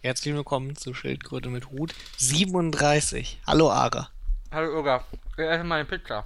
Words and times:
Herzlich 0.00 0.34
willkommen 0.34 0.76
zu 0.76 0.94
Schildkröte 0.94 1.48
mit 1.48 1.70
Hut 1.70 1.94
37. 2.18 3.40
Hallo 3.46 3.70
Ara. 3.70 4.08
Hallo 4.52 4.76
Urga, 4.76 5.04
ich 5.36 5.44
esse 5.44 5.64
meine 5.64 5.84
Pizza. 5.84 6.24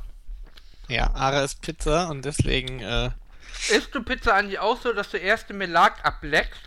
Ja, 0.88 1.10
Ara 1.14 1.42
ist 1.42 1.62
Pizza 1.62 2.08
und 2.10 2.24
deswegen, 2.24 2.80
äh, 2.80 3.10
Isst 3.70 3.94
du 3.94 4.02
Pizza 4.02 4.34
eigentlich 4.34 4.58
auch 4.58 4.80
so, 4.80 4.92
dass 4.92 5.10
du 5.10 5.16
erst 5.16 5.48
den 5.48 5.58
Belag 5.58 6.04
ableckst 6.04 6.60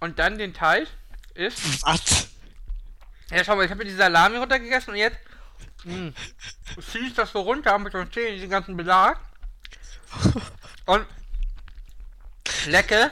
und 0.00 0.18
dann 0.18 0.36
den 0.38 0.52
Teig 0.52 0.88
isst? 1.34 1.82
was? 1.82 2.28
Ja, 3.30 3.42
schau 3.44 3.56
mal, 3.56 3.64
ich 3.64 3.70
habe 3.70 3.82
mir 3.82 3.90
die 3.90 3.96
Salami 3.96 4.36
runtergegessen 4.36 4.92
und 4.92 4.98
jetzt 4.98 5.18
mh, 5.84 6.12
ziehe 6.92 7.06
ich 7.06 7.14
das 7.14 7.32
so 7.32 7.40
runter 7.40 7.78
mit 7.78 7.94
den 7.94 8.12
Zähnen, 8.12 8.34
diesen 8.34 8.50
ganzen 8.50 8.76
Belag 8.76 9.18
und 10.86 11.06
lecke 12.66 13.10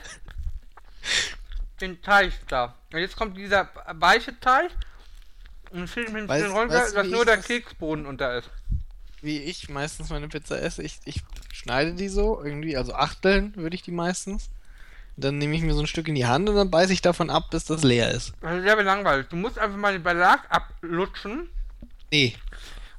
den 1.82 2.00
Teig 2.02 2.32
da. 2.48 2.74
Und 2.92 2.98
jetzt 3.00 3.16
kommt 3.16 3.36
dieser 3.36 3.68
weiche 3.94 4.38
Teig 4.40 4.70
und 5.70 5.84
ich 5.84 5.96
mit 6.12 6.28
Weißt- 6.30 6.42
den 6.42 6.54
weißt 6.54 6.92
du, 6.92 6.94
dass 6.96 7.06
nur 7.08 7.24
der 7.24 7.36
das- 7.36 7.46
Keksboden 7.46 8.06
unter 8.06 8.38
ist. 8.38 8.50
Wie 9.20 9.38
ich 9.38 9.68
meistens 9.68 10.10
meine 10.10 10.28
Pizza 10.28 10.60
esse, 10.60 10.82
ich, 10.82 10.98
ich 11.04 11.20
schneide 11.52 11.94
die 11.94 12.08
so 12.08 12.42
irgendwie, 12.42 12.76
also 12.76 12.92
achteln 12.94 13.54
würde 13.56 13.76
ich 13.76 13.82
die 13.82 13.92
meistens. 13.92 14.50
Dann 15.16 15.38
nehme 15.38 15.54
ich 15.54 15.62
mir 15.62 15.74
so 15.74 15.80
ein 15.80 15.86
Stück 15.86 16.08
in 16.08 16.14
die 16.14 16.26
Hand 16.26 16.48
und 16.48 16.56
dann 16.56 16.70
beiße 16.70 16.92
ich 16.92 17.02
davon 17.02 17.28
ab, 17.30 17.50
bis 17.50 17.64
das 17.66 17.84
leer 17.84 18.10
ist. 18.10 18.32
Das 18.40 18.56
ist 18.56 18.62
sehr 18.64 18.82
langweilig. 18.82 19.26
Du 19.28 19.36
musst 19.36 19.58
einfach 19.58 19.76
mal 19.76 19.92
den 19.92 20.02
Belag 20.02 20.40
ablutschen 20.50 21.48
Nee, 22.10 22.34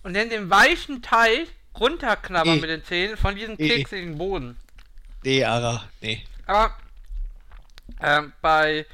und 0.03 0.15
dann 0.15 0.29
den 0.29 0.49
weichen 0.49 1.01
Teig 1.01 1.47
runterknabbern 1.79 2.55
Nee. 2.55 2.61
mit 2.61 2.69
den 2.69 2.83
Zähnen 2.85 3.17
von 3.17 3.35
diesem 3.35 3.55
Nee. 3.57 3.67
keksigen 3.69 4.17
Boden. 4.17 4.57
nee, 5.23 5.43
Ara, 5.43 5.83
nee. 6.01 6.23
Aber 6.45 6.75
ähm, 8.01 8.33
bei 8.41 8.85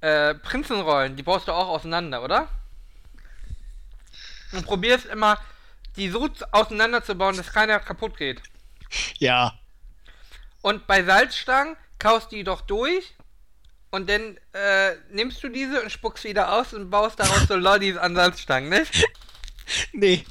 äh, 0.00 0.34
Prinzenrollen, 0.34 1.16
die 1.16 1.22
baust 1.22 1.48
du 1.48 1.52
auch 1.52 1.68
auseinander, 1.68 2.22
oder? 2.22 2.48
Und 4.52 4.64
probierst 4.64 5.06
immer, 5.06 5.38
die 5.96 6.08
so 6.10 6.28
auseinanderzubauen, 6.52 7.36
dass 7.36 7.52
keiner 7.52 7.80
kaputt 7.80 8.16
geht. 8.16 8.42
Ja, 9.18 9.58
Und 10.62 10.86
bei 10.86 11.02
Salzstangen 11.02 11.76
kaust 11.98 12.30
die 12.32 12.44
doch 12.44 12.60
durch 12.60 13.14
und 13.90 14.08
dann 14.08 14.38
äh, 14.52 14.94
nimmst 15.10 15.42
du 15.42 15.48
diese 15.48 15.82
und 15.82 15.90
spuckst 15.90 16.24
wieder 16.24 16.52
aus 16.52 16.72
und 16.72 16.90
baust 16.90 17.18
daraus 17.18 17.48
so 17.48 17.56
Lollis 17.56 17.96
an 17.96 18.14
Salzstangen, 18.14 18.68
nicht? 18.68 19.04
nee, 19.92 20.24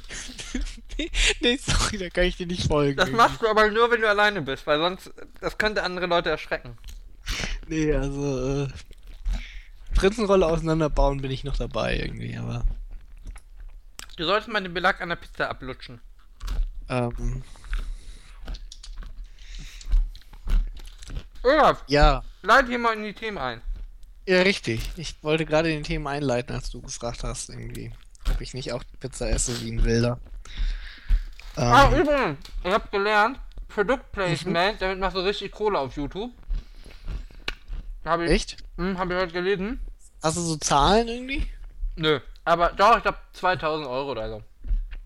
nee, 1.41 1.57
sorry, 1.57 1.97
da 1.97 2.09
kann 2.09 2.25
ich 2.25 2.37
dir 2.37 2.47
nicht 2.47 2.67
folgen. 2.67 2.97
Das 2.97 3.09
machst 3.11 3.41
du 3.41 3.47
aber 3.47 3.69
nur, 3.69 3.91
wenn 3.91 4.01
du 4.01 4.09
alleine 4.09 4.41
bist, 4.41 4.65
weil 4.65 4.79
sonst, 4.79 5.11
das 5.41 5.57
könnte 5.57 5.83
andere 5.83 6.05
Leute 6.05 6.29
erschrecken. 6.29 6.77
Nee, 7.67 7.93
also, 7.93 8.63
äh, 8.63 8.67
Prinzenrolle 9.95 10.45
auseinanderbauen 10.45 11.21
bin 11.21 11.31
ich 11.31 11.43
noch 11.43 11.57
dabei 11.57 11.97
irgendwie, 11.97 12.37
aber, 12.37 12.65
Du 14.17 14.23
solltest 14.25 14.49
mal 14.49 14.61
den 14.61 14.73
Belag 14.73 15.01
an 15.01 15.09
der 15.09 15.15
Pizza 15.17 15.49
ablutschen. 15.49 15.99
ähm, 16.89 17.43
Olaf, 21.43 21.83
ja. 21.87 22.23
leit 22.41 22.67
hier 22.67 22.79
mal 22.79 22.93
in 22.95 23.03
die 23.03 23.13
Themen 23.13 23.37
ein. 23.37 23.61
Ja, 24.27 24.41
richtig. 24.41 24.89
Ich 24.95 25.21
wollte 25.23 25.45
gerade 25.45 25.69
den 25.69 25.83
Thema 25.83 26.11
einleiten, 26.11 26.55
als 26.55 26.71
du 26.71 26.81
gefragt 26.81 27.23
hast, 27.23 27.49
irgendwie, 27.49 27.91
ob 28.31 28.41
ich 28.41 28.53
nicht 28.55 28.71
auch 28.73 28.83
Pizza 28.99 29.29
esse 29.29 29.59
wie 29.61 29.71
ein 29.71 29.83
Wilder. 29.83 30.19
Ah, 31.55 31.91
Ähm, 31.91 32.01
übrigens, 32.01 32.37
ich 32.63 32.71
hab 32.71 32.91
gelernt, 32.91 33.39
Produktplacement, 33.67 34.81
damit 34.81 34.99
machst 34.99 35.15
du 35.15 35.21
richtig 35.21 35.51
Kohle 35.51 35.77
auf 35.77 35.95
YouTube. 35.95 36.31
Habe 38.05 38.25
ich, 38.25 38.31
echt? 38.31 38.57
hm, 38.77 38.97
hab 38.97 39.09
ich 39.09 39.17
heute 39.17 39.33
gelesen. 39.33 39.79
Hast 40.21 40.37
du 40.37 40.41
so 40.41 40.55
Zahlen 40.57 41.07
irgendwie? 41.07 41.47
Nö, 41.95 42.19
aber 42.43 42.69
doch, 42.69 42.97
ich 42.97 43.03
glaube 43.03 43.17
2000 43.33 43.87
Euro 43.87 44.11
oder 44.11 44.29
so. 44.29 44.43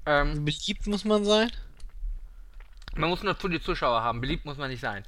Ähm, 0.05 0.45
beliebt 0.45 0.87
muss 0.87 1.05
man 1.05 1.25
sein? 1.25 1.51
man 2.95 3.09
muss 3.09 3.23
nur 3.23 3.35
für 3.35 3.49
die 3.49 3.61
Zuschauer 3.61 4.01
haben, 4.01 4.21
beliebt 4.21 4.45
muss 4.45 4.57
man 4.57 4.69
nicht 4.69 4.81
sein. 4.81 5.03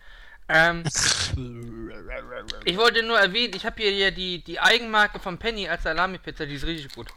Ähm, 0.48 0.84
ich 2.66 2.78
wollte 2.78 3.04
nur 3.04 3.20
erwähnen, 3.20 3.54
ich 3.56 3.66
habe 3.66 3.82
hier, 3.82 3.92
hier 3.92 4.12
die, 4.12 4.44
die 4.44 4.60
Eigenmarke 4.60 5.20
von 5.20 5.38
Penny 5.38 5.68
als 5.68 5.84
Salami-Pizza, 5.84 6.46
die 6.46 6.56
ist 6.56 6.66
richtig 6.66 6.94
gut. 6.94 7.08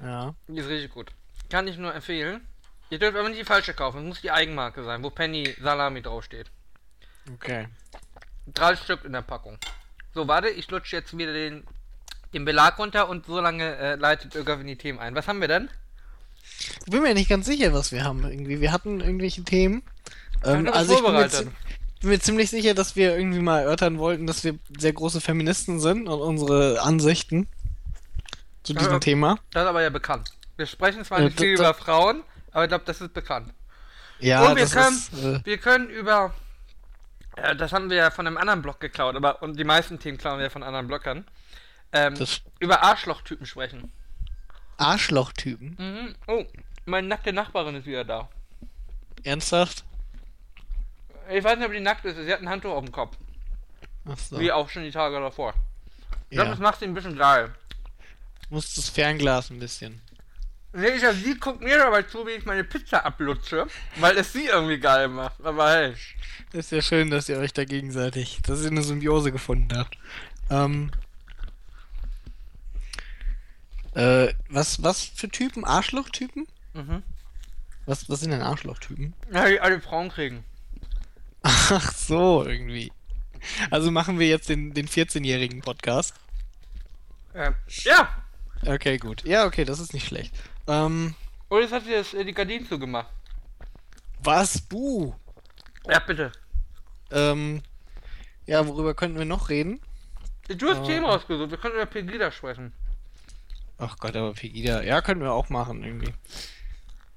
ja. 0.00 0.34
Die 0.48 0.58
ist 0.58 0.68
richtig 0.68 0.92
gut. 0.92 1.12
Kann 1.50 1.68
ich 1.68 1.76
nur 1.76 1.94
empfehlen. 1.94 2.46
Ihr 2.90 2.98
dürft 2.98 3.16
aber 3.16 3.28
nicht 3.28 3.40
die 3.40 3.44
falsche 3.44 3.74
kaufen, 3.74 4.00
es 4.00 4.04
muss 4.04 4.20
die 4.20 4.30
Eigenmarke 4.30 4.84
sein, 4.84 5.02
wo 5.02 5.10
Penny 5.10 5.54
Salami 5.60 6.02
draufsteht. 6.02 6.50
Okay. 7.32 7.68
Drei 8.46 8.76
Stück 8.76 9.04
in 9.04 9.12
der 9.12 9.22
Packung. 9.22 9.58
So, 10.14 10.28
warte, 10.28 10.48
ich 10.48 10.70
lutsche 10.70 10.96
jetzt 10.96 11.16
wieder 11.16 11.32
den, 11.32 11.64
den 12.32 12.44
Belag 12.44 12.78
runter 12.78 13.08
und 13.08 13.26
so 13.26 13.40
lange 13.40 13.76
äh, 13.76 13.94
leitet 13.96 14.34
die 14.34 14.76
Themen 14.76 14.98
ein. 14.98 15.14
Was 15.14 15.26
haben 15.28 15.40
wir 15.40 15.48
denn? 15.48 15.68
Ich 16.86 16.92
bin 16.92 17.02
mir 17.02 17.14
nicht 17.14 17.28
ganz 17.28 17.46
sicher, 17.46 17.72
was 17.72 17.90
wir 17.90 18.04
haben 18.04 18.24
irgendwie. 18.24 18.60
Wir 18.60 18.70
hatten 18.72 19.00
irgendwelche 19.00 19.42
Themen. 19.42 19.82
Ähm, 20.44 20.64
bist 20.64 20.76
also 20.76 20.94
ich 20.94 21.02
bin 21.02 21.12
mir, 21.12 21.28
bin 22.00 22.10
mir 22.10 22.20
ziemlich 22.20 22.50
sicher, 22.50 22.74
dass 22.74 22.96
wir 22.96 23.16
irgendwie 23.16 23.40
mal 23.40 23.60
erörtern 23.62 23.98
wollten, 23.98 24.26
dass 24.26 24.44
wir 24.44 24.58
sehr 24.78 24.92
große 24.92 25.20
Feministen 25.20 25.80
sind 25.80 26.06
und 26.06 26.20
unsere 26.20 26.82
Ansichten 26.82 27.48
zu 28.62 28.74
diesem. 28.74 29.00
Thema. 29.00 29.38
Das 29.52 29.64
ist 29.64 29.68
aber 29.68 29.82
ja 29.82 29.90
bekannt. 29.90 30.30
Wir 30.56 30.66
sprechen 30.66 31.04
zwar 31.04 31.18
Ja, 31.20 31.24
nicht 31.26 31.40
viel 31.40 31.56
da- 31.56 31.70
über 31.70 31.74
Frauen, 31.74 32.22
aber 32.52 32.64
ich 32.64 32.68
glaube, 32.68 32.84
das 32.84 33.00
ist 33.00 33.12
bekannt. 33.14 33.52
Ja, 34.20 34.48
und 34.48 34.56
wir 34.56 34.64
das 34.64 34.72
können, 34.72 34.96
ist. 34.96 35.12
Äh, 35.24 35.40
wir 35.44 35.58
können 35.58 35.88
über. 35.88 36.34
Äh, 37.36 37.56
das 37.56 37.72
haben 37.72 37.90
wir 37.90 37.96
ja 37.96 38.10
von 38.10 38.26
einem 38.26 38.36
anderen 38.36 38.62
Blog 38.62 38.80
geklaut, 38.80 39.16
aber 39.16 39.42
und 39.42 39.58
die 39.58 39.64
meisten 39.64 39.98
Themen 39.98 40.18
klauen 40.18 40.38
wir 40.38 40.50
von 40.50 40.62
anderen 40.62 40.86
Blockern. 40.86 41.24
Ähm, 41.92 42.14
das 42.16 42.42
über 42.58 42.82
Arschlochtypen 42.82 43.46
sprechen. 43.46 43.92
Arschlochtypen. 44.76 45.76
Mhm. 45.78 46.14
Oh, 46.26 46.44
meine 46.86 47.06
nackte 47.06 47.32
Nachbarin 47.32 47.76
ist 47.76 47.86
wieder 47.86 48.04
da. 48.04 48.28
Ernsthaft? 49.22 49.84
Ich 51.30 51.42
weiß 51.42 51.56
nicht, 51.56 51.66
ob 51.66 51.72
die 51.72 51.80
nackt 51.80 52.04
ist. 52.04 52.16
Sie 52.16 52.32
hat 52.32 52.40
ein 52.40 52.48
Handtuch 52.48 52.72
auf 52.72 52.84
dem 52.84 52.92
Kopf. 52.92 53.16
Ach 54.06 54.18
so. 54.18 54.38
Wie 54.38 54.52
auch 54.52 54.68
schon 54.68 54.82
die 54.82 54.90
Tage 54.90 55.18
davor. 55.18 55.54
Ich 56.28 56.36
glaube, 56.36 56.48
ja. 56.48 56.54
das 56.54 56.58
macht 56.58 56.80
sie 56.80 56.84
ein 56.84 56.94
bisschen 56.94 57.16
geil. 57.16 57.54
Muss 58.50 58.74
das 58.74 58.88
Fernglas 58.88 59.50
ein 59.50 59.58
bisschen. 59.58 60.02
Nee, 60.76 60.88
ich 60.88 61.02
sie 61.02 61.38
guckt 61.38 61.60
mir 61.60 61.78
dabei 61.78 62.02
zu, 62.02 62.26
wie 62.26 62.32
ich 62.32 62.44
meine 62.46 62.64
Pizza 62.64 63.04
ablutsche, 63.06 63.68
weil 63.96 64.18
es 64.18 64.32
sie 64.32 64.46
irgendwie 64.46 64.78
geil 64.78 65.06
macht. 65.06 65.40
Aber 65.44 65.70
hey. 65.70 65.94
Ist 66.52 66.72
ja 66.72 66.82
schön, 66.82 67.10
dass 67.10 67.28
ihr 67.28 67.38
euch 67.38 67.52
da 67.52 67.64
gegenseitig, 67.64 68.40
dass 68.42 68.62
ihr 68.62 68.72
eine 68.72 68.82
Symbiose 68.82 69.30
gefunden 69.30 69.76
habt. 69.78 69.96
Ähm. 70.50 70.90
Äh, 73.94 74.34
was, 74.48 74.82
was 74.82 75.04
für 75.04 75.28
Typen? 75.28 75.64
Arschlochtypen? 75.64 76.48
Mhm. 76.72 77.04
Was, 77.86 78.08
was 78.08 78.18
sind 78.18 78.32
denn 78.32 78.42
Arschlochtypen? 78.42 79.14
Ja, 79.32 79.48
die 79.48 79.60
alle 79.60 79.80
Frauen 79.80 80.08
kriegen. 80.08 80.42
Ach 81.42 81.92
so, 81.92 82.44
irgendwie. 82.44 82.90
Also 83.70 83.92
machen 83.92 84.18
wir 84.18 84.26
jetzt 84.26 84.48
den, 84.48 84.74
den 84.74 84.88
14-jährigen 84.88 85.60
Podcast. 85.60 86.14
Ähm, 87.32 87.54
ja! 87.68 88.08
Okay, 88.66 88.98
gut. 88.98 89.24
Ja, 89.24 89.44
okay, 89.44 89.64
das 89.64 89.78
ist 89.78 89.92
nicht 89.92 90.06
schlecht. 90.06 90.34
Ähm, 90.66 91.14
Und 91.48 91.60
jetzt 91.60 91.72
hat 91.72 91.84
sie 91.84 91.92
das, 91.92 92.14
äh, 92.14 92.24
die 92.24 92.32
Gardinen 92.34 92.66
zugemacht. 92.66 93.08
was? 94.22 94.60
Buh. 94.60 95.14
Ja, 95.88 95.98
bitte. 96.00 96.32
Ähm, 97.10 97.62
ja, 98.46 98.66
worüber 98.66 98.94
könnten 98.94 99.18
wir 99.18 99.26
noch 99.26 99.48
reden? 99.50 99.80
Du 100.48 100.68
hast 100.70 100.78
Oh. 100.80 100.86
Themen 100.86 101.04
rausgesucht. 101.04 101.50
Wir 101.50 101.58
können 101.58 101.74
über 101.74 101.86
Pegida 101.86 102.30
sprechen. 102.32 102.72
Ach 103.78 103.96
Gott, 103.98 104.16
aber 104.16 104.32
Pegida. 104.32 104.82
Ja, 104.82 105.00
können 105.02 105.20
wir 105.20 105.32
auch 105.32 105.48
machen, 105.50 105.82
irgendwie. 105.84 106.14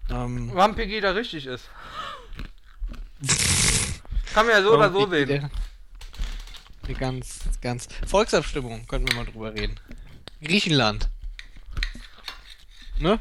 Ähm, 0.09 0.49
Warum 0.53 0.75
Pegida 0.75 1.11
richtig 1.11 1.45
ist. 1.45 1.69
Kann 4.33 4.45
man 4.45 4.55
ja 4.55 4.61
so 4.61 4.73
oder 4.75 4.91
so 4.91 5.07
sehen. 5.09 5.29
Pegida- 5.29 5.49
Eine 6.85 6.93
ganz, 6.95 7.39
ganz. 7.61 7.87
Volksabstimmung 8.05 8.85
könnten 8.87 9.07
wir 9.09 9.15
mal 9.15 9.25
drüber 9.25 9.53
reden. 9.53 9.79
Griechenland. 10.41 11.09
Ne? 12.99 13.19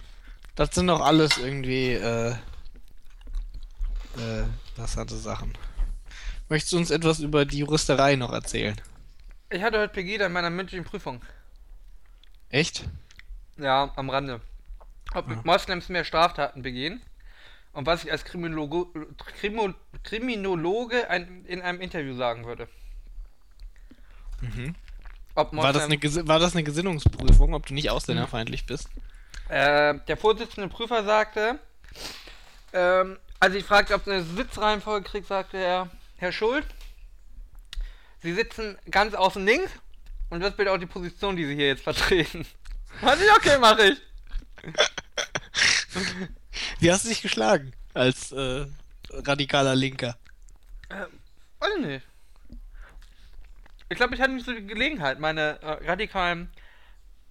Das 0.57 0.75
sind 0.75 0.87
doch 0.87 1.03
alles 1.03 1.37
irgendwie, 1.37 1.93
äh, 1.93 2.31
äh, 4.17 4.45
interessante 4.71 5.17
Sachen. 5.17 5.53
Möchtest 6.49 6.73
du 6.73 6.79
uns 6.79 6.91
etwas 6.91 7.21
über 7.21 7.45
die 7.45 7.59
Juristerei 7.59 8.17
noch 8.17 8.33
erzählen? 8.33 8.81
Ich 9.51 9.63
hatte 9.63 9.79
heute 9.79 9.93
Pegida 9.93 10.27
in 10.27 10.33
meiner 10.33 10.49
mündlichen 10.49 10.85
Prüfung. 10.85 11.21
Echt? 12.49 12.89
Ja, 13.59 13.93
am 13.97 14.09
Rande. 14.09 14.41
Ob 15.15 15.29
Ja. 15.29 15.41
Moslems 15.45 15.91
mehr 15.91 16.05
Straftaten 16.05 16.63
begehen 16.63 17.03
und 17.73 17.87
was 17.87 18.05
ich 18.05 18.11
als 18.11 18.25
Kriminologe, 18.25 19.07
Krimo, 19.39 19.75
Kriminologe 20.05 21.11
ein, 21.11 21.45
in 21.45 21.61
einem 21.61 21.83
Interview 21.83 22.17
sagen 22.17 22.47
würde. 22.47 22.69
Mhm. 24.41 24.75
Ob 25.35 25.55
War 25.55 25.75
das, 25.75 25.85
eine, 25.85 26.01
war 26.27 26.39
das 26.39 26.55
eine 26.55 26.65
Gesinnungsprüfung, 26.65 27.53
ob 27.53 27.67
du 27.67 27.75
nicht 27.75 27.91
ausländerfeindlich 27.91 28.65
bist? 28.65 28.89
Äh, 29.49 29.95
der 30.09 30.17
Vorsitzende 30.17 30.69
Prüfer 30.69 31.05
sagte, 31.05 31.61
ähm, 32.73 33.19
als 33.39 33.55
ich 33.55 33.65
fragte, 33.65 33.95
ob 33.95 34.03
es 34.03 34.09
eine 34.09 34.23
Sitzreihenfolge 34.23 35.09
kriegt, 35.09 35.29
sagte 35.29 35.59
er, 35.59 35.89
Herr 36.17 36.33
Schuld, 36.33 36.67
Sie 38.23 38.33
sitzen 38.33 38.77
ganz 38.91 39.15
außen 39.15 39.47
links 39.47 39.71
Und 40.31 40.41
das 40.41 40.57
bildet 40.57 40.75
auch 40.75 40.79
die 40.79 40.87
Position, 40.87 41.37
die 41.37 41.47
sie 41.47 41.55
hier 41.55 41.69
jetzt 41.69 41.85
vertreten. 41.85 42.45
Weiß 43.01 43.21
ich, 43.21 43.31
okay, 43.31 43.59
mache 43.59 43.91
ich. 43.91 44.03
Wie 46.81 46.91
hast 46.91 47.05
du 47.05 47.09
dich 47.09 47.23
geschlagen 47.23 47.73
als 47.95 48.33
äh, 48.33 48.67
radikaler 49.11 49.77
Linker? 49.77 50.17
Äh, 50.89 51.07
weiß 51.61 51.71
ich 51.79 51.87
nicht. 51.87 52.07
Ich 53.91 53.97
glaube, 53.97 54.15
ich 54.15 54.21
hatte 54.21 54.33
nicht 54.33 54.47
so 54.47 54.53
die 54.53 54.67
Gelegenheit, 54.67 55.21
meine 55.21 55.61
äh, 55.63 55.89
radikalen. 55.89 56.51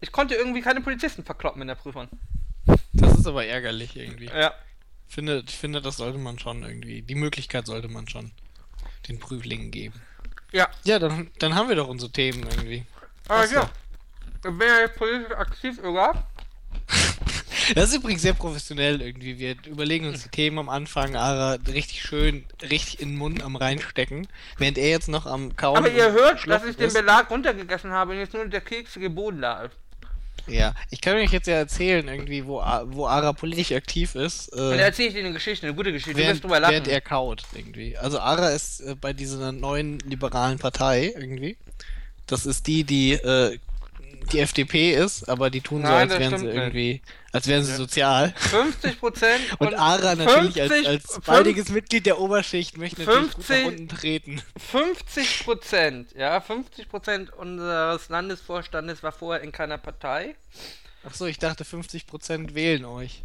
Ich 0.05 0.11
konnte 0.11 0.35
irgendwie 0.35 0.61
keine 0.61 0.81
Polizisten 0.81 1.23
verkloppen 1.23 1.63
in 1.63 1.67
der 1.67 1.73
Prüfung. 1.73 2.07
Das 2.93 3.17
ist 3.17 3.25
aber 3.25 3.43
ärgerlich 3.43 3.95
irgendwie. 3.95 4.25
Ja. 4.27 4.53
Ich 5.07 5.15
finde, 5.15 5.43
ich 5.47 5.57
finde, 5.57 5.81
das 5.81 5.97
sollte 5.97 6.19
man 6.19 6.37
schon 6.37 6.61
irgendwie. 6.61 7.01
Die 7.01 7.15
Möglichkeit 7.15 7.65
sollte 7.65 7.87
man 7.87 8.07
schon 8.07 8.31
den 9.07 9.17
Prüflingen 9.17 9.71
geben. 9.71 9.99
Ja. 10.51 10.69
Ja, 10.83 10.99
dann, 10.99 11.31
dann 11.39 11.55
haben 11.55 11.69
wir 11.69 11.75
doch 11.75 11.87
unsere 11.87 12.11
Themen 12.11 12.43
irgendwie. 12.43 12.85
Aber 13.27 13.47
so. 13.47 13.55
ja. 13.55 13.71
Ich 14.35 14.41
bin 14.41 14.59
ja 14.59 14.81
jetzt 14.81 14.95
politisch 14.95 15.31
aktiv, 15.31 15.79
oder? 15.83 16.27
Das 17.73 17.89
ist 17.89 17.95
übrigens 17.95 18.21
sehr 18.21 18.35
professionell 18.35 19.01
irgendwie. 19.01 19.39
Wir 19.39 19.55
überlegen 19.65 20.07
uns 20.07 20.21
die 20.21 20.29
Themen 20.29 20.59
am 20.59 20.69
Anfang, 20.69 21.15
Ara 21.15 21.57
richtig 21.67 22.03
schön, 22.03 22.45
richtig 22.61 22.99
in 22.99 23.09
den 23.09 23.17
Mund 23.17 23.41
am 23.41 23.55
reinstecken, 23.55 24.27
während 24.59 24.77
er 24.77 24.89
jetzt 24.89 25.07
noch 25.07 25.25
am 25.25 25.55
Kauen 25.55 25.77
Aber 25.77 25.89
ihr 25.89 26.11
hört, 26.11 26.47
dass 26.47 26.63
ich 26.63 26.75
den 26.75 26.89
ist. 26.89 26.93
Belag 26.93 27.31
runtergegessen 27.31 27.91
habe 27.91 28.11
und 28.11 28.19
jetzt 28.19 28.35
nur 28.35 28.45
der 28.45 28.61
keksige 28.61 29.09
Boden 29.09 29.41
da 29.41 29.63
ist. 29.63 29.75
Ja, 30.47 30.73
ich 30.89 31.01
kann 31.01 31.15
euch 31.15 31.31
jetzt 31.31 31.47
ja 31.47 31.55
erzählen, 31.55 32.07
irgendwie, 32.07 32.45
wo, 32.45 32.61
wo 32.87 33.07
Ara 33.07 33.33
politisch 33.33 33.71
aktiv 33.71 34.15
ist. 34.15 34.49
Äh, 34.55 34.77
erzähle 34.77 35.07
ich 35.09 35.13
dir 35.15 35.21
eine 35.21 35.33
Geschichte, 35.33 35.65
eine 35.65 35.75
gute 35.75 35.91
Geschichte. 35.91 36.13
Du 36.13 36.17
während, 36.17 36.33
wirst 36.35 36.43
drüber 36.43 36.59
lachen. 36.59 36.73
während 36.73 36.87
er 36.87 37.01
kaut, 37.01 37.43
irgendwie. 37.53 37.97
Also 37.97 38.19
Ara 38.19 38.49
ist 38.49 38.81
äh, 38.81 38.95
bei 38.99 39.13
dieser 39.13 39.51
neuen 39.51 39.99
liberalen 39.99 40.59
Partei, 40.59 41.13
irgendwie. 41.15 41.57
Das 42.27 42.45
ist 42.45 42.67
die, 42.67 42.83
die 42.83 43.13
äh, 43.13 43.57
die 44.33 44.39
FDP 44.39 44.93
ist, 44.93 45.27
aber 45.29 45.49
die 45.49 45.61
tun 45.61 45.81
so, 45.81 45.87
Nein, 45.87 46.01
als 46.03 46.11
das 46.11 46.19
wären 46.19 46.37
sie 46.39 46.45
nicht. 46.45 46.55
irgendwie, 46.55 47.01
als 47.31 47.47
wären 47.47 47.63
sie 47.63 47.73
sozial. 47.75 48.33
50 48.37 48.99
Prozent 48.99 49.41
Und 49.59 49.73
Ara 49.75 50.15
natürlich 50.15 50.61
als, 50.61 50.71
50 50.71 50.87
als 50.87 51.19
baldiges 51.25 51.69
Mitglied 51.69 52.05
der 52.05 52.19
Oberschicht 52.19 52.77
möchte 52.77 53.03
natürlich 53.03 53.33
gut 53.33 53.45
50 53.45 53.63
nach 53.65 53.71
unten 53.71 53.87
treten. 53.89 54.41
50 54.57 55.43
Prozent, 55.45 56.11
ja, 56.15 56.39
50 56.41 56.89
Prozent 56.89 57.33
unseres 57.33 58.09
Landesvorstandes 58.09 59.03
war 59.03 59.11
vorher 59.11 59.43
in 59.43 59.51
keiner 59.51 59.77
Partei. 59.77 60.35
Achso, 61.03 61.25
ich 61.25 61.37
dachte 61.37 61.63
50% 61.63 62.55
wählen 62.55 62.85
euch. 62.85 63.23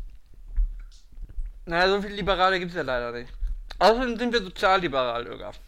Na, 1.67 1.88
so 1.88 2.03
viele 2.03 2.14
Liberale 2.14 2.58
gibt 2.58 2.70
es 2.73 2.76
ja 2.76 2.82
leider 2.82 3.12
nicht. 3.12 3.32
Außerdem 3.79 4.19
sind 4.19 4.32
wir 4.32 4.43
sozialliberal, 4.43 5.26
Ögaf. 5.26 5.58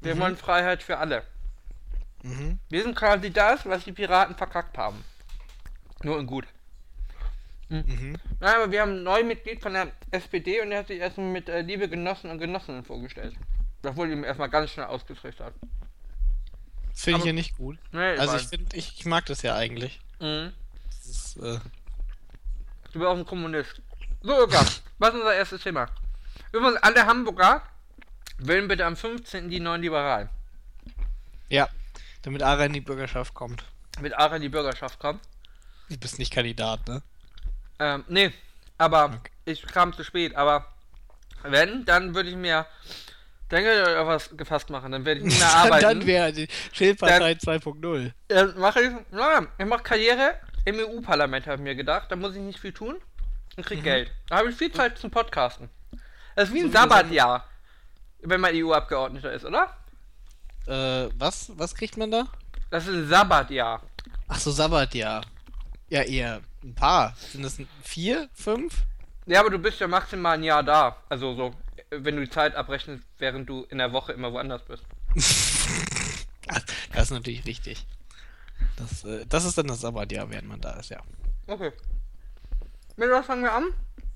Wir 0.00 0.14
Mhm. 0.14 0.20
wollen 0.20 0.36
Freiheit 0.36 0.82
für 0.82 0.98
alle. 0.98 1.22
Mhm. 2.22 2.58
Wir 2.68 2.82
sind 2.82 2.94
quasi 2.94 3.30
das, 3.30 3.64
was 3.66 3.84
die 3.84 3.92
Piraten 3.92 4.34
verkackt 4.36 4.76
haben. 4.78 5.04
Nur 6.02 6.18
in 6.18 6.26
gut. 6.26 6.46
Mhm. 7.68 8.16
Nein, 8.40 8.54
aber 8.56 8.70
wir 8.72 8.82
haben 8.82 8.92
ein 8.96 9.02
neues 9.04 9.24
Mitglied 9.26 9.62
von 9.62 9.74
der 9.74 9.92
SPD 10.10 10.60
und 10.60 10.70
der 10.70 10.80
hat 10.80 10.88
sich 10.88 10.98
erstmal 10.98 11.26
mit 11.30 11.48
äh, 11.48 11.60
liebe 11.62 11.88
Genossen 11.88 12.30
und 12.30 12.38
Genossinnen 12.38 12.84
vorgestellt. 12.84 13.34
Das 13.82 13.94
wurde 13.96 14.12
ihm 14.12 14.24
erstmal 14.24 14.50
ganz 14.50 14.70
schnell 14.72 14.86
ausgetrichtert. 14.86 15.54
Finde 16.92 17.20
ich 17.20 17.26
ja 17.26 17.32
nicht 17.32 17.56
gut. 17.56 17.78
Nee, 17.92 18.16
Also 18.18 18.34
weiß. 18.34 18.42
ich 18.42 18.48
finde, 18.48 18.76
ich, 18.76 18.98
ich 18.98 19.06
mag 19.06 19.24
das 19.26 19.42
ja 19.42 19.54
eigentlich. 19.54 20.00
Mhm. 20.18 20.52
Das 20.88 21.06
ist, 21.06 21.36
äh, 21.36 21.58
Du 22.92 22.98
bist 22.98 23.06
auch 23.06 23.16
ein 23.16 23.24
Kommunist. 23.24 23.80
So, 24.20 24.42
Ögaf, 24.42 24.82
was 24.98 25.10
ist 25.10 25.14
unser 25.20 25.34
erstes 25.34 25.62
Thema? 25.62 25.86
Übrigens, 26.52 26.76
alle 26.82 27.06
Hamburger 27.06 27.62
wählen 28.38 28.66
bitte 28.66 28.84
am 28.84 28.96
15. 28.96 29.48
die 29.48 29.60
neuen 29.60 29.80
Liberalen. 29.80 30.28
ja, 31.48 31.68
damit 32.22 32.42
Ara 32.42 32.64
in 32.66 32.72
die 32.72 32.80
Bürgerschaft 32.80 33.34
kommt. 33.34 33.64
Mit 34.00 34.16
Ara 34.16 34.36
in 34.36 34.42
die 34.42 34.48
Bürgerschaft 34.48 34.98
kommt. 34.98 35.20
Du 35.88 35.96
bist 35.98 36.18
nicht 36.18 36.32
Kandidat, 36.32 36.86
ne? 36.88 37.02
Ähm, 37.78 38.04
nee, 38.08 38.32
aber 38.78 39.04
Okay. 39.06 39.30
ich 39.46 39.66
kam 39.66 39.92
zu 39.92 40.04
spät. 40.04 40.36
Aber 40.36 40.66
wenn, 41.42 41.84
dann 41.84 42.14
würde 42.14 42.28
ich 42.30 42.36
mir, 42.36 42.66
denke 43.50 43.98
auf 43.98 44.06
was 44.06 44.36
gefasst 44.36 44.70
machen. 44.70 44.92
Dann 44.92 45.04
werde 45.04 45.20
ich 45.20 45.26
nicht 45.26 45.38
mehr 45.38 45.48
dann 45.52 45.66
arbeiten. 45.66 45.82
dann 45.82 46.06
wäre 46.06 46.32
die 46.32 46.48
Schildpartei 46.72 47.32
2.0. 47.32 48.12
Dann 48.28 48.58
mache 48.58 48.82
ich, 48.82 48.90
naja, 49.10 49.46
ich 49.58 49.66
mache 49.66 49.82
Karriere 49.82 50.38
im 50.64 50.78
EU-Parlament, 50.78 51.46
habe 51.46 51.56
ich 51.56 51.62
mir 51.62 51.74
gedacht. 51.74 52.10
Da 52.12 52.16
muss 52.16 52.34
ich 52.34 52.40
nicht 52.42 52.60
viel 52.60 52.72
tun 52.72 52.96
und 53.56 53.66
krieg 53.66 53.82
Geld. 53.82 54.12
Da 54.28 54.36
habe 54.38 54.50
ich 54.50 54.56
viel 54.56 54.70
Zeit 54.72 54.98
zum 54.98 55.10
Podcasten. 55.10 55.68
Das 56.36 56.48
ist 56.50 56.54
wie 56.54 56.60
ein 56.60 56.66
So 56.66 56.72
Sabbatjahr, 56.78 57.48
wenn 58.20 58.40
man 58.40 58.52
EU-Abgeordneter 58.54 59.32
ist, 59.32 59.44
oder? 59.44 59.74
Äh, 60.66 61.08
was? 61.18 61.50
Was 61.56 61.74
kriegt 61.74 61.96
man 61.96 62.10
da? 62.10 62.26
Das 62.70 62.86
ist 62.86 62.94
ein 62.94 63.08
Sabbatjahr. 63.08 63.82
Ach 64.28 64.38
so, 64.38 64.50
Sabbatjahr. 64.50 65.24
Ja, 65.88 66.02
eher 66.02 66.40
ein 66.62 66.74
paar. 66.74 67.14
Sind 67.32 67.42
das 67.42 67.58
vier, 67.82 68.28
fünf? 68.32 68.84
Ja, 69.26 69.40
aber 69.40 69.50
du 69.50 69.58
bist 69.58 69.80
ja 69.80 69.88
maximal 69.88 70.34
ein 70.34 70.42
Jahr 70.44 70.62
da. 70.62 70.96
Also 71.08 71.34
so, 71.34 71.54
wenn 71.90 72.16
du 72.16 72.24
die 72.24 72.30
Zeit 72.30 72.54
abrechnest, 72.54 73.02
während 73.18 73.48
du 73.48 73.64
in 73.70 73.78
der 73.78 73.92
Woche 73.92 74.12
immer 74.12 74.32
woanders 74.32 74.62
bist. 74.64 74.84
Das, 76.92 77.04
ist 77.04 77.10
natürlich 77.12 77.46
richtig. 77.46 77.86
Das, 78.76 79.04
äh, 79.04 79.24
das 79.28 79.44
ist 79.44 79.56
dann 79.56 79.68
das 79.68 79.80
Sabbatjahr, 79.82 80.28
während 80.30 80.48
man 80.48 80.60
da 80.60 80.72
ist, 80.72 80.90
ja. 80.90 81.00
Okay. 81.46 81.72
Mit 82.96 83.08
was 83.08 83.24
fangen 83.24 83.44
wir 83.44 83.52
an? 83.52 83.66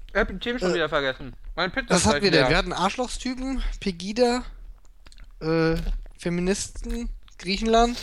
Ich 0.08 0.16
hab 0.16 0.26
die 0.28 0.38
Themen 0.38 0.58
schon 0.58 0.72
Äh, 0.72 0.74
wieder 0.74 0.88
vergessen. 0.88 1.34
Mein 1.54 1.70
Pizza 1.70 1.94
Was 1.94 2.06
hatten 2.06 2.22
wir 2.22 2.32
denn? 2.32 2.48
Wir 2.48 2.56
hatten 2.56 2.72
Arschlochstypen, 2.72 3.62
Pegida, 3.78 4.42
äh, 5.40 5.76
Feministen, 6.18 7.08
Griechenland. 7.38 7.98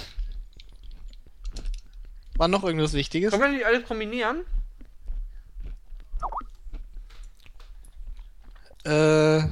War 2.35 2.47
noch 2.47 2.63
irgendwas 2.63 2.93
Wichtiges? 2.93 3.31
Können 3.31 3.43
wir 3.43 3.49
nicht 3.49 3.65
alles 3.65 3.87
kombinieren? 3.87 4.43
Äh. 8.83 9.43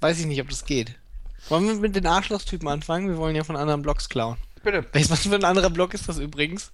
Weiß 0.00 0.20
ich 0.20 0.26
nicht, 0.26 0.40
ob 0.40 0.48
das 0.48 0.64
geht. 0.64 0.94
Wollen 1.48 1.66
wir 1.66 1.74
mit 1.76 1.96
den 1.96 2.06
Arschlochstypen 2.06 2.68
anfangen? 2.68 3.08
Wir 3.08 3.16
wollen 3.16 3.34
ja 3.34 3.42
von 3.42 3.56
anderen 3.56 3.82
Blogs 3.82 4.08
klauen. 4.08 4.36
Bitte. 4.62 4.82
Du, 4.82 5.10
was 5.10 5.26
für 5.26 5.34
ein 5.34 5.44
anderer 5.44 5.70
Blog 5.70 5.94
ist 5.94 6.08
das 6.08 6.18
übrigens? 6.18 6.72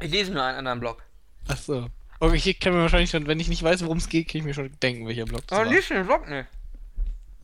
Ich 0.00 0.10
lese 0.10 0.32
nur 0.32 0.42
einen 0.42 0.58
anderen 0.58 0.80
Blog. 0.80 1.02
Ach 1.48 1.58
so. 1.58 1.88
Okay, 2.20 2.36
ich 2.36 2.60
kann 2.60 2.72
mir 2.72 2.80
wahrscheinlich 2.82 3.10
schon, 3.10 3.26
wenn 3.26 3.40
ich 3.40 3.48
nicht 3.48 3.62
weiß, 3.62 3.82
worum 3.82 3.98
es 3.98 4.08
geht, 4.08 4.28
kann 4.28 4.38
ich 4.38 4.44
mir 4.44 4.54
schon 4.54 4.70
denken, 4.80 5.06
welcher 5.06 5.24
Blog 5.24 5.46
das 5.46 5.58
Aber 5.58 5.68
war. 5.68 5.74
lies 5.74 5.88
den 5.88 6.06
Blog 6.06 6.28
nicht. 6.28 6.48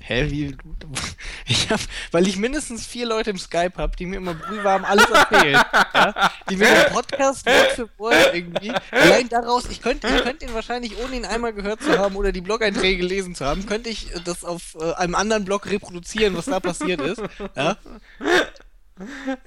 Hä, 0.00 0.30
wie? 0.30 0.56
Ich 1.46 1.68
hab, 1.68 1.80
weil 2.12 2.28
ich 2.28 2.36
mindestens 2.36 2.86
vier 2.86 3.06
Leute 3.06 3.30
im 3.30 3.38
Skype 3.38 3.72
hab, 3.76 3.96
die 3.96 4.06
mir 4.06 4.16
immer 4.18 4.34
brühwarm 4.34 4.84
alles 4.84 5.10
erzählen. 5.10 5.54
ja? 5.94 6.30
Die 6.48 6.56
mir 6.56 6.66
den 6.66 6.92
Podcast 6.92 7.44
Wort 7.44 7.72
für 7.72 7.88
Wort 7.98 8.34
irgendwie. 8.34 8.72
Allein 8.92 9.28
daraus, 9.28 9.66
ich 9.68 9.82
könnte 9.82 10.06
ich 10.06 10.22
könnt 10.22 10.42
ihn 10.44 10.54
wahrscheinlich, 10.54 10.96
ohne 10.98 11.16
ihn 11.16 11.24
einmal 11.24 11.52
gehört 11.52 11.82
zu 11.82 11.98
haben 11.98 12.14
oder 12.14 12.30
die 12.30 12.40
Blog-Einträge 12.40 12.98
gelesen 12.98 13.34
zu 13.34 13.44
haben, 13.44 13.66
könnte 13.66 13.88
ich 13.88 14.12
das 14.24 14.44
auf 14.44 14.76
äh, 14.80 14.92
einem 14.94 15.16
anderen 15.16 15.44
Blog 15.44 15.66
reproduzieren, 15.68 16.36
was 16.36 16.44
da 16.44 16.60
passiert 16.60 17.00
ist. 17.00 17.20
Ja? 17.56 17.76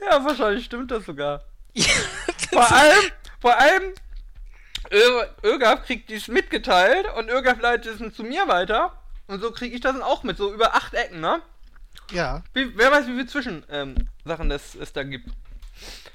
Ja, 0.02 0.26
wahrscheinlich 0.26 0.66
stimmt 0.66 0.92
das 0.92 1.06
sogar. 1.06 1.44
Vor 2.52 2.70
allem, 2.72 3.04
vor 3.40 3.58
allem, 3.60 3.94
Ö- 4.92 5.26
Ögaf 5.56 5.86
kriegt 5.86 6.10
dies 6.10 6.28
mitgeteilt 6.28 7.08
und 7.18 7.30
Ögaf 7.30 7.60
leitet 7.62 8.00
es 8.02 8.14
zu 8.16 8.24
mir 8.24 8.48
weiter. 8.48 9.00
Und 9.34 9.42
so 9.42 9.52
kriege 9.52 9.74
ich 9.76 9.82
das 9.82 9.94
dann 9.94 10.04
auch 10.04 10.24
mit, 10.24 10.38
so 10.38 10.54
über 10.54 10.76
acht 10.76 10.94
Ecken, 10.94 11.20
ne? 11.20 11.42
ja. 12.12 12.44
Wie, 12.54 12.78
wer 12.78 12.92
weiß, 12.92 13.08
wie 13.08 13.12
viele 13.14 13.26
Zwischensachen 13.28 14.08
ähm, 14.26 14.50
das 14.50 14.76
es 14.76 14.94
da 14.94 15.04
gibt. 15.04 15.30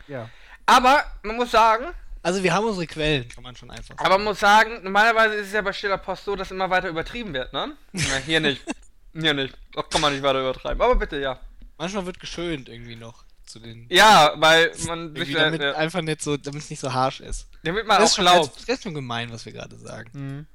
Ja. 0.06 0.28
Aber 0.66 1.02
man 1.22 1.36
muss 1.36 1.50
sagen, 1.50 1.86
Also 2.22 2.42
wir 2.42 2.52
haben 2.54 2.66
unsere 2.66 2.86
Quellen, 2.86 3.28
kann 3.28 3.42
man 3.42 3.56
schon 3.56 3.70
einfach 3.70 3.88
sagen. 3.88 4.00
aber 4.04 4.18
man 4.18 4.24
muss 4.26 4.38
sagen, 4.40 4.82
normalerweise 4.84 5.34
ist 5.34 5.48
es 5.48 5.52
ja 5.52 5.62
bei 5.62 5.72
Stiller 5.72 5.98
Post 5.98 6.24
so, 6.24 6.36
dass 6.36 6.50
immer 6.50 6.70
weiter 6.70 6.88
übertrieben 6.88 7.32
wird, 7.34 7.52
ne? 7.52 7.76
Na, 7.92 8.16
hier 8.24 8.40
nicht. 8.40 8.62
Hier 9.14 9.34
nicht. 9.34 9.56
Doch 9.72 9.88
kann 9.88 10.00
man 10.02 10.12
nicht 10.12 10.22
weiter 10.22 10.40
übertreiben. 10.40 10.80
Aber 10.80 10.94
bitte, 10.94 11.18
ja. 11.18 11.40
Manchmal 11.76 12.06
wird 12.06 12.20
geschönt 12.20 12.68
irgendwie 12.68 12.94
noch 12.94 13.24
zu 13.46 13.58
den. 13.58 13.86
Ja, 13.90 14.34
weil 14.36 14.70
man 14.86 15.16
sich 15.16 15.30
ja, 15.30 15.44
damit 15.44 15.60
ja, 15.62 15.72
einfach 15.74 16.02
nicht 16.02 16.22
so, 16.22 16.36
damit 16.36 16.62
es 16.62 16.70
nicht 16.70 16.78
so 16.78 16.92
harsch 16.92 17.20
ist. 17.20 17.48
damit 17.64 17.86
man 17.86 17.98
Das 17.98 18.02
auch 18.02 18.10
ist, 18.10 18.16
schon, 18.16 18.24
glaubt. 18.26 18.56
das 18.56 18.68
ist 18.68 18.82
schon 18.84 18.94
gemein, 18.94 19.32
was 19.32 19.44
wir 19.44 19.52
gerade 19.52 19.76
sagen. 19.76 20.10
Mhm. 20.12 20.46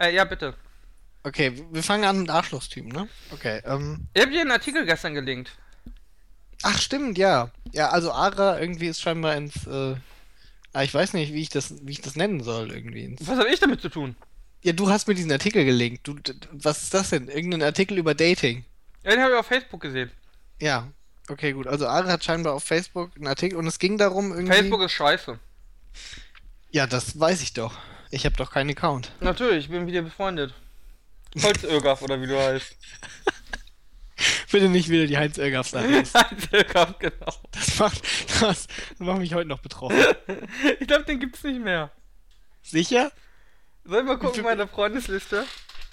Äh, 0.00 0.14
ja, 0.14 0.24
bitte. 0.24 0.54
Okay, 1.28 1.52
wir 1.70 1.82
fangen 1.82 2.04
an 2.04 2.20
mit 2.20 2.30
Arschlochstypen, 2.30 2.90
ne? 2.90 3.06
Okay, 3.32 3.60
ähm. 3.66 4.08
Ich 4.14 4.22
habe 4.22 4.32
dir 4.32 4.40
einen 4.40 4.50
Artikel 4.50 4.86
gestern 4.86 5.12
gelinkt. 5.12 5.52
Ach, 6.62 6.78
stimmt, 6.78 7.18
ja. 7.18 7.50
Ja, 7.72 7.90
also 7.90 8.12
Ara 8.12 8.58
irgendwie 8.58 8.86
ist 8.86 9.02
scheinbar 9.02 9.36
ins, 9.36 9.66
äh. 9.66 9.96
Ah, 10.72 10.82
ich 10.82 10.94
weiß 10.94 11.12
nicht, 11.12 11.34
wie 11.34 11.42
ich 11.42 11.50
das, 11.50 11.74
wie 11.82 11.92
ich 11.92 12.00
das 12.00 12.16
nennen 12.16 12.42
soll, 12.42 12.72
irgendwie. 12.72 13.04
Ins, 13.04 13.26
Was 13.26 13.38
habe 13.38 13.48
ich 13.48 13.60
damit 13.60 13.82
zu 13.82 13.90
tun? 13.90 14.16
ja, 14.62 14.72
du 14.72 14.90
hast 14.90 15.06
mir 15.06 15.14
diesen 15.14 15.30
Artikel 15.30 15.64
gelinkt. 15.64 16.06
Du, 16.08 16.16
was 16.52 16.84
ist 16.84 16.94
das 16.94 17.10
denn? 17.10 17.28
Irgendein 17.28 17.62
Artikel 17.62 17.98
über 17.98 18.14
Dating. 18.14 18.64
Ja, 19.04 19.10
den 19.12 19.20
habe 19.20 19.32
ich 19.32 19.38
auf 19.38 19.46
Facebook 19.46 19.80
gesehen. 19.82 20.10
Ja. 20.60 20.88
Okay, 21.28 21.52
gut. 21.52 21.66
Also 21.66 21.86
Ara 21.86 22.08
hat 22.10 22.24
scheinbar 22.24 22.54
auf 22.54 22.64
Facebook 22.64 23.10
einen 23.16 23.26
Artikel 23.26 23.56
und 23.58 23.66
es 23.66 23.78
ging 23.78 23.98
darum 23.98 24.32
irgendwie. 24.32 24.54
Facebook 24.54 24.80
ist 24.82 24.92
scheiße. 24.92 25.38
Ja, 26.70 26.86
das 26.86 27.18
weiß 27.20 27.42
ich 27.42 27.52
doch. 27.52 27.76
Ich 28.10 28.24
habe 28.24 28.36
doch 28.36 28.50
keinen 28.50 28.70
Account. 28.70 29.12
Natürlich, 29.20 29.66
ich 29.66 29.70
bin 29.70 29.84
mit 29.84 29.94
dir 29.94 30.02
befreundet. 30.02 30.54
Holzögaf 31.42 32.02
oder 32.02 32.20
wie 32.20 32.26
du 32.26 32.38
heißt. 32.38 32.76
Bitte 34.50 34.68
nicht 34.68 34.88
wieder 34.88 35.06
die 35.06 35.16
Heinz 35.16 35.38
Irgaf 35.38 35.68
Sache. 35.68 35.86
Heinz 36.14 36.48
Irgaf, 36.50 36.98
genau. 36.98 37.32
Das 37.52 37.78
macht, 37.78 38.02
das 38.40 38.66
macht 38.98 39.18
mich 39.18 39.34
heute 39.34 39.48
noch 39.48 39.60
betroffen. 39.60 39.96
Ich 40.80 40.86
glaube, 40.86 41.04
den 41.04 41.20
gibt's 41.20 41.44
nicht 41.44 41.60
mehr. 41.60 41.90
Sicher? 42.62 43.12
Soll 43.84 44.00
ich 44.00 44.06
mal 44.06 44.18
gucken, 44.18 44.42
meine 44.42 44.66
Freundesliste? 44.66 45.44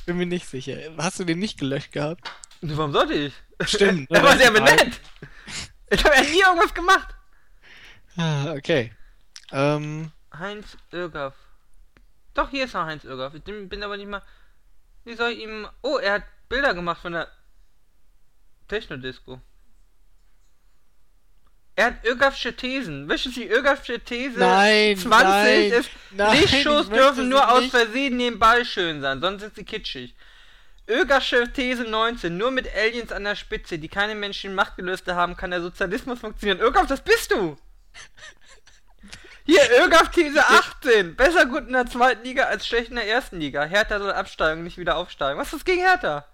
Bin 0.05 0.17
mir 0.17 0.25
nicht 0.25 0.47
sicher. 0.47 0.77
Hast 0.97 1.19
du 1.19 1.23
den 1.23 1.39
nicht 1.39 1.59
gelöscht 1.59 1.91
gehabt? 1.91 2.29
Warum 2.61 2.93
sollte 2.93 3.13
ich? 3.13 3.33
Stimmt. 3.65 4.09
Er 4.11 4.23
war 4.23 4.37
sehr 4.37 4.51
Nein. 4.51 4.75
nett. 4.75 4.99
Ich 5.89 6.03
habe 6.03 6.15
ja 6.15 6.21
nie 6.21 6.41
irgendwas 6.41 6.73
gemacht. 6.73 7.15
Ah, 8.17 8.51
okay. 8.53 8.93
Ähm, 9.51 10.11
Heinz 10.37 10.77
Irgaf. 10.91 11.35
Doch, 12.33 12.49
hier 12.49 12.65
ist 12.65 12.73
noch 12.73 12.85
Heinz 12.85 13.03
Irgaf. 13.03 13.33
Ich 13.33 13.43
bin 13.43 13.69
bin 13.69 13.83
aber 13.83 13.97
nicht 13.97 14.09
mal. 14.09 14.21
Wie 15.05 15.15
soll 15.15 15.31
ich 15.31 15.39
ihm. 15.39 15.67
Oh, 15.81 15.97
er 15.97 16.13
hat 16.13 16.23
Bilder 16.49 16.73
gemacht 16.73 17.01
von 17.01 17.13
der 17.13 17.27
Technodisco. 18.67 19.39
Er 21.75 21.85
hat 21.87 22.05
Irgafsche 22.05 22.55
Thesen. 22.55 23.07
Wischen 23.07 23.31
Sie 23.31 23.43
Irgafsche 23.43 23.99
These 23.99 24.39
Nein, 24.39 24.97
20 24.97 25.11
nein, 25.11 25.71
ist. 25.71 25.89
nein, 26.11 26.39
Lichtshows 26.39 26.89
dürfen 26.89 27.29
nur 27.29 27.51
aus. 27.51 27.65
Versehen 27.65 28.17
nebenbei 28.17 28.63
schön 28.63 29.01
sein, 29.01 29.21
sonst 29.21 29.41
sind 29.41 29.55
sie 29.55 29.65
kitschig. 29.65 30.15
Irgafsche 30.87 31.51
These 31.51 31.83
19. 31.83 32.37
Nur 32.37 32.51
mit 32.51 32.73
Aliens 32.73 33.11
an 33.11 33.25
der 33.25 33.35
Spitze, 33.35 33.77
die 33.77 33.89
keine 33.89 34.15
Menschen 34.15 34.55
Machtgelöste 34.55 35.15
haben, 35.15 35.35
kann 35.35 35.51
der 35.51 35.61
Sozialismus 35.61 36.19
funktionieren. 36.19 36.59
Irgaf, 36.59 36.87
das 36.87 37.01
bist 37.01 37.31
du! 37.31 37.57
Hier, 39.45 39.61
Irgaf 39.79 40.09
These 40.11 40.43
18. 40.43 41.15
Besser 41.15 41.45
gut 41.45 41.67
in 41.67 41.73
der 41.73 41.85
zweiten 41.85 42.23
Liga 42.23 42.45
als 42.45 42.65
schlecht 42.67 42.89
in 42.89 42.95
der 42.95 43.07
ersten 43.07 43.39
Liga. 43.39 43.63
Hertha 43.63 43.99
soll 43.99 44.11
absteigen, 44.11 44.63
nicht 44.63 44.77
wieder 44.77 44.97
aufsteigen. 44.97 45.37
Was 45.39 45.47
ist 45.47 45.53
das 45.53 45.65
gegen 45.65 45.81
Hertha? 45.81 46.25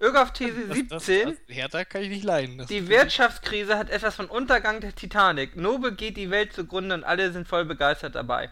Irgaf 0.00 0.32
These 0.32 0.68
das, 0.68 0.78
das, 0.88 1.06
17. 1.06 1.28
das, 1.46 1.56
Hertha 1.56 1.84
kann 1.84 2.02
ich 2.02 2.08
nicht 2.08 2.24
leiden. 2.24 2.58
Das 2.58 2.66
Die 2.68 2.88
Wirtschaftskrise 2.88 3.76
hat 3.78 3.90
etwas 3.90 4.14
von 4.16 4.26
Untergang 4.26 4.80
der 4.80 4.94
Titanic. 4.94 5.56
Nobel 5.56 5.92
geht 5.94 6.16
die 6.16 6.30
Welt 6.30 6.52
zugrunde 6.54 6.94
und 6.94 7.04
alle 7.04 7.30
sind 7.32 7.46
voll 7.48 7.64
begeistert 7.66 8.14
dabei. 8.14 8.50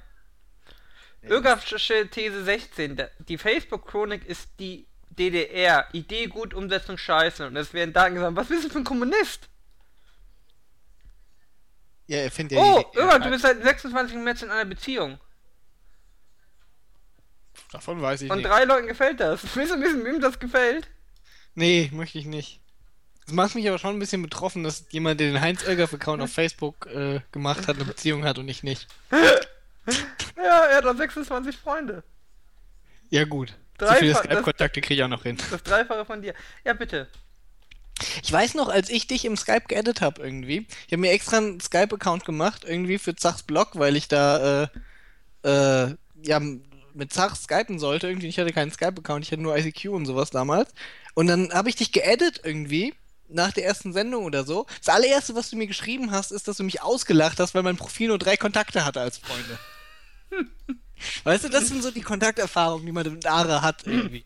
Irgafsche 1.22 2.08
These 2.10 2.44
16. 2.44 2.96
Der- 2.96 3.10
Die 3.18 3.38
Facebook-Chronik 3.38 4.26
ist 4.26 4.48
die 4.58 4.86
DDR. 5.08 5.86
Idee 5.92 6.26
gut, 6.26 6.52
Umsetzung 6.52 6.98
scheiße. 6.98 7.46
Und 7.46 7.56
es 7.56 7.72
werden 7.72 7.94
Daten 7.94 8.14
gesagt, 8.16 8.36
was 8.36 8.48
bist 8.48 8.64
du 8.64 8.68
für 8.68 8.78
ein 8.78 8.84
Kommunist? 8.84 9.48
Ja, 12.06 12.18
er 12.18 12.30
findet 12.30 12.58
ja 12.58 12.62
Oh, 12.64 12.84
Irgaf, 12.94 13.22
du 13.22 13.30
bist 13.30 13.42
seit 13.42 13.62
26. 13.62 14.16
März 14.18 14.42
in 14.42 14.50
einer 14.50 14.64
Beziehung. 14.66 15.18
Davon 17.72 18.00
weiß 18.00 18.22
ich 18.22 18.30
Und 18.30 18.38
nicht. 18.38 18.48
drei 18.48 18.64
Leuten 18.64 18.86
gefällt 18.86 19.20
das. 19.20 19.40
Willst 19.56 19.72
du 19.74 19.80
wissen, 19.80 20.04
wem 20.04 20.20
das 20.20 20.38
gefällt? 20.38 20.88
Nee, 21.54 21.90
möchte 21.92 22.18
ich 22.18 22.26
nicht. 22.26 22.60
Es 23.26 23.32
macht 23.32 23.54
mich 23.54 23.66
aber 23.68 23.78
schon 23.78 23.96
ein 23.96 23.98
bisschen 23.98 24.22
betroffen, 24.22 24.64
dass 24.64 24.84
jemand, 24.90 25.18
der 25.18 25.28
den 25.32 25.40
Heinz 25.40 25.62
Irgaf-Account 25.62 26.20
auf 26.22 26.30
Facebook 26.32 26.86
äh, 26.88 27.20
gemacht 27.32 27.66
hat, 27.68 27.76
eine 27.76 27.84
Beziehung 27.86 28.24
hat 28.24 28.38
und 28.38 28.48
ich 28.48 28.62
nicht. 28.62 28.86
Ja, 30.36 30.64
er 30.66 30.76
hat 30.78 30.86
auch 30.86 30.96
26 30.96 31.56
Freunde. 31.56 32.02
Ja, 33.10 33.24
gut. 33.24 33.54
So 33.78 33.86
Dreifach- 33.86 33.98
viele 33.98 34.12
das- 34.12 34.22
Skype-Kontakte 34.22 34.80
kriege 34.80 34.94
ich 34.94 35.02
auch 35.02 35.08
noch 35.08 35.22
hin. 35.22 35.38
Das 35.50 35.62
Dreifache 35.62 36.04
von 36.04 36.20
dir. 36.22 36.34
Ja, 36.64 36.72
bitte. 36.74 37.08
Ich 38.22 38.32
weiß 38.32 38.54
noch, 38.54 38.68
als 38.68 38.90
ich 38.90 39.06
dich 39.06 39.24
im 39.24 39.36
Skype 39.36 39.64
geaddet 39.68 40.00
habe 40.00 40.22
irgendwie, 40.22 40.66
ich 40.86 40.92
habe 40.92 41.00
mir 41.00 41.12
extra 41.12 41.38
einen 41.38 41.60
Skype-Account 41.60 42.24
gemacht, 42.24 42.64
irgendwie 42.66 42.98
für 42.98 43.14
Zachs 43.14 43.42
Blog, 43.44 43.70
weil 43.74 43.96
ich 43.96 44.08
da, 44.08 44.64
äh, 44.64 44.68
äh, 45.48 45.94
ja, 46.22 46.40
mit 46.92 47.12
Zach 47.12 47.36
skypen 47.36 47.78
sollte. 47.78 48.08
Irgendwie, 48.08 48.28
ich 48.28 48.38
hatte 48.38 48.52
keinen 48.52 48.70
Skype-Account, 48.70 49.24
ich 49.24 49.32
hatte 49.32 49.42
nur 49.42 49.56
ICQ 49.56 49.86
und 49.90 50.06
sowas 50.06 50.30
damals. 50.30 50.72
Und 51.14 51.26
dann 51.26 51.52
habe 51.52 51.68
ich 51.68 51.76
dich 51.76 51.92
geaddet 51.92 52.40
irgendwie, 52.42 52.94
nach 53.28 53.52
der 53.52 53.64
ersten 53.64 53.92
Sendung 53.92 54.24
oder 54.24 54.44
so. 54.44 54.66
Das 54.84 54.94
allererste, 54.94 55.34
was 55.34 55.50
du 55.50 55.56
mir 55.56 55.66
geschrieben 55.66 56.10
hast, 56.10 56.30
ist, 56.30 56.48
dass 56.48 56.56
du 56.58 56.64
mich 56.64 56.82
ausgelacht 56.82 57.40
hast, 57.40 57.54
weil 57.54 57.62
mein 57.62 57.76
Profil 57.76 58.08
nur 58.08 58.18
drei 58.18 58.36
Kontakte 58.36 58.84
hatte 58.84 59.00
als 59.00 59.18
Freunde. 59.18 59.58
weißt 61.24 61.44
du, 61.44 61.48
das 61.48 61.68
sind 61.68 61.82
so 61.82 61.90
die 61.90 62.02
Kontakterfahrungen, 62.02 62.86
die 62.86 62.92
man 62.92 63.10
mit 63.10 63.26
Ara 63.26 63.62
hat 63.62 63.86
irgendwie. 63.86 64.24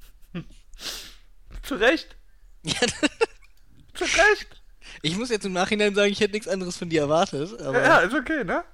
Zu 1.63 1.77
Recht. 1.77 2.17
Ja, 2.65 2.75
Zu 3.99 4.05
Recht. 4.05 4.49
ich 5.03 5.17
muss 5.17 5.29
jetzt 5.31 5.45
im 5.45 5.53
Nachhinein 5.53 5.95
sagen, 5.95 6.11
ich 6.13 6.21
hätte 6.21 6.33
nichts 6.35 6.49
anderes 6.49 6.77
von 6.77 6.89
dir 6.89 7.03
erwartet. 7.03 7.61
Aber 7.61 7.83
Ja, 7.83 7.99
ist 7.99 8.15
okay, 8.15 8.45
ne? 8.45 8.65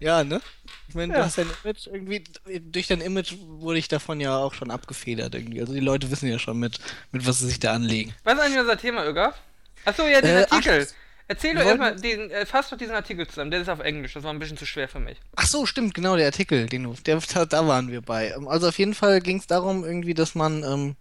Ja, 0.00 0.24
ne? 0.24 0.40
Ich 0.88 0.94
meine, 0.94 1.12
Ja. 1.12 1.18
du 1.20 1.24
hast 1.26 1.36
dein 1.38 1.50
Image 1.62 1.86
irgendwie, 1.86 2.24
durch 2.60 2.86
dein 2.86 3.02
Image 3.02 3.34
wurde 3.38 3.78
ich 3.78 3.86
davon 3.88 4.18
ja 4.20 4.36
auch 4.38 4.54
schon 4.54 4.70
abgefedert 4.70 5.34
irgendwie. 5.34 5.60
Also 5.60 5.74
die 5.74 5.80
Leute 5.80 6.10
wissen 6.10 6.28
ja 6.28 6.38
schon 6.38 6.58
mit, 6.58 6.78
mit 7.12 7.26
was 7.26 7.38
sie 7.40 7.46
sich 7.48 7.60
da 7.60 7.74
anlegen. 7.74 8.14
Was 8.24 8.34
ist 8.34 8.40
eigentlich 8.40 8.60
unser 8.60 8.78
Thema, 8.78 9.04
Ögaf? 9.06 9.36
Achso, 9.84 10.06
ja, 10.06 10.20
den 10.22 10.36
Äh, 10.36 10.46
Artikel. 10.50 10.86
ach, 10.90 10.94
Erzähl 11.28 11.54
doch 11.54 11.62
erstmal, 11.64 11.94
diesen, 11.94 12.28
äh, 12.32 12.44
fass 12.44 12.70
doch 12.70 12.76
diesen 12.76 12.94
Artikel 12.94 13.24
zusammen. 13.28 13.52
Der 13.52 13.60
ist 13.60 13.68
auf 13.68 13.78
Englisch, 13.78 14.14
das 14.14 14.24
war 14.24 14.32
ein 14.32 14.40
bisschen 14.40 14.56
zu 14.56 14.66
schwer 14.66 14.88
für 14.88 14.98
mich. 14.98 15.16
Ach 15.36 15.46
so, 15.46 15.64
stimmt, 15.64 15.94
genau, 15.94 16.16
der 16.16 16.26
Artikel, 16.26 16.66
den 16.66 16.82
du, 16.82 16.94
der, 17.06 17.20
da, 17.32 17.46
da 17.46 17.68
waren 17.68 17.88
wir 17.92 18.00
bei. 18.00 18.34
Also 18.48 18.66
auf 18.68 18.78
jeden 18.80 18.94
Fall 18.94 19.20
ging 19.20 19.38
es 19.38 19.46
darum 19.46 19.84
irgendwie, 19.84 20.14
dass 20.14 20.34
man 20.34 20.64
ähm, 20.64 20.96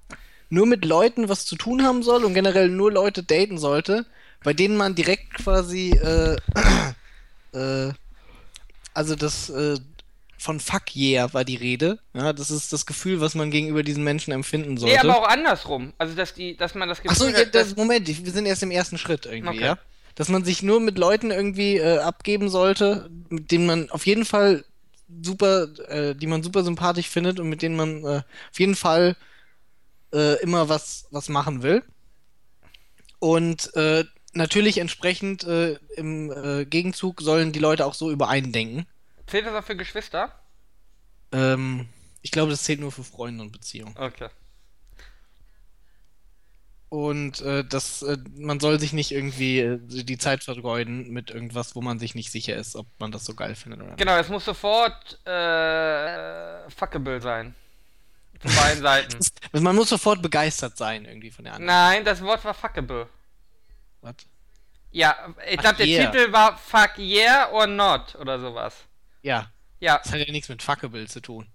nur 0.50 0.66
mit 0.66 0.86
Leuten 0.86 1.30
was 1.30 1.46
zu 1.46 1.56
tun 1.56 1.84
haben 1.84 2.04
soll 2.04 2.24
und 2.26 2.34
generell 2.34 2.70
nur 2.70 2.92
Leute 2.92 3.24
daten 3.24 3.58
sollte, 3.58 4.06
bei 4.44 4.54
denen 4.54 4.78
man 4.78 4.96
direkt 4.96 5.34
quasi, 5.34 5.92
äh, 5.92 6.38
äh, 7.54 7.94
also 8.94 9.16
das, 9.16 9.50
äh, 9.50 9.78
von 10.38 10.60
Fuck 10.62 10.96
yeah 10.96 11.34
war 11.34 11.44
die 11.44 11.58
Rede. 11.58 12.00
Ja, 12.14 12.32
das 12.32 12.50
ist 12.50 12.72
das 12.72 12.86
Gefühl, 12.86 13.20
was 13.20 13.36
man 13.36 13.52
gegenüber 13.52 13.84
diesen 13.84 14.06
Menschen 14.06 14.32
empfinden 14.32 14.78
sollte. 14.78 14.96
Nee, 14.96 15.02
aber 15.02 15.20
auch 15.20 15.28
andersrum. 15.28 15.94
Also, 15.98 16.16
dass, 16.16 16.34
die, 16.34 16.56
dass 16.56 16.76
man 16.76 16.88
das 16.88 17.02
Gefühl 17.02 17.32
ja, 17.32 17.40
hat, 17.40 17.54
dass- 17.54 17.70
das, 17.70 17.76
Moment, 17.76 18.08
wir 18.08 18.32
sind 18.32 18.46
erst 18.46 18.64
im 18.64 18.72
ersten 18.72 18.98
Schritt 18.98 19.26
irgendwie, 19.26 19.58
Okay. 19.58 19.66
ja? 19.66 19.78
Dass 20.16 20.30
man 20.30 20.44
sich 20.44 20.64
nur 20.64 20.80
mit 20.80 20.98
Leuten 20.98 21.32
irgendwie 21.32 21.78
äh, 21.78 22.00
abgeben 22.00 22.50
sollte, 22.50 23.10
mit 23.30 23.52
denen 23.52 23.66
man 23.66 23.90
auf 23.90 24.06
jeden 24.06 24.26
Fall 24.26 24.66
super, 25.22 25.68
äh, 25.90 26.16
die 26.16 26.28
man 26.28 26.44
super 26.44 26.64
sympathisch 26.64 27.08
findet 27.10 27.40
und 27.40 27.50
mit 27.50 27.62
denen 27.62 27.76
man 27.76 28.04
äh, 28.04 28.22
auf 28.52 28.60
jeden 28.60 28.76
Fall 28.76 29.16
äh, 30.14 30.42
immer 30.42 30.70
was, 30.70 31.08
was 31.12 31.30
machen 31.30 31.64
will. 31.64 31.84
Und 33.20 33.76
äh, 33.76 34.06
natürlich 34.34 34.78
entsprechend 34.78 35.44
äh, 35.44 35.74
im 35.96 36.32
äh, 36.32 36.66
Gegenzug 36.66 37.22
sollen 37.22 37.52
die 37.52 37.60
Leute 37.60 37.86
auch 37.86 37.94
so 37.94 38.12
übereindenken. 38.12 38.86
Zählt 39.28 39.46
das 39.46 39.54
auch 39.54 39.66
für 39.66 39.76
Geschwister? 39.76 40.34
Ähm, 41.32 41.88
ich 42.22 42.32
glaube, 42.32 42.52
das 42.52 42.64
zählt 42.64 42.80
nur 42.80 42.92
für 42.92 43.04
Freunde 43.04 43.44
und 43.44 43.52
Beziehungen. 43.52 43.96
Okay. 43.98 44.30
Und 46.90 47.42
äh, 47.42 47.64
das, 47.64 48.02
äh, 48.02 48.18
man 48.36 48.60
soll 48.60 48.80
sich 48.80 48.94
nicht 48.94 49.12
irgendwie 49.12 49.60
äh, 49.60 49.80
die 49.80 50.18
Zeit 50.18 50.44
vergeuden 50.44 51.12
mit 51.12 51.30
irgendwas, 51.30 51.76
wo 51.76 51.82
man 51.82 52.00
sich 52.00 52.16
nicht 52.16 52.32
sicher 52.32 52.56
ist, 52.56 52.76
ob 52.76 52.88
man 52.98 53.12
das 53.12 53.26
so 53.26 53.36
geil 53.36 53.54
findet 53.54 53.80
oder 53.82 53.90
nicht. 53.92 54.00
Genau, 54.00 54.18
es 54.18 54.28
muss 54.28 54.44
sofort 54.44 55.24
äh, 55.28 56.68
fuckable 56.72 57.22
sein. 57.22 57.54
Von 58.42 58.56
beiden 58.56 58.82
Seiten. 58.84 59.20
Also 59.52 59.64
man 59.64 59.76
muss 59.76 59.90
sofort 59.90 60.22
begeistert 60.22 60.78
sein 60.78 61.06
irgendwie 61.06 61.32
von 61.32 61.44
der 61.44 61.54
anderen. 61.56 61.68
Nein, 61.68 62.06
das 62.06 62.22
Wort 62.22 62.44
war 62.46 62.54
fuckable. 62.54 63.10
Was? 64.02 64.16
Ja, 64.92 65.16
ich 65.48 65.58
glaube, 65.58 65.76
der 65.78 65.86
yeah. 65.88 66.10
Titel 66.10 66.32
war 66.32 66.58
Fuck 66.58 66.98
Yeah 66.98 67.52
or 67.52 67.68
Not 67.68 68.16
oder 68.16 68.40
sowas. 68.40 68.76
Ja, 69.22 69.52
Ja, 69.80 69.98
das 70.00 70.12
hat 70.12 70.20
ja 70.20 70.32
nichts 70.32 70.50
mit 70.50 70.64
Fuckable 70.64 71.06
zu 71.08 71.22
tun. 71.22 71.48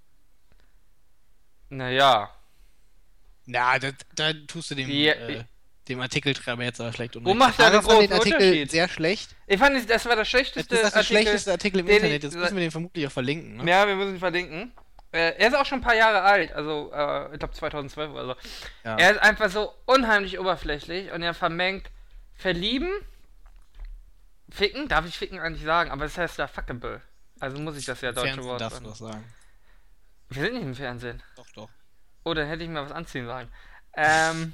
naja. 1.71 2.31
Na, 3.47 3.79
da, 3.79 3.91
da 4.15 4.33
tust 4.47 4.71
du 4.71 4.75
dem, 4.75 4.89
Ja, 4.89 5.13
äh, 5.15 5.45
dem 5.89 6.01
Artikeltreiber 6.01 6.63
jetzt 6.65 6.81
aber 6.81 6.93
vielleicht 6.93 7.23
Wo 7.23 7.35
macht 7.35 7.59
der 7.59 7.73
Sarah 7.83 8.01
den 8.01 8.13
Artikel 8.13 8.35
Unterschied? 8.39 8.71
sehr 8.71 8.89
schlecht. 8.89 9.37
Ich 9.47 9.59
fand, 9.59 9.91
das 9.91 10.05
war 10.07 10.17
das 10.17 10.21
Das 10.23 10.29
schlechteste 10.31 10.75
ist 10.75 10.83
das 10.85 10.93
der 10.93 11.01
Artikel. 11.01 11.05
schlechteste 11.23 11.51
Artikel 11.53 11.81
im 11.81 11.89
Internet. 11.89 12.23
Jetzt 12.23 12.37
müssen 12.37 12.57
wir 12.57 12.63
den 12.63 12.71
vermutlich 12.71 13.07
auch 13.07 13.13
verlinken. 13.13 13.57
Ne? 13.57 13.71
Ja, 13.71 13.87
wir 13.87 13.95
müssen 13.97 14.15
ihn 14.15 14.19
verlinken. 14.19 14.73
Äh, 15.15 15.37
er 15.39 15.47
ist 15.47 15.55
auch 15.55 15.65
schon 15.65 15.79
ein 15.79 15.85
paar 15.85 15.95
Jahre 15.95 16.23
alt, 16.23 16.53
also 16.53 16.91
äh, 16.93 17.33
ich 17.33 17.39
glaube 17.39 17.55
2012 17.55 18.11
oder 18.11 18.27
so. 18.27 18.35
Ja. 18.83 18.97
Er 18.99 19.13
ist 19.13 19.19
einfach 19.19 19.49
so 19.49 19.73
unheimlich 19.87 20.41
oberflächlich 20.41 21.13
und 21.13 21.23
er 21.23 21.35
vermengt 21.35 21.89
verlieben, 22.35 22.91
ficken, 24.51 24.89
darf 24.89 25.07
ich 25.07 25.17
ficken 25.17 25.39
eigentlich 25.39 25.63
sagen, 25.63 25.93
aber 25.93 26.03
das 26.03 26.19
heißt 26.19 26.39
ja 26.39 26.49
fuckable. 26.49 27.01
Also 27.39 27.61
muss 27.61 27.77
ich 27.77 27.85
das 27.85 28.01
ja 28.01 28.11
deutsche 28.11 28.27
Fernsehen 28.27 28.49
Wort 28.49 28.61
darfst 28.61 28.81
du 28.81 28.87
sagen. 28.87 28.91
das 28.91 28.99
sagen. 28.99 29.35
Wir 30.31 30.43
sind 30.43 30.55
nicht 30.55 30.65
im 30.65 30.75
Fernsehen. 30.75 31.23
Doch, 31.37 31.47
doch. 31.55 31.69
Oh, 32.25 32.35
dann 32.35 32.49
hätte 32.49 32.65
ich 32.65 32.69
mir 32.69 32.83
was 32.83 32.91
anziehen 32.91 33.27
sollen. 33.27 33.49
Ähm, 33.93 34.53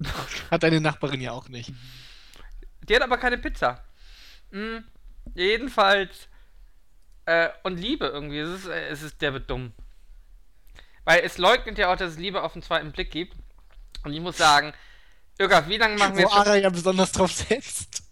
Hat 0.50 0.64
deine 0.64 0.80
Nachbarin 0.80 1.20
ja 1.20 1.30
auch 1.30 1.48
nicht. 1.48 1.72
die 2.82 2.96
hat 2.96 3.02
aber 3.02 3.18
keine 3.18 3.38
Pizza. 3.38 3.84
Hm, 4.50 4.82
jedenfalls. 5.34 6.26
Äh, 7.26 7.50
und 7.62 7.78
Liebe 7.78 8.06
irgendwie. 8.06 8.40
Es 8.40 8.48
ist, 8.48 8.66
äh, 8.66 8.88
es 8.88 9.02
ist 9.02 9.22
der 9.22 9.34
wird 9.34 9.48
dumm. 9.48 9.72
Weil 11.10 11.24
es 11.24 11.38
leugnet 11.38 11.76
ja 11.76 11.92
auch, 11.92 11.96
dass 11.96 12.12
es 12.12 12.18
Liebe 12.20 12.40
auf 12.40 12.52
den 12.52 12.62
zweiten 12.62 12.92
Blick 12.92 13.10
gibt. 13.10 13.34
Und 14.04 14.12
ich 14.12 14.20
muss 14.20 14.36
sagen, 14.36 14.72
Irga, 15.38 15.66
wie 15.66 15.76
lange 15.76 15.98
machen 15.98 16.16
wir 16.16 16.22
Wo 16.22 16.28
jetzt 16.28 16.36
schon... 16.36 16.46
Ara 16.46 16.54
ja 16.54 16.70
besonders 16.70 17.10
drauf 17.10 17.32
setzt. 17.32 18.04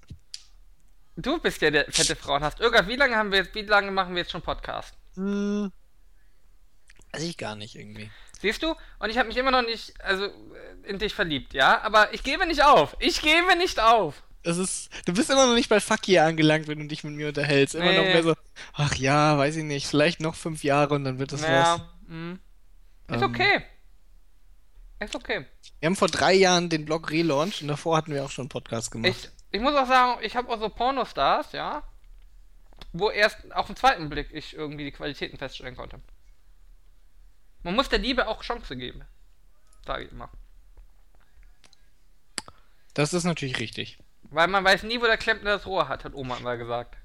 Du 1.16 1.38
bist 1.38 1.62
ja 1.62 1.70
der 1.70 1.84
fette 1.84 2.16
Frauen 2.16 2.42
hast. 2.42 2.58
Irga, 2.58 2.88
wie 2.88 2.96
lange 2.96 3.14
haben 3.14 3.30
wir 3.30 3.38
jetzt, 3.38 3.54
wie 3.54 3.62
lange 3.62 3.92
machen 3.92 4.16
wir 4.16 4.22
jetzt 4.22 4.32
schon 4.32 4.42
Podcast? 4.42 4.94
Hm. 5.14 5.70
Weiß 7.12 7.22
ich 7.22 7.36
gar 7.36 7.54
nicht 7.54 7.76
irgendwie. 7.76 8.10
Siehst 8.40 8.64
du? 8.64 8.74
Und 8.98 9.10
ich 9.10 9.16
habe 9.16 9.28
mich 9.28 9.36
immer 9.36 9.52
noch 9.52 9.62
nicht, 9.62 9.94
also 10.00 10.24
äh, 10.24 10.30
in 10.82 10.98
dich 10.98 11.14
verliebt, 11.14 11.54
ja? 11.54 11.80
Aber 11.82 12.12
ich 12.12 12.24
gebe 12.24 12.48
nicht 12.48 12.64
auf. 12.64 12.96
Ich 12.98 13.22
gebe 13.22 13.54
nicht 13.58 13.78
auf. 13.78 14.24
Das 14.42 14.58
ist, 14.58 14.90
du 15.06 15.12
bist 15.12 15.30
immer 15.30 15.46
noch 15.46 15.54
nicht 15.54 15.68
bei 15.68 15.78
Fuck 15.78 16.08
yeah 16.08 16.26
angelangt, 16.26 16.66
wenn 16.66 16.80
du 16.80 16.88
dich 16.88 17.04
mit 17.04 17.14
mir 17.14 17.28
unterhältst. 17.28 17.76
Immer 17.76 17.92
noch 17.92 18.02
Nee. 18.02 18.14
mehr 18.14 18.22
so, 18.24 18.34
ach 18.72 18.96
ja, 18.96 19.38
weiß 19.38 19.54
ich 19.54 19.64
nicht, 19.64 19.86
vielleicht 19.86 20.20
noch 20.20 20.34
fünf 20.34 20.64
Jahre 20.64 20.96
und 20.96 21.04
dann 21.04 21.20
wird 21.20 21.30
das 21.30 21.42
was. 21.42 21.48
Naja, 21.48 21.88
mm. 22.08 22.40
Ist 23.08 23.22
Ähm. 23.22 23.22
okay. 23.22 23.62
Ist 25.00 25.14
okay. 25.14 25.46
Wir 25.80 25.86
haben 25.86 25.96
vor 25.96 26.08
drei 26.08 26.34
Jahren 26.34 26.68
den 26.68 26.84
Blog 26.84 27.10
relaunched 27.10 27.62
und 27.62 27.68
davor 27.68 27.96
hatten 27.96 28.12
wir 28.12 28.24
auch 28.24 28.30
schon 28.30 28.44
einen 28.44 28.48
Podcast 28.48 28.90
gemacht. 28.90 29.10
Ich, 29.10 29.28
ich 29.52 29.60
muss 29.60 29.74
auch 29.74 29.86
sagen, 29.86 30.20
ich 30.22 30.34
habe 30.34 30.48
auch 30.48 30.58
so 30.58 30.68
Pornostars, 30.68 31.52
ja, 31.52 31.82
wo 32.92 33.10
erst 33.10 33.52
auf 33.52 33.66
den 33.66 33.76
zweiten 33.76 34.08
Blick 34.08 34.28
ich 34.32 34.54
irgendwie 34.54 34.84
die 34.84 34.92
Qualitäten 34.92 35.38
feststellen 35.38 35.76
konnte. 35.76 36.00
Man 37.62 37.74
muss 37.74 37.88
der 37.88 37.98
Liebe 37.98 38.26
auch 38.26 38.42
Chance 38.42 38.76
geben. 38.76 39.02
Sage 39.86 40.04
ich 40.04 40.12
immer. 40.12 40.30
Das 42.94 43.14
ist 43.14 43.24
natürlich 43.24 43.60
richtig. 43.60 43.98
Weil 44.30 44.48
man 44.48 44.64
weiß 44.64 44.82
nie, 44.82 45.00
wo 45.00 45.04
der 45.06 45.16
Klempner 45.16 45.50
das 45.50 45.66
Rohr 45.66 45.88
hat, 45.88 46.04
hat 46.04 46.14
Oma 46.14 46.36
immer 46.36 46.56
gesagt. 46.56 46.96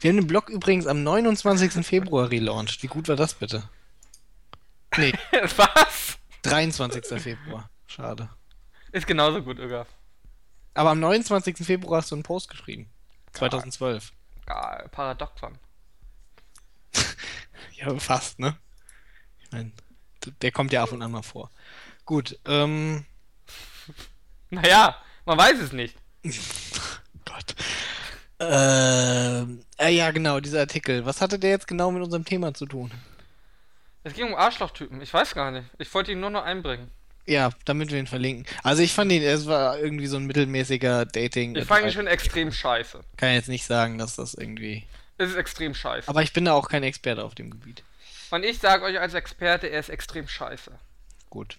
Wir 0.00 0.10
haben 0.10 0.18
den 0.18 0.26
Blog 0.26 0.48
übrigens 0.50 0.86
am 0.86 1.02
29. 1.02 1.84
Februar 1.86 2.30
relaunched. 2.30 2.82
Wie 2.82 2.86
gut 2.86 3.08
war 3.08 3.16
das 3.16 3.34
bitte? 3.34 3.68
Nee, 4.98 5.12
Was? 5.56 6.18
23. 6.42 7.22
Februar. 7.22 7.70
Schade. 7.86 8.28
Ist 8.92 9.06
genauso 9.06 9.42
gut, 9.42 9.58
Ögaf. 9.58 9.86
Aber 10.74 10.90
am 10.90 11.00
29. 11.00 11.56
Februar 11.58 12.00
hast 12.00 12.10
du 12.10 12.16
einen 12.16 12.22
Post 12.22 12.48
geschrieben. 12.48 12.90
2012. 13.32 14.12
Geil, 14.46 14.88
Paradoxon. 14.90 15.58
Ja, 17.74 17.96
fast, 18.00 18.40
ne? 18.40 18.56
Ich 19.38 19.52
meine, 19.52 19.70
der 20.42 20.50
kommt 20.50 20.72
ja 20.72 20.82
ab 20.82 20.90
und 20.90 21.00
an 21.00 21.12
mal 21.12 21.22
vor. 21.22 21.48
Gut, 22.04 22.36
ähm. 22.44 23.04
Naja, 24.50 24.96
man 25.24 25.38
weiß 25.38 25.60
es 25.60 25.72
nicht. 25.72 25.94
Gott. 27.24 27.54
Ähm, 28.40 29.64
äh, 29.78 29.90
ja, 29.90 30.10
genau, 30.10 30.40
dieser 30.40 30.60
Artikel. 30.60 31.04
Was 31.06 31.20
hatte 31.20 31.38
der 31.38 31.50
jetzt 31.50 31.68
genau 31.68 31.92
mit 31.92 32.02
unserem 32.02 32.24
Thema 32.24 32.52
zu 32.52 32.66
tun? 32.66 32.90
Es 34.04 34.14
ging 34.14 34.26
um 34.26 34.34
Arschlochtypen. 34.34 35.00
Ich 35.02 35.12
weiß 35.12 35.34
gar 35.34 35.50
nicht. 35.50 35.68
Ich 35.78 35.92
wollte 35.92 36.12
ihn 36.12 36.20
nur 36.20 36.30
noch 36.30 36.44
einbringen. 36.44 36.90
Ja, 37.26 37.50
damit 37.66 37.90
wir 37.90 37.98
ihn 37.98 38.06
verlinken. 38.06 38.46
Also 38.62 38.82
ich 38.82 38.94
fand 38.94 39.12
ihn, 39.12 39.22
es 39.22 39.46
war 39.46 39.78
irgendwie 39.78 40.06
so 40.06 40.16
ein 40.16 40.24
mittelmäßiger 40.24 41.04
Dating. 41.04 41.54
Ich 41.56 41.66
fand 41.66 41.84
ihn 41.84 41.92
schon 41.92 42.06
extrem 42.06 42.50
scheiße. 42.50 43.00
Kann 43.18 43.34
jetzt 43.34 43.48
nicht 43.48 43.66
sagen, 43.66 43.98
dass 43.98 44.16
das 44.16 44.32
irgendwie. 44.32 44.86
Es 45.18 45.30
ist 45.30 45.36
extrem 45.36 45.74
scheiße. 45.74 46.08
Aber 46.08 46.22
ich 46.22 46.32
bin 46.32 46.46
da 46.46 46.54
auch 46.54 46.68
kein 46.68 46.84
Experte 46.84 47.24
auf 47.24 47.34
dem 47.34 47.50
Gebiet. 47.50 47.82
Und 48.30 48.44
ich 48.44 48.58
sage 48.58 48.84
euch 48.84 48.98
als 48.98 49.12
Experte, 49.14 49.66
er 49.66 49.80
ist 49.80 49.90
extrem 49.90 50.26
scheiße. 50.26 50.72
Gut. 51.28 51.58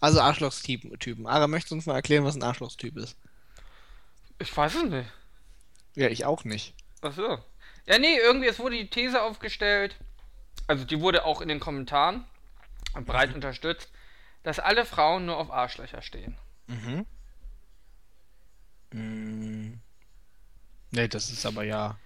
Also 0.00 0.20
Arschlochstypen. 0.20 0.98
Typen. 0.98 1.26
Ara, 1.26 1.46
möchtest 1.46 1.70
du 1.70 1.76
uns 1.76 1.86
mal 1.86 1.94
erklären, 1.94 2.24
was 2.24 2.36
ein 2.36 2.42
Arschlochstyp 2.42 2.96
ist? 2.98 3.16
Ich 4.38 4.54
weiß 4.54 4.74
es 4.74 4.84
nicht. 4.84 5.08
Ja, 5.94 6.08
ich 6.08 6.24
auch 6.24 6.44
nicht. 6.44 6.74
Achso. 7.00 7.38
Ja, 7.86 7.98
nee, 7.98 8.18
irgendwie, 8.18 8.48
es 8.48 8.58
wurde 8.58 8.76
die 8.76 8.90
These 8.90 9.22
aufgestellt, 9.22 9.96
also 10.68 10.84
die 10.84 11.00
wurde 11.00 11.24
auch 11.24 11.40
in 11.40 11.48
den 11.48 11.58
Kommentaren 11.60 12.24
breit 13.04 13.34
unterstützt, 13.34 13.90
dass 14.44 14.58
alle 14.60 14.84
Frauen 14.84 15.26
nur 15.26 15.36
auf 15.36 15.50
Arschlöcher 15.50 16.02
stehen. 16.02 16.36
Mhm. 16.68 17.06
Mm. 18.92 19.80
Nee, 20.90 21.08
das 21.08 21.30
ist 21.30 21.44
aber 21.44 21.64
ja. 21.64 21.98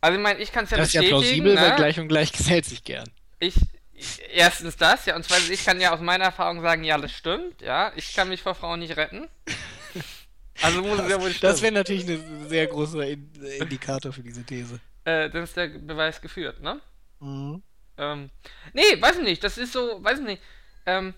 Also 0.00 0.16
ich 0.16 0.22
meine, 0.22 0.40
ich 0.40 0.52
kann 0.52 0.64
es 0.64 0.70
ja 0.70 0.76
das 0.78 0.88
ist 0.88 0.94
ja 0.94 1.00
bestätigen, 1.00 1.22
plausibel, 1.22 1.54
ne? 1.54 1.60
weil 1.60 1.76
gleich 1.76 2.00
und 2.00 2.08
gleich 2.08 2.32
gesellt 2.38 2.64
sich 2.64 2.84
gern. 2.84 3.08
ich, 3.38 3.54
erstens 4.32 4.76
das, 4.76 5.04
ja, 5.06 5.16
und 5.16 5.24
zweitens, 5.24 5.50
ich 5.50 5.64
kann 5.64 5.80
ja 5.80 5.92
aus 5.92 6.00
meiner 6.00 6.24
Erfahrung 6.24 6.60
sagen, 6.62 6.84
ja, 6.84 6.98
das 6.98 7.12
stimmt, 7.12 7.60
ja, 7.60 7.92
ich 7.96 8.14
kann 8.14 8.28
mich 8.28 8.42
vor 8.42 8.54
Frauen 8.54 8.80
nicht 8.80 8.96
retten. 8.96 9.28
Also 10.60 10.80
muss 10.82 11.00
es 11.00 11.08
ja 11.10 11.20
wohl 11.20 11.32
Das 11.32 11.36
stimmen. 11.38 11.62
wäre 11.62 11.72
natürlich 11.72 12.08
ein 12.08 12.48
sehr 12.48 12.66
großer 12.68 13.08
In 13.08 13.28
Indikator 13.58 14.12
für 14.12 14.22
diese 14.22 14.44
These. 14.44 14.78
Äh, 15.04 15.28
dann 15.30 15.42
ist 15.42 15.56
der 15.56 15.66
Beweis 15.66 16.20
geführt, 16.20 16.60
ne? 16.60 16.80
Mhm. 17.18 17.62
Ähm, 17.98 18.30
nee, 18.72 19.00
weiß 19.00 19.18
ich 19.18 19.24
nicht. 19.24 19.44
Das 19.44 19.58
ist 19.58 19.72
so, 19.72 20.02
weiß 20.02 20.20
ich 20.20 20.24
nicht. 20.24 20.42
Ähm, 20.86 21.14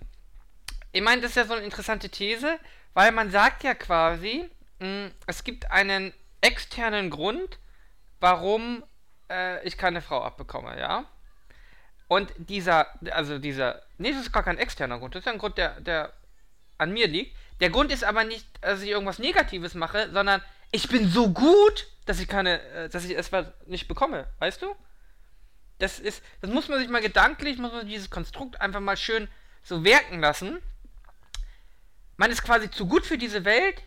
ich 0.93 1.03
meine, 1.03 1.23
das 1.23 1.31
ist 1.31 1.37
ja 1.37 1.45
so 1.45 1.55
eine 1.55 1.65
interessante 1.65 2.09
These, 2.09 2.59
weil 2.95 3.13
man 3.13 3.31
sagt 3.31 3.65
ja 3.65 3.75
quasi, 3.75 4.49
mh, 4.79 5.11
es 5.27 5.45
gibt 5.45 5.71
einen 5.71 6.13
externen 6.41 7.11
Grund, 7.11 7.59
warum 8.21 8.85
äh, 9.31 9.67
ich 9.67 9.77
keine 9.77 10.03
Frau 10.03 10.23
abbekomme, 10.23 10.79
ja? 10.79 11.05
Und 12.07 12.33
dieser, 12.37 12.87
also 13.11 13.39
dieser, 13.39 13.83
nee, 13.99 14.13
das 14.13 14.21
ist 14.21 14.33
gar 14.33 14.43
kein 14.43 14.59
externer 14.59 14.99
Grund, 14.99 15.15
das 15.15 15.23
ist 15.23 15.29
ein 15.33 15.39
Grund, 15.39 15.59
der, 15.59 15.81
der 15.81 16.13
an 16.79 16.93
mir 16.93 17.09
liegt. 17.09 17.37
Der 17.61 17.71
Grund 17.71 17.91
ist 17.91 18.05
aber 18.05 18.25
nicht, 18.25 18.47
dass 18.61 18.83
ich 18.83 18.91
irgendwas 18.91 19.19
Negatives 19.19 19.75
mache, 19.75 20.11
sondern 20.13 20.43
ich 20.71 20.89
bin 20.89 21.09
so 21.09 21.31
gut, 21.31 21.87
dass 22.05 22.21
ich 22.21 22.29
keine, 22.29 22.61
äh, 22.61 22.89
dass 22.89 23.05
ich 23.05 23.17
etwas 23.17 23.47
nicht 23.67 23.89
bekomme, 23.89 24.27
weißt 24.39 24.63
du? 24.63 24.77
Das 25.85 25.99
ist, 25.99 26.23
das 26.41 26.49
muss 26.51 26.69
man 26.69 26.79
sich 26.79 26.89
mal 26.89 27.03
gedanklich, 27.03 27.59
muss 27.59 27.73
man 27.73 27.87
dieses 27.87 28.09
Konstrukt 28.09 28.59
einfach 28.59 28.81
mal 28.81 28.97
schön 28.97 29.29
so 29.63 29.85
wirken 29.85 30.19
lassen. 30.19 30.59
Man 32.17 32.31
ist 32.31 32.43
quasi 32.43 32.71
zu 32.71 32.87
gut 32.87 33.05
für 33.05 33.19
diese 33.19 33.45
Welt 33.45 33.83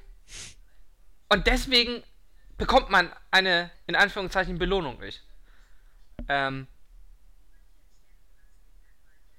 und 1.30 1.48
deswegen 1.48 2.04
bekommt 2.56 2.92
man 2.92 3.12
eine, 3.32 3.72
in 3.88 3.96
Anführungszeichen, 3.96 4.60
Belohnung 4.60 5.00
nicht. 5.00 5.24
Ähm, 6.30 6.68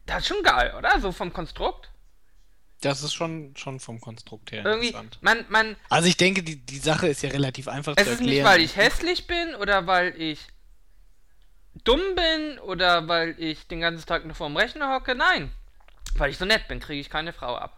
das 0.07 0.23
ist 0.23 0.27
schon 0.27 0.43
geil, 0.43 0.75
oder? 0.77 0.99
So 1.01 1.13
vom 1.13 1.33
Konstrukt. 1.33 1.91
Das 2.81 3.05
ist 3.05 3.15
schon, 3.15 3.55
schon 3.57 3.79
vom 3.79 4.01
Konstrukt 4.01 4.51
her 4.51 4.65
Irgendwie, 4.65 4.89
interessant. 4.89 5.19
man, 5.21 5.45
man, 5.49 5.77
Also 5.91 6.09
ich 6.09 6.17
denke, 6.17 6.43
die, 6.43 6.57
die 6.57 6.79
Sache 6.79 7.07
ist 7.07 7.23
ja 7.23 7.31
relativ 7.31 7.69
einfach 7.69 7.95
es 7.97 8.05
zu 8.05 8.11
ist 8.11 8.19
erklären. 8.19 8.37
nicht, 8.37 8.45
weil 8.45 8.61
ich 8.63 8.75
hässlich 8.75 9.29
bin 9.29 9.55
oder 9.55 9.87
weil 9.87 10.21
ich 10.21 10.41
dumm 11.85 12.01
bin 12.15 12.59
oder 12.61 13.09
weil 13.09 13.35
ich 13.39 13.67
den 13.67 13.81
ganzen 13.81 14.07
Tag 14.07 14.25
nur 14.25 14.35
vorm 14.35 14.57
Rechner 14.57 14.95
hocke. 14.95 15.15
Nein. 15.15 15.51
Weil 16.17 16.31
ich 16.31 16.39
so 16.39 16.45
nett 16.45 16.69
bin, 16.69 16.81
kriege 16.81 17.01
ich 17.01 17.11
keine 17.11 17.33
Frau 17.33 17.55
ab. 17.57 17.75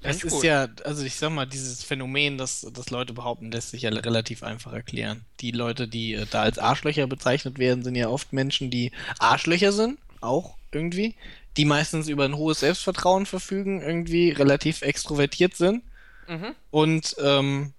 Find 0.00 0.10
Es 0.14 0.16
ich 0.18 0.24
ist 0.24 0.32
gut. 0.32 0.44
ja, 0.44 0.68
also 0.84 1.04
ich 1.04 1.16
sag 1.16 1.30
mal, 1.30 1.46
dieses 1.46 1.84
Phänomen, 1.84 2.38
das, 2.38 2.66
das 2.72 2.90
Leute 2.90 3.12
behaupten, 3.12 3.50
lässt 3.52 3.70
sich 3.70 3.82
ja 3.82 3.90
relativ 3.90 4.42
einfach 4.42 4.72
erklären. 4.72 5.26
Die 5.40 5.50
Leute, 5.50 5.86
die 5.88 6.14
äh, 6.14 6.26
da 6.30 6.42
als 6.42 6.58
Arschlöcher 6.58 7.06
bezeichnet 7.06 7.58
werden, 7.58 7.84
sind 7.84 7.94
ja 7.94 8.08
oft 8.08 8.32
Menschen, 8.32 8.70
die 8.70 8.92
Arschlöcher 9.18 9.72
sind, 9.72 9.98
auch 10.22 10.56
irgendwie, 10.72 11.16
die 11.56 11.64
meistens 11.66 12.08
über 12.08 12.24
ein 12.24 12.36
hohes 12.36 12.60
Selbstvertrauen 12.60 13.26
verfügen, 13.26 13.82
irgendwie 13.82 14.30
relativ 14.30 14.82
extrovertiert 14.82 15.54
sind 15.56 15.82
Mhm. 16.28 16.54
und 16.70 17.16
ähm, 17.22 17.72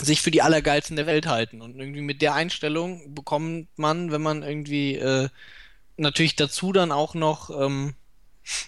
sich 0.00 0.20
für 0.20 0.30
die 0.30 0.42
Allergeilsten 0.42 0.96
der 0.96 1.06
Welt 1.06 1.26
halten. 1.26 1.60
Und 1.60 1.78
irgendwie 1.78 2.00
mit 2.00 2.22
der 2.22 2.34
Einstellung 2.34 3.14
bekommt 3.14 3.68
man, 3.76 4.10
wenn 4.12 4.22
man 4.22 4.42
irgendwie 4.42 4.96
äh, 4.96 5.28
natürlich 5.96 6.36
dazu 6.36 6.72
dann 6.72 6.92
auch 6.92 7.14
noch, 7.14 7.50
ähm, 7.50 7.94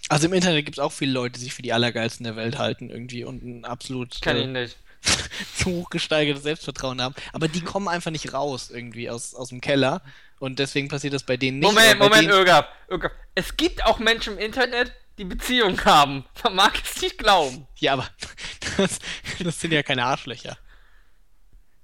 also 0.09 0.27
im 0.27 0.33
Internet 0.33 0.65
gibt 0.65 0.79
es 0.79 0.83
auch 0.83 0.93
viele 0.93 1.12
Leute, 1.12 1.39
die 1.39 1.45
sich 1.45 1.55
für 1.55 1.62
die 1.62 1.73
Allergeilsten 1.73 2.25
der 2.25 2.37
Welt 2.37 2.59
halten 2.59 2.91
irgendwie 2.91 3.25
und 3.25 3.43
ein 3.43 3.65
absolut 3.65 4.15
ich 4.15 4.27
äh, 4.27 4.47
nicht. 4.47 4.77
zu 5.57 5.71
hoch 5.71 5.91
gesteigertes 5.91 6.43
Selbstvertrauen 6.43 7.03
haben. 7.03 7.15
Aber 7.33 7.49
die 7.49 7.61
kommen 7.61 7.89
einfach 7.89 8.11
nicht 8.11 8.33
raus 8.33 8.71
irgendwie 8.71 9.11
aus, 9.11 9.35
aus 9.35 9.51
dem 9.51 9.61
Keller 9.61 10.03
und 10.39 10.59
deswegen 10.59 10.89
passiert 10.89 11.15
das 11.15 11.23
bei 11.23 11.37
denen 11.37 11.59
nicht. 11.59 11.69
Moment, 11.69 11.99
Moment, 11.99 12.23
denen, 12.23 12.31
Irgab, 12.31 12.73
Irgab. 12.89 13.12
Es 13.35 13.57
gibt 13.57 13.85
auch 13.85 13.99
Menschen 13.99 14.35
im 14.35 14.39
Internet, 14.39 14.93
die 15.19 15.25
Beziehungen 15.25 15.83
haben. 15.85 16.25
Man 16.45 16.55
mag 16.55 16.75
es 16.83 17.01
nicht 17.01 17.19
glauben. 17.19 17.67
Ja, 17.77 17.95
aber 17.95 18.09
das, 18.77 18.99
das 19.39 19.61
sind 19.61 19.73
ja 19.73 19.83
keine 19.83 20.05
Arschlöcher. 20.05 20.57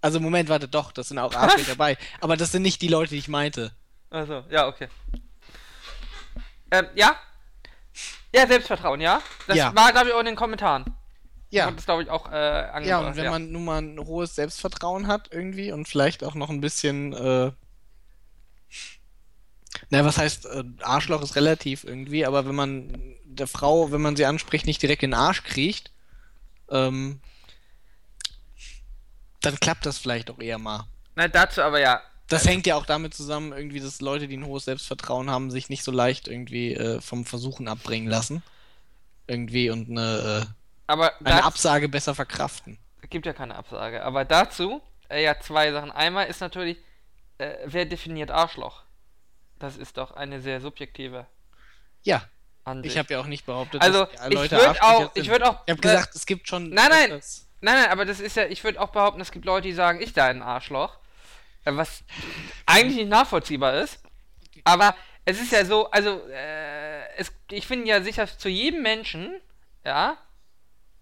Also 0.02 0.20
Moment, 0.20 0.48
warte, 0.50 0.68
doch, 0.68 0.92
das 0.92 1.08
sind 1.08 1.18
auch 1.18 1.34
Arschlöcher 1.34 1.68
dabei. 1.72 1.96
Aber 2.20 2.36
das 2.36 2.52
sind 2.52 2.62
nicht 2.62 2.82
die 2.82 2.88
Leute, 2.88 3.10
die 3.10 3.18
ich 3.18 3.28
meinte. 3.28 3.72
Also, 4.10 4.44
ja, 4.50 4.68
okay. 4.68 4.88
Ähm, 6.70 6.86
ja? 6.94 7.16
Ja, 8.34 8.46
Selbstvertrauen, 8.46 9.00
ja? 9.00 9.22
Das 9.46 9.56
Ja. 9.56 9.74
war, 9.74 9.92
glaube 9.92 10.08
ich, 10.08 10.14
auch 10.14 10.20
in 10.20 10.26
den 10.26 10.36
Kommentaren. 10.36 10.84
Ja. 11.50 11.66
Hat 11.66 11.76
das, 11.76 11.84
glaube 11.84 12.02
ich, 12.02 12.10
auch 12.10 12.30
äh, 12.30 12.34
angebracht. 12.34 12.84
Ja, 12.86 12.98
und 13.00 13.16
wenn 13.16 13.30
man 13.30 13.52
nun 13.52 13.64
mal 13.64 13.80
ein 13.80 13.98
hohes 13.98 14.34
Selbstvertrauen 14.34 15.06
hat 15.06 15.28
irgendwie 15.30 15.70
und 15.70 15.86
vielleicht 15.86 16.24
auch 16.24 16.34
noch 16.34 16.48
ein 16.50 16.60
bisschen, 16.62 17.12
äh, 17.12 17.52
na, 19.90 20.04
was 20.04 20.18
heißt, 20.18 20.46
äh, 20.46 20.64
Arschloch 20.80 21.22
ist 21.22 21.36
relativ 21.36 21.84
irgendwie, 21.84 22.24
aber 22.26 22.46
wenn 22.46 22.54
man 22.54 23.14
der 23.24 23.46
Frau, 23.46 23.92
wenn 23.92 24.00
man 24.00 24.16
sie 24.16 24.24
anspricht, 24.26 24.66
nicht 24.66 24.80
direkt 24.82 25.02
in 25.02 25.10
den 25.10 25.20
Arsch 25.20 25.44
kriecht, 25.44 25.92
ähm, 26.70 27.20
dann 29.42 29.58
klappt 29.60 29.86
das 29.86 29.98
vielleicht 29.98 30.30
auch 30.30 30.38
eher 30.38 30.58
mal. 30.58 30.84
Na, 31.14 31.28
dazu 31.28 31.62
aber 31.62 31.80
ja. 31.80 32.00
Das 32.28 32.46
hängt 32.46 32.66
ja 32.66 32.76
auch 32.76 32.86
damit 32.86 33.12
zusammen, 33.14 33.52
irgendwie, 33.52 33.80
dass 33.80 34.00
Leute, 34.00 34.26
die 34.26 34.36
ein 34.38 34.46
hohes 34.46 34.64
Selbstvertrauen 34.64 35.28
haben, 35.30 35.50
sich 35.50 35.68
nicht 35.68 35.84
so 35.84 35.92
leicht 35.92 36.28
irgendwie 36.28 36.74
äh, 36.74 37.00
vom 37.00 37.26
Versuchen 37.26 37.68
abbringen 37.68 38.08
lassen. 38.08 38.42
Irgendwie 39.26 39.68
und 39.70 39.90
eine, 39.90 40.46
Aber 40.86 41.08
äh, 41.12 41.24
eine 41.24 41.36
das 41.36 41.44
Absage 41.44 41.88
besser 41.88 42.14
verkraften. 42.14 42.78
gibt 43.10 43.26
ja 43.26 43.34
keine 43.34 43.54
Absage. 43.54 44.02
Aber 44.02 44.24
dazu, 44.24 44.80
äh, 45.10 45.22
ja, 45.22 45.38
zwei 45.40 45.70
Sachen. 45.72 45.90
Einmal 45.90 46.26
ist 46.28 46.40
natürlich, 46.40 46.78
äh, 47.38 47.54
wer 47.66 47.84
definiert 47.84 48.30
Arschloch? 48.30 48.82
Das 49.58 49.76
ist 49.76 49.98
doch 49.98 50.12
eine 50.12 50.40
sehr 50.40 50.60
subjektive. 50.60 51.26
Ja, 52.02 52.24
an 52.64 52.82
Ich 52.82 52.96
habe 52.96 53.12
ja 53.12 53.20
auch 53.20 53.26
nicht 53.26 53.44
behauptet, 53.44 53.82
Also, 53.82 54.06
dass 54.06 54.10
die 54.22 54.28
ich 54.28 54.34
Leute 54.34 54.56
würde 54.56 54.82
auch, 54.82 55.10
ich 55.14 55.28
würde 55.28 55.48
auch. 55.50 55.62
Ich 55.66 55.70
habe 55.70 55.80
gesagt, 55.80 56.14
es 56.14 56.26
gibt 56.26 56.48
schon. 56.48 56.70
Nein, 56.70 56.88
nein. 56.90 57.12
öfters- 57.12 57.46
Nein, 57.62 57.76
nein, 57.80 57.90
aber 57.90 58.04
das 58.04 58.20
ist 58.20 58.36
ja, 58.36 58.44
ich 58.46 58.62
würde 58.64 58.80
auch 58.80 58.90
behaupten, 58.90 59.20
es 59.20 59.30
gibt 59.30 59.44
Leute, 59.44 59.68
die 59.68 59.72
sagen, 59.72 60.02
ich 60.02 60.12
sei 60.12 60.24
ein 60.24 60.42
Arschloch. 60.42 60.98
Äh, 61.64 61.74
Was 61.74 62.02
eigentlich 62.66 62.96
nicht 62.96 63.08
nachvollziehbar 63.08 63.74
ist. 63.80 64.00
Aber 64.64 64.94
es 65.24 65.40
ist 65.40 65.52
ja 65.52 65.64
so, 65.64 65.90
also, 65.90 66.20
äh, 66.28 67.16
es, 67.16 67.32
ich 67.50 67.66
finde 67.66 67.88
ja 67.88 68.02
sicher 68.02 68.26
zu 68.26 68.48
jedem 68.48 68.82
Menschen, 68.82 69.40
ja, 69.84 70.18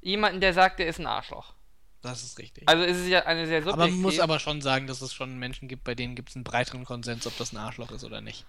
jemanden, 0.03 0.41
der 0.41 0.53
sagt, 0.53 0.79
der 0.79 0.87
ist 0.87 0.99
ein 0.99 1.07
Arschloch. 1.07 1.55
Das 2.03 2.23
ist 2.23 2.39
richtig. 2.39 2.69
Also 2.69 2.85
es 2.85 2.99
ist 2.99 3.09
ja 3.09 3.25
eine 3.27 3.47
sehr 3.47 3.59
aber 3.59 3.73
subjektiv. 3.73 3.95
man 3.95 4.03
muss 4.03 4.21
aber 4.21 4.39
schon 4.39 4.61
sagen, 4.61 4.87
dass 4.87 5.03
es 5.03 5.13
schon 5.13 5.39
Menschen 5.39 5.69
gibt, 5.69 5.85
bei 5.85 5.95
denen 5.95 6.15
gibt 6.15 6.31
es 6.31 6.37
einen 6.37 6.45
breiteren 6.45 6.85
Konsens, 6.85 7.27
ob 7.27 7.37
das 7.37 7.53
ein 7.53 7.59
Arschloch 7.59 7.91
ist 7.91 8.05
oder 8.05 8.21
nicht. 8.21 8.47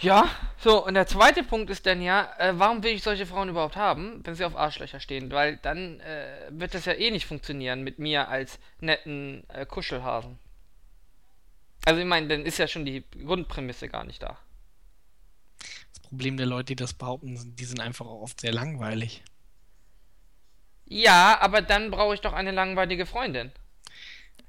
Ja, 0.00 0.30
so, 0.58 0.84
und 0.84 0.94
der 0.94 1.06
zweite 1.08 1.42
Punkt 1.42 1.70
ist 1.70 1.84
dann 1.86 2.00
ja, 2.00 2.32
äh, 2.38 2.52
warum 2.56 2.82
will 2.84 2.92
ich 2.94 3.02
solche 3.02 3.26
Frauen 3.26 3.48
überhaupt 3.48 3.74
haben, 3.76 4.20
wenn 4.24 4.34
sie 4.36 4.44
auf 4.44 4.54
Arschlöcher 4.56 5.00
stehen? 5.00 5.32
Weil 5.32 5.56
dann 5.56 5.98
äh, 6.00 6.48
wird 6.50 6.74
das 6.74 6.84
ja 6.84 6.92
eh 6.92 7.10
nicht 7.10 7.26
funktionieren 7.26 7.82
mit 7.82 7.98
mir 7.98 8.28
als 8.28 8.58
netten 8.80 9.42
äh, 9.48 9.66
Kuschelhasen. 9.66 10.38
Also 11.84 12.00
ich 12.00 12.06
meine, 12.06 12.28
dann 12.28 12.44
ist 12.46 12.58
ja 12.58 12.68
schon 12.68 12.84
die 12.84 13.04
Grundprämisse 13.24 13.88
gar 13.88 14.04
nicht 14.04 14.22
da. 14.22 14.38
Das 15.92 16.00
Problem 16.00 16.36
der 16.36 16.46
Leute, 16.46 16.66
die 16.66 16.76
das 16.76 16.94
behaupten, 16.94 17.36
sind- 17.36 17.58
die 17.58 17.64
sind 17.64 17.80
einfach 17.80 18.06
auch 18.06 18.20
oft 18.22 18.40
sehr 18.40 18.52
langweilig. 18.52 19.24
Ja, 20.84 21.38
aber 21.40 21.60
dann 21.60 21.90
brauche 21.90 22.14
ich 22.14 22.20
doch 22.20 22.32
eine 22.32 22.50
langweilige 22.52 23.04
Freundin. 23.04 23.52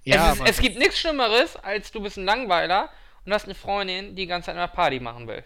Ja, 0.03 0.33
es, 0.33 0.39
ist, 0.39 0.47
es 0.47 0.59
gibt 0.59 0.77
nichts 0.77 0.99
Schlimmeres, 0.99 1.55
als 1.55 1.91
du 1.91 2.01
bist 2.01 2.17
ein 2.17 2.25
Langweiler 2.25 2.89
und 3.29 3.33
hast 3.35 3.45
eine 3.45 3.55
Freundin, 3.55 4.09
die 4.15 4.23
die 4.23 4.27
ganze 4.27 4.47
Zeit 4.47 4.55
immer 4.55 4.67
Party 4.67 4.99
machen 4.99 5.27
will. 5.27 5.43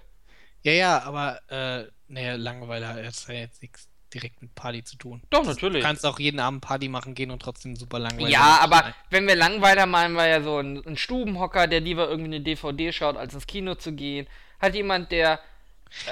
ja, 0.64 0.72
ja, 0.72 1.02
aber 1.04 1.40
äh, 1.50 1.88
naja, 2.08 2.36
Langeweile 2.36 2.88
hat 2.88 2.98
jetzt, 2.98 3.28
ja 3.28 3.36
jetzt 3.36 3.62
nichts 3.62 3.88
direkt 4.14 4.42
mit 4.42 4.54
Party 4.56 4.84
zu 4.84 4.96
tun. 4.96 5.24
Doch, 5.32 5.42
Du 5.42 5.48
natürlich. 5.50 5.84
kannst 5.84 6.06
auch 6.06 6.20
jeden 6.20 6.40
Abend 6.40 6.62
Party 6.62 6.88
machen 6.88 7.16
gehen 7.16 7.32
und 7.32 7.42
trotzdem 7.42 7.76
super 7.76 7.98
langweilig 8.00 8.32
Ja, 8.32 8.60
aber 8.62 8.78
sein. 8.78 8.94
wenn 9.10 9.28
wir 9.28 9.36
Langweiler 9.36 9.86
meinen 9.88 10.14
wir 10.16 10.28
ja 10.28 10.42
so 10.42 10.60
ein, 10.60 10.86
ein 10.86 10.98
Stubenhocker, 10.98 11.68
der 11.68 11.80
lieber 11.82 12.08
irgendwie 12.08 12.36
eine 12.36 12.42
DVD 12.42 12.92
schaut, 12.94 13.18
als 13.18 13.34
ins 13.34 13.48
Kino 13.48 13.74
zu 13.76 13.92
gehen. 13.94 14.28
Halt 14.62 14.76
jemand, 14.76 15.12
der. 15.12 15.40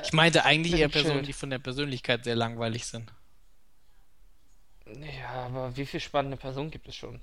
Ich 0.04 0.14
meinte 0.14 0.44
eigentlich 0.46 0.76
eher 0.78 0.90
Personen, 0.90 1.20
Schild. 1.20 1.28
die 1.28 1.34
von 1.34 1.50
der 1.52 1.60
Persönlichkeit 1.60 2.24
sehr 2.24 2.36
langweilig 2.36 2.86
sind. 2.88 3.14
Ja, 4.86 5.30
aber 5.46 5.76
wie 5.78 5.86
viel 5.86 6.00
spannende 6.00 6.38
Personen 6.38 6.72
gibt 6.72 6.88
es 6.88 6.96
schon? 6.96 7.22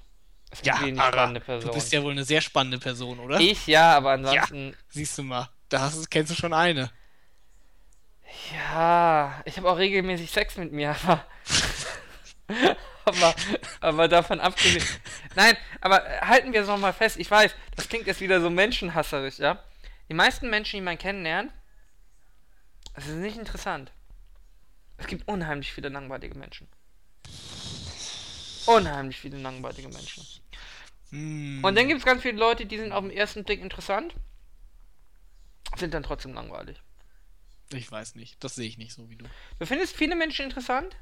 Gibt 0.51 0.67
Ja, 0.67 0.81
Ara, 0.97 1.33
du 1.33 1.73
bist 1.73 1.93
ja 1.93 2.03
wohl 2.03 2.13
eine 2.13 2.25
sehr 2.25 2.41
spannende 2.41 2.79
Person, 2.79 3.21
oder? 3.21 3.39
Ich 3.39 3.67
ja, 3.67 3.97
aber 3.97 4.13
ansonsten. 4.13 4.75
Siehst 4.89 5.19
du 5.19 5.23
mal, 5.23 5.49
da 5.69 5.81
hast, 5.81 6.11
kennst 6.11 6.31
du 6.31 6.35
schon 6.35 6.55
eine. 6.55 6.91
Ja, 8.53 9.43
ich 9.45 9.57
habe 9.57 9.71
auch 9.71 9.79
regelmäßig 9.79 10.31
Sex 10.31 10.57
mit 10.57 10.73
mir, 10.73 10.97
aber. 11.03 11.25
aber, 13.05 13.35
aber 13.81 14.09
davon 14.09 14.41
abgesehen. 14.41 14.85
Nein, 15.35 15.57
aber 15.81 16.03
halten 16.23 16.53
wir 16.53 16.63
es 16.63 16.69
nochmal 16.69 16.93
fest. 16.93 17.19
Ich 17.19 17.31
weiß, 17.31 17.55
das 17.77 17.89
klingt 17.89 18.07
jetzt 18.07 18.21
wieder 18.21 18.41
so 18.41 18.51
menschenhasserisch, 18.51 19.39
ja? 19.39 19.63
Die 20.09 20.15
meisten 20.15 20.49
Menschen, 20.49 20.77
die 20.77 20.83
man 20.83 20.97
kennenlernt, 20.97 21.53
das 22.95 23.07
ist 23.07 23.17
nicht 23.17 23.37
interessant. 23.37 23.93
Es 24.97 25.07
gibt 25.07 25.29
unheimlich 25.29 25.73
viele 25.73 25.91
langweilige 25.91 26.37
Menschen. 26.37 26.69
Unheimlich 28.69 29.19
viele 29.19 29.39
langweilige 29.39 29.89
Menschen. 29.89 30.25
Hm, 31.11 31.65
Und 31.65 31.75
dann 31.75 31.89
gibt 31.89 32.01
es 32.01 32.05
ganz 32.05 32.23
viele 32.23 32.39
Leute, 32.39 32.67
die 32.67 32.77
sind 32.77 32.93
auf 32.93 33.03
den 33.03 33.11
ersten 33.11 33.45
Blick 33.45 33.61
interessant, 33.61 34.15
sind 35.77 35.95
dann 35.95 36.03
trotzdem 36.03 36.35
langweilig. 36.35 36.81
ich 37.73 37.91
weiß 37.91 38.15
nicht, 38.15 38.43
das 38.45 38.55
sehe 38.55 38.67
ich 38.69 38.79
nicht 38.79 38.93
so 38.93 39.09
wie 39.11 39.17
du. 39.17 39.25
Du 39.59 39.67
findest 39.67 39.97
viele 39.97 40.17
Menschen 40.17 40.45
interessant? 40.45 40.97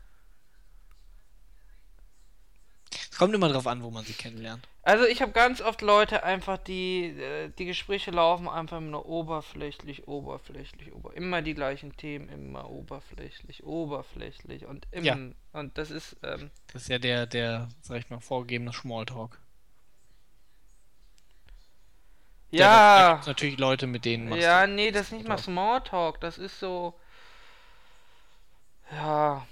Es 2.92 3.05
kommt 3.18 3.34
immer 3.34 3.48
drauf 3.48 3.66
an, 3.66 3.82
wo 3.82 3.90
man 3.90 4.04
sie 4.04 4.12
kennenlernt. 4.12 4.66
Also 4.82 5.04
ich 5.04 5.20
habe 5.20 5.32
ganz 5.32 5.60
oft 5.60 5.82
Leute 5.82 6.22
einfach, 6.22 6.58
die 6.58 7.06
äh, 7.06 7.50
die 7.58 7.64
Gespräche 7.64 8.10
laufen 8.10 8.48
einfach 8.48 8.80
nur 8.80 9.06
oberflächlich, 9.06 10.06
oberflächlich, 10.06 10.92
ober 10.92 11.14
immer 11.14 11.42
die 11.42 11.54
gleichen 11.54 11.96
Themen, 11.96 12.28
immer 12.28 12.70
oberflächlich, 12.70 13.64
oberflächlich 13.64 14.66
und 14.66 14.86
im 14.92 15.04
Ja. 15.04 15.18
und 15.52 15.76
das 15.78 15.90
ist 15.90 16.16
ähm, 16.22 16.50
Das 16.72 16.82
ist 16.82 16.88
ja 16.88 16.98
der, 16.98 17.26
der, 17.26 17.68
sag 17.82 17.98
ich 17.98 18.10
mal, 18.10 18.20
vorgegebene 18.20 18.72
Smalltalk. 18.72 19.40
Ja, 22.50 23.00
ja, 23.00 23.22
natürlich 23.26 23.58
Leute, 23.58 23.86
mit 23.86 24.04
denen 24.04 24.28
machst 24.28 24.42
ja, 24.42 24.66
nee, 24.66 24.90
das 24.92 25.06
ist 25.06 25.12
nicht 25.12 25.28
mal 25.28 25.36
Smalltalk, 25.36 26.20
das 26.20 26.38
ist 26.38 26.60
so 26.60 26.94
ja, 28.92 29.46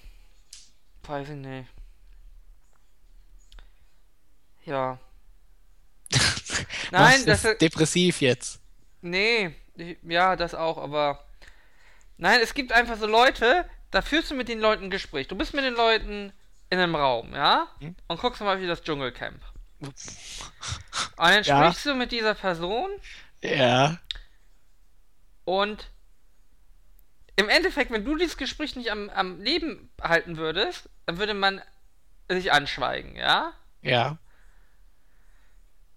weiß 1.03 1.31
ich 1.31 1.37
nicht. 1.37 1.73
Ja. 4.64 4.98
Nein, 6.90 7.20
Was 7.20 7.24
das 7.24 7.44
ist 7.44 7.61
depressiv 7.61 8.20
jetzt. 8.20 8.61
Nee, 9.00 9.55
ja, 10.03 10.37
das 10.37 10.55
auch, 10.55 10.79
aber. 10.79 11.24
Nein, 12.16 12.40
es 12.42 12.55
gibt 12.55 12.72
einfach 12.72 12.96
so 12.96 13.07
Leute, 13.07 13.68
da 13.90 14.00
führst 14.03 14.31
du 14.31 14.35
mit 14.35 14.48
den 14.48 14.61
Leuten 14.61 14.85
ein 14.85 14.90
Gespräch. 14.90 15.29
Du 15.29 15.37
bist 15.37 15.53
mit 15.53 15.64
den 15.64 15.74
Leuten 15.74 16.33
in 16.70 16.79
einem 16.79 16.94
Raum, 16.94 17.35
ja? 17.35 17.66
Hm? 17.81 17.96
Und 18.07 18.20
guckst 18.20 18.40
mal 18.40 18.61
wie 18.61 18.66
das 18.66 18.83
Dschungelcamp. 18.83 19.40
Und 19.81 19.94
dann 21.16 21.42
Ja. 21.44 21.64
sprichst 21.70 21.87
du 21.87 21.94
mit 21.94 22.12
dieser 22.12 22.35
Person 22.35 22.90
Ja. 23.42 23.98
und 25.44 25.90
im 27.37 27.48
Endeffekt, 27.48 27.90
wenn 27.90 28.05
du 28.05 28.14
dieses 28.16 28.37
Gespräch 28.37 28.77
nicht 28.77 28.92
am, 28.92 29.11
am 29.11 29.40
Leben 29.40 29.90
halten 30.00 30.37
würdest, 30.37 30.88
dann 31.07 31.18
würde 31.18 31.35
man 31.35 31.61
sich 32.29 32.53
anschweigen, 32.53 33.16
ja? 33.16 33.53
Ja. 33.83 34.18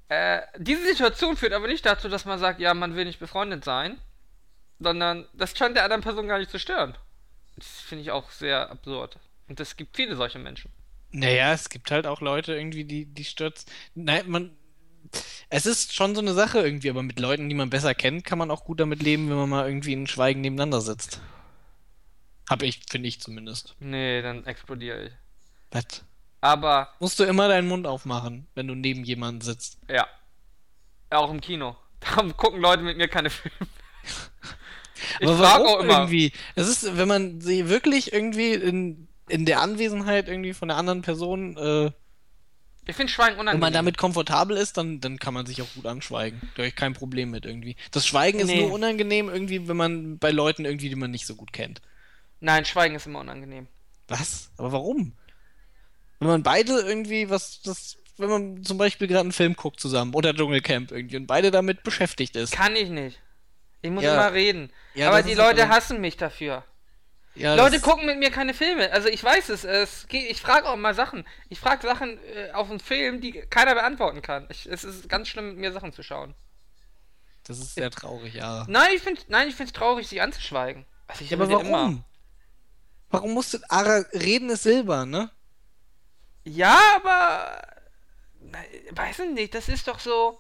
Äh, 0.10 0.42
diese 0.58 0.86
Situation 0.86 1.36
führt 1.36 1.54
aber 1.54 1.68
nicht 1.68 1.86
dazu, 1.86 2.08
dass 2.08 2.26
man 2.26 2.40
sagt, 2.40 2.60
ja, 2.60 2.74
man 2.74 2.96
will 2.96 3.06
nicht 3.06 3.20
befreundet 3.20 3.66
sein, 3.66 3.98
sondern 4.80 5.28
das 5.34 5.58
scheint 5.58 5.76
der 5.76 5.84
anderen 5.84 6.02
Person 6.02 6.28
gar 6.28 6.40
nicht 6.40 6.52
zu 6.52 6.60
stören. 6.60 6.98
Das 7.58 7.68
finde 7.82 8.04
ich 8.04 8.12
auch 8.12 8.30
sehr 8.32 8.70
absurd. 8.70 9.20
Und 9.48 9.60
es 9.60 9.76
gibt 9.76 9.96
viele 9.96 10.16
solche 10.16 10.40
Menschen. 10.40 10.72
Naja, 11.12 11.54
es 11.54 11.70
gibt 11.70 11.90
halt 11.92 12.06
auch 12.06 12.22
Leute 12.22 12.54
irgendwie, 12.54 12.84
die, 12.84 13.06
die 13.06 13.26
stürzt. 13.26 13.72
Nein, 13.96 14.30
man. 14.30 14.58
Es 15.50 15.66
ist 15.66 15.94
schon 15.94 16.16
so 16.16 16.22
eine 16.22 16.34
Sache 16.34 16.60
irgendwie, 16.60 16.90
aber 16.90 17.02
mit 17.02 17.20
Leuten, 17.20 17.48
die 17.48 17.56
man 17.56 17.70
besser 17.70 17.96
kennt, 17.96 18.26
kann 18.26 18.38
man 18.38 18.52
auch 18.52 18.66
gut 18.66 18.82
damit 18.82 19.02
leben, 19.02 19.30
wenn 19.30 19.38
man 19.38 19.50
mal 19.50 19.68
irgendwie 19.68 19.94
in 19.94 20.06
Schweigen 20.06 20.42
nebeneinander 20.42 20.82
sitzt. 20.82 21.22
Hab 22.50 22.62
ich, 22.62 22.82
finde 22.90 23.08
ich 23.08 23.22
zumindest. 23.22 23.76
Nee, 23.80 24.22
dann 24.22 24.46
explodiere 24.46 25.06
ich. 25.06 25.14
Was? 25.72 26.04
Aber, 26.42 26.90
Musst 27.00 27.20
du 27.20 27.24
immer 27.24 27.48
deinen 27.48 27.68
Mund 27.68 27.88
aufmachen, 27.88 28.48
wenn 28.56 28.68
du 28.68 28.76
neben 28.76 29.04
jemandem 29.04 29.42
sitzt. 29.42 29.78
ja. 29.90 30.08
Auch 31.10 31.32
im 31.32 31.40
Kino. 31.40 31.76
Darum 32.02 32.36
gucken 32.36 32.60
Leute 32.62 32.84
mit 32.84 32.98
mir 32.98 33.08
keine 33.08 33.30
Filme. 33.30 33.56
Ich 35.20 35.28
Aber 35.28 35.38
frage 35.38 35.64
auch 35.66 35.80
immer. 35.82 36.00
irgendwie? 36.00 36.32
Es 36.56 36.68
ist, 36.68 36.98
wenn 36.98 37.08
man 37.08 37.40
sie 37.40 37.70
wirklich 37.70 38.12
irgendwie 38.14 38.54
in, 38.54 39.08
in 39.30 39.46
der 39.46 39.62
Anwesenheit 39.62 40.28
irgendwie 40.28 40.54
von 40.56 40.68
der 40.70 40.78
anderen 40.78 41.04
Person, 41.04 41.56
äh, 41.56 41.92
Ich 42.88 42.96
finde 42.96 43.14
Schweigen 43.14 43.36
wenn 43.36 43.42
unangenehm. 43.42 43.60
man 43.62 43.74
damit 43.74 43.98
komfortabel 43.98 44.58
ist, 44.58 44.76
dann, 44.78 45.00
dann 45.00 45.20
kann 45.20 45.36
man 45.36 45.46
sich 45.46 45.62
auch 45.62 45.72
gut 45.76 45.86
anschweigen. 45.86 46.42
Da 46.56 46.64
habe 46.64 46.68
ich 46.70 46.76
kein 46.76 46.94
Problem 46.94 47.30
mit 47.30 47.46
irgendwie. 47.46 47.76
Das 47.92 48.08
Schweigen 48.08 48.40
ist 48.40 48.48
Nee. 48.48 48.62
nur 48.64 48.72
unangenehm 48.74 49.30
irgendwie, 49.30 49.68
wenn 49.68 49.78
man 49.78 50.18
bei 50.18 50.32
Leuten 50.32 50.66
irgendwie, 50.66 50.90
die 50.90 50.96
man 50.96 51.12
nicht 51.12 51.28
so 51.28 51.36
gut 51.36 51.54
kennt. 51.54 51.80
Nein, 52.40 52.66
Schweigen 52.66 52.96
ist 52.96 53.06
immer 53.06 53.20
unangenehm. 53.20 53.68
Was? 54.08 54.50
Aber 54.58 54.72
warum? 54.72 55.14
Wenn 56.20 56.28
man 56.30 56.44
beide 56.44 56.80
irgendwie 56.82 57.30
was, 57.30 57.62
das, 57.62 57.98
wenn 58.18 58.30
man 58.30 58.64
zum 58.64 58.78
Beispiel 58.78 59.08
gerade 59.08 59.22
einen 59.22 59.32
Film 59.32 59.56
guckt 59.56 59.80
zusammen 59.80 60.14
oder 60.16 60.34
Dschungelcamp 60.34 60.92
irgendwie 60.92 61.18
und 61.18 61.28
beide 61.28 61.52
damit 61.52 61.84
beschäftigt 61.84 62.36
ist. 62.36 62.52
Kann 62.54 62.76
ich 62.76 62.90
nicht. 62.90 63.20
Ich 63.82 63.92
muss 63.92 64.04
Ja. 64.04 64.14
immer 64.16 64.34
reden. 64.34 64.72
Ja, 64.96 65.10
aber 65.10 65.22
die 65.24 65.36
Leute 65.36 65.64
aber- 65.64 65.76
hassen 65.76 66.02
mich 66.02 66.18
dafür. 66.18 66.64
Ja, 67.36 67.54
Leute 67.54 67.80
gucken 67.80 68.08
mit 68.08 68.18
mir 68.18 68.32
keine 68.32 68.56
Filme. 68.56 68.92
Also 68.92 69.10
ich 69.10 69.24
weiß 69.24 69.50
es. 69.50 69.64
es 69.64 70.08
geht, 70.08 70.32
ich 70.32 70.42
frage 70.42 70.68
auch 70.68 70.76
mal 70.76 70.96
Sachen. 70.96 71.24
Ich 71.50 71.60
frage 71.60 71.86
Sachen 71.86 72.18
äh, 72.36 72.52
auf 72.54 72.68
einen 72.72 72.80
Film, 72.80 73.22
die 73.22 73.32
keiner 73.34 73.76
beantworten 73.76 74.24
kann. 74.24 74.48
Ich, 74.50 74.66
es 74.66 74.84
ist 74.84 75.08
ganz 75.08 75.28
schlimm, 75.28 75.50
mit 75.50 75.58
mir 75.58 75.72
Sachen 75.72 75.94
zu 75.94 76.02
schauen. 76.02 76.34
Das 77.44 77.60
ist 77.60 77.76
sehr 77.76 77.92
traurig, 77.92 78.34
ja. 78.34 78.66
Nein, 78.68 78.88
ich 78.96 79.04
finde 79.04 79.22
nein, 79.28 79.48
ich 79.50 79.56
finde 79.56 79.70
es 79.72 79.74
traurig, 79.74 80.08
sich 80.08 80.20
anzuschweigen. 80.20 80.88
Also 81.06 81.24
ich 81.24 81.30
Ja, 81.30 81.38
aber 81.38 81.48
warum? 81.52 81.68
Immer. 81.68 82.04
Warum 83.12 83.34
musst 83.36 83.54
du. 83.54 83.60
Ara, 83.70 84.04
reden 84.14 84.50
ist 84.50 84.64
Silber, 84.64 85.06
ne? 85.06 85.30
Ja, 86.48 86.80
aber. 86.96 87.62
Weiß 88.92 89.20
ich 89.20 89.32
nicht, 89.32 89.54
das 89.54 89.70
ist 89.70 89.88
doch 89.88 90.00
so. 90.00 90.38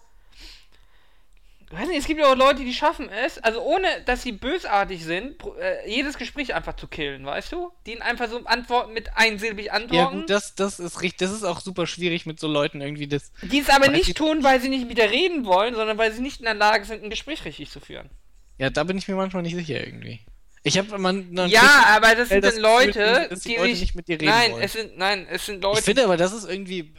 Weiß 1.69 1.89
nicht, 1.89 1.97
es 1.97 2.07
gibt 2.07 2.21
ja 2.21 2.31
auch 2.31 2.35
Leute, 2.35 2.63
die 2.63 2.73
schaffen 2.73 3.09
es, 3.09 3.39
also 3.39 3.61
ohne 3.61 3.87
dass 4.05 4.23
sie 4.23 4.31
bösartig 4.31 5.03
sind, 5.03 5.35
äh, 5.59 5.89
jedes 5.89 6.17
Gespräch 6.17 6.53
einfach 6.55 6.77
zu 6.77 6.87
killen, 6.87 7.25
weißt 7.25 7.51
du? 7.51 7.73
Die 7.85 8.01
einfach 8.01 8.29
so 8.29 8.45
antworten 8.45 8.93
mit 8.93 9.17
einsilbig 9.17 9.73
antworten. 9.73 10.15
Ja, 10.15 10.21
gut, 10.21 10.29
das, 10.29 10.55
das 10.55 10.79
ist 10.79 11.01
richtig. 11.01 11.19
Das 11.19 11.31
ist 11.31 11.43
auch 11.43 11.59
super 11.59 11.85
schwierig 11.85 12.25
mit 12.25 12.39
so 12.39 12.47
Leuten 12.47 12.79
irgendwie 12.79 13.07
das. 13.07 13.33
Die 13.41 13.59
es 13.59 13.69
aber 13.69 13.89
nicht 13.89 14.15
tun, 14.15 14.43
weil 14.43 14.61
sie 14.61 14.69
nicht 14.69 14.87
mit 14.87 14.97
dir 14.97 15.11
reden 15.11 15.45
wollen, 15.45 15.75
sondern 15.75 15.97
weil 15.97 16.13
sie 16.13 16.21
nicht 16.21 16.39
in 16.39 16.45
der 16.45 16.53
Lage 16.53 16.85
sind, 16.85 17.03
ein 17.03 17.09
Gespräch 17.09 17.43
richtig 17.43 17.69
zu 17.69 17.81
führen. 17.81 18.09
Ja, 18.57 18.69
da 18.69 18.85
bin 18.85 18.97
ich 18.97 19.09
mir 19.09 19.15
manchmal 19.15 19.43
nicht 19.43 19.55
sicher 19.55 19.85
irgendwie. 19.85 20.21
Ich 20.67 20.77
habe 20.77 20.97
man 20.97 21.35
Ja, 21.49 21.85
aber 21.95 22.15
das 22.15 22.29
sind 22.29 22.43
das 22.43 22.55
dann 22.55 22.63
Gefühl, 22.63 23.03
Leute, 23.03 23.27
dass 23.29 23.39
die 23.41 23.55
Leute 23.55 23.69
sich, 23.69 23.81
nicht 23.81 23.95
mit 23.95 24.07
dir 24.07 24.13
reden 24.13 24.25
nein, 24.25 24.51
wollen. 24.51 24.63
es 24.63 24.73
sind 24.73 24.97
nein, 24.97 25.27
es 25.29 25.45
sind 25.45 25.57
Ich 25.57 25.63
Leute, 25.63 25.81
finde 25.81 26.03
aber, 26.05 26.17
das 26.17 26.33
ist 26.33 26.49
irgendwie, 26.49 26.93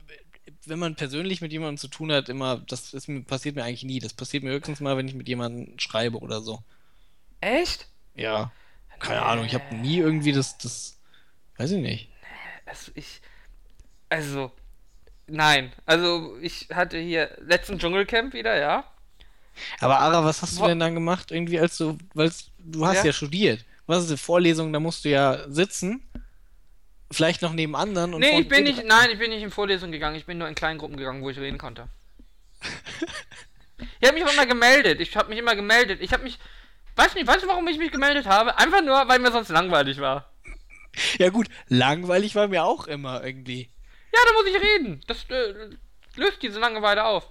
wenn 0.67 0.79
man 0.79 0.95
persönlich 0.95 1.41
mit 1.41 1.53
jemandem 1.53 1.79
zu 1.79 1.89
tun 1.89 2.13
hat, 2.13 2.29
immer, 2.29 2.59
das 2.69 2.95
ist, 2.95 3.09
passiert 3.27 3.57
mir 3.57 3.65
eigentlich 3.65 3.85
nie. 3.85 3.99
Das 3.99 4.13
passiert 4.13 4.45
mir 4.45 4.51
höchstens 4.51 4.81
mal, 4.81 4.97
wenn 4.97 5.09
ich 5.09 5.15
mit 5.15 5.29
jemandem 5.29 5.79
schreibe 5.79 6.19
oder 6.19 6.41
so. 6.41 6.63
echt? 7.41 7.87
Ja. 8.15 8.53
Keine 8.99 9.23
Ahnung, 9.23 9.45
ich 9.45 9.55
habe 9.55 9.77
nie 9.77 9.99
irgendwie 9.99 10.33
das, 10.33 10.59
das, 10.59 10.99
weiß 11.57 11.71
ich 11.73 11.81
nicht. 11.81 12.11
Also 12.67 12.91
ich, 12.95 13.21
also, 14.09 14.51
nein, 15.27 15.73
also 15.87 16.37
ich 16.41 16.69
hatte 16.75 16.99
hier 16.99 17.31
letzten 17.41 17.79
Dschungelcamp 17.79 18.35
wieder, 18.35 18.59
ja. 18.59 18.85
Aber 19.81 19.99
Ara, 20.01 20.25
was 20.25 20.43
hast 20.43 20.57
du 20.59 20.63
Wo- 20.63 20.67
denn 20.67 20.79
dann 20.81 20.95
gemacht? 20.95 21.31
Irgendwie 21.31 21.59
als 21.59 21.77
du, 21.79 21.99
weil 22.15 22.31
du 22.59 22.87
hast 22.87 22.99
Ja. 22.99 23.07
ja 23.07 23.13
studiert. 23.13 23.65
Was 23.87 24.03
ist 24.05 24.11
die 24.11 24.17
Vorlesung? 24.17 24.73
Da 24.73 24.81
musst 24.81 25.05
du 25.05 25.09
ja 25.09 25.49
sitzen. 25.49 26.03
Vielleicht 27.11 27.41
noch 27.41 27.55
neben 27.55 27.75
anderen 27.75 28.13
und 28.13 28.21
Nee, 28.21 28.41
ich 28.41 28.49
bin 28.49 28.65
nicht, 28.65 28.85
nein, 28.85 29.09
ich 29.11 29.19
bin 29.19 29.31
nicht 29.31 29.43
in 29.43 29.51
Vorlesungen 29.51 29.93
gegangen, 29.93 30.15
ich 30.17 30.27
bin 30.27 30.37
nur 30.37 30.47
in 30.47 30.55
kleinen 30.55 30.79
Gruppen 30.79 30.99
gegangen, 30.99 31.23
wo 31.23 31.31
ich 31.31 31.39
reden 31.39 31.57
konnte. 31.57 31.89
ich 34.01 34.07
habe 34.09 34.19
mich 34.19 34.27
auch 34.29 34.33
immer 34.35 34.47
gemeldet, 34.47 35.01
ich 35.01 35.17
habe 35.17 35.31
mich 35.31 35.39
immer 35.39 35.57
gemeldet, 35.57 36.01
ich 36.03 36.13
habe 36.13 36.23
mich, 36.25 36.39
weiß 36.97 37.15
nicht, 37.15 37.27
weißt 37.27 37.45
du, 37.45 37.49
warum 37.49 37.67
ich 37.69 37.79
mich 37.79 37.91
gemeldet 37.93 38.27
habe? 38.27 38.59
Einfach 38.59 38.83
nur, 38.83 39.09
weil 39.09 39.21
mir 39.21 39.33
sonst 39.33 39.49
langweilig 39.49 39.99
war. 40.01 40.31
Ja 41.19 41.31
gut, 41.31 41.49
langweilig 41.69 42.35
war 42.35 42.49
mir 42.49 42.65
auch 42.65 42.87
immer 42.87 43.25
irgendwie. 43.25 43.71
Ja, 44.13 44.21
da 44.27 44.33
muss 44.35 44.47
ich 44.55 44.61
reden, 44.63 45.01
das 45.07 45.25
äh, 45.31 45.71
löst 46.17 46.43
diese 46.43 46.59
Langeweile 46.59 47.05
auf. 47.05 47.27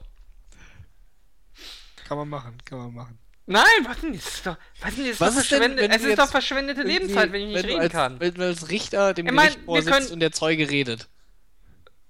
Kann 2.08 2.18
man 2.18 2.30
machen, 2.30 2.58
kann 2.64 2.78
man 2.78 2.94
machen. 2.94 3.20
Nein, 3.50 3.64
was 3.84 4.02
denn, 4.02 4.14
das 4.14 4.26
ist 4.26 4.46
doch, 4.46 4.58
was 4.82 4.96
denn, 4.96 5.06
das 5.06 5.14
ist 5.14 5.22
Was 5.22 5.36
doch 5.36 5.42
ist 5.42 5.52
denn, 5.52 5.78
wenn 5.78 5.92
es 5.92 6.04
ist 6.04 6.20
doch 6.20 6.30
verschwendete 6.30 6.84
Lebenszeit, 6.84 7.32
wenn 7.32 7.42
ich 7.42 7.48
nicht 7.48 7.64
du 7.64 7.68
reden 7.70 7.82
als, 7.82 7.92
kann. 7.94 8.20
Wenn 8.20 8.34
du 8.34 8.46
als 8.46 8.70
Richter 8.70 9.14
dem 9.14 9.26
Ich 9.26 9.32
mein, 9.32 9.46
Gericht 9.46 9.60
wir 9.60 9.66
vorsitzt 9.66 9.94
können- 9.94 10.12
und 10.12 10.20
der 10.20 10.32
Zeuge 10.34 10.70
redet. 10.70 11.08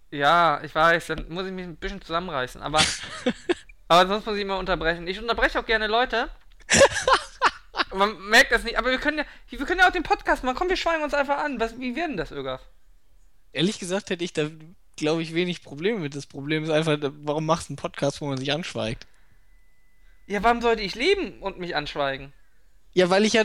Ja, 0.10 0.62
ich 0.64 0.74
weiß, 0.74 1.08
dann 1.08 1.30
muss 1.30 1.46
ich 1.46 1.52
mich 1.52 1.66
ein 1.66 1.76
bisschen 1.76 2.02
zusammenreißen, 2.02 2.62
aber, 2.62 2.82
aber 3.88 4.08
sonst 4.08 4.26
muss 4.26 4.36
ich 4.36 4.42
immer 4.42 4.58
unterbrechen. 4.58 5.08
Ich 5.08 5.20
unterbreche 5.20 5.60
auch 5.60 5.66
gerne 5.66 5.88
Leute. 5.88 6.30
Man 7.94 8.20
merkt 8.30 8.52
das 8.52 8.64
nicht, 8.64 8.78
aber 8.78 8.90
wir 8.90 8.98
können 8.98 9.20
ja, 9.20 9.26
wir 9.50 9.66
können 9.66 9.80
ja 9.80 9.88
auch 9.88 9.94
den 9.94 10.04
Podcast 10.04 10.44
machen. 10.44 10.56
Komm, 10.56 10.70
wir 10.70 10.78
schweigen 10.78 11.04
uns 11.04 11.14
einfach 11.14 11.38
an. 11.38 11.60
Was, 11.60 11.80
wie 11.80 11.96
werden 11.96 12.18
das, 12.18 12.32
Ögaf? 12.32 12.62
Ehrlich 13.54 13.78
gesagt 13.78 14.10
hätte 14.10 14.24
ich 14.24 14.34
da, 14.34 14.50
glaube 14.96 15.22
ich, 15.22 15.36
wenig 15.36 15.62
Probleme 15.62 16.00
mit. 16.00 16.16
Das 16.16 16.26
Problem 16.26 16.64
ist 16.64 16.72
einfach, 16.72 16.98
warum 17.24 17.46
machst 17.46 17.70
du 17.70 17.74
einen 17.74 17.78
Podcast, 17.78 18.22
wo 18.22 18.26
man 18.26 18.38
sich 18.38 18.52
anschweigt? 18.52 19.06
Ja, 20.28 20.44
warum 20.44 20.62
sollte 20.62 20.84
ich 20.84 20.96
leben 20.96 21.40
und 21.42 21.60
mich 21.60 21.76
anschweigen? 21.76 22.34
Ja, 22.94 23.10
weil 23.10 23.26
ich 23.26 23.34
ja. 23.34 23.44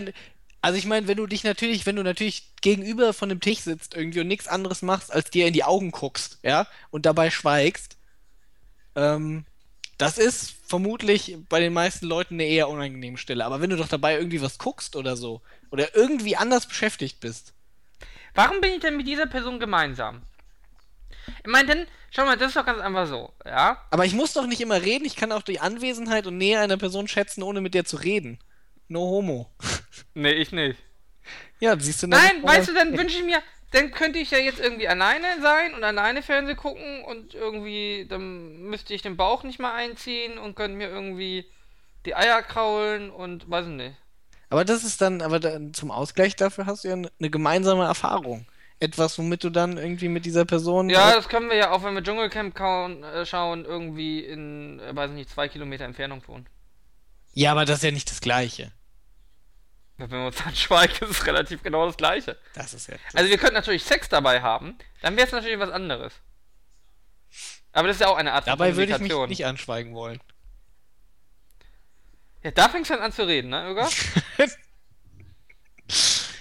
Also 0.61 0.79
ich 0.79 0.87
meine, 0.87 1.09
wenn 1.09 1.17
du 1.17 1.27
dich 1.27 1.43
natürlich, 1.45 1.87
wenn 1.87 1.97
du 1.97 2.05
natürlich 2.05 2.55
gegenüber 2.61 3.13
von 3.13 3.29
dem 3.29 3.41
Tisch 3.41 3.61
sitzt 3.61 3.95
irgendwie 3.97 4.21
und 4.21 4.29
nichts 4.29 4.47
anderes 4.47 4.83
machst, 4.83 5.13
als 5.13 5.31
dir 5.31 5.47
in 5.49 5.53
die 5.53 5.65
Augen 5.65 5.91
guckst, 5.91 6.39
ja, 6.45 6.69
und 6.91 7.05
dabei 7.07 7.31
schweigst, 7.31 7.97
ähm, 8.95 9.45
das 9.99 10.19
ist 10.19 10.55
vermutlich 10.67 11.37
bei 11.49 11.61
den 11.61 11.73
meisten 11.73 12.07
Leuten 12.07 12.35
eine 12.35 12.45
eher 12.45 12.69
unangenehme 12.69 13.19
Stelle. 13.19 13.45
Aber 13.45 13.61
wenn 13.61 13.71
du 13.71 13.77
doch 13.77 13.89
dabei 13.89 14.17
irgendwie 14.17 14.43
was 14.43 14.59
guckst 14.59 14.97
oder 14.97 15.17
so, 15.17 15.43
oder 15.71 15.95
irgendwie 15.97 16.37
anders 16.37 16.67
beschäftigt 16.67 17.21
bist, 17.21 17.55
Warum 18.35 18.61
bin 18.61 18.73
ich 18.73 18.81
denn 18.81 18.97
mit 18.97 19.07
dieser 19.07 19.27
Person 19.27 19.61
gemeinsam? 19.61 20.23
Ich 21.45 21.51
meine, 21.51 21.69
denn, 21.69 21.87
schau 22.11 22.25
mal, 22.25 22.37
das 22.37 22.49
ist 22.49 22.57
doch 22.57 22.67
ganz 22.67 22.81
einfach 22.81 23.07
so, 23.07 23.33
ja? 23.45 23.85
aber 23.91 24.05
ich 24.05 24.15
muss 24.15 24.33
doch 24.33 24.47
nicht 24.47 24.61
immer 24.61 24.83
reden, 24.83 25.05
ich 25.05 25.17
kann 25.17 25.33
auch 25.33 25.43
die 25.43 25.61
Anwesenheit 25.61 26.27
und 26.27 26.39
Nähe 26.39 26.59
einer 26.59 26.77
Person 26.77 27.09
schätzen, 27.09 27.43
ohne 27.43 27.61
mit 27.61 27.75
der 27.75 27.85
zu 27.85 27.97
reden. 27.97 28.39
No 28.89 29.01
homo. 29.01 29.51
Nee, 30.15 30.33
ich 30.33 30.53
nicht. 30.53 30.79
Ja, 31.61 31.79
siehst 31.79 32.03
du 32.03 32.07
Nein, 32.07 32.43
weißt 32.43 32.69
du, 32.69 32.75
dann 32.75 32.97
wünsche 32.99 33.19
ich 33.19 33.25
mir, 33.25 33.41
dann 33.71 33.91
könnte 33.91 34.19
ich 34.19 34.31
ja 34.31 34.39
jetzt 34.39 34.61
irgendwie 34.61 34.89
alleine 34.89 35.27
sein 35.41 35.75
und 35.75 35.85
alleine 35.85 36.23
Fernsehen 36.23 36.57
gucken 36.57 37.05
und 37.05 37.35
irgendwie, 37.35 38.07
dann 38.09 38.63
müsste 38.63 38.93
ich 38.93 39.03
den 39.03 39.17
Bauch 39.17 39.43
nicht 39.43 39.59
mal 39.59 39.73
einziehen 39.73 40.39
und 40.39 40.55
könnte 40.55 40.77
mir 40.77 40.89
irgendwie 40.89 41.47
die 42.05 42.15
Eier 42.15 42.43
kraulen 42.43 43.11
und 43.11 43.49
weiß 43.51 43.67
ich 43.67 43.73
nicht. 43.73 43.97
Aber 44.51 44.67
das 44.67 44.85
ist 44.85 45.01
dann, 45.01 45.23
aber 45.23 45.41
dann 45.41 45.73
zum 45.73 45.91
Ausgleich 45.91 46.37
dafür 46.37 46.67
hast 46.67 46.85
du 46.85 46.89
ja 46.89 46.95
eine 46.95 47.31
gemeinsame 47.31 47.85
Erfahrung. 47.85 48.47
Etwas, 48.83 49.17
womit 49.17 49.45
du 49.45 49.51
dann 49.51 49.79
irgendwie 49.79 50.09
mit 50.09 50.25
dieser 50.25 50.45
Person. 50.45 50.91
Ja, 50.91 51.15
das 51.15 51.29
können 51.29 51.49
wir 51.49 51.57
ja 51.57 51.71
auch, 51.71 51.85
wenn 51.85 51.95
wir 51.95 52.03
Dschungelcamp 52.03 52.53
kauen, 52.53 53.05
äh, 53.05 53.25
schauen, 53.25 53.65
irgendwie 53.65 54.19
in, 54.25 54.81
äh, 54.81 54.97
weiß 54.97 55.11
ich 55.11 55.15
nicht, 55.15 55.31
zwei 55.31 55.47
Kilometer 55.47 55.85
Entfernung 55.85 56.21
wohnen. 56.27 56.49
ja, 57.33 57.53
aber 57.53 57.65
das 57.65 57.77
ist 57.77 57.85
ja 57.85 57.93
nicht 57.93 58.11
das 58.11 58.21
Gleiche. 58.21 58.73
Wenn 59.99 60.11
wir 60.11 60.27
uns 60.27 60.45
anschweigen, 60.45 60.97
ist 61.01 61.11
es 61.11 61.27
relativ 61.27 61.63
genau 61.63 61.87
das 61.87 61.97
gleiche. 61.97 62.37
Das 62.55 62.75
ist 62.75 62.89
ja. 62.89 62.97
Also 63.15 63.31
wir 63.31 63.39
könnten 63.39 63.55
natürlich 63.55 63.85
Sex 63.85 64.09
dabei 64.09 64.43
haben, 64.43 64.77
dann 65.01 65.15
wäre 65.17 65.29
es 65.29 65.33
natürlich 65.33 65.61
was 65.61 65.71
anderes. 65.71 66.15
Aber 67.71 67.87
das 67.87 67.99
ist 67.99 68.01
ja 68.01 68.09
auch 68.09 68.17
eine 68.17 68.33
Art 68.33 68.45
von 68.45 68.51
Dabei 68.51 68.75
würde 68.75 68.91
ich 68.91 68.99
mich 68.99 69.29
nicht 69.29 69.47
anschweigen 69.47 69.95
wollen. 69.95 70.21
Ja, 72.43 72.51
da 72.51 72.69
fängst 72.69 72.91
du 72.91 72.95
dann 72.95 73.05
an 73.05 73.13
zu 73.13 73.23
reden, 73.29 73.51
ne, 73.51 73.65
Öger? 73.65 73.89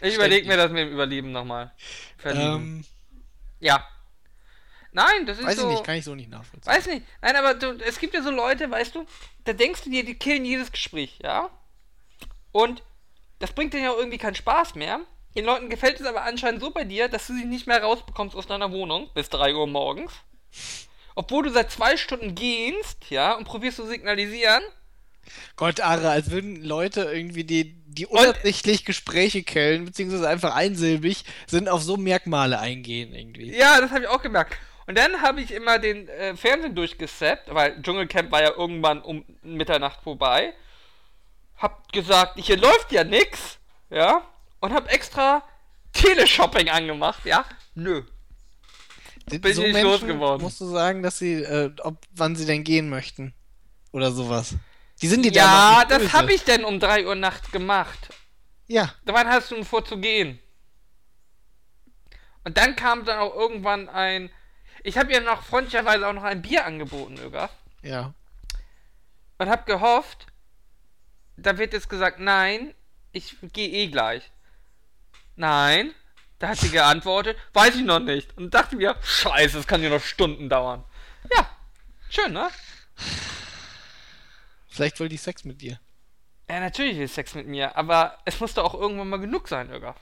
Ich 0.02 0.16
überlege 0.16 0.48
mir 0.48 0.58
das 0.58 0.72
mit 0.72 0.80
dem 0.80 0.92
Überleben 0.92 1.32
nochmal. 1.32 1.72
Verlieben. 2.22 2.46
ähm, 2.46 2.86
Ja. 3.60 3.86
Nein, 4.94 5.26
das 5.26 5.40
ist 5.40 5.46
weiß 5.46 5.56
so. 5.58 5.68
ich 5.70 5.74
nicht, 5.76 5.84
kann 5.86 5.96
ich 5.96 6.04
so 6.04 6.16
nicht 6.16 6.30
nachvollziehen. 6.30 6.74
Weiß 6.74 6.86
nicht. 6.88 7.06
Nein, 7.22 7.36
aber 7.38 7.54
du, 7.54 7.78
es 7.86 7.98
gibt 7.98 8.14
ja 8.14 8.22
so 8.22 8.30
Leute, 8.30 8.70
weißt 8.70 8.94
du, 8.96 9.06
da 9.46 9.54
denkst 9.54 9.84
du 9.84 9.90
dir, 9.90 10.04
die 10.04 10.16
killen 10.16 10.44
jedes 10.44 10.72
Gespräch, 10.72 11.20
ja? 11.24 11.50
Und 12.52 12.84
das 13.40 13.54
bringt 13.54 13.74
dir 13.74 13.80
ja 13.80 13.92
auch 13.92 13.98
irgendwie 13.98 14.18
keinen 14.18 14.36
Spaß 14.36 14.76
mehr. 14.76 15.00
Den 15.36 15.46
Leuten 15.46 15.70
gefällt 15.70 16.00
es 16.02 16.06
aber 16.06 16.24
anscheinend 16.24 16.62
so 16.62 16.72
bei 16.72 16.84
dir, 16.84 17.08
dass 17.08 17.28
du 17.28 17.34
sie 17.34 17.46
nicht 17.46 17.68
mehr 17.68 17.82
rausbekommst 17.82 18.36
aus 18.36 18.48
deiner 18.48 18.72
Wohnung 18.72 19.10
bis 19.14 19.30
3 19.30 19.56
Uhr 19.56 19.66
morgens. 19.66 20.12
Obwohl 21.16 21.44
du 21.44 21.52
seit 21.52 21.72
zwei 21.72 21.96
Stunden 21.96 22.36
gehst, 22.36 23.10
ja, 23.10 23.34
und 23.34 23.46
probierst 23.46 23.78
zu 23.78 23.88
signalisieren. 23.88 24.62
Gott, 25.56 25.80
Ara, 25.80 26.12
als 26.12 26.32
würden 26.32 26.62
Leute 26.64 27.04
irgendwie, 27.04 27.46
die, 27.46 27.81
die 27.94 28.06
unabsichtlich 28.06 28.86
Gespräche 28.86 29.44
killen, 29.44 29.86
beziehungsweise 29.86 30.28
einfach 30.28 30.56
einsilbig, 30.56 31.26
sind 31.48 31.70
auf 31.70 31.84
so 31.84 31.98
Merkmale 31.98 32.60
eingehen 32.60 33.14
irgendwie. 33.14 33.56
Ja, 33.56 33.82
das 33.82 33.92
habe 33.92 34.02
ich 34.02 34.08
auch 34.08 34.22
gemerkt. 34.22 34.58
Und 34.88 34.98
dann 34.98 35.22
habe 35.22 35.42
ich 35.42 35.52
immer 35.52 35.80
den 35.80 36.08
äh, 36.08 36.36
Fernsehen 36.36 36.76
durchgesappt, 36.76 37.54
weil 37.54 37.82
Dschungelcamp 37.82 38.32
war 38.32 38.42
ja 38.42 38.52
irgendwann 38.56 39.02
um 39.02 39.26
Mitternacht 39.44 40.02
vorbei. 40.02 40.54
Hab 41.58 41.92
gesagt, 41.92 42.40
hier 42.40 42.58
läuft 42.58 42.92
ja 42.92 43.04
nix, 43.04 43.60
ja, 43.90 44.24
und 44.60 44.74
hab 44.74 44.92
extra 44.92 45.44
Teleshopping 45.94 46.70
angemacht, 46.70 47.26
ja. 47.26 47.46
Nö. 47.76 48.04
bin 49.26 49.52
ich 49.52 49.58
nicht 49.58 49.82
losgeworden. 49.82 50.42
musst 50.42 50.60
du 50.62 50.66
sagen, 50.66 51.04
dass 51.04 51.20
sie, 51.20 51.44
äh, 51.44 51.72
ob, 51.82 51.98
wann 52.12 52.36
sie 52.36 52.46
denn 52.46 52.64
gehen 52.64 52.90
möchten. 52.90 53.34
Oder 53.92 54.12
sowas. 54.12 54.56
Die 55.02 55.08
sind 55.08 55.24
dir 55.24 55.32
da 55.32 55.80
Ja, 55.82 55.86
das 55.86 56.14
habe 56.14 56.34
ich 56.34 56.44
denn 56.44 56.64
um 56.64 56.80
3 56.80 57.08
Uhr 57.08 57.16
nachts 57.16 57.52
gemacht. 57.52 58.10
Ja, 58.68 58.94
Wann 59.04 59.28
hast 59.28 59.52
du 59.52 59.64
vor 59.64 59.84
zu 59.84 59.98
gehen? 59.98 60.40
Und 62.44 62.58
dann 62.58 62.76
kam 62.76 63.06
dann 63.06 63.20
auch 63.20 63.36
irgendwann 63.36 63.90
ein. 63.90 64.32
Ich 64.84 64.98
habe 64.98 65.12
ihr 65.12 65.22
noch 65.22 65.44
freundlicherweise 65.44 66.08
auch 66.08 66.14
noch 66.14 66.24
ein 66.24 66.42
Bier 66.42 66.66
angeboten, 66.66 67.18
Öger. 67.20 67.50
ja. 67.82 68.14
und 69.38 69.50
hab 69.50 69.66
gehofft, 69.66 70.28
da 71.36 71.58
wird 71.58 71.74
jetzt 71.74 71.90
gesagt, 71.90 72.20
nein, 72.20 72.74
ich 73.12 73.36
gehe 73.54 73.70
eh 73.70 73.88
gleich. 73.88 74.32
Nein, 75.36 75.94
da 76.40 76.50
hat 76.50 76.58
sie 76.58 76.70
geantwortet, 76.70 77.38
weiß 77.54 77.76
ich 77.76 77.84
noch 77.84 78.00
nicht. 78.00 78.36
Und 78.38 78.54
dachte 78.54 78.76
mir, 78.76 78.96
scheiße, 79.04 79.58
das 79.58 79.68
kann 79.68 79.84
ja 79.84 79.90
noch 79.90 80.04
Stunden 80.04 80.50
dauern. 80.50 80.84
Ja, 81.36 81.50
schön, 82.10 82.34
ne? 82.34 82.50
Vielleicht 84.72 85.00
wollte 85.02 85.14
ich 85.14 85.22
Sex 85.22 85.44
mit 85.44 85.62
dir. 85.62 85.80
Ja, 86.50 86.62
natürlich 86.62 86.98
will 86.98 87.08
Sex 87.08 87.36
mit 87.36 87.46
mir, 87.46 87.76
aber 87.76 88.18
es 88.26 88.40
muss 88.40 88.54
doch 88.54 88.64
auch 88.64 88.74
irgendwann 88.74 89.10
mal 89.10 89.20
genug 89.20 89.48
sein, 89.48 89.70
Irga. 89.70 89.96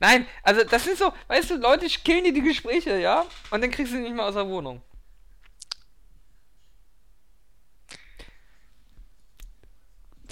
Nein, 0.00 0.26
also 0.42 0.64
das 0.64 0.86
ist 0.86 0.98
so, 0.98 1.12
weißt 1.28 1.50
du, 1.50 1.56
Leute 1.56 1.86
killen 1.86 2.24
dir 2.24 2.32
die 2.32 2.42
Gespräche, 2.42 2.98
ja? 2.98 3.24
Und 3.50 3.62
dann 3.62 3.70
kriegst 3.70 3.92
du 3.92 3.96
sie 3.96 4.02
nicht 4.02 4.14
mehr 4.14 4.26
aus 4.26 4.34
der 4.34 4.48
Wohnung. 4.48 4.82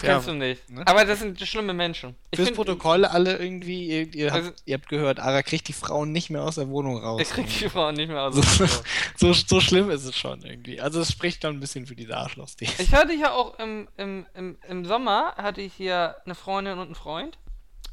Ja, 0.02 0.14
Kennst 0.14 0.28
du 0.28 0.32
nicht. 0.34 0.68
ne? 0.70 0.82
Aber 0.86 1.04
das 1.04 1.20
sind 1.20 1.40
schlimme 1.40 1.72
Menschen. 1.74 2.16
Ich 2.30 2.36
Fürs 2.36 2.48
find- 2.48 2.56
Protokoll 2.56 3.04
alle 3.04 3.36
irgendwie, 3.38 3.86
ihr, 3.88 4.14
ihr, 4.14 4.32
Also- 4.32 4.48
habt, 4.48 4.62
ihr 4.64 4.74
habt 4.74 4.88
gehört, 4.88 5.20
Ara 5.20 5.42
kriegt 5.42 5.68
die 5.68 5.72
Frauen 5.72 6.12
nicht 6.12 6.28
mehr 6.30 6.42
aus 6.42 6.56
der 6.56 6.68
Wohnung 6.68 6.98
raus. 6.98 7.20
Ich 7.22 7.30
krieg 7.30 7.46
die 7.46 7.68
Frau 7.68 7.92
nicht 7.92 8.08
mehr 8.08 8.22
aus 8.22 8.34
so, 8.34 8.40
der 8.40 8.70
Wohnung. 8.70 8.84
so, 9.16 9.32
so 9.32 9.60
schlimm 9.60 9.90
ist 9.90 10.04
es 10.04 10.16
schon 10.16 10.42
irgendwie. 10.42 10.80
Also 10.80 11.00
es 11.00 11.12
spricht 11.12 11.44
dann 11.44 11.54
ein 11.56 11.60
bisschen 11.60 11.86
für 11.86 11.94
diese 11.96 12.16
Arschlochs. 12.16 12.56
Die. 12.56 12.64
Ich 12.78 12.92
hatte 12.92 13.12
ja 13.14 13.32
auch 13.32 13.58
im, 13.58 13.88
im, 13.96 14.26
im, 14.34 14.58
im 14.68 14.84
Sommer 14.84 15.34
hatte 15.36 15.60
ich 15.60 15.72
hier 15.74 16.16
eine 16.24 16.34
Freundin 16.34 16.78
und 16.78 16.86
einen 16.86 16.94
Freund. 16.94 17.38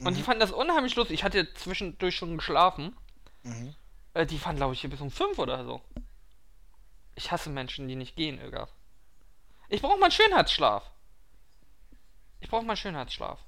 Und 0.04 0.16
die 0.18 0.22
fanden 0.24 0.40
das 0.40 0.52
unheimlich 0.52 0.96
lustig. 0.96 1.16
Ich 1.20 1.24
hatte 1.24 1.54
zwischendurch 1.54 2.16
schon 2.16 2.38
geschlafen. 2.38 2.96
Mhm. 3.44 3.76
Äh, 4.14 4.26
die 4.26 4.38
fanden, 4.38 4.58
glaube 4.58 4.74
ich, 4.74 4.82
hier 4.82 4.90
bis 4.90 5.02
um 5.02 5.12
fünf 5.12 5.38
oder 5.38 5.66
so. 5.66 5.82
Ich 7.16 7.32
hasse 7.32 7.50
Menschen, 7.50 7.88
die 7.90 7.96
nicht 7.98 8.16
gehen, 8.16 8.40
Ögaf. 8.42 8.70
Ich 9.68 9.82
brauche 9.82 9.98
mal 10.00 10.06
einen 10.06 10.12
Schönheitsschlaf. 10.14 10.84
Ich 12.40 12.50
brauche 12.50 12.66
mal 12.66 12.76
Schönheitsschlaf. 12.76 13.40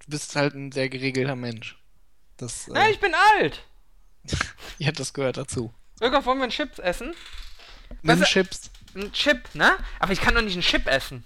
du 0.00 0.06
bist 0.10 0.34
halt 0.36 0.54
ein 0.54 0.72
sehr 0.72 0.88
geregelter 0.88 1.36
Mensch. 1.36 1.78
Das, 2.36 2.66
Nein, 2.68 2.88
äh, 2.88 2.90
ich 2.92 3.00
bin 3.00 3.14
alt. 3.14 3.62
ja, 4.78 4.92
das 4.92 5.12
gehört 5.14 5.36
dazu. 5.36 5.72
Irgendwann 6.00 6.24
wollen 6.24 6.38
wir 6.38 6.44
einen 6.44 6.52
Chips 6.52 6.78
essen. 6.78 7.14
Nimm 8.02 8.20
Was- 8.20 8.28
Chips. 8.28 8.70
Ein 8.94 9.12
Chip, 9.12 9.54
ne? 9.54 9.76
Aber 10.00 10.12
ich 10.12 10.20
kann 10.20 10.34
doch 10.34 10.42
nicht 10.42 10.52
einen 10.54 10.62
Chip 10.62 10.86
essen. 10.86 11.24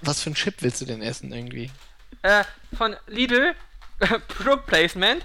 Was 0.00 0.22
für 0.22 0.30
ein 0.30 0.34
Chip 0.34 0.56
willst 0.62 0.80
du 0.80 0.86
denn 0.86 1.02
essen 1.02 1.32
irgendwie? 1.32 1.70
Äh, 2.22 2.44
von 2.76 2.96
Lidl, 3.06 3.54
Product 4.28 4.62
Placement, 4.66 5.24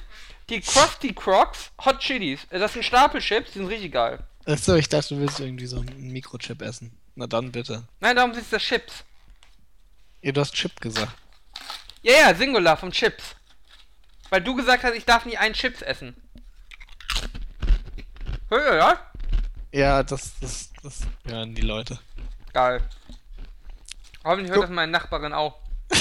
die 0.50 0.60
Krusty 0.62 1.14
Crocs 1.14 1.72
Hot 1.86 2.00
Chilis. 2.00 2.42
Äh, 2.50 2.60
Das 2.60 2.74
sind 2.74 2.84
Stapelchips, 2.84 3.52
die 3.52 3.60
sind 3.60 3.68
richtig 3.68 3.94
geil. 3.94 4.24
Achso, 4.46 4.76
ich 4.76 4.90
dachte, 4.90 5.16
du 5.16 5.22
willst 5.22 5.40
irgendwie 5.40 5.66
so 5.68 5.80
einen 5.80 6.12
Mikrochip 6.12 6.62
essen. 6.62 6.98
Na 7.16 7.28
dann 7.28 7.52
bitte. 7.52 7.88
Nein, 8.00 8.16
darum 8.16 8.34
sind 8.34 8.52
es 8.52 8.62
Chips. 8.64 9.04
Ja, 10.22 10.32
du 10.32 10.42
hast 10.42 10.54
Chip 10.54 10.80
gesagt. 10.82 11.14
Ja, 12.02 12.14
ja, 12.14 12.36
Singular 12.36 12.78
vom 12.78 12.92
Chips. 12.92 13.36
Weil 14.30 14.42
du 14.42 14.56
gesagt 14.56 14.84
hast, 14.84 14.94
ich 14.96 15.06
darf 15.06 15.26
nie 15.26 15.38
einen 15.38 15.54
Chips 15.54 15.82
essen. 15.82 16.16
Hör 18.50 18.74
ihr 18.74 18.80
das? 18.80 18.98
Ja, 19.72 20.04
das, 20.04 20.40
das, 20.40 20.70
das 20.82 21.02
hören 21.26 21.54
die 21.54 21.62
Leute. 21.62 22.00
Geil. 22.54 22.82
Hoffentlich 24.24 24.50
hört 24.50 24.60
Guck. 24.60 24.68
das 24.68 24.76
meine 24.76 24.92
Nachbarin 24.92 25.34
auch. 25.34 25.60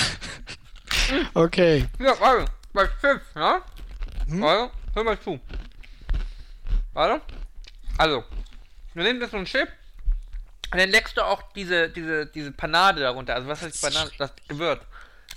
Okay. 1.32 1.86
Ja, 1.98 2.20
warte. 2.20 2.52
Bei 2.74 2.86
Chips, 3.00 3.24
ja? 3.34 3.62
Hm? 4.26 4.42
Warte, 4.42 4.70
hör 4.94 5.04
mal 5.04 5.18
zu. 5.18 5.40
Warte. 6.92 7.22
Also, 7.96 8.24
du 8.94 9.02
nimmst 9.02 9.22
jetzt 9.22 9.30
so 9.30 9.38
einen 9.38 9.46
Chip 9.46 9.70
und 10.70 10.78
dann 10.78 10.90
leckst 10.90 11.16
du 11.16 11.22
auch 11.24 11.42
diese, 11.54 11.88
diese, 11.88 12.26
diese 12.26 12.52
Panade 12.52 13.00
darunter. 13.00 13.34
Also, 13.34 13.48
was 13.48 13.62
heißt 13.62 13.80
Panade? 13.80 14.10
Das 14.18 14.32
Gewürz. 14.48 14.80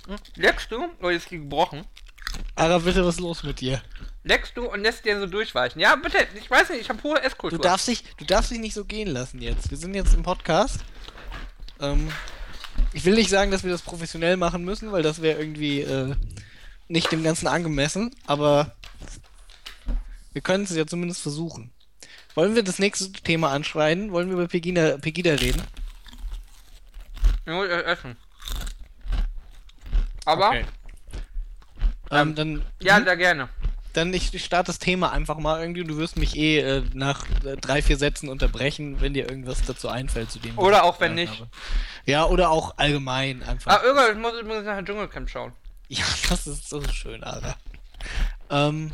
Hm? 0.06 0.16
Leckst 0.36 0.70
du, 0.70 0.88
oh, 1.00 1.10
jetzt 1.10 1.24
ist 1.24 1.30
die 1.30 1.38
gebrochen. 1.38 1.84
Ara, 2.54 2.78
bitte, 2.78 3.04
was 3.04 3.16
ist 3.16 3.20
los 3.20 3.42
mit 3.42 3.60
dir? 3.60 3.82
Leckst 4.24 4.56
du 4.56 4.66
und 4.70 4.80
lässt 4.82 5.04
dir 5.04 5.18
so 5.18 5.26
durchweichen. 5.26 5.80
Ja, 5.80 5.96
bitte, 5.96 6.18
ich 6.34 6.50
weiß 6.50 6.70
nicht, 6.70 6.82
ich 6.82 6.88
habe 6.88 7.02
hohe 7.02 7.16
Du 7.16 7.22
Esskultur. 7.22 7.58
darfst 7.58 7.88
dich, 7.88 8.04
du 8.18 8.24
darfst 8.24 8.50
dich 8.50 8.58
nicht 8.58 8.74
so 8.74 8.84
gehen 8.84 9.08
lassen 9.08 9.40
jetzt. 9.42 9.70
Wir 9.70 9.76
sind 9.78 9.94
jetzt 9.94 10.14
im 10.14 10.22
Podcast. 10.22 10.80
Ähm, 11.80 12.08
ich 12.92 13.04
will 13.04 13.14
nicht 13.14 13.30
sagen, 13.30 13.50
dass 13.50 13.64
wir 13.64 13.72
das 13.72 13.82
professionell 13.82 14.36
machen 14.36 14.64
müssen, 14.64 14.92
weil 14.92 15.02
das 15.02 15.22
wäre 15.22 15.38
irgendwie 15.40 15.80
äh, 15.80 16.14
nicht 16.88 17.10
dem 17.10 17.22
Ganzen 17.24 17.48
angemessen, 17.48 18.14
aber 18.26 18.76
wir 20.32 20.42
können 20.42 20.64
es 20.64 20.70
ja 20.74 20.86
zumindest 20.86 21.20
versuchen. 21.22 21.71
Wollen 22.34 22.54
wir 22.54 22.62
das 22.62 22.78
nächste 22.78 23.12
Thema 23.12 23.50
anschreien? 23.50 24.12
Wollen 24.12 24.28
wir 24.28 24.34
über 24.34 24.48
Pegida, 24.48 24.96
Pegida 24.98 25.32
reden? 25.34 25.62
Ich 27.44 27.52
muss 27.52 27.66
erst 27.68 27.86
essen. 27.86 28.16
Aber, 30.24 30.48
Okay. 30.48 30.64
Ähm, 32.10 32.34
dann, 32.34 32.62
ja, 32.82 33.02
sehr 33.02 33.16
gerne. 33.16 33.48
dann 33.94 34.12
ich, 34.12 34.34
ich 34.34 34.44
starte 34.44 34.66
das 34.66 34.78
Thema 34.78 35.12
einfach 35.12 35.38
mal 35.38 35.60
irgendwie. 35.62 35.82
Du 35.82 35.96
wirst 35.96 36.18
mich 36.18 36.36
eh 36.36 36.58
äh, 36.58 36.82
nach 36.92 37.24
äh, 37.42 37.56
drei, 37.56 37.80
vier 37.80 37.96
Sätzen 37.96 38.28
unterbrechen, 38.28 39.00
wenn 39.00 39.14
dir 39.14 39.30
irgendwas 39.30 39.62
dazu 39.62 39.88
einfällt 39.88 40.30
zu 40.30 40.38
dem. 40.38 40.58
Oder 40.58 40.84
auch 40.84 41.00
wenn 41.00 41.14
nicht. 41.14 41.40
habe. 41.40 41.48
Ja, 42.04 42.26
oder 42.26 42.50
auch 42.50 42.74
allgemein 42.76 43.42
einfach. 43.42 43.78
Ah, 43.80 43.82
Irga, 43.82 44.10
ich 44.10 44.18
muss 44.18 44.38
übrigens 44.38 44.66
nach 44.66 44.76
dem 44.76 44.84
Dschungelcamp 44.84 45.30
schauen. 45.30 45.52
Ja, 45.88 46.04
das 46.28 46.46
ist 46.46 46.68
so 46.68 46.82
schön, 46.92 47.24
Alter. 47.24 47.56
Ähm, 48.50 48.92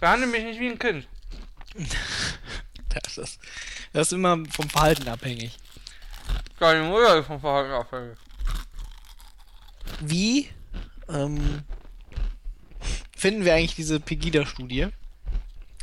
Behandle 0.00 0.28
mich 0.28 0.44
nicht 0.44 0.58
wie 0.60 0.70
ein 0.70 0.78
Kind. 0.78 1.06
das 2.88 3.18
ist, 3.18 3.40
das 3.92 4.08
ist 4.08 4.12
immer 4.12 4.38
vom 4.50 4.68
Verhalten 4.68 5.08
abhängig. 5.08 5.56
Deine 6.58 6.84
Mutter 6.84 7.18
ist 7.18 7.26
vom 7.26 7.40
Verhalten 7.40 7.72
abhängig. 7.72 8.16
Wie 10.00 10.48
ähm, 11.08 11.62
finden 13.16 13.44
wir 13.44 13.54
eigentlich 13.54 13.74
diese 13.76 14.00
Pegida-Studie? 14.00 14.88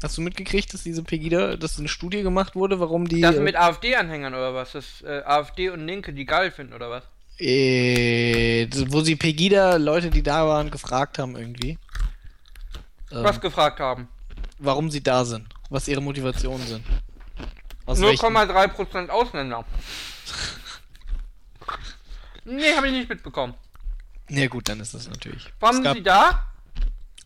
Hast 0.01 0.17
du 0.17 0.21
mitgekriegt, 0.21 0.73
dass 0.73 0.83
diese 0.83 1.01
Pegida, 1.03 1.55
dass 1.55 1.79
eine 1.79 1.87
Studie 1.87 2.23
gemacht 2.23 2.55
wurde, 2.55 2.79
warum 2.79 3.07
die 3.07 3.21
Das 3.21 3.35
äh, 3.35 3.39
mit 3.39 3.55
AfD-Anhängern 3.55 4.33
oder 4.33 4.53
was? 4.53 4.73
Das 4.73 5.01
äh, 5.01 5.21
AfD 5.23 5.69
und 5.69 5.85
Linke, 5.87 6.11
die 6.13 6.25
geil 6.25 6.51
finden 6.51 6.73
oder 6.73 6.89
was? 6.89 7.03
äh, 7.39 8.67
wo 8.89 9.01
sie 9.01 9.15
Pegida, 9.15 9.77
Leute, 9.77 10.09
die 10.09 10.21
da 10.23 10.45
waren, 10.47 10.69
gefragt 10.69 11.17
haben 11.19 11.35
irgendwie, 11.35 11.79
ähm, 13.11 13.23
Was 13.23 13.39
gefragt 13.41 13.79
haben. 13.79 14.07
warum 14.59 14.91
sie 14.91 15.01
da 15.01 15.25
sind, 15.25 15.47
was 15.69 15.87
ihre 15.87 16.01
Motivationen 16.01 16.65
sind. 16.67 16.85
Aus 17.85 17.99
welchen- 18.01 18.25
0,3% 18.35 19.09
Ausländer. 19.09 19.65
Nee, 22.45 22.73
habe 22.75 22.87
ich 22.87 22.93
nicht 22.93 23.09
mitbekommen. 23.09 23.53
Ja 24.29 24.47
gut, 24.47 24.67
dann 24.67 24.79
ist 24.81 24.93
das 24.93 25.07
natürlich. 25.07 25.43
Sind 25.71 25.83
gab, 25.83 25.95
sie 25.95 26.03
da? 26.03 26.45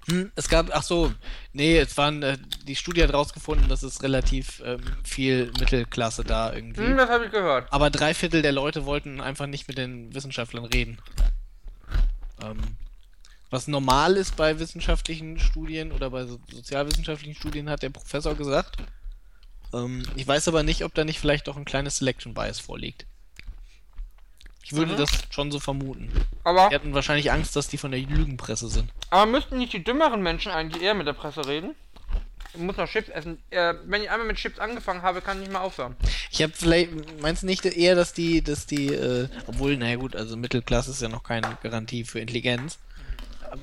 Hm, 0.07 0.31
es 0.35 0.47
gab, 0.47 0.69
ach 0.71 0.83
so, 0.83 1.11
nee, 1.53 1.77
es 1.79 1.97
waren, 1.97 2.21
äh, 2.23 2.37
die 2.65 2.75
Studie 2.75 3.03
hat 3.03 3.13
rausgefunden, 3.13 3.67
dass 3.67 3.83
es 3.83 4.03
relativ 4.03 4.61
ähm, 4.63 4.79
viel 5.03 5.51
Mittelklasse 5.59 6.23
da 6.23 6.53
irgendwie. 6.53 6.81
Hm, 6.85 6.97
das 6.97 7.09
habe 7.09 7.25
ich 7.25 7.31
gehört. 7.31 7.71
Aber 7.73 7.89
drei 7.89 8.13
Viertel 8.13 8.41
der 8.41 8.51
Leute 8.51 8.85
wollten 8.85 9.19
einfach 9.19 9.47
nicht 9.47 9.67
mit 9.67 9.77
den 9.77 10.13
Wissenschaftlern 10.13 10.65
reden. 10.65 10.99
Ähm, 12.41 12.59
was 13.49 13.67
normal 13.67 14.17
ist 14.17 14.35
bei 14.35 14.59
wissenschaftlichen 14.59 15.39
Studien 15.39 15.91
oder 15.91 16.09
bei 16.09 16.25
so 16.25 16.39
sozialwissenschaftlichen 16.51 17.35
Studien, 17.35 17.69
hat 17.69 17.81
der 17.83 17.89
Professor 17.89 18.35
gesagt. 18.35 18.77
Ähm, 19.73 20.03
ich 20.15 20.27
weiß 20.27 20.47
aber 20.47 20.63
nicht, 20.63 20.83
ob 20.83 20.93
da 20.93 21.03
nicht 21.03 21.19
vielleicht 21.19 21.47
auch 21.49 21.57
ein 21.57 21.65
kleines 21.65 21.97
Selection 21.97 22.33
Bias 22.33 22.59
vorliegt. 22.59 23.05
Ich 24.63 24.73
würde 24.73 24.93
Mhm. 24.93 24.97
das 24.97 25.09
schon 25.29 25.49
so 25.51 25.59
vermuten. 25.61 26.11
Aber, 26.43 26.67
Die 26.69 26.75
hatten 26.75 26.93
wahrscheinlich 26.93 27.31
Angst, 27.31 27.55
dass 27.55 27.67
die 27.69 27.77
von 27.77 27.91
der 27.91 28.01
Lügenpresse 28.01 28.67
sind. 28.67 28.91
aber 29.09 29.25
müssten 29.25 29.57
nicht 29.57 29.71
die 29.71 29.83
dümmeren 29.83 30.21
Menschen 30.21 30.51
eigentlich 30.51 30.83
eher 30.83 30.93
mit 30.93 31.07
der 31.07 31.13
Presse 31.13 31.45
reden? 31.47 31.73
Ich 32.53 32.59
muss 32.61 32.75
noch 32.75 32.89
Chips 32.89 33.09
essen. 33.09 33.37
Äh, 33.49 33.75
wenn 33.85 34.01
ich 34.01 34.09
einmal 34.09 34.27
mit 34.27 34.37
Chips 34.37 34.57
angefangen 34.59 35.03
habe, 35.03 35.21
kann 35.21 35.37
ich 35.37 35.43
nicht 35.43 35.51
mehr 35.51 35.61
aufhören. 35.61 35.95
Ich 36.31 36.41
habe 36.41 36.51
vielleicht, 36.55 36.89
meinst 37.21 37.43
du 37.43 37.45
nicht 37.45 37.63
eher, 37.65 37.95
dass 37.95 38.13
die, 38.13 38.41
dass 38.41 38.65
die, 38.65 38.87
äh, 38.87 39.29
obwohl, 39.47 39.77
naja 39.77 39.95
gut, 39.97 40.15
also 40.15 40.35
Mittelklasse 40.35 40.91
ist 40.91 41.01
ja 41.01 41.07
noch 41.09 41.23
keine 41.23 41.57
Garantie 41.61 42.03
für 42.03 42.19
Intelligenz. 42.19 42.79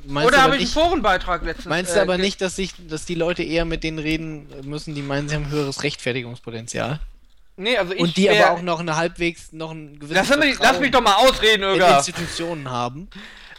Meinst 0.07 0.29
Oder 0.29 0.38
habe 0.38 0.47
aber 0.53 0.55
ich 0.57 0.61
nicht, 0.68 0.77
einen 0.77 0.87
Forenbeitrag 0.87 1.42
letztens 1.44 1.66
meinst 1.66 1.94
du 1.94 1.99
äh, 1.99 2.03
aber 2.03 2.16
ge- 2.16 2.25
nicht, 2.25 2.40
dass 2.40 2.57
sich, 2.57 2.73
dass 2.88 3.05
die 3.05 3.14
Leute 3.14 3.42
eher 3.42 3.64
mit 3.64 3.85
denen 3.85 3.99
reden 3.99 4.47
müssen, 4.64 4.94
die 4.94 5.03
meinen, 5.03 5.29
sie 5.29 5.35
haben 5.35 5.51
höheres 5.51 5.83
Rechtfertigungspotenzial? 5.83 7.01
Nee, 7.57 7.77
also 7.77 7.92
ich 7.92 8.01
Und 8.01 8.16
die 8.16 8.29
aber 8.31 8.51
auch 8.51 8.62
noch 8.62 8.81
eine 8.81 8.97
halbwegs, 8.97 9.53
noch 9.53 9.70
ein 9.70 9.99
gewisses 10.01 10.29
Lass 10.29 10.38
mich, 10.38 10.59
lass 10.59 10.81
mich 10.81 10.90
doch 10.90 11.01
mal 11.03 11.14
ausreden, 11.14 11.62
in 11.62 11.68
Irga. 11.70 11.99
Institutionen 11.99 12.68
haben. 12.70 13.09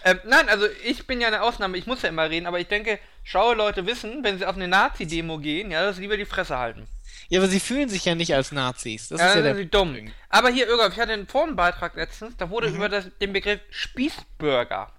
Ähm, 0.04 0.20
nein, 0.26 0.50
also 0.50 0.66
ich 0.84 1.08
bin 1.08 1.22
ja 1.22 1.28
eine 1.28 1.42
Ausnahme, 1.42 1.78
ich 1.78 1.88
muss 1.88 2.02
ja 2.02 2.10
immer 2.10 2.30
reden, 2.30 2.46
aber 2.46 2.60
ich 2.60 2.68
denke, 2.68 3.00
schlaue 3.24 3.56
Leute 3.56 3.86
wissen, 3.88 4.24
wenn 4.24 4.38
sie 4.38 4.46
auf 4.46 4.56
eine 4.56 4.68
Nazi-Demo 4.68 5.38
gehen, 5.40 5.72
ja, 5.72 5.84
dass 5.84 5.96
sie 5.96 6.02
lieber 6.04 6.18
die 6.18 6.26
Fresse 6.26 6.58
halten. 6.58 6.88
Ja, 7.30 7.40
aber 7.40 7.48
sie 7.50 7.60
fühlen 7.60 7.90
sich 7.90 8.06
ja 8.06 8.14
nicht 8.14 8.36
als 8.36 8.52
Nazis. 8.52 9.08
Das 9.08 9.20
Ja, 9.20 9.30
ist 9.30 9.36
ja 9.38 9.42
der 9.42 9.56
sie 9.56 9.66
dumm. 9.66 10.12
Aber 10.30 10.50
hier, 10.50 10.68
Irga, 10.68 10.90
ich 10.90 11.00
hatte 11.00 11.14
einen 11.14 11.26
Forenbeitrag 11.28 11.96
letztens, 11.96 12.36
da 12.38 12.50
wurde 12.52 12.68
über 12.68 12.88
das, 12.90 13.06
den 13.20 13.34
Begriff 13.34 13.62
Spießbürger 13.72 14.92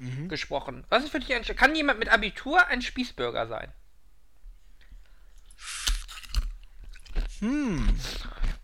Mhm. 0.00 0.28
gesprochen. 0.28 0.84
Was 0.88 1.04
ist 1.04 1.10
für 1.10 1.20
dich 1.20 1.34
ein... 1.34 1.42
Kann 1.44 1.74
jemand 1.74 1.98
mit 1.98 2.08
Abitur 2.08 2.66
ein 2.66 2.82
Spießbürger 2.82 3.46
sein? 3.46 3.72
Hm. 7.40 7.88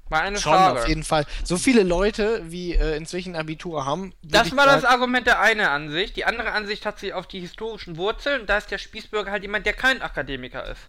War 0.09 0.22
eine 0.22 0.38
Schon, 0.38 0.53
Frage. 0.53 0.81
auf 0.81 0.88
jeden 0.88 1.03
Fall. 1.03 1.27
So 1.44 1.57
viele 1.57 1.83
Leute, 1.83 2.42
wie 2.44 2.72
äh, 2.75 2.96
inzwischen 2.96 3.35
Abitur 3.35 3.85
haben. 3.85 4.14
Das 4.22 4.57
war 4.57 4.64
das 4.66 4.85
Argument 4.85 5.27
der 5.27 5.40
eine 5.40 5.70
Ansicht. 5.70 6.16
Die 6.16 6.25
andere 6.25 6.53
Ansicht 6.53 6.87
hat 6.87 6.99
sich 6.99 7.12
auf 7.12 7.27
die 7.27 7.40
historischen 7.40 7.96
Wurzeln. 7.96 8.46
Da 8.46 8.59
ist 8.59 8.70
der 8.70 8.79
Spießbürger 8.79 9.31
halt 9.31 9.42
jemand, 9.42 9.66
der 9.66 9.72
kein 9.72 10.03
Akademiker 10.03 10.64
ist. 10.70 10.81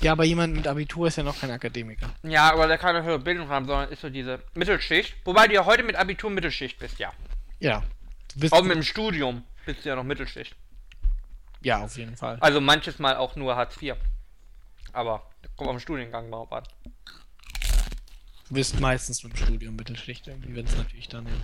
Ja, 0.00 0.12
aber 0.12 0.24
jemand 0.24 0.56
mit 0.56 0.66
Abitur 0.66 1.08
ist 1.08 1.16
ja 1.16 1.22
noch 1.22 1.38
kein 1.38 1.50
Akademiker. 1.50 2.08
Ja, 2.22 2.50
aber 2.50 2.66
der 2.66 2.78
keine 2.78 3.02
höhere 3.02 3.18
Bildung 3.18 3.48
haben, 3.50 3.66
sondern 3.66 3.90
ist 3.90 4.00
so 4.00 4.08
diese 4.08 4.40
Mittelschicht. 4.54 5.14
Wobei 5.24 5.46
du 5.46 5.54
ja 5.54 5.66
heute 5.66 5.82
mit 5.82 5.96
Abitur 5.96 6.30
Mittelschicht 6.30 6.78
bist, 6.78 6.98
ja. 6.98 7.12
Ja. 7.58 7.82
Bist 8.36 8.54
Auch 8.54 8.62
mit 8.62 8.76
dem 8.76 8.82
Studium 8.82 9.44
bist 9.66 9.84
du 9.84 9.88
ja 9.88 9.96
noch 9.96 10.04
Mittelschicht. 10.04 10.54
ja, 11.62 11.78
auf 11.84 11.96
jeden 11.96 12.16
Fall. 12.16 12.38
Also 12.40 12.60
manches 12.60 12.98
Mal 12.98 13.16
auch 13.16 13.36
nur 13.36 13.56
Hartz 13.56 13.80
IV. 13.80 13.94
Aber 14.92 15.30
kommt 15.56 15.70
auf 15.70 15.76
den 15.76 15.80
Studiengang 15.80 16.28
mal 16.30 16.42
an. 16.50 16.64
Du 18.48 18.54
bist 18.54 18.80
meistens 18.80 19.22
mit 19.22 19.32
dem 19.34 19.36
Studium 19.36 19.76
Mittelschicht 19.76 20.26
irgendwie, 20.26 20.54
wenn 20.56 20.66
es 20.66 20.76
natürlich 20.76 21.08
dann 21.08 21.26
in, 21.26 21.42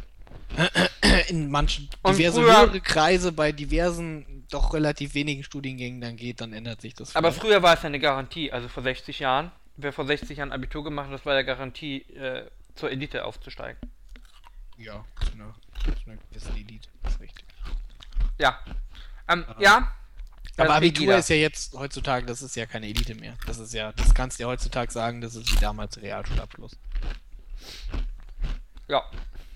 in 1.29 1.51
manchen 1.51 1.89
Und 2.03 2.19
diverse 2.19 2.41
früher- 2.43 2.57
höhere 2.63 2.81
Kreise 2.81 3.31
bei 3.33 3.53
diversen, 3.53 4.45
doch 4.51 4.75
relativ 4.75 5.15
wenigen 5.15 5.45
Studiengängen 5.45 6.01
dann 6.01 6.17
geht, 6.17 6.41
dann 6.41 6.53
ändert 6.53 6.81
sich 6.81 6.95
das. 6.95 7.15
Aber 7.15 7.31
vielleicht. 7.31 7.47
früher 7.47 7.63
war 7.63 7.75
es 7.75 7.83
ja 7.83 7.87
eine 7.87 8.01
Garantie, 8.01 8.51
also 8.51 8.69
vor 8.69 8.83
60 8.83 9.21
Jahren. 9.21 9.53
Wer 9.77 9.93
vor 9.93 10.07
60 10.07 10.39
Jahren 10.39 10.53
Abitur 10.53 10.83
gemacht 10.83 11.07
hat, 11.09 11.15
das 11.15 11.27
war 11.27 11.35
ja 11.35 11.43
Garantie, 11.43 11.99
äh, 12.15 12.51
zur 12.75 12.91
Elite 12.91 13.25
aufzusteigen. 13.25 13.79
Ja, 14.79 15.05
einer, 15.33 15.55
zu 15.85 16.11
einer 16.11 16.19
gewissen 16.31 16.57
Elite, 16.57 16.89
das 17.03 17.15
ist 17.15 17.21
richtig. 17.21 17.45
Ja. 18.39 18.59
Ähm, 19.29 19.45
ja. 19.59 19.93
Aber 20.59 20.69
Das 20.69 20.77
Abitur 20.77 21.17
ist 21.17 21.29
ja 21.29 21.37
jetzt 21.37 21.75
heutzutage, 21.75 22.25
das 22.25 22.41
ist 22.41 22.57
ja 22.57 22.65
keine 22.65 22.87
Elite 22.87 23.15
mehr. 23.15 23.35
Das 23.47 23.59
ist 23.59 23.75
ja, 23.75 23.93
das 23.93 24.15
kannst 24.15 24.39
du 24.39 24.45
ja 24.45 24.49
heutzutage 24.49 24.91
sagen, 24.91 25.21
das 25.21 25.35
ist 25.35 25.53
wie 25.53 25.61
damals 25.61 26.01
Realschulabschluss. 26.01 26.77
Ja. 28.89 29.03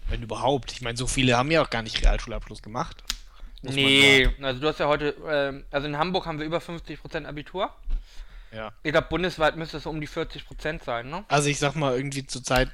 Wenn 0.08 0.22
überhaupt. 0.22 0.72
Ich 0.72 0.82
meine, 0.82 0.98
so 0.98 1.06
viele 1.06 1.36
haben 1.36 1.50
ja 1.50 1.62
auch 1.62 1.70
gar 1.70 1.82
nicht 1.82 2.02
Realschulabschluss 2.02 2.62
gemacht. 2.62 3.02
Muss 3.62 3.74
Nee, 3.74 4.28
also 4.42 4.60
du 4.60 4.68
hast 4.68 4.80
ja 4.80 4.88
heute, 4.88 5.14
ähm, 5.26 5.64
also 5.70 5.86
in 5.86 5.96
Hamburg 5.96 6.26
haben 6.26 6.38
wir 6.38 6.46
über 6.46 6.58
50% 6.58 7.24
Abitur. 7.24 7.72
Ja. 8.52 8.72
Ich 8.82 8.92
glaube, 8.92 9.06
bundesweit 9.08 9.56
müsste 9.56 9.76
es 9.76 9.84
so 9.84 9.90
um 9.90 10.00
die 10.00 10.08
40% 10.08 10.84
sein, 10.84 11.08
ne? 11.08 11.24
Also 11.28 11.48
ich 11.48 11.58
sag 11.58 11.74
mal, 11.76 11.96
irgendwie 11.96 12.26
zur 12.26 12.42
Zeit 12.42 12.70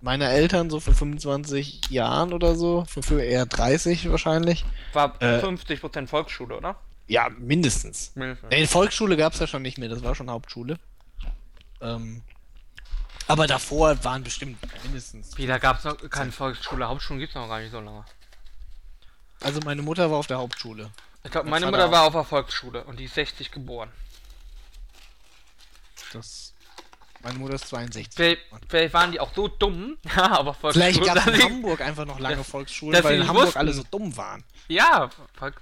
meiner 0.00 0.28
Eltern, 0.30 0.70
so 0.70 0.80
vor 0.80 0.94
25 0.94 1.90
Jahren 1.90 2.32
oder 2.32 2.54
so, 2.56 2.84
für, 2.86 3.22
eher 3.22 3.46
30 3.46 4.10
wahrscheinlich. 4.10 4.64
War 4.92 5.14
Äh. 5.22 5.40
50% 5.40 6.06
Volksschule, 6.08 6.56
oder? 6.56 6.76
Ja, 7.06 7.28
mindestens. 7.38 8.12
Mindestens. 8.14 8.50
Nee, 8.50 8.66
Volksschule 8.66 9.16
gab 9.16 9.32
es 9.34 9.40
ja 9.40 9.46
schon 9.46 9.62
nicht 9.62 9.78
mehr, 9.78 9.88
das 9.88 10.02
war 10.02 10.14
schon 10.14 10.30
Hauptschule. 10.30 10.78
Ähm, 11.80 12.22
aber 13.26 13.46
davor 13.46 14.02
waren 14.04 14.24
bestimmt 14.24 14.58
mindestens. 14.82 15.36
Wie, 15.38 15.46
da 15.46 15.58
gab 15.58 15.78
es 15.78 15.84
noch 15.84 15.96
keine 16.10 16.32
Volksschule. 16.32 16.88
Hauptschulen 16.88 17.20
gibt 17.20 17.30
es 17.30 17.36
noch 17.36 17.48
gar 17.48 17.60
nicht 17.60 17.70
so 17.70 17.80
lange. 17.80 18.04
Also 19.40 19.60
meine 19.64 19.82
Mutter 19.82 20.10
war 20.10 20.18
auf 20.18 20.26
der 20.26 20.38
Hauptschule. 20.38 20.90
Ich 21.22 21.30
glaube, 21.30 21.48
Mein 21.48 21.62
meine 21.62 21.72
Mutter 21.72 21.90
war 21.90 22.02
auf 22.04 22.12
der 22.12 22.24
Volksschule 22.24 22.84
und 22.84 22.98
die 22.98 23.04
ist 23.04 23.14
60 23.14 23.50
geboren. 23.50 23.90
Das, 26.12 26.54
meine 27.22 27.38
Mutter 27.38 27.54
ist 27.54 27.68
62. 27.68 28.14
Vielleicht, 28.14 28.42
vielleicht 28.68 28.94
waren 28.94 29.12
die 29.12 29.20
auch 29.20 29.34
so 29.34 29.48
dumm. 29.48 29.98
Ja, 30.16 30.30
aber 30.38 30.54
Volksschule. 30.54 30.92
Vielleicht 30.92 31.04
gab 31.04 31.26
es 31.26 31.34
in 31.34 31.42
Hamburg 31.44 31.80
einfach 31.80 32.06
noch 32.06 32.18
lange 32.18 32.44
Volksschulen, 32.44 33.02
weil 33.04 33.20
in 33.20 33.28
Hamburg 33.28 33.46
wussten. 33.46 33.58
alle 33.58 33.72
so 33.72 33.82
dumm 33.90 34.16
waren. 34.16 34.44
Ja, 34.68 35.10
Volk 35.34 35.60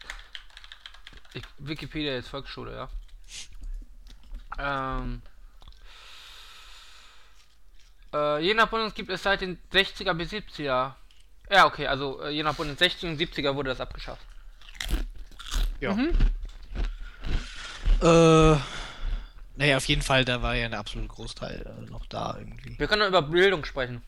ich, 1.35 1.43
Wikipedia 1.59 2.17
ist 2.17 2.29
Volksschule, 2.29 2.75
ja. 2.75 2.89
Ähm. 5.01 5.23
Äh, 8.13 8.43
je 8.43 8.55
nach 8.55 8.69
Bundesland 8.69 8.95
gibt 8.95 9.11
es 9.11 9.23
seit 9.23 9.43
den 9.43 9.59
60er 9.73 10.15
bis 10.15 10.33
70er. 10.33 10.95
Ja, 11.51 11.67
okay, 11.67 11.87
also 11.87 12.23
äh, 12.23 12.31
je 12.31 12.43
nach 12.43 12.55
Bundesland 12.55 12.93
60er 12.93 13.09
und 13.11 13.21
70er 13.21 13.55
wurde 13.55 13.71
das 13.71 13.81
abgeschafft. 13.81 14.25
Ja. 15.81 15.93
Mhm. 15.93 16.17
Äh, 18.01 18.57
naja, 19.59 19.77
auf 19.77 19.85
jeden 19.87 20.03
Fall, 20.03 20.25
da 20.25 20.41
war 20.41 20.55
ja 20.55 20.69
der 20.69 20.79
absolute 20.79 21.09
Großteil 21.09 21.67
äh, 21.87 21.91
noch 21.91 22.07
da 22.07 22.37
irgendwie. 22.39 22.79
Wir 22.79 22.87
können 22.87 23.01
doch 23.03 23.09
über 23.09 23.23
Bildung 23.23 23.65
sprechen. 23.65 24.03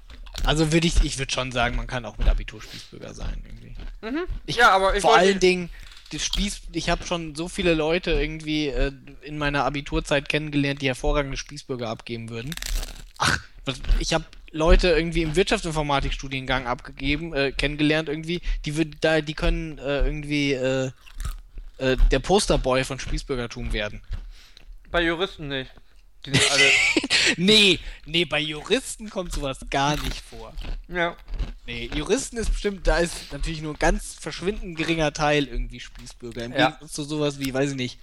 Also 0.45 0.73
würde 0.73 0.87
ich, 0.87 1.03
ich 1.05 1.19
würde 1.19 1.33
schon 1.33 1.53
sagen, 1.53 1.77
man 1.77 1.87
kann 1.87 2.05
auch 2.07 2.17
mit 2.17 2.29
Abitur 2.29 2.63
Spießbürger 2.63 3.13
sein 3.13 3.43
irgendwie. 3.45 3.75
Mhm. 4.01 4.25
Ich- 4.47 4.57
ja, 4.57 4.71
aber 4.71 4.95
ich 4.97 5.03
Vor 5.03 5.17
allen 5.17 5.41
Dingen, 5.41 5.69
die 6.13 6.19
Spieß, 6.19 6.63
ich 6.73 6.89
habe 6.89 7.05
schon 7.07 7.35
so 7.35 7.49
viele 7.49 7.75
Leute 7.75 8.13
irgendwie 8.13 8.69
äh, 8.69 8.93
in 9.23 9.39
meiner 9.39 9.65
Abiturzeit 9.65 10.29
kennengelernt, 10.29 10.81
die 10.83 10.87
hervorragende 10.89 11.37
Spießbürger 11.37 11.89
abgeben 11.89 12.31
würden. 12.31 12.55
Ach, 13.19 13.39
ich 13.99 14.15
habe 14.15 14.25
Leute 14.53 14.89
irgendwie 14.89 15.23
im 15.23 15.37
Wirtschaftsinformatikstudiengang 15.37 16.67
abgegeben, 16.67 17.35
äh, 17.35 17.53
kennengelernt 17.53 18.09
irgendwie, 18.09 18.41
die 18.65 18.77
würd, 18.77 18.97
da, 19.01 19.21
die 19.21 19.35
können 19.35 19.79
äh, 19.79 20.05
irgendwie 20.05 20.53
äh, 20.55 20.91
äh, 21.79 21.97
der 22.11 22.19
Posterboy 22.19 22.85
von 22.85 22.99
Spießbürgertum 22.99 23.73
werden. 23.73 24.01
Bei 24.91 25.03
Juristen 25.03 25.49
nicht. 25.49 25.71
Die 26.27 26.31
sind 26.31 26.51
alle. 26.51 26.65
Nee, 27.37 27.79
nee, 28.07 28.25
bei 28.25 28.41
Juristen 28.41 29.09
kommt 29.11 29.33
sowas 29.33 29.59
gar 29.71 29.97
nicht 30.03 30.21
vor. 30.21 30.53
ja. 30.89 31.17
Nee, 31.67 31.89
Juristen 31.95 32.37
ist 32.39 32.51
bestimmt, 32.51 32.87
da 32.87 32.99
ist 32.99 33.31
natürlich 33.33 33.61
nur 33.63 33.75
ein 33.75 33.79
ganz 33.79 34.15
verschwindend 34.15 34.77
geringer 34.77 35.13
Teil 35.13 35.47
irgendwie 35.47 35.79
Spießbürger. 35.79 36.45
Im 36.47 36.53
Ja. 36.53 36.71
Gegensatz 36.71 36.93
zu 36.93 37.05
sowas 37.05 37.39
wie, 37.39 37.53
weiß 37.55 37.71
ich 37.71 37.77
nicht, 37.77 37.99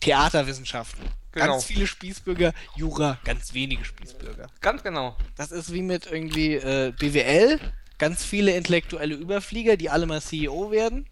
Theaterwissenschaften. 0.00 1.04
Genau. 1.32 1.46
Ganz 1.46 1.64
viele 1.64 1.86
Spießbürger, 1.86 2.52
Jura, 2.76 3.18
ganz 3.24 3.54
wenige 3.54 3.84
Spießbürger. 3.84 4.48
Ganz 4.60 4.82
genau. 4.82 5.16
Das 5.36 5.50
ist 5.50 5.72
wie 5.72 5.82
mit 5.82 6.06
irgendwie 6.06 6.54
äh, 6.54 6.92
BWL, 6.96 7.58
ganz 7.98 8.22
viele 8.24 8.54
intellektuelle 8.54 9.14
Überflieger, 9.14 9.76
die 9.76 9.88
alle 9.90 10.06
mal 10.06 10.20
CEO 10.20 10.70
werden. 10.70 11.08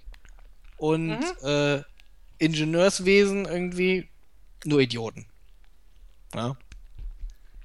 Und 0.77 1.09
Mhm. 1.19 1.25
äh, 1.43 1.83
Ingenieurswesen 2.39 3.47
irgendwie 3.47 4.10
nur 4.65 4.81
Idioten. 4.81 5.27
Ja, 6.35 6.57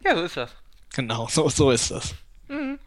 Ja, 0.03 0.15
so 0.15 0.23
ist 0.23 0.37
das. 0.37 0.51
genau, 0.93 1.27
so, 1.27 1.49
so 1.49 1.71
ist 1.71 1.91
das. 1.91 2.15
Mhm. 2.47 2.79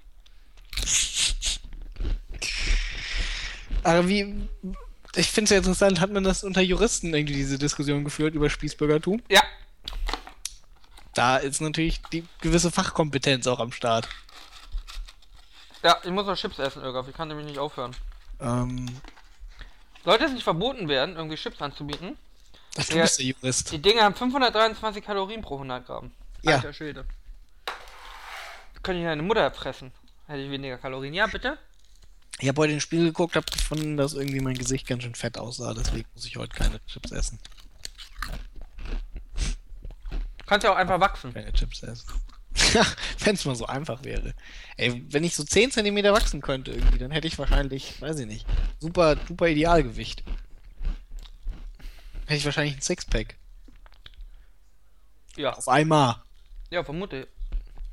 Aber 3.84 4.08
wie. 4.08 4.48
Ich 5.16 5.28
finde 5.30 5.44
es 5.44 5.50
ja 5.50 5.56
interessant, 5.58 6.00
hat 6.00 6.10
man 6.12 6.22
das 6.22 6.44
unter 6.44 6.60
Juristen 6.60 7.14
irgendwie 7.14 7.34
diese 7.34 7.58
Diskussion 7.58 8.04
geführt 8.04 8.34
über 8.34 8.50
Spießbürgertum? 8.50 9.22
Ja. 9.28 9.42
Da 11.14 11.38
ist 11.38 11.60
natürlich 11.60 12.00
die 12.12 12.24
gewisse 12.40 12.70
Fachkompetenz 12.70 13.46
auch 13.46 13.58
am 13.58 13.72
Start. 13.72 14.08
Ja, 15.82 15.96
ich 16.04 16.10
muss 16.10 16.26
noch 16.26 16.36
Chips 16.36 16.58
essen, 16.58 16.82
Irgaf. 16.82 17.08
Ich 17.08 17.14
kann 17.14 17.28
nämlich 17.28 17.46
nicht 17.46 17.58
aufhören. 17.58 17.96
Ähm, 18.40 18.86
Sollte 20.04 20.24
es 20.26 20.32
nicht 20.32 20.44
verboten 20.44 20.88
werden, 20.88 21.16
irgendwie 21.16 21.36
Chips 21.36 21.60
anzubieten, 21.60 22.16
du 22.86 22.96
Ja. 22.96 23.02
bist 23.02 23.18
der 23.18 23.26
Jurist. 23.26 23.72
Die 23.72 23.82
Dinge 23.82 24.02
haben 24.02 24.14
523 24.14 25.04
Kalorien 25.04 25.42
pro 25.42 25.56
100 25.58 25.84
Gramm. 25.86 26.12
Ja. 26.42 26.56
Alter 26.56 26.72
Schwede. 26.72 27.04
Könnte 28.82 29.00
ich 29.00 29.06
deine 29.06 29.22
Mutter 29.22 29.50
fressen. 29.50 29.92
Hätte 30.26 30.40
ich 30.40 30.50
weniger 30.50 30.78
Kalorien. 30.78 31.14
Ja, 31.14 31.26
bitte? 31.26 31.58
Ich 32.40 32.48
habe 32.48 32.60
heute 32.60 32.70
in 32.72 32.76
den 32.76 32.80
Spiegel 32.80 33.06
geguckt, 33.06 33.34
habe 33.34 33.46
gefunden, 33.50 33.96
dass 33.96 34.12
irgendwie 34.14 34.40
mein 34.40 34.54
Gesicht 34.56 34.86
ganz 34.86 35.02
schön 35.02 35.14
fett 35.16 35.38
aussah, 35.38 35.74
deswegen 35.74 36.06
muss 36.14 36.24
ich 36.24 36.36
heute 36.36 36.54
keine 36.56 36.78
Chips 36.86 37.10
essen. 37.10 37.40
Kannst 40.46 40.64
ja 40.64 40.72
auch 40.72 40.76
einfach 40.76 41.00
wachsen. 41.00 41.34
Keine 41.34 41.52
Chips 41.52 41.82
essen. 41.82 42.06
Ja, 42.74 42.84
wenn 43.20 43.36
es 43.36 43.44
mal 43.44 43.54
so 43.54 43.66
einfach 43.66 44.02
wäre. 44.02 44.34
Ey, 44.76 45.04
wenn 45.10 45.22
ich 45.22 45.36
so 45.36 45.44
10 45.44 45.70
cm 45.70 46.02
wachsen 46.12 46.40
könnte 46.40 46.72
irgendwie, 46.72 46.98
dann 46.98 47.12
hätte 47.12 47.28
ich 47.28 47.38
wahrscheinlich, 47.38 48.00
weiß 48.02 48.18
ich 48.18 48.26
nicht, 48.26 48.46
super, 48.80 49.16
super 49.28 49.46
Idealgewicht. 49.46 50.24
Hätte 52.28 52.34
ich 52.40 52.44
wahrscheinlich 52.44 52.76
ein 52.76 52.82
Sixpack. 52.82 53.36
Ja. 55.36 55.52
Auf 55.54 55.66
einmal. 55.68 56.16
Ja, 56.70 56.84
vermute. 56.84 57.26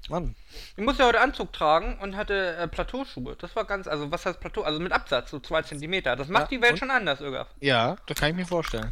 Mann. 0.10 0.36
Ich 0.76 0.84
musste 0.84 1.04
ja 1.04 1.08
heute 1.10 1.22
Anzug 1.22 1.54
tragen 1.54 1.98
und 2.00 2.16
hatte 2.18 2.56
äh, 2.58 2.68
Plateauschuhe. 2.68 3.36
Das 3.38 3.56
war 3.56 3.64
ganz, 3.66 3.88
also 3.88 4.12
was 4.12 4.26
heißt 4.26 4.40
Plateau? 4.42 4.62
Also 4.64 4.80
mit 4.80 4.92
Absatz, 4.92 5.32
so 5.32 5.40
2 5.40 5.64
cm. 5.64 6.04
Das 6.04 6.28
macht 6.28 6.52
Ja, 6.52 6.58
die 6.58 6.62
Welt 6.62 6.74
und? 6.74 6.78
schon 6.80 6.92
anders, 6.92 7.22
Irgaf. 7.22 7.48
Ja, 7.62 7.96
das 8.06 8.18
kann 8.20 8.30
ich 8.32 8.36
mir 8.36 8.46
vorstellen. 8.46 8.92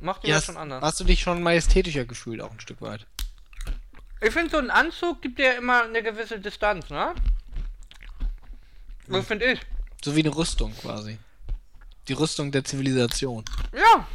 Macht 0.00 0.22
die 0.22 0.28
Ja, 0.28 0.36
Welt 0.36 0.44
schon 0.44 0.56
anders. 0.56 0.80
hast 0.82 1.00
du 1.00 1.04
dich 1.04 1.20
schon 1.20 1.42
majestätischer 1.42 2.04
gefühlt, 2.06 2.40
auch 2.40 2.52
ein 2.52 2.60
Stück 2.60 2.80
weit. 2.80 3.06
Ich 4.22 4.30
finde, 4.32 4.50
so 4.50 4.58
ein 4.58 4.70
Anzug 4.70 5.20
gibt 5.20 5.38
dir 5.38 5.56
immer 5.58 5.82
eine 5.82 6.02
gewisse 6.02 6.38
Distanz, 6.40 6.88
ne? 6.90 7.12
Das 9.08 9.26
finde 9.26 9.52
ich. 9.52 9.60
So 10.02 10.14
wie 10.14 10.20
eine 10.20 10.34
Rüstung 10.34 10.72
quasi. 10.76 11.18
Die 12.08 12.12
Rüstung 12.14 12.50
der 12.52 12.64
Zivilisation. 12.64 13.44
Ja, 13.74 14.06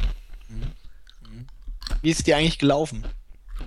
Wie 2.01 2.09
ist 2.09 2.27
die 2.27 2.33
eigentlich 2.33 2.59
gelaufen? 2.59 3.05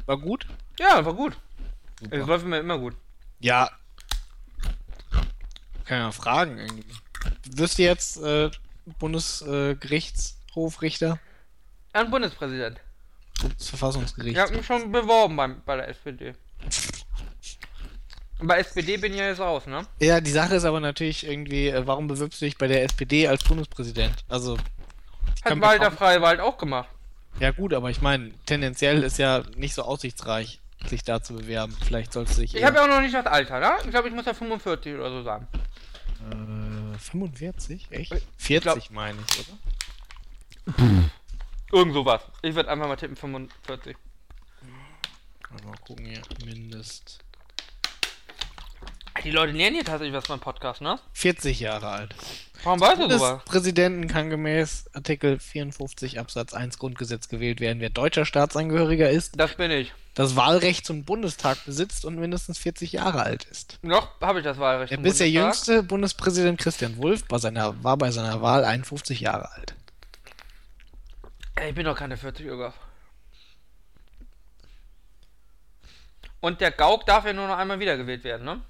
War 0.06 0.18
gut? 0.18 0.46
ja, 0.78 1.04
war 1.04 1.14
gut. 1.14 1.36
Es 2.10 2.26
läuft 2.26 2.46
mir 2.46 2.58
immer 2.58 2.78
gut. 2.78 2.94
Ja. 3.40 3.70
Kann 5.84 5.98
ja 5.98 6.10
fragen 6.12 6.58
irgendwie. 6.58 6.84
Wirst 7.50 7.78
du 7.78 7.82
jetzt 7.82 8.16
äh, 8.18 8.50
Bundesgerichtshofrichter? 8.98 11.18
Ein 11.92 12.10
Bundespräsident. 12.10 12.80
Bundesverfassungsgericht. 13.40 14.36
Ich 14.36 14.42
habe 14.42 14.56
mich 14.56 14.66
schon 14.66 14.90
beworben 14.92 15.36
beim, 15.36 15.62
bei 15.64 15.76
der 15.76 15.88
SPD. 15.88 16.34
Bei 18.40 18.60
SPD 18.60 18.98
bin 18.98 19.12
ich 19.12 19.18
ja 19.18 19.26
jetzt 19.26 19.40
raus, 19.40 19.66
ne? 19.66 19.84
Ja, 19.98 20.20
die 20.20 20.30
Sache 20.30 20.54
ist 20.54 20.64
aber 20.64 20.78
natürlich 20.78 21.26
irgendwie, 21.26 21.70
äh, 21.70 21.84
warum 21.88 22.06
bewirbst 22.06 22.40
du 22.40 22.44
dich 22.44 22.56
bei 22.56 22.68
der 22.68 22.84
SPD 22.84 23.26
als 23.26 23.42
Bundespräsident? 23.42 24.14
Also, 24.28 24.56
Hat 25.44 25.60
Walter 25.60 25.90
Freiwald 25.90 26.40
auch 26.40 26.58
gemacht. 26.58 26.88
ja 27.40 27.50
gut, 27.50 27.72
aber 27.74 27.90
ich 27.90 28.00
meine, 28.02 28.32
tendenziell 28.46 29.02
ist 29.02 29.18
ja 29.18 29.42
nicht 29.56 29.74
so 29.74 29.82
aussichtsreich, 29.82 30.60
sich 30.86 31.02
da 31.04 31.22
zu 31.22 31.34
bewerben. 31.34 31.76
Vielleicht 31.84 32.12
sollst 32.12 32.36
du 32.36 32.42
dich 32.42 32.54
Ich 32.54 32.64
habe 32.64 32.76
ja 32.76 32.84
auch 32.84 32.88
noch 32.88 33.00
nicht 33.00 33.14
das 33.14 33.26
Alter, 33.26 33.60
ne? 33.60 33.72
Ich 33.84 33.90
glaube, 33.90 34.08
ich 34.08 34.14
muss 34.14 34.26
ja 34.26 34.34
45 34.34 34.94
oder 34.94 35.10
so 35.10 35.22
sagen. 35.22 35.46
Äh, 36.30 36.98
45? 36.98 37.86
Echt? 37.90 38.12
Ich 38.12 38.22
40 38.38 38.90
meine 38.90 39.18
ich, 39.28 39.38
oder? 39.40 40.78
Irgend 41.72 41.94
sowas. 41.94 42.22
Ich 42.42 42.54
würde 42.54 42.70
einfach 42.70 42.86
mal 42.88 42.96
tippen 42.96 43.16
45. 43.16 43.96
Mal 45.64 45.76
gucken 45.86 46.06
hier. 46.06 46.22
Mindest. 46.44 47.20
Die 49.24 49.30
Leute 49.30 49.52
lernen 49.52 49.74
hier 49.76 49.84
tatsächlich 49.84 50.14
was 50.14 50.26
beim 50.28 50.40
Podcast, 50.40 50.80
ne? 50.80 50.98
40 51.14 51.60
Jahre 51.60 51.88
alt. 51.88 52.14
Warum 52.64 52.80
weißt 52.80 52.98
du 52.98 53.02
sowas? 53.08 53.20
Bundespräsidenten 53.30 54.08
kann 54.08 54.30
gemäß 54.30 54.90
Artikel 54.92 55.38
54 55.38 56.18
Absatz 56.18 56.54
1 56.54 56.78
Grundgesetz 56.78 57.28
gewählt 57.28 57.60
werden, 57.60 57.80
wer 57.80 57.90
deutscher 57.90 58.24
Staatsangehöriger 58.24 59.08
ist, 59.10 59.38
Das 59.38 59.54
bin 59.54 59.70
ich. 59.70 59.92
das 60.14 60.34
Wahlrecht 60.34 60.84
zum 60.84 61.04
Bundestag 61.04 61.64
besitzt 61.64 62.04
und 62.04 62.16
mindestens 62.18 62.58
40 62.58 62.92
Jahre 62.92 63.22
alt 63.22 63.44
ist. 63.44 63.78
Noch 63.82 64.20
habe 64.20 64.40
ich 64.40 64.44
das 64.44 64.58
Wahlrecht. 64.58 64.90
Der 64.90 64.96
bisher 64.96 65.26
Bundestag. 65.26 65.44
jüngste 65.44 65.82
Bundespräsident 65.84 66.58
Christian 66.58 66.96
Wulff 66.96 67.22
war, 67.28 67.38
seiner, 67.38 67.82
war 67.84 67.96
bei 67.96 68.10
seiner 68.10 68.42
Wahl 68.42 68.64
51 68.64 69.20
Jahre 69.20 69.52
alt. 69.52 69.74
Ich 71.68 71.74
bin 71.74 71.84
doch 71.84 71.96
keine 71.96 72.16
40 72.16 72.46
Irgaf. 72.46 72.74
Und 76.40 76.60
der 76.60 76.70
Gauk 76.70 77.04
darf 77.06 77.24
ja 77.24 77.32
nur 77.32 77.48
noch 77.48 77.56
einmal 77.58 77.80
wiedergewählt 77.80 78.22
werden, 78.24 78.44
ne? 78.44 78.60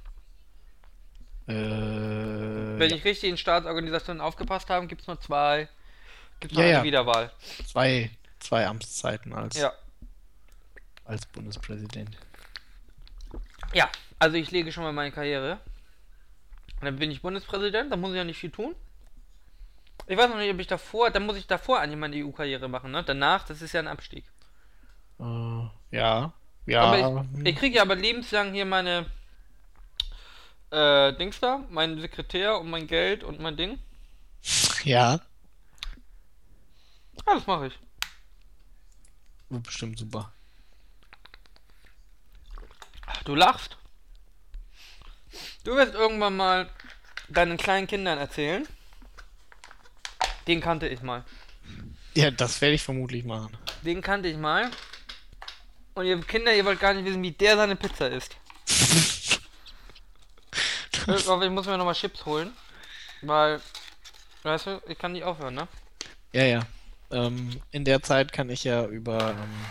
Äh, 1.49 2.79
Wenn 2.79 2.93
ich 2.95 3.05
richtig 3.05 3.31
in 3.31 3.37
Staatsorganisationen 3.37 4.21
aufgepasst 4.21 4.69
habe, 4.71 4.87
gibt 4.87 5.01
es 5.03 5.07
nur 5.07 5.21
zwei 5.21 5.69
Gibt 6.41 6.53
Ja, 6.53 6.59
noch 6.59 6.65
eine 6.65 6.73
ja. 6.79 6.83
Wiederwahl. 6.85 7.33
Zwei, 7.67 8.11
zwei 8.39 8.67
Amtszeiten 8.67 9.33
als, 9.33 9.57
Ja. 9.57 9.73
als 11.05 11.27
Bundespräsident. 11.27 12.17
Ja, 13.75 13.91
also 14.19 14.37
ich 14.37 14.51
lege 14.51 14.73
schon 14.73 14.85
mal 14.85 14.93
meine 14.93 15.13
Karriere. 15.13 15.59
Und 16.81 16.85
dann 16.85 16.97
bin 16.97 17.11
ich 17.11 17.23
Bundespräsident, 17.23 17.91
dann 17.91 18.01
muss 18.01 18.11
ich 18.11 18.17
ja 18.17 18.25
nicht 18.25 18.39
viel 18.39 18.51
tun. 18.51 18.75
Ich 20.07 20.17
weiß 20.17 20.31
noch 20.31 20.37
nicht, 20.37 20.53
ob 20.53 20.61
ich 20.61 20.69
davor, 20.69 21.11
dann 21.11 21.27
muss 21.27 21.37
ich 21.37 21.47
davor 21.47 21.81
eigentlich 21.81 21.99
meine 21.99 22.17
EU-Karriere 22.17 22.69
machen, 22.69 22.93
ne? 22.93 23.03
Danach, 23.03 23.45
das 23.45 23.61
ist 23.61 23.73
ja 23.73 23.81
ein 23.81 23.89
Abstieg. 23.89 24.25
Äh, 25.19 25.25
ja. 25.91 26.33
Ja. 26.67 26.83
aber 26.83 27.27
ich, 27.35 27.47
ich 27.47 27.57
kriege 27.57 27.77
ja 27.77 27.83
aber 27.83 27.97
lebenslang 27.97 28.53
hier 28.53 28.65
meine 28.65 29.07
äh, 30.71 31.13
Dings 31.15 31.41
da, 31.41 31.65
meinen 31.71 32.01
Sekretär 32.01 32.59
und 32.59 32.71
mein 32.71 32.87
Geld 32.87 33.25
und 33.25 33.41
mein 33.41 33.57
Ding. 33.57 33.79
ja. 34.85 35.21
Ja, 37.27 37.35
das 37.35 37.47
mache 37.47 37.69
ich. 37.69 37.79
Wird 39.49 39.63
bestimmt 39.63 39.99
super. 39.99 40.33
Du 43.25 43.35
lachst. 43.35 43.77
Du 45.65 45.75
wirst 45.75 45.95
irgendwann 45.95 46.37
mal 46.37 46.71
deinen 47.29 47.57
kleinen 47.57 47.87
Kindern 47.87 48.19
erzählen. 48.19 48.67
Den 50.47 50.61
kannte 50.61 50.89
ich 50.89 51.03
mal. 51.03 51.25
Ja, 52.15 52.31
das 52.31 52.61
werde 52.61 52.75
ich 52.75 52.83
vermutlich 52.83 53.25
machen. 53.25 53.57
Den 53.83 54.01
kannte 54.01 54.29
ich 54.29 54.37
mal. 54.37 54.71
Und 55.95 56.07
ihr 56.07 56.21
Kinder, 56.23 56.55
ihr 56.55 56.65
wollt 56.65 56.81
gar 56.81 56.95
nicht 56.95 57.05
wissen, 57.05 57.23
wie 57.23 57.33
der 57.33 57.57
seine 57.57 57.77
Pizza 57.77 58.09
isst. 58.09 58.37
Ich 61.17 61.27
hoffe, 61.27 61.45
ich 61.45 61.51
muss 61.51 61.67
mir 61.67 61.79
nochmal 61.79 61.95
Chips 61.95 62.25
holen. 62.27 62.53
Weil, 63.23 63.61
weißt 64.43 64.67
du, 64.67 64.83
ich 64.89 64.99
kann 64.99 65.13
nicht 65.13 65.25
aufhören, 65.25 65.55
ne? 65.55 65.69
Ja, 66.33 66.45
ja. 66.45 66.67
Ähm, 67.11 67.61
in 67.71 67.85
der 67.85 68.03
Zeit 68.03 68.33
kann 68.33 68.51
ich 68.51 68.65
ja 68.65 68.87
über. 68.87 69.31
Ähm, 69.31 69.67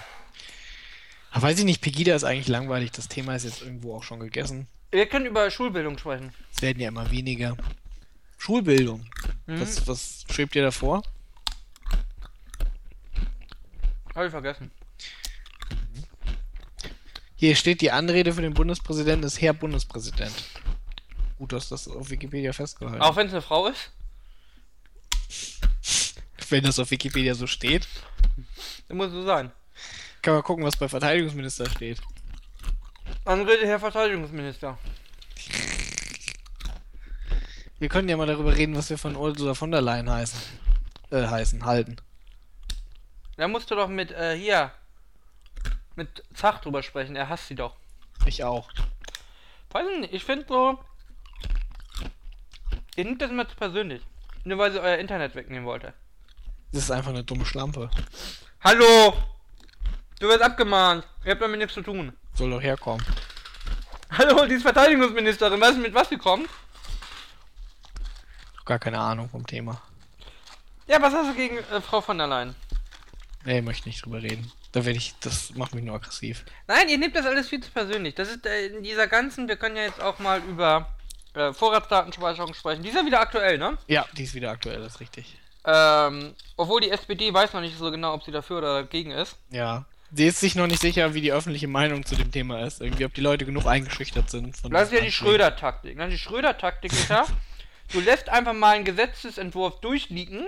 ah, 1.31 1.41
weiß 1.41 1.59
ich 1.59 1.65
nicht, 1.65 1.81
Pegida 1.81 2.15
ist 2.15 2.23
eigentlich 2.23 2.47
langweilig. 2.47 2.91
Das 2.91 3.07
Thema 3.07 3.35
ist 3.35 3.45
jetzt 3.45 3.61
irgendwo 3.61 3.95
auch 3.95 4.03
schon 4.03 4.19
gegessen. 4.19 4.67
Wir 4.91 5.05
können 5.05 5.25
über 5.25 5.49
Schulbildung 5.51 5.97
sprechen. 5.97 6.33
Es 6.55 6.61
werden 6.61 6.79
ja 6.79 6.87
immer 6.87 7.11
weniger. 7.11 7.55
Schulbildung. 8.37 9.05
Mhm. 9.45 9.61
Was, 9.61 9.87
was 9.87 10.25
schwebt 10.31 10.55
dir 10.55 10.63
davor? 10.63 11.03
Hab 14.15 14.25
ich 14.25 14.31
vergessen. 14.31 14.71
Hier 17.35 17.55
steht, 17.55 17.81
die 17.81 17.91
Anrede 17.91 18.33
für 18.33 18.41
den 18.41 18.55
Bundespräsidenten 18.55 19.27
ist 19.27 19.39
Herr 19.41 19.53
Bundespräsident. 19.53 20.33
Gut, 21.37 21.53
dass 21.53 21.69
das 21.69 21.87
auf 21.87 22.09
Wikipedia 22.09 22.51
festgehalten. 22.53 23.01
Auch 23.01 23.15
wenn 23.15 23.27
es 23.27 23.33
eine 23.33 23.41
Frau 23.41 23.67
ist, 23.67 23.91
Wenn 26.49 26.63
das 26.63 26.79
auf 26.79 26.91
Wikipedia 26.91 27.35
so 27.35 27.47
steht. 27.47 27.87
dann 28.87 28.97
muss 28.97 29.07
es 29.07 29.13
so 29.13 29.25
sein. 29.25 29.51
Kann 30.21 30.33
man 30.33 30.43
gucken, 30.43 30.63
was 30.63 30.77
bei 30.77 30.87
Verteidigungsminister 30.87 31.69
steht. 31.69 32.01
Anrede, 33.25 33.67
Herr 33.67 33.79
Verteidigungsminister. 33.79 34.77
Wir 37.79 37.89
können 37.89 38.09
ja 38.09 38.17
mal 38.17 38.25
darüber 38.25 38.55
reden, 38.55 38.75
was 38.75 38.89
wir 38.89 38.97
von 38.97 39.15
Ursula 39.15 39.53
von 39.53 39.71
der 39.71 39.81
Leyen 39.81 40.09
heißen. 40.09 40.39
Äh, 41.11 41.27
heißen, 41.27 41.65
halten. 41.65 41.97
Da 43.37 43.47
musst 43.47 43.69
du 43.69 43.75
doch 43.75 43.87
mit, 43.87 44.11
äh, 44.11 44.35
hier, 44.37 44.71
mit 45.95 46.23
Zach 46.33 46.59
drüber 46.59 46.81
sprechen. 46.81 47.15
Er 47.15 47.29
hasst 47.29 47.47
sie 47.47 47.55
doch. 47.55 47.75
Ich 48.25 48.43
auch. 48.43 48.69
Weiß 49.71 49.85
ich 49.93 49.99
nicht, 49.99 50.13
ich 50.13 50.23
finde 50.23 50.45
so. 50.47 50.79
Ihr 52.97 53.05
nimmt 53.05 53.21
das 53.21 53.29
immer 53.29 53.47
zu 53.47 53.55
persönlich. 53.55 54.01
Nur 54.43 54.57
weil 54.57 54.71
sie 54.71 54.81
euer 54.81 54.97
Internet 54.97 55.35
wegnehmen 55.35 55.65
wollte. 55.65 55.93
Das 56.71 56.83
ist 56.83 56.91
einfach 56.91 57.11
eine 57.11 57.23
dumme 57.23 57.45
Schlampe. 57.45 57.91
Hallo! 58.61 59.13
Du 60.19 60.27
wirst 60.27 60.41
abgemahnt. 60.41 61.07
Ihr 61.23 61.31
habt 61.31 61.41
damit 61.43 61.59
nichts 61.59 61.75
zu 61.75 61.83
tun. 61.83 62.11
Soll 62.33 62.49
doch 62.49 62.61
herkommen. 62.61 63.05
Hallo, 64.09 64.47
die 64.47 64.55
ist 64.55 64.63
Verteidigungsministerin. 64.63 65.61
Weißt 65.61 65.75
du, 65.75 65.81
mit 65.81 65.93
was 65.93 66.09
sie 66.09 66.17
kommt? 66.17 66.49
Gar 68.65 68.79
keine 68.79 68.97
Ahnung 68.97 69.29
vom 69.29 69.45
Thema. 69.45 69.79
Ja, 70.87 70.99
was 70.99 71.13
hast 71.13 71.29
du 71.29 71.35
gegen 71.35 71.57
äh, 71.57 71.81
Frau 71.81 72.01
von 72.01 72.17
der 72.17 72.25
Leyen? 72.25 72.55
Nee, 73.45 73.61
möchte 73.61 73.89
nicht 73.89 74.03
drüber 74.03 74.23
reden. 74.23 74.51
Da 74.71 74.85
werde 74.85 74.97
ich, 74.97 75.13
das 75.19 75.53
macht 75.53 75.75
mich 75.75 75.83
nur 75.83 75.95
aggressiv. 75.95 76.45
Nein, 76.65 76.89
ihr 76.89 76.97
nehmt 76.97 77.15
das 77.15 77.27
alles 77.27 77.47
viel 77.47 77.61
zu 77.61 77.69
persönlich. 77.69 78.15
Das 78.15 78.29
ist 78.29 78.43
äh, 78.47 78.65
in 78.65 78.81
dieser 78.81 79.05
ganzen, 79.05 79.47
wir 79.47 79.57
können 79.57 79.75
ja 79.75 79.83
jetzt 79.83 80.01
auch 80.01 80.17
mal 80.17 80.41
über 80.41 80.96
äh, 81.37 81.53
Vorratsdatenspeicherung 81.53 82.53
sprechen. 82.53 82.83
Die 82.83 82.89
ist 82.89 82.95
ja 82.95 83.05
wieder 83.05 83.21
aktuell, 83.21 83.57
ne? 83.57 83.77
Ja, 83.87 84.05
die 84.17 84.23
ist 84.23 84.33
wieder 84.33 84.51
aktuell, 84.51 84.79
das 84.79 84.95
ist 84.95 84.99
richtig. 84.99 85.37
Ähm, 85.65 86.33
obwohl 86.55 86.81
die 86.81 86.91
SPD 86.91 87.33
weiß 87.33 87.53
noch 87.53 87.61
nicht 87.61 87.77
so 87.77 87.91
genau, 87.91 88.13
ob 88.13 88.23
sie 88.23 88.31
dafür 88.31 88.59
oder 88.59 88.73
dagegen 88.83 89.11
ist. 89.11 89.35
Ja. 89.49 89.85
Sie 90.13 90.25
ist 90.25 90.39
sich 90.39 90.55
noch 90.55 90.67
nicht 90.67 90.81
sicher, 90.81 91.13
wie 91.13 91.19
die 91.19 91.33
öffentliche 91.33 91.67
Meinung 91.67 92.05
zu 92.05 92.15
dem 92.15 92.31
Thema 92.31 92.61
ist. 92.65 92.79
Irgendwie, 92.79 93.03
ob 93.03 93.13
die 93.13 93.19
Leute 93.21 93.45
genug 93.45 93.65
eingeschüchtert 93.65 94.29
sind. 94.29 94.55
Von 94.55 94.71
Das 94.71 94.83
ist 94.87 94.93
ja 94.93 95.01
die. 95.01 95.11
Schröder-Taktik. 95.11 95.97
Ne? 95.97 96.07
Die 96.07 96.17
Schröder-Taktik 96.17 96.93
ist 96.93 97.09
ja, 97.09 97.25
du 97.91 97.99
lässt 97.99 98.29
einfach 98.29 98.53
mal 98.53 98.75
einen 98.75 98.85
Gesetzesentwurf 98.85 99.81
durchliegen, 99.81 100.47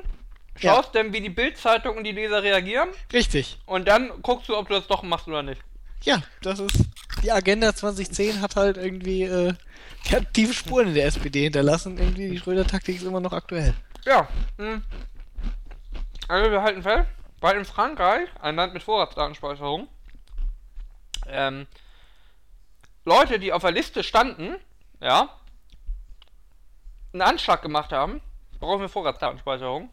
Ja. 0.59 0.75
schaust 0.75 0.95
dann, 0.95 1.11
wie 1.11 1.19
die 1.19 1.29
Bildzeitung 1.29 1.97
und 1.97 2.05
die 2.05 2.13
Leser 2.13 2.41
reagieren 2.41 2.87
Richtig. 3.11 3.57
und 3.65 3.89
dann 3.89 4.11
guckst 4.21 4.47
du, 4.47 4.55
ob 4.55 4.69
du 4.69 4.75
das 4.75 4.87
doch 4.87 5.03
machst 5.03 5.27
oder 5.27 5.43
nicht. 5.43 5.61
Ja, 6.03 6.23
das 6.41 6.59
ist. 6.59 6.77
Die 7.23 7.31
Agenda 7.33 7.75
2010 7.75 8.39
hat 8.39 8.55
halt 8.55 8.77
irgendwie. 8.77 9.23
Äh, 9.23 9.53
die 10.05 10.15
hat 10.15 10.33
tiefe 10.33 10.53
Spuren 10.53 10.87
in 10.87 10.93
der 10.93 11.05
SPD 11.05 11.43
hinterlassen. 11.43 11.97
Irgendwie, 11.97 12.29
die 12.29 12.39
Schröder-Taktik 12.39 12.95
ist 12.95 13.03
immer 13.03 13.19
noch 13.19 13.33
aktuell. 13.33 13.73
Ja. 14.05 14.27
Mh. 14.57 14.81
Also 16.27 16.51
wir 16.51 16.61
halten 16.61 16.83
fest, 16.83 17.07
weil 17.41 17.57
in 17.57 17.65
Frankreich, 17.65 18.29
ein 18.39 18.55
Land 18.55 18.73
mit 18.73 18.83
Vorratsdatenspeicherung, 18.83 19.87
ähm, 21.27 21.67
Leute, 23.05 23.39
die 23.39 23.51
auf 23.51 23.61
der 23.61 23.71
Liste 23.71 24.03
standen, 24.03 24.55
ja, 25.01 25.29
einen 27.13 27.21
Anschlag 27.21 27.61
gemacht 27.61 27.91
haben, 27.91 28.21
brauchen 28.59 28.81
wir 28.81 28.89
Vorratsdatenspeicherung. 28.89 29.89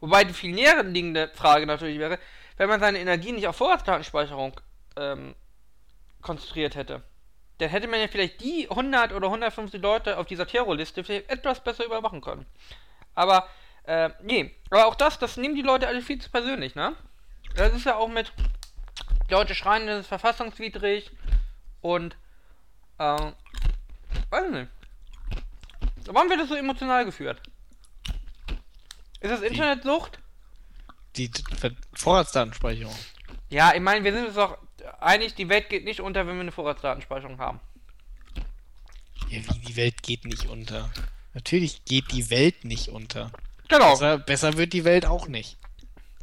Wobei 0.00 0.24
die 0.24 0.34
viel 0.34 0.52
näher 0.52 0.82
liegende 0.82 1.30
Frage 1.34 1.66
natürlich 1.66 1.98
wäre, 1.98 2.18
wenn 2.56 2.68
man 2.68 2.80
seine 2.80 2.98
Energie 2.98 3.32
nicht 3.32 3.46
auf 3.46 3.56
Vorratsdatenspeicherung 3.56 4.60
ähm, 4.96 5.34
konzentriert 6.20 6.74
hätte, 6.74 7.02
dann 7.60 7.68
hätte 7.70 7.88
man 7.88 8.00
ja 8.00 8.08
vielleicht 8.08 8.40
die 8.40 8.68
100 8.70 9.12
oder 9.12 9.26
150 9.28 9.80
Leute 9.80 10.18
auf 10.18 10.26
dieser 10.26 10.46
Terrorliste 10.46 11.04
vielleicht 11.04 11.28
etwas 11.30 11.62
besser 11.62 11.84
überwachen 11.84 12.20
können. 12.20 12.46
Aber, 13.14 13.48
äh, 13.84 14.10
nee, 14.22 14.54
aber 14.70 14.86
auch 14.86 14.94
das, 14.94 15.18
das 15.18 15.36
nehmen 15.36 15.54
die 15.54 15.62
Leute 15.62 15.86
alle 15.88 16.02
viel 16.02 16.20
zu 16.20 16.30
persönlich, 16.30 16.74
ne? 16.74 16.94
Das 17.54 17.74
ist 17.74 17.84
ja 17.84 17.96
auch 17.96 18.08
mit, 18.08 18.32
die 19.28 19.34
Leute 19.34 19.54
schreien, 19.54 19.86
das 19.86 20.00
ist 20.00 20.06
verfassungswidrig 20.06 21.10
und, 21.80 22.16
äh, 22.98 23.02
weiß 24.30 24.44
ich 24.46 24.50
nicht. 24.52 24.70
Warum 26.06 26.30
wird 26.30 26.40
das 26.40 26.48
so 26.48 26.54
emotional 26.54 27.04
geführt? 27.04 27.40
Ist 29.20 29.30
das 29.30 29.42
Internetsucht? 29.42 30.18
Die 31.16 31.28
D- 31.30 31.42
Ver 31.56 31.72
Vorratsdatenspeicherung. 31.94 32.94
Ja, 33.50 33.74
ich 33.74 33.80
meine, 33.80 34.02
wir 34.04 34.12
sind 34.12 34.26
uns 34.26 34.36
doch 34.36 34.56
einig, 35.00 35.34
die 35.34 35.48
Welt 35.48 35.68
geht 35.68 35.84
nicht 35.84 36.00
unter, 36.00 36.26
wenn 36.26 36.34
wir 36.34 36.42
eine 36.42 36.52
Vorratsdatenspeicherung 36.52 37.38
haben. 37.38 37.60
Ja, 39.28 39.38
wie 39.54 39.58
die 39.60 39.76
Welt 39.76 40.02
geht 40.02 40.24
nicht 40.24 40.46
unter. 40.46 40.90
Natürlich 41.34 41.84
geht 41.84 42.12
die 42.12 42.30
Welt 42.30 42.64
nicht 42.64 42.88
unter. 42.88 43.30
Genau. 43.68 43.90
Besser, 43.92 44.18
besser 44.18 44.56
wird 44.56 44.72
die 44.72 44.84
Welt 44.84 45.06
auch 45.06 45.28
nicht. 45.28 45.56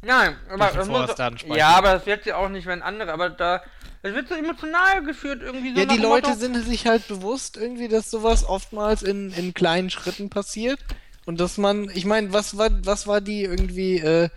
Nein, 0.02 0.36
aber 0.48 0.70
das 0.70 0.86
muss, 0.86 1.10
ja, 1.56 1.70
aber 1.70 1.94
das 1.94 2.06
wird 2.06 2.22
sie 2.22 2.32
auch 2.32 2.48
nicht, 2.48 2.66
wenn 2.66 2.82
andere, 2.82 3.12
aber 3.12 3.30
da 3.30 3.62
es 4.02 4.14
wird 4.14 4.28
so 4.28 4.34
emotional 4.34 5.02
geführt 5.02 5.42
irgendwie 5.42 5.74
so 5.74 5.80
Ja, 5.80 5.86
die 5.86 6.00
Leute 6.00 6.28
Motto, 6.28 6.38
sind 6.40 6.54
sich 6.64 6.86
halt 6.86 7.08
bewusst 7.08 7.56
irgendwie, 7.56 7.88
dass 7.88 8.10
sowas 8.10 8.44
oftmals 8.44 9.02
in, 9.02 9.32
in 9.32 9.54
kleinen 9.54 9.90
Schritten 9.90 10.30
passiert. 10.30 10.78
Und 11.26 11.40
dass 11.40 11.58
man, 11.58 11.90
ich 11.90 12.06
meine, 12.06 12.32
was 12.32 12.56
war, 12.56 12.70
was 12.84 13.06
war 13.06 13.20
die 13.20 13.42
irgendwie, 13.42 13.98
äh, 13.98 14.30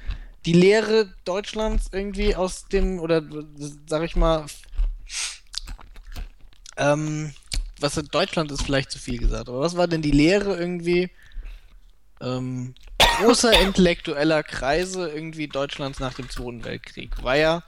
die 0.45 0.53
Lehre 0.53 1.13
Deutschlands 1.25 1.89
irgendwie 1.91 2.35
aus 2.35 2.67
dem, 2.67 2.99
oder 2.99 3.21
sag 3.85 4.03
ich 4.03 4.15
mal, 4.15 4.45
ähm, 6.77 7.33
was 7.79 7.95
Deutschland 7.95 8.51
ist 8.51 8.63
vielleicht 8.63 8.91
zu 8.91 8.99
viel 8.99 9.19
gesagt, 9.19 9.49
aber 9.49 9.59
was 9.59 9.75
war 9.75 9.87
denn 9.87 10.01
die 10.01 10.11
Lehre 10.11 10.57
irgendwie, 10.57 11.09
ähm, 12.21 12.75
großer 13.19 13.59
intellektueller 13.59 14.43
Kreise 14.43 15.09
irgendwie 15.09 15.47
Deutschlands 15.47 15.99
nach 15.99 16.13
dem 16.13 16.29
Zweiten 16.29 16.63
Weltkrieg? 16.63 17.23
War 17.23 17.35
ja, 17.35 17.63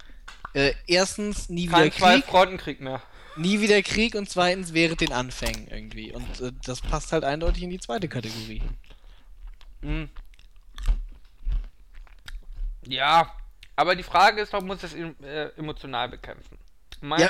äh, 0.53 0.74
erstens 0.88 1.49
nie 1.49 1.67
wieder 1.67 1.89
kein 1.89 1.91
Krieg. 1.91 1.99
Zwei-Frontenkrieg 1.99 2.82
mehr. 2.82 3.01
Nie 3.36 3.61
wieder 3.61 3.82
Krieg 3.82 4.13
und 4.15 4.30
zweitens 4.30 4.74
während 4.74 5.01
den 5.01 5.11
Anfängen 5.11 5.67
irgendwie. 5.67 6.11
Und 6.11 6.41
äh, 6.41 6.51
das 6.63 6.82
passt 6.82 7.11
halt 7.11 7.24
eindeutig 7.24 7.63
in 7.63 7.71
die 7.71 7.80
zweite 7.80 8.07
Kategorie. 8.07 8.61
Hm. 9.82 10.09
Ja, 12.88 13.32
aber 13.76 13.96
die 13.96 14.04
Frage 14.04 14.42
ist 14.42 14.54
doch, 14.54 14.62
muss 14.62 14.84
es 14.84 14.94
em- 14.94 15.16
äh, 15.24 15.48
emotional 15.58 16.10
bekämpfen? 16.10 16.58
Mein, 17.02 17.22
Ja, 17.22 17.30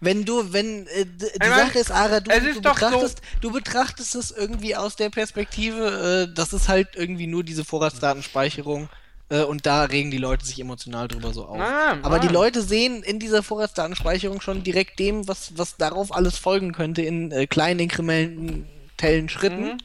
wenn 0.00 0.24
du, 0.24 0.52
wenn 0.52 0.86
äh, 0.88 1.04
die 1.06 1.26
Ich 1.26 1.38
mein, 1.40 1.50
Sache 1.66 1.78
ist, 1.78 1.90
Ara, 1.90 2.20
du, 2.20 2.30
du, 2.30 2.60
doch 2.60 2.78
so- 2.78 2.86
betrachtest, 2.88 3.20
du 3.40 3.50
betrachtest 3.52 4.14
es 4.14 4.30
irgendwie 4.30 4.74
aus 4.76 4.96
der 4.96 5.10
Perspektive, 5.10 6.28
äh, 6.30 6.34
das 6.34 6.52
ist 6.52 6.68
halt 6.68 6.88
irgendwie 6.94 7.26
nur 7.26 7.44
diese 7.44 7.64
Vorratsdatenspeicherung 7.64 8.88
äh, 9.28 9.42
und 9.42 9.66
da 9.66 9.82
regen 9.84 10.10
die 10.10 10.18
Leute 10.18 10.46
sich 10.46 10.58
emotional 10.60 11.08
drüber 11.08 11.32
so 11.34 11.44
auf. 11.46 11.58
Nein, 11.58 12.04
Aber 12.04 12.20
die. 12.20 12.28
Leute 12.28 12.62
sehen 12.62 13.02
in 13.02 13.18
dieser 13.18 13.42
Vorratsdatenspeicherung 13.42 14.40
schon 14.40 14.62
direkt 14.62 14.98
dem, 14.98 15.26
was, 15.28 15.56
was 15.58 15.76
darauf 15.76 16.14
alles 16.14 16.38
folgen 16.38 16.72
könnte, 16.72 17.02
in 17.02 17.32
äh, 17.32 17.46
kleinen 17.46 17.80
inkrementellen 17.80 19.28
Schritten. 19.28 19.64
Mhm. 19.72 19.78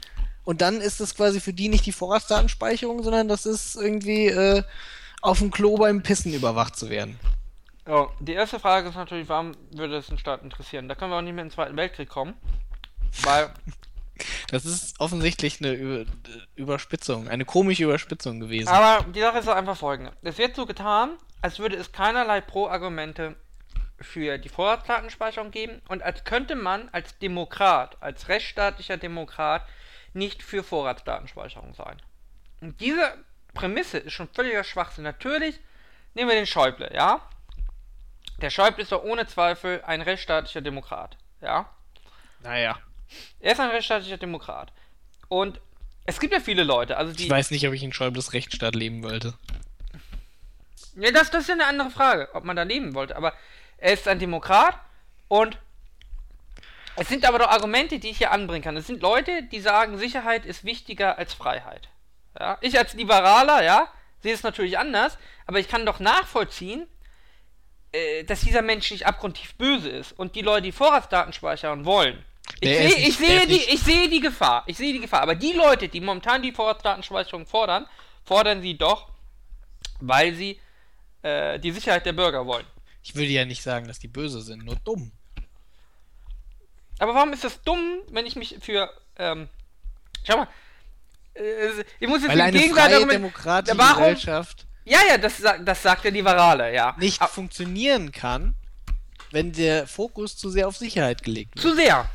Und 0.51 0.59
dann 0.59 0.81
ist 0.81 0.99
es 0.99 1.15
quasi 1.15 1.39
für 1.39 1.53
die 1.53 1.69
nicht 1.69 1.85
die 1.85 1.93
Vorratsdatenspeicherung, 1.93 3.03
sondern 3.03 3.29
das 3.29 3.45
ist 3.45 3.77
irgendwie 3.77 4.27
äh, 4.27 4.63
auf 5.21 5.39
dem 5.39 5.49
Klo 5.49 5.77
beim 5.77 6.03
Pissen 6.03 6.33
überwacht 6.33 6.75
zu 6.75 6.89
werden. 6.89 7.17
Ja, 7.87 8.09
die 8.19 8.33
erste 8.33 8.59
Frage 8.59 8.89
ist 8.89 8.95
natürlich, 8.95 9.29
warum 9.29 9.53
würde 9.71 9.95
es 9.95 10.07
den 10.07 10.17
Staat 10.17 10.43
interessieren? 10.43 10.89
Da 10.89 10.95
können 10.95 11.11
wir 11.11 11.15
auch 11.15 11.21
nicht 11.21 11.31
mehr 11.31 11.43
in 11.43 11.47
den 11.47 11.53
Zweiten 11.55 11.77
Weltkrieg 11.77 12.09
kommen. 12.09 12.33
Weil, 13.21 13.53
Das 14.49 14.65
ist 14.65 14.99
offensichtlich 14.99 15.61
eine 15.61 15.71
Über 15.71 16.03
Überspitzung, 16.57 17.29
eine 17.29 17.45
komische 17.45 17.85
Überspitzung 17.85 18.41
gewesen. 18.41 18.67
aber 18.67 19.05
die 19.05 19.21
Sache 19.21 19.37
ist 19.37 19.47
einfach 19.47 19.77
folgende. 19.77 20.11
Es 20.21 20.37
wird 20.37 20.57
so 20.57 20.65
getan, 20.65 21.11
als 21.41 21.59
würde 21.59 21.77
es 21.77 21.93
keinerlei 21.93 22.41
Pro-Argumente 22.41 23.37
für 24.01 24.37
die 24.37 24.49
Vorratsdatenspeicherung 24.49 25.49
geben 25.51 25.81
und 25.87 26.03
als 26.03 26.25
könnte 26.25 26.57
man 26.57 26.89
als 26.91 27.17
Demokrat, 27.19 27.95
als 28.01 28.27
rechtsstaatlicher 28.27 28.97
Demokrat 28.97 29.65
nicht 30.13 30.43
für 30.43 30.63
Vorratsdatenspeicherung 30.63 31.73
sein. 31.73 32.01
Und 32.61 32.79
diese 32.79 33.17
Prämisse 33.53 33.97
ist 33.99 34.13
schon 34.13 34.29
völliger 34.29 34.63
Schwachsinn. 34.63 35.03
Natürlich 35.03 35.59
nehmen 36.13 36.29
wir 36.29 36.35
den 36.35 36.47
Schäuble, 36.47 36.91
ja? 36.93 37.21
Der 38.41 38.49
Schäuble 38.49 38.83
ist 38.83 38.91
doch 38.91 39.03
ohne 39.03 39.27
Zweifel 39.27 39.81
ein 39.85 40.01
rechtsstaatlicher 40.01 40.61
Demokrat, 40.61 41.17
ja? 41.41 41.69
Naja. 42.41 42.79
Er 43.39 43.51
ist 43.53 43.59
ein 43.59 43.69
rechtsstaatlicher 43.69 44.17
Demokrat. 44.17 44.71
Und 45.27 45.59
es 46.05 46.19
gibt 46.19 46.33
ja 46.33 46.39
viele 46.39 46.63
Leute, 46.63 46.97
also 46.97 47.13
die. 47.13 47.25
Ich 47.25 47.29
weiß 47.29 47.51
nicht, 47.51 47.67
ob 47.67 47.73
ich 47.73 47.83
in 47.83 47.93
Schäubles 47.93 48.33
Rechtsstaat 48.33 48.75
leben 48.75 49.03
wollte. 49.03 49.33
Ja, 50.95 51.11
das, 51.11 51.31
das 51.31 51.43
ist 51.43 51.47
ja 51.49 51.53
eine 51.53 51.67
andere 51.67 51.89
Frage, 51.89 52.29
ob 52.33 52.43
man 52.43 52.55
da 52.55 52.63
leben 52.63 52.95
wollte. 52.95 53.15
Aber 53.15 53.33
er 53.77 53.93
ist 53.93 54.07
ein 54.07 54.19
Demokrat 54.19 54.77
und 55.27 55.57
es 56.95 57.09
sind 57.09 57.25
aber 57.25 57.39
doch 57.39 57.49
Argumente, 57.49 57.99
die 57.99 58.09
ich 58.09 58.17
hier 58.17 58.31
anbringen 58.31 58.63
kann. 58.63 58.77
Es 58.77 58.87
sind 58.87 59.01
Leute, 59.01 59.43
die 59.43 59.59
sagen, 59.59 59.97
Sicherheit 59.97 60.45
ist 60.45 60.63
wichtiger 60.63 61.17
als 61.17 61.33
Freiheit. 61.33 61.89
Ja? 62.39 62.57
Ich 62.61 62.77
als 62.77 62.93
Liberaler, 62.93 63.63
ja, 63.63 63.87
sehe 64.21 64.33
es 64.33 64.43
natürlich 64.43 64.77
anders, 64.77 65.17
aber 65.47 65.59
ich 65.59 65.67
kann 65.67 65.85
doch 65.85 65.99
nachvollziehen, 65.99 66.87
äh, 67.91 68.23
dass 68.23 68.41
dieser 68.41 68.61
Mensch 68.61 68.91
nicht 68.91 69.05
abgrundtief 69.05 69.55
böse 69.55 69.89
ist 69.89 70.11
und 70.13 70.35
die 70.35 70.41
Leute, 70.41 70.63
die 70.63 70.71
Vorratsdaten 70.71 71.33
speichern 71.33 71.85
wollen. 71.85 72.23
Ich, 72.59 72.69
Nee, 72.69 72.89
sehe, 72.89 73.07
ich, 73.07 73.17
sehe 73.17 73.47
die, 73.47 73.63
ich 73.73 73.81
sehe 73.81 74.09
die 74.09 74.19
Gefahr. 74.19 74.63
Ich 74.67 74.77
sehe 74.77 74.93
die 74.93 74.99
Gefahr. 74.99 75.21
Aber 75.21 75.35
die 75.35 75.53
Leute, 75.53 75.87
die 75.87 76.01
momentan 76.01 76.41
die 76.41 76.51
Vorratsdatenspeicherung 76.51 77.45
fordern, 77.45 77.87
fordern 78.23 78.61
sie 78.61 78.77
doch, 78.77 79.09
weil 79.99 80.33
sie 80.33 80.59
äh, 81.21 81.59
die 81.59 81.71
Sicherheit 81.71 82.05
der 82.05 82.13
Bürger 82.13 82.45
wollen. 82.45 82.65
Ich 83.03 83.15
würde 83.15 83.29
ja 83.29 83.45
nicht 83.45 83.63
sagen, 83.63 83.87
dass 83.87 83.99
die 83.99 84.07
böse 84.07 84.41
sind, 84.41 84.63
nur 84.63 84.75
dumm. 84.75 85.11
Aber 87.01 87.15
warum 87.15 87.33
ist 87.33 87.43
das 87.43 87.61
dumm, 87.63 88.01
wenn 88.11 88.25
ich 88.27 88.35
mich 88.35 88.57
für. 88.61 88.89
Ähm, 89.17 89.49
schau 90.23 90.37
mal. 90.37 90.47
Äh, 91.33 91.83
ich 91.99 92.07
muss 92.07 92.21
jetzt 92.21 92.29
Weil 92.29 92.39
im 92.39 92.45
eine 92.45 92.59
Gegenteil 92.59 92.85
freie 92.89 92.95
argument- 92.97 93.13
demokratische 93.13 93.77
Warum? 93.77 94.03
Gesellschaft 94.03 94.65
Ja, 94.85 94.99
ja, 95.09 95.17
das, 95.17 95.41
das 95.65 95.81
sagt 95.81 96.03
der 96.03 96.11
Liberale, 96.11 96.73
ja. 96.73 96.95
nicht 96.99 97.21
Ah, 97.21 97.27
funktionieren 97.27 98.11
kann, 98.11 98.53
wenn 99.31 99.51
der 99.51 99.87
Fokus 99.87 100.37
zu 100.37 100.49
sehr 100.49 100.67
auf 100.67 100.77
Sicherheit 100.77 101.23
gelegt 101.23 101.55
wird. 101.55 101.61
zu 101.63 101.73
sehr. 101.75 102.09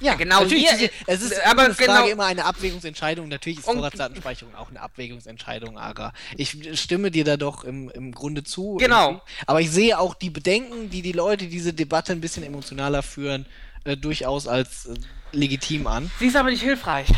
Ja, 0.00 0.14
genau, 0.14 0.40
natürlich 0.42 0.68
hier-. 0.72 0.90
Es 1.06 1.22
ist 1.22 1.40
aber 1.46 1.62
eine 1.62 1.74
Frage 1.74 1.86
genau- 2.02 2.06
immer 2.08 2.26
eine 2.26 2.44
Abwägungsentscheidung. 2.44 3.28
Natürlich 3.28 3.60
ist 3.60 3.64
Vorratsdatenspeicherung 3.64 4.54
auch 4.54 4.68
eine 4.68 4.80
Abwägungsentscheidung, 4.82 5.78
Ara. 5.78 6.12
Ich 6.36 6.54
stimme 6.78 7.10
dir 7.10 7.24
da 7.24 7.38
doch 7.38 7.64
im, 7.64 7.88
im 7.90 8.12
Grunde 8.12 8.44
zu. 8.44 8.76
Genau. 8.76 9.06
irgendwie. 9.12 9.24
Aber 9.46 9.60
ich 9.62 9.70
sehe 9.70 9.98
auch 9.98 10.12
die 10.14 10.28
Bedenken, 10.28 10.90
die 10.90 11.00
die 11.00 11.12
Leute 11.12 11.46
diese 11.46 11.72
Debatte 11.72 12.12
ein 12.12 12.20
bisschen 12.20 12.42
emotionaler 12.42 13.02
führen, 13.02 13.46
äh, 13.86 13.96
durchaus 13.96 14.46
als 14.46 14.86
äh, 14.86 14.94
legitim 15.32 15.86
an. 15.86 16.10
Sie 16.18 16.26
ist 16.26 16.36
aber 16.36 16.50
nicht 16.50 16.62
hilfreich. 16.62 17.08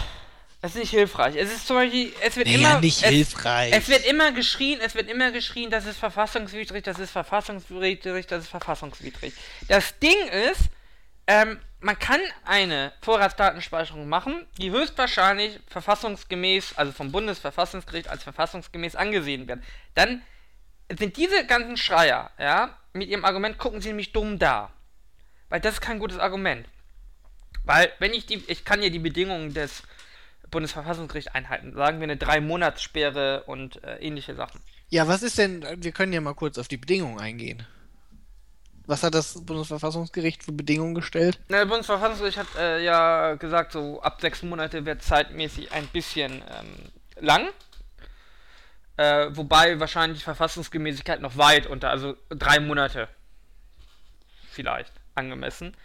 Es 0.61 0.75
ist 0.75 0.81
nicht 0.81 0.91
hilfreich. 0.91 1.37
Es 1.37 1.53
ist 1.53 1.67
zum 1.67 1.77
Beispiel, 1.77 2.13
es 2.21 2.37
wird 2.37 2.49
Naja, 2.49 2.71
immer. 2.71 2.81
nicht 2.81 3.03
es, 3.03 3.09
hilfreich. 3.09 3.73
Es 3.73 3.89
wird 3.89 4.05
immer 4.07 4.33
geschrien, 4.33 4.81
es 4.85 4.95
wird 4.97 5.09
immer 5.09 5.31
geschrien, 5.31 5.71
das 5.71 5.87
ist 5.87 5.99
verfassungswidrig, 5.99 6.83
das 6.83 6.99
ist 6.99 7.13
verfassungswidrig, 7.13 8.27
das 8.27 8.45
ist 8.45 8.51
verfassungswidrig. 8.51 9.35
Das 9.69 9.99
Ding 10.01 10.17
ist, 10.51 10.63
ähm, 11.29 11.61
man 11.81 11.97
kann 11.97 12.21
eine 12.45 12.93
Vorratsdatenspeicherung 13.03 14.09
machen, 14.09 14.47
die 14.59 14.73
höchstwahrscheinlich 14.73 15.61
verfassungsgemäß, 15.69 16.73
also 16.77 16.91
vom 16.91 17.13
Bundesverfassungsgericht 17.13 18.09
als 18.09 18.25
verfassungsgemäß 18.25 18.97
angesehen 18.97 19.47
wird. 19.47 19.61
Dann 19.95 20.23
sind 20.99 21.17
diese 21.17 21.47
ganzen 21.47 21.77
Schreier, 21.77 22.33
ja, 22.39 22.77
mit 22.95 23.09
ihrem 23.09 23.25
Argument 23.25 23.59
gucken 23.59 23.81
sie 23.81 23.89
nämlich 23.89 24.13
dumm 24.13 24.41
da. 24.41 24.73
Weil 25.49 25.61
das 25.61 25.75
ist 25.75 25.81
kein 25.81 25.99
gutes 25.99 26.19
Argument. 26.19 26.67
Weil, 27.65 27.93
wenn 27.99 28.13
ich 28.13 28.27
die, 28.27 28.43
ich 28.47 28.65
kann 28.65 28.83
ja 28.83 28.89
die 28.89 28.99
Bedingungen 28.99 29.55
des 29.55 29.83
Bundesverfassungsgerichts 30.51 31.35
einhalten. 31.35 31.75
Sagen 31.75 31.99
wir 31.99 32.05
eine 32.05 32.17
Drei-Monats-Sperre 32.17 33.45
und 33.45 33.83
äh, 33.85 33.99
ähnliche 33.99 34.35
Sachen. 34.35 34.61
Ja, 34.89 35.07
was 35.07 35.23
ist 35.23 35.39
denn, 35.39 35.65
wir 35.77 35.93
können 35.93 36.13
ja 36.13 36.21
mal 36.21 36.35
kurz 36.35 36.59
auf 36.59 36.69
die 36.69 36.79
Bedingungen 36.79 37.21
eingehen. 37.21 37.67
Was 38.87 39.03
hat 39.03 39.15
das 39.15 39.45
Bundesverfassungsgericht 39.45 40.43
für 40.43 40.53
Bedingungen 40.53 40.95
gestellt? 40.95 41.39
Na, 41.49 41.59
das 41.59 41.69
Bundesverfassungsgericht 41.69 42.39
hat 42.39 42.47
äh, 42.57 42.83
ja 42.83 43.35
gesagt, 43.35 43.73
so 43.73 44.01
ab 44.01 44.21
sechs 44.23 44.43
Monate 44.43 44.87
wird 44.87 45.03
zeitmäßig 45.03 45.73
ein 45.73 45.87
bisschen 45.89 46.33
ähm, 46.33 46.75
lang. 47.21 47.49
Äh, 48.97 49.29
wobei 49.37 49.79
wahrscheinlich 49.79 50.25
Verfassungsgemäßigkeit 50.25 51.21
noch 51.21 51.37
weit 51.37 51.67
unter, 51.67 51.91
also 51.91 52.17
drei 52.31 52.59
Monate 52.61 53.09
vielleicht 54.51 54.98
angemessen. 55.19 55.77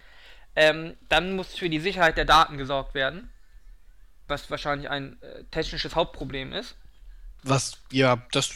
Ähm, 0.55 0.95
dann 1.09 1.35
muss 1.35 1.55
für 1.55 1.69
die 1.69 1.79
Sicherheit 1.79 2.17
der 2.17 2.25
Daten 2.25 2.57
gesorgt 2.57 2.93
werden, 2.93 3.29
was 4.27 4.49
wahrscheinlich 4.49 4.89
ein 4.89 5.21
äh, 5.21 5.43
technisches 5.51 5.95
Hauptproblem 5.95 6.53
ist. 6.53 6.75
Was, 7.43 7.73
ja, 7.91 8.21
das 8.31 8.51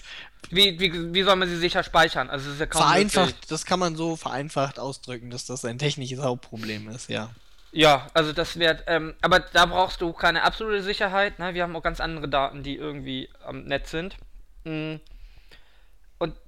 Wie, 0.50 0.80
wie, 0.80 1.14
wie 1.14 1.24
soll 1.24 1.36
man 1.36 1.50
sie 1.50 1.58
sicher 1.58 1.84
speichern? 1.84 2.30
Also 2.30 2.52
ja 2.52 2.66
kaum 2.68 2.88
möglich. 2.88 3.12
vereinfacht, 3.12 3.52
das 3.52 3.66
kann 3.66 3.80
man 3.80 3.96
so 3.96 4.16
vereinfacht 4.16 4.80
ausdrücken, 4.80 5.30
dass 5.30 5.46
das 5.46 5.66
ein 5.66 5.78
technisches 5.78 6.22
Hauptproblem 6.22 6.88
ist, 6.90 7.10
ja. 7.10 7.32
Ja, 7.74 8.08
also 8.14 8.32
das 8.32 8.58
wird, 8.58 8.84
ähm, 8.88 9.14
aber 9.22 9.40
da 9.40 9.66
brauchst 9.66 10.00
du 10.02 10.14
keine 10.14 10.44
absolute 10.44 10.82
Sicherheit, 10.82 11.38
ne? 11.38 11.54
Wir 11.54 11.64
haben 11.64 11.76
auch 11.76 11.84
ganz 11.84 12.00
andere 12.00 12.30
Daten, 12.30 12.64
die 12.64 12.76
irgendwie 12.76 13.30
am 13.44 13.66
Netz 13.66 13.92
sind. 13.92 14.16
Mm. 14.64 14.96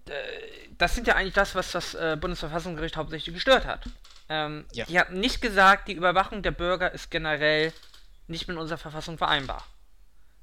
Äh, 0.10 0.70
das 0.78 0.96
sind 0.96 1.08
ja 1.08 1.16
eigentlich 1.16 1.34
das, 1.34 1.56
was 1.56 1.72
das 1.72 1.94
äh, 1.94 2.18
Bundesverfassungsgericht 2.20 2.98
hauptsächlich 2.98 3.34
gestört 3.34 3.66
hat. 3.66 3.86
Ähm, 4.30 4.66
Ja. 4.74 4.86
Die 4.86 5.00
haben 5.00 5.20
nicht 5.20 5.42
gesagt, 5.42 5.88
die 5.88 5.94
Überwachung 5.94 6.42
der 6.42 6.52
Bürger 6.52 6.92
ist 6.92 7.10
generell 7.12 7.74
nicht 8.28 8.48
mit 8.48 8.58
unserer 8.58 8.78
Verfassung 8.78 9.18
vereinbar. 9.18 9.66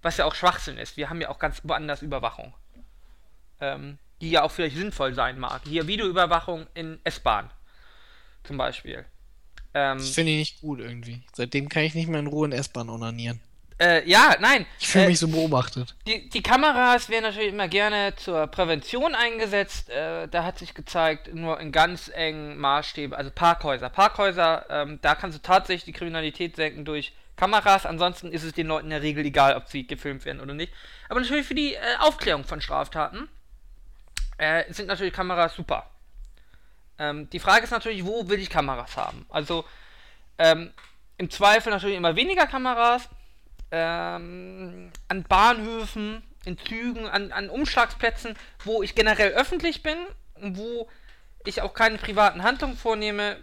Was 0.02 0.16
ja 0.18 0.24
auch 0.24 0.34
Schwachsinn 0.34 0.76
ist. 0.78 0.96
Wir 0.96 1.08
haben 1.08 1.20
ja 1.20 1.30
auch 1.30 1.38
ganz 1.38 1.60
woanders 1.64 2.02
Überwachung. 2.02 2.54
Ähm, 3.60 3.98
die 4.20 4.30
ja 4.30 4.42
auch 4.42 4.50
vielleicht 4.50 4.76
sinnvoll 4.76 5.14
sein 5.14 5.38
mag. 5.38 5.62
Hier 5.64 5.86
Videoüberwachung 5.86 6.66
in 6.74 6.98
S-Bahn. 7.04 7.50
Zum 8.44 8.56
Beispiel. 8.56 9.04
Ähm, 9.74 9.98
Das 9.98 10.10
finde 10.10 10.32
ich 10.32 10.38
nicht 10.38 10.60
gut 10.60 10.80
irgendwie. 10.80 11.22
Seitdem 11.32 11.68
kann 11.68 11.82
ich 11.82 11.94
nicht 11.94 12.08
mehr 12.08 12.20
in 12.20 12.26
Ruhe 12.26 12.46
in 12.46 12.52
S-Bahn 12.52 12.88
onanieren. 12.88 13.40
Äh, 13.78 14.08
ja, 14.08 14.36
nein. 14.40 14.64
Ich 14.78 14.88
fühle 14.88 15.04
äh, 15.04 15.08
mich 15.08 15.18
so 15.18 15.28
beobachtet. 15.28 15.94
die, 16.06 16.30
die 16.30 16.42
Kameras 16.42 17.10
werden 17.10 17.24
natürlich 17.24 17.52
immer 17.52 17.68
gerne 17.68 18.14
zur 18.16 18.46
Prävention 18.46 19.14
eingesetzt. 19.14 19.90
Äh, 19.90 20.28
da 20.28 20.44
hat 20.44 20.58
sich 20.58 20.72
gezeigt, 20.72 21.34
nur 21.34 21.60
in 21.60 21.72
ganz 21.72 22.08
engen 22.08 22.56
Maßstäben, 22.56 23.14
also 23.14 23.30
Parkhäuser. 23.30 23.90
Parkhäuser, 23.90 24.64
ähm, 24.70 24.98
da 25.02 25.14
kannst 25.14 25.36
du 25.36 25.42
tatsächlich 25.42 25.84
die 25.84 25.92
Kriminalität 25.92 26.56
senken 26.56 26.86
durch 26.86 27.12
Kameras. 27.36 27.84
Ansonsten 27.84 28.32
ist 28.32 28.44
es 28.44 28.54
den 28.54 28.66
Leuten 28.66 28.86
in 28.86 28.90
der 28.90 29.02
Regel 29.02 29.26
egal, 29.26 29.56
ob 29.56 29.68
sie 29.68 29.86
gefilmt 29.86 30.24
werden 30.24 30.40
oder 30.40 30.54
nicht. 30.54 30.72
Aber 31.10 31.20
natürlich 31.20 31.46
für 31.46 31.54
die 31.54 31.74
äh, 31.74 31.80
Aufklärung 32.00 32.44
von 32.44 32.62
Straftaten 32.62 33.28
äh, 34.38 34.72
sind 34.72 34.86
natürlich 34.86 35.12
Kameras 35.12 35.54
super. 35.54 35.90
Ähm, 36.98 37.28
die 37.28 37.40
Frage 37.40 37.64
ist 37.64 37.72
natürlich, 37.72 38.06
wo 38.06 38.26
will 38.28 38.38
ich 38.38 38.48
Kameras 38.48 38.96
haben? 38.96 39.26
Also 39.28 39.66
ähm, 40.38 40.72
im 41.18 41.28
Zweifel 41.30 41.70
natürlich 41.70 41.96
immer 41.96 42.16
weniger 42.16 42.46
Kameras 42.46 43.08
ähm, 43.70 44.90
an 45.08 45.22
Bahnhöfen, 45.24 46.22
in 46.44 46.58
Zügen, 46.58 47.06
an, 47.06 47.32
an 47.32 47.50
Umschlagsplätzen, 47.50 48.36
wo 48.64 48.82
ich 48.82 48.94
generell 48.94 49.32
öffentlich 49.32 49.82
bin 49.82 49.98
und 50.34 50.56
wo 50.56 50.88
ich 51.44 51.62
auch 51.62 51.74
keine 51.74 51.98
privaten 51.98 52.42
Handlungen 52.42 52.76
vornehme. 52.76 53.36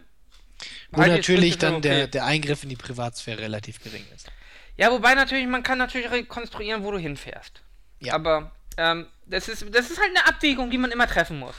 Wo 0.91 1.01
natürlich 1.01 1.57
dann 1.57 1.81
der, 1.81 2.03
okay. 2.03 2.07
der 2.07 2.25
Eingriff 2.25 2.63
in 2.63 2.69
die 2.69 2.75
Privatsphäre 2.75 3.41
relativ 3.41 3.83
gering 3.83 4.05
ist. 4.15 4.31
Ja, 4.77 4.91
wobei 4.91 5.13
natürlich, 5.13 5.47
man 5.47 5.63
kann 5.63 5.77
natürlich 5.77 6.09
rekonstruieren, 6.09 6.83
wo 6.83 6.91
du 6.91 6.97
hinfährst. 6.97 7.61
Ja. 7.99 8.13
Aber 8.13 8.51
ähm, 8.77 9.07
das, 9.25 9.47
ist, 9.47 9.65
das 9.71 9.91
ist 9.91 9.99
halt 9.99 10.09
eine 10.09 10.27
Abwägung, 10.27 10.71
die 10.71 10.77
man 10.77 10.91
immer 10.91 11.07
treffen 11.07 11.39
muss. 11.39 11.55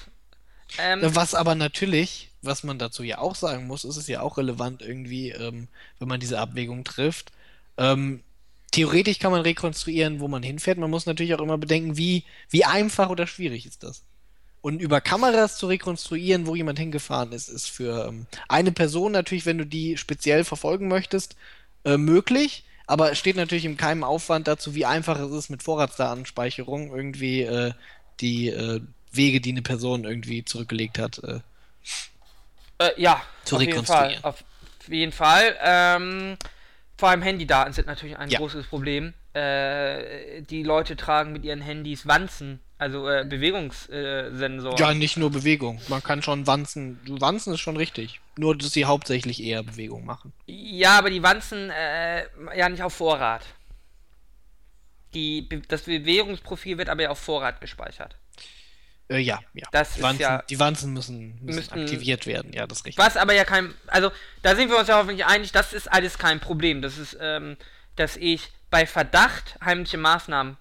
Ähm, 0.79 1.01
Was 1.03 1.35
aber 1.35 1.55
natürlich, 1.55 2.31
was 2.43 2.65
man 2.65 2.79
dazu 2.79 3.03
ja 3.03 3.19
auch 3.19 3.35
sagen 3.35 3.67
muss, 3.67 3.85
ist 3.85 3.97
es 3.97 4.09
ja 4.09 4.21
auch 4.21 4.39
relevant 4.39 4.83
irgendwie, 4.83 5.31
ähm, 5.31 5.69
wenn 5.99 6.09
man 6.09 6.21
diese 6.21 6.39
Abwägung 6.39 6.85
trifft. 6.85 7.33
Theoretisch 8.75 9.21
kann 9.21 9.31
man 9.31 9.43
rekonstruieren, 9.43 10.19
wo 10.19 10.27
man 10.27 10.43
hinfährt. 10.43 10.79
Man 10.79 10.91
muss 10.91 11.07
natürlich 11.07 11.35
auch 11.35 11.41
immer 11.41 11.59
bedenken, 11.59 11.97
wie, 11.97 12.25
wie 12.51 12.65
einfach 12.65 13.09
oder 13.09 13.27
schwierig 13.27 13.67
ist 13.67 13.85
das. 13.85 14.03
Und 14.63 14.81
über 14.81 15.01
Kameras 15.01 15.59
zu 15.59 15.67
rekonstruieren, 15.69 16.47
wo 16.47 16.57
jemand 16.57 16.79
hingefahren 16.79 17.33
ist, 17.33 17.49
ist 17.49 17.69
für 17.71 18.09
ähm, 18.09 18.27
eine 18.49 18.73
Person 18.73 19.13
natürlich, 19.13 19.47
wenn 19.47 19.59
du 19.59 19.67
die 19.67 19.97
speziell 19.97 20.43
verfolgen 20.43 20.89
möchtest, 20.89 21.37
äh, 21.85 21.97
möglich. 21.99 22.65
Aber 22.87 23.13
es 23.13 23.19
steht 23.19 23.37
natürlich 23.37 23.65
in 23.65 23.77
keinem 23.77 24.03
Aufwand 24.05 24.49
dazu, 24.49 24.75
wie 24.75 24.87
einfach 24.87 25.19
es 25.21 25.31
ist, 25.31 25.51
mit 25.51 25.63
Vorratsdatenspeicherung 25.63 26.95
irgendwie 26.95 27.43
äh, 27.43 27.73
die 28.21 28.49
äh, 28.49 28.81
Wege, 29.13 29.41
die 29.41 29.51
eine 29.53 29.63
Person 29.63 30.05
irgendwie 30.05 30.45
zurückgelegt 30.45 30.99
hat, 30.99 31.23
äh, 31.23 31.41
Äh, 32.79 33.01
ja, 33.01 33.23
Zu 33.45 33.57
auf 33.57 33.63
jeden 33.63 33.85
Fall. 33.85 34.09
rekonstruieren. 34.09 34.25
Auf 34.25 34.45
jeden 34.89 35.13
Fall. 35.13 35.57
Ähm, 35.63 36.37
vor 37.05 37.11
allem 37.11 37.21
Handydaten 37.21 37.75
sind 37.75 37.87
natürlich 37.87 38.17
ein 38.17 38.31
Ja. 38.31 38.39
großes 38.39 38.67
Problem. 38.67 39.13
Äh, 39.35 40.41
die 40.41 40.63
Leute 40.63 40.97
tragen 40.97 41.35
mit 41.35 41.45
ihren 41.45 41.61
Handys 41.61 42.07
Wanzen, 42.07 42.61
also 42.79 43.07
äh, 43.07 43.27
Bewegungssensoren. 43.29 44.79
Ja, 44.79 44.95
nicht 44.95 45.19
nur 45.19 45.31
Bewegung. 45.31 45.83
Man 45.89 46.03
kann 46.03 46.23
schon 46.23 46.47
Wanzen. 46.47 46.99
Wanzen 47.21 47.53
ist 47.53 47.61
schon 47.61 47.77
richtig. 47.77 48.23
Nur, 48.39 48.57
dass 48.57 48.71
sie 48.73 48.87
hauptsächlich 48.87 49.43
eher 49.43 49.63
Bewegung 49.63 50.07
machen. 50.07 50.33
Ja, 50.47 50.97
aber 50.99 51.11
die 51.11 51.23
Wanzen 51.23 51.69
äh, 51.69 52.23
ja 52.57 52.71
nicht 52.71 52.83
auf 52.83 52.95
Vorrat. 52.95 53.45
Die, 55.13 55.47
das 55.69 55.83
Bewegungsprofil 55.83 56.79
wird 56.79 56.89
aber 56.89 57.03
ja 57.03 57.11
auf 57.11 57.19
Vorrat 57.19 57.61
gespeichert. 57.61 58.17
Äh, 59.09 59.19
ja, 59.19 59.41
ja. 59.53 59.67
Das 59.71 59.95
die 59.95 60.03
Wanzen, 60.03 60.23
ja- 60.23 60.43
die 60.43 60.59
Wanzen 60.59 60.93
müssen, 60.93 61.35
müssen 61.45 61.57
Müssten- 61.57 61.81
aktiviert 61.81 62.27
werden. 62.27 62.53
Ja, 62.53 62.67
das 62.67 62.79
ist 62.79 62.87
richtig. 62.87 63.05
Was 63.05 63.17
aber 63.17 63.35
ja 63.35 63.45
kein. 63.45 63.75
Also, 63.87 64.11
da 64.43 64.57
sind 64.57 64.71
wir 64.71 64.79
uns 64.79 64.89
ja 64.89 64.97
hoffentlich 64.97 65.27
einig, 65.27 65.53
das 65.53 65.73
ist 65.73 65.93
alles 65.93 66.17
kein 66.19 66.41
Problem. 66.41 66.81
Das 66.81 66.97
ist, 66.97 67.17
ähm, 67.21 67.57
dass 67.97 68.17
ich 68.17 68.51
bei 68.71 68.87
Verdacht 68.87 69.59
heimliche 69.63 69.99
Maßnahmen 69.99 70.57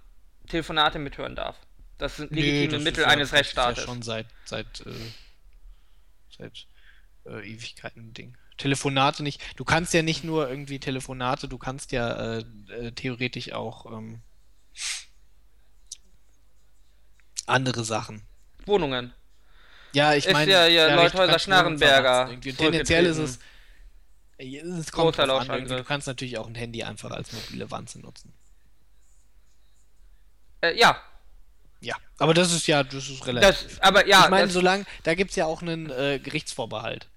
Telefonate 0.50 1.00
mithören 1.00 1.36
darf. 1.36 1.56
Das 1.98 2.18
sind 2.18 2.32
Nö, 2.32 2.38
legitime 2.42 2.74
das 2.74 2.84
Mittel 2.84 3.02
ja, 3.04 3.08
eines 3.08 3.30
das 3.30 3.40
Rechtsstaates. 3.40 3.78
Ist 3.80 3.86
ja 3.86 3.94
schon 3.94 4.02
seit, 4.02 4.26
seit, 4.44 4.82
äh, 4.86 4.92
seit 6.38 6.68
äh, 7.26 7.50
Ewigkeiten 7.50 8.10
ein 8.10 8.14
Ding. 8.14 8.38
Telefonate 8.58 9.24
nicht. 9.24 9.42
Du 9.56 9.64
kannst 9.64 9.94
ja 9.94 10.02
nicht 10.04 10.24
nur 10.26 10.50
irgendwie 10.50 10.80
Telefonate, 10.80 11.48
du 11.48 11.58
kannst 11.58 11.92
ja 11.94 12.38
äh, 12.40 12.46
äh, 12.70 12.92
theoretisch 12.92 13.54
auch 13.54 13.86
ähm, 13.86 14.22
andere 17.46 17.84
Sachen. 17.84 18.24
Wohnungen. 18.68 19.14
Ja, 19.94 20.14
ich 20.16 20.26
Ist 20.26 20.34
meine, 20.34 20.52
ja 20.52 20.66
hier 20.66 20.88
richtig, 20.88 20.96
Leuthäuser 21.14 21.40
Schnarrenberger 21.40 22.30
Tendenziell 22.58 23.06
ist 23.06 23.18
es. 23.18 23.40
Es 24.38 24.92
kommt 24.92 25.18
drauf 25.18 25.50
an. 25.50 25.68
Du 25.68 25.84
kannst 25.84 26.08
natürlich 26.08 26.38
auch 26.38 26.48
ein 26.48 26.56
Handy 26.56 26.84
einfach 26.84 27.12
als 27.12 27.32
mobile 27.32 27.70
Wanze 27.72 28.00
nutzen. 28.00 28.34
Äh, 30.62 30.78
ja, 30.78 30.98
Ja, 31.82 31.96
aber 32.18 32.34
das 32.34 32.54
ist 32.54 32.68
ja, 32.68 32.84
das 32.84 33.10
ist 33.10 33.26
relativ. 33.28 33.68
das, 33.68 33.80
aber 33.82 34.08
ja, 34.08 34.24
ich 34.24 34.30
meine, 34.30 34.50
solange, 34.50 34.86
da 35.04 35.14
gibt 35.16 35.32
es 35.32 35.36
ja 35.36 35.46
auch 35.46 35.62
einen 35.62 35.90
äh, 35.90 36.20
Gerichtsvorbehalt. 36.20 37.10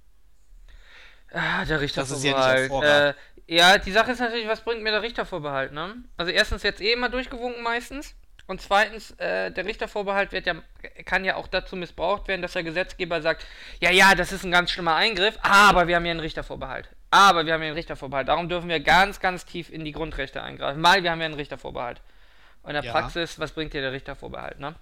ah, 1.33 1.65
der 1.65 1.79
Das 1.79 2.11
ist 2.11 2.25
ja 2.25 2.35
Richtervorbehalt. 2.35 3.17
äh, 3.49 3.55
ja, 3.57 3.79
die 3.79 3.93
Sache 3.93 4.13
ist 4.13 4.19
natürlich, 4.19 4.49
was 4.49 4.63
bringt 4.63 4.83
mir 4.83 4.91
der 4.91 5.03
Richtervorbehalt, 5.03 5.73
ne? 5.73 5.97
Also 6.17 6.33
erstens 6.33 6.63
jetzt 6.65 6.81
eh 6.81 6.93
immer 6.93 7.09
durchgewunken 7.09 7.63
meistens. 7.63 8.15
Und 8.47 8.61
zweitens, 8.61 9.11
äh, 9.13 9.51
der 9.51 9.65
Richtervorbehalt 9.65 10.31
wird 10.33 10.47
ja, 10.47 10.55
kann 11.05 11.25
ja 11.25 11.35
auch 11.35 11.49
dazu 11.49 11.75
missbraucht 11.75 12.29
werden, 12.29 12.43
dass 12.43 12.53
der 12.53 12.63
Gesetzgeber 12.63 13.21
sagt, 13.21 13.45
ja, 13.81 13.91
ja, 13.91 14.15
das 14.15 14.31
ist 14.31 14.45
ein 14.45 14.53
ganz 14.53 14.71
schlimmer 14.71 14.95
Eingriff, 14.95 15.37
aber 15.43 15.89
wir 15.89 15.97
haben 15.97 16.05
hier 16.05 16.13
einen 16.13 16.21
Richtervorbehalt. 16.21 16.89
Aber 17.11 17.47
wir 17.47 17.55
haben 17.55 17.61
hier 17.61 17.69
einen 17.69 17.77
Richtervorbehalt. 17.77 18.29
Darum 18.29 18.49
dürfen 18.49 18.69
wir 18.69 18.81
ganz, 18.81 19.19
ganz 19.21 19.45
tief 19.47 19.71
in 19.71 19.85
die 19.85 19.93
Grundrechte 19.93 20.43
eingreifen, 20.43 20.83
weil 20.83 21.03
wir 21.03 21.11
haben 21.11 21.21
ja 21.21 21.27
einen 21.27 21.35
Richtervorbehalt. 21.35 22.01
Und 22.63 22.71
in 22.71 22.75
der 22.75 22.85
Ja. 22.85 22.93
Praxis, 22.93 23.39
was 23.39 23.53
bringt 23.53 23.73
dir 23.75 23.81
der 23.81 23.93
Richtervorbehalt, 23.93 24.61
ne? 24.61 24.75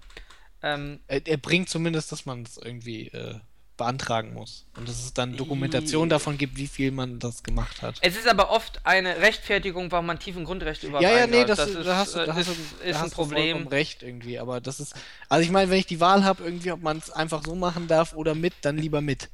Ähm, 0.63 0.99
Er, 1.07 1.25
er 1.27 1.37
bringt 1.37 1.69
zumindest, 1.69 2.11
dass 2.11 2.25
man 2.25 2.43
es 2.43 2.57
irgendwie 2.57 3.07
äh, 3.09 3.39
beantragen 3.77 4.33
muss. 4.33 4.65
Und 4.77 4.87
dass 4.87 4.99
es 5.03 5.13
dann 5.13 5.35
Dokumentation 5.37 6.09
davon 6.09 6.37
gibt, 6.37 6.57
wie 6.57 6.67
viel 6.67 6.91
man 6.91 7.19
das 7.19 7.43
gemacht 7.43 7.81
hat. 7.81 7.97
Es 8.01 8.15
ist 8.15 8.27
aber 8.27 8.49
oft 8.51 8.85
eine 8.85 9.17
Rechtfertigung, 9.17 9.91
warum 9.91 10.05
man 10.05 10.19
tiefen 10.19 10.45
Grundrechte 10.45 10.87
überhaupt 10.87 11.03
Ja, 11.03 11.11
ja, 11.17 11.27
nee, 11.27 11.41
eingreift. 11.41 11.75
das, 11.75 11.83
da 11.85 11.97
hast 11.97 12.15
du, 12.15 12.19
äh, 12.19 12.25
da 12.25 12.35
hast 12.35 12.47
ist, 12.47 12.47
du, 12.47 12.51
ist 12.53 12.69
da 12.81 12.85
ein 12.85 12.95
hast 12.95 13.11
du 13.11 13.15
Problem. 13.15 13.43
vollkommen 13.51 13.67
recht 13.67 14.03
irgendwie, 14.03 14.39
aber 14.39 14.61
das 14.61 14.79
ist, 14.79 14.95
also 15.29 15.43
ich 15.43 15.51
meine, 15.51 15.69
wenn 15.71 15.77
ich 15.79 15.85
die 15.87 15.99
Wahl 15.99 16.23
habe, 16.23 16.43
irgendwie, 16.43 16.71
ob 16.71 16.81
man 16.81 16.97
es 16.97 17.11
einfach 17.11 17.43
so 17.43 17.55
machen 17.55 17.87
darf 17.87 18.13
oder 18.13 18.35
mit, 18.35 18.53
dann 18.61 18.77
lieber 18.77 19.01
mit. 19.01 19.29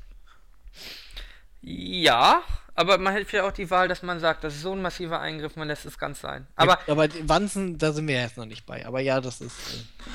Ja, 1.61 2.41
aber 2.73 2.97
man 2.97 3.13
hätte 3.13 3.37
ja 3.37 3.47
auch 3.47 3.51
die 3.51 3.69
Wahl, 3.69 3.87
dass 3.87 4.01
man 4.01 4.19
sagt, 4.19 4.43
das 4.43 4.55
ist 4.55 4.61
so 4.61 4.71
ein 4.73 4.81
massiver 4.81 5.19
Eingriff, 5.19 5.55
man 5.55 5.67
lässt 5.67 5.85
es 5.85 5.97
ganz 5.99 6.21
sein. 6.21 6.47
Aber, 6.55 6.79
ja, 6.87 6.91
aber 6.93 7.07
Wanzen, 7.27 7.77
da 7.77 7.91
sind 7.91 8.07
wir 8.07 8.15
jetzt 8.15 8.37
noch 8.37 8.45
nicht 8.45 8.65
bei. 8.65 8.85
Aber 8.85 8.99
ja, 9.01 9.21
das 9.21 9.41
ist, 9.41 9.51
äh, 9.51 10.09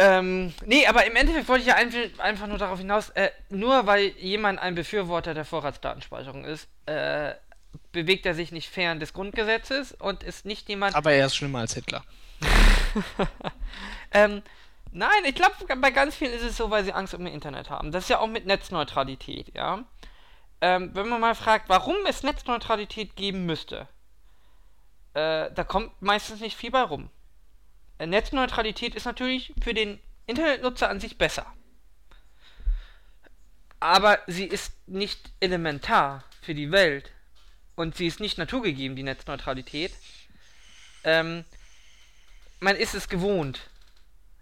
ähm, 0.00 0.54
nee, 0.64 0.86
aber 0.86 1.04
im 1.04 1.14
Endeffekt 1.14 1.46
wollte 1.48 1.60
ich 1.60 1.68
ja 1.68 1.76
einfach, 1.76 2.46
nur 2.46 2.56
darauf 2.56 2.78
hinaus, 2.78 3.10
äh, 3.10 3.30
nur 3.50 3.86
weil 3.86 4.08
jemand 4.18 4.58
ein 4.58 4.74
Befürworter 4.74 5.34
der 5.34 5.44
Vorratsdatenspeicherung 5.44 6.44
ist, 6.44 6.68
äh, 6.86 7.34
bewegt 7.92 8.24
er 8.24 8.34
sich 8.34 8.50
nicht 8.50 8.70
fern 8.70 8.98
des 8.98 9.12
Grundgesetzes 9.12 9.92
und 9.92 10.22
ist 10.22 10.46
nicht 10.46 10.68
jemand, 10.70 10.96
aber 10.96 11.12
er 11.12 11.26
ist 11.26 11.36
schlimmer 11.36 11.60
als 11.60 11.74
Hitler. 11.74 12.02
Ähm, 14.12 14.42
nein, 14.90 15.24
ich 15.24 15.36
glaube, 15.36 15.54
bei 15.76 15.92
ganz 15.92 16.16
vielen 16.16 16.32
ist 16.32 16.42
es 16.42 16.56
so, 16.56 16.70
weil 16.70 16.84
sie 16.84 16.92
Angst 16.92 17.14
um 17.14 17.24
ihr 17.24 17.32
Internet 17.32 17.70
haben. 17.70 17.92
Das 17.92 18.04
ist 18.04 18.10
ja 18.10 18.18
auch 18.18 18.26
mit 18.26 18.44
Netzneutralität, 18.44 19.54
ja. 19.54 19.84
Ähm, 20.60 20.90
wenn 20.94 21.08
man 21.08 21.20
mal 21.20 21.36
fragt, 21.36 21.68
warum 21.68 21.94
es 22.08 22.24
Netzneutralität 22.24 23.14
geben 23.14 23.46
müsste, 23.46 23.86
äh, 25.14 25.50
da 25.52 25.64
kommt 25.64 26.02
meistens 26.02 26.40
nicht 26.40 26.56
viel 26.56 26.72
bei 26.72 26.82
rum. 26.82 27.08
Äh, 28.00 28.06
Netzneutralität 28.06 28.94
ist 28.94 29.04
natürlich 29.04 29.52
für 29.62 29.74
den 29.74 30.00
Internetnutzer 30.26 30.88
an 30.88 31.00
sich 31.00 31.18
besser. 31.18 31.46
Aber 33.78 34.18
sie 34.26 34.44
ist 34.44 34.72
nicht 34.86 35.30
elementar 35.40 36.24
für 36.40 36.54
die 36.54 36.72
Welt. 36.72 37.12
Und 37.76 37.96
sie 37.96 38.06
ist 38.06 38.20
nicht 38.20 38.38
naturgegeben, 38.38 38.96
die 38.96 39.02
Netzneutralität. 39.02 39.92
Ähm, 41.04 41.44
man 42.58 42.76
ist 42.76 42.94
es 42.94 43.08
gewohnt. 43.08 43.60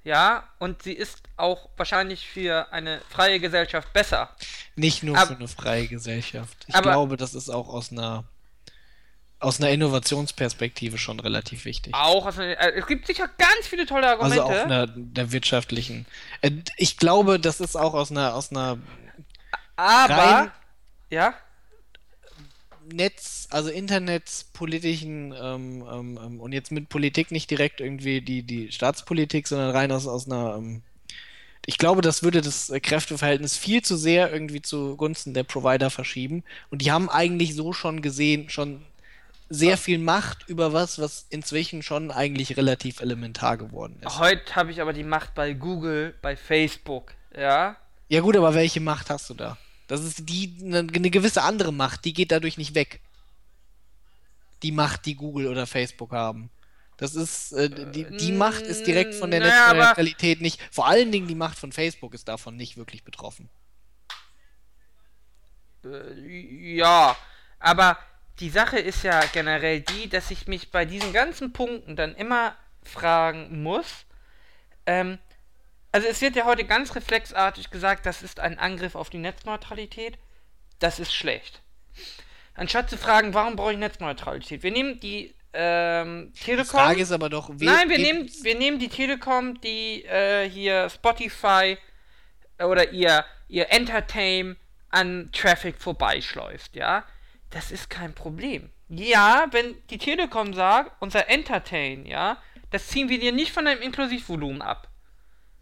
Ja, 0.05 0.49
und 0.59 0.83
sie 0.83 0.93
ist 0.93 1.23
auch 1.37 1.69
wahrscheinlich 1.77 2.29
für 2.29 2.73
eine 2.73 3.01
freie 3.11 3.41
Gesellschaft 3.41 3.93
besser. 3.93 4.35
Nicht 4.77 5.03
nur 5.03 5.17
Ab- 5.19 5.29
für 5.29 5.37
eine 5.37 5.49
freie 5.49 5.87
Gesellschaft. 5.87 6.65
Ich 6.67 6.81
glaube, 6.81 7.17
das 7.17 7.35
ist 7.35 7.49
auch 7.49 7.69
aus 7.69 7.93
einer 7.93 8.25
aus 9.41 9.61
einer 9.61 9.71
Innovationsperspektive 9.71 10.99
schon 10.99 11.21
relativ 11.21 11.65
wichtig. 11.65 11.95
Auch 11.95 12.27
aus 12.27 12.39
einer, 12.39 12.59
äh, 12.61 12.73
es 12.79 12.87
gibt 12.87 13.07
sicher 13.07 13.29
ganz 13.39 13.67
viele 13.69 13.87
tolle 13.87 14.09
Also 14.19 14.43
Argumente. 14.43 14.43
auf 14.45 14.65
einer 14.65 14.87
der 14.89 15.33
wirtschaftlichen. 15.33 16.07
Äh, 16.43 16.51
Ich 16.77 16.97
glaube, 16.97 17.39
das 17.39 17.61
ist 17.61 17.77
auch 17.77 17.95
aus 17.95 18.11
einer 18.11 18.35
aus 18.35 18.51
einer 18.51 18.79
aber 19.77 20.15
rein- 20.15 20.51
ja, 21.11 21.35
Netz, 22.91 23.49
also 23.51 23.69
internetspolitischen 23.71 25.33
ähm, 25.39 25.85
ähm, 25.91 26.19
ähm, 26.23 26.41
und 26.41 26.53
jetzt 26.53 26.73
mit 26.73 26.89
Politik 26.89 27.31
nicht 27.31 27.51
direkt 27.51 27.81
irgendwie 27.81 28.21
die, 28.23 28.43
die 28.43 28.73
Staatspolitik, 28.73 29.47
sondern 29.47 29.71
rein 29.71 29.93
aus, 29.93 30.07
aus 30.07 30.27
einer. 30.27 30.57
Ähm, 30.57 30.83
ich 31.67 31.77
glaube, 31.77 32.01
das 32.01 32.23
würde 32.23 32.41
das 32.41 32.71
äh, 32.71 32.81
Kräfteverhältnis 32.81 33.59
viel 33.59 33.83
zu 33.83 33.97
sehr 33.99 34.33
irgendwie 34.33 34.63
zugunsten 34.63 35.35
der 35.35 35.45
Provider 35.45 35.91
verschieben. 35.91 36.43
Und 36.71 36.81
die 36.81 36.91
haben 36.91 37.11
eigentlich 37.11 37.55
so 37.55 37.75
schon 37.75 38.01
gesehen, 38.01 38.49
schon 38.49 38.83
sehr 39.49 39.77
viel 39.79 39.99
Macht 39.99 40.49
über 40.49 40.73
was, 40.73 40.99
was 40.99 41.27
inzwischen 41.31 41.83
schon 41.83 42.11
eigentlich 42.11 42.57
relativ 42.57 43.01
elementar 43.01 43.57
geworden 43.57 43.99
ist. 44.05 44.19
heute 44.19 44.57
habe 44.57 44.71
ich 44.71 44.81
aber 44.81 44.93
die 44.93 45.05
Macht 45.05 45.35
bei 45.35 45.55
Google, 45.55 46.15
bei 46.21 46.37
Facebook. 46.37 47.15
Ja, 47.37 47.77
Ja 48.09 48.21
gut, 48.21 48.37
aber 48.37 48.55
welche 48.55 48.81
Macht 48.81 49.11
hast 49.11 49.29
du 49.31 49.35
da? 49.35 49.57
Das 49.87 50.03
ist 50.03 50.29
die 50.29 50.55
eine, 50.63 50.81
eine 50.81 51.11
gewisse 51.11 51.43
andere 51.43 51.73
Macht, 51.73 52.05
die 52.05 52.13
geht 52.13 52.31
dadurch 52.31 52.59
nicht 52.59 52.75
weg. 52.75 53.01
Die 54.63 54.73
Macht, 54.73 55.07
die 55.07 55.15
Google 55.15 55.47
oder 55.47 55.67
Facebook 55.67 56.13
haben. 56.13 56.51
Das 56.99 57.15
ist 57.15 57.53
äh, 57.53 57.71
die, 57.71 58.05
die 58.05 58.33
Macht 58.33 58.63
ist 58.63 58.87
direkt 58.87 59.15
von 59.15 59.31
der 59.31 59.41
naja, 59.41 59.73
Netzneutralität 59.73 60.41
nicht. 60.41 60.61
Vor 60.73 60.87
allen 60.89 61.13
Dingen 61.13 61.29
die 61.29 61.37
Macht 61.37 61.59
von 61.59 61.73
Facebook 61.73 62.13
ist 62.13 62.29
davon 62.29 62.57
nicht 62.57 62.77
wirklich 62.77 63.05
betroffen. 63.05 63.49
Äh, 65.85 66.75
ja, 66.75 67.17
aber 67.61 67.99
die 68.41 68.51
Sache 68.51 68.79
ist 68.79 69.03
ja 69.03 69.21
generell 69.33 69.81
die, 69.81 70.09
dass 70.09 70.31
ich 70.31 70.47
mich 70.47 70.71
bei 70.71 70.85
diesen 70.85 71.13
ganzen 71.13 71.53
Punkten 71.53 71.97
dann 71.97 72.15
immer 72.15 72.55
fragen 72.83 73.63
muss. 73.63 74.07
Ähm, 74.87 75.19
also 75.93 76.07
es 76.07 76.21
wird 76.21 76.37
ja 76.37 76.45
heute 76.45 76.65
ganz 76.65 76.95
reflexartig 76.95 77.71
gesagt, 77.71 78.07
das 78.07 78.23
ist 78.23 78.41
ein 78.41 78.59
Angriff 78.59 78.95
auf 78.95 79.11
die 79.11 79.19
Netzneutralität. 79.19 80.19
Das 80.79 81.01
ist 81.01 81.13
schlecht. 81.13 81.63
Anstatt 82.55 82.91
zu 82.91 82.97
fragen, 82.97 83.35
warum 83.35 83.57
brauche 83.57 83.73
ich 83.73 83.79
Netzneutralität? 83.79 84.63
Wir 84.63 84.71
nehmen 84.71 85.01
die 85.01 85.35
ähm, 85.53 86.33
Die 86.35 86.45
Telekom. 86.45 86.81
Frage 86.81 87.01
ist 87.01 87.13
aber 87.13 87.31
doch, 87.31 87.49
Nein, 87.49 87.89
wir 87.89 87.99
nehmen, 87.99 88.31
wir 88.43 88.55
nehmen 88.57 88.79
die 88.79 88.89
Telekom, 88.89 89.61
die 89.61 90.05
äh, 90.05 90.49
hier 90.49 90.91
Spotify 90.91 91.79
äh, 92.59 92.65
oder 92.65 92.93
ihr 92.93 93.25
ihr 93.49 93.73
Entertain 93.73 94.57
an 94.91 95.31
Traffic 95.33 95.81
vorbeischleust, 95.81 96.75
ja, 96.75 97.05
das 97.51 97.71
ist 97.71 97.91
kein 97.91 98.15
Problem. 98.15 98.71
Ja, 98.89 99.47
wenn 99.51 99.77
die 99.89 99.99
Telekom 99.99 100.55
sagt, 100.55 101.01
unser 101.01 101.29
Entertain, 101.29 102.07
ja, 102.07 102.43
das 102.71 102.89
ziehen 102.89 103.09
wir 103.09 103.19
dir 103.19 103.33
nicht 103.33 103.53
von 103.53 103.65
deinem 103.65 103.83
Inklusivvolumen 103.83 104.63
ab. 104.63 104.89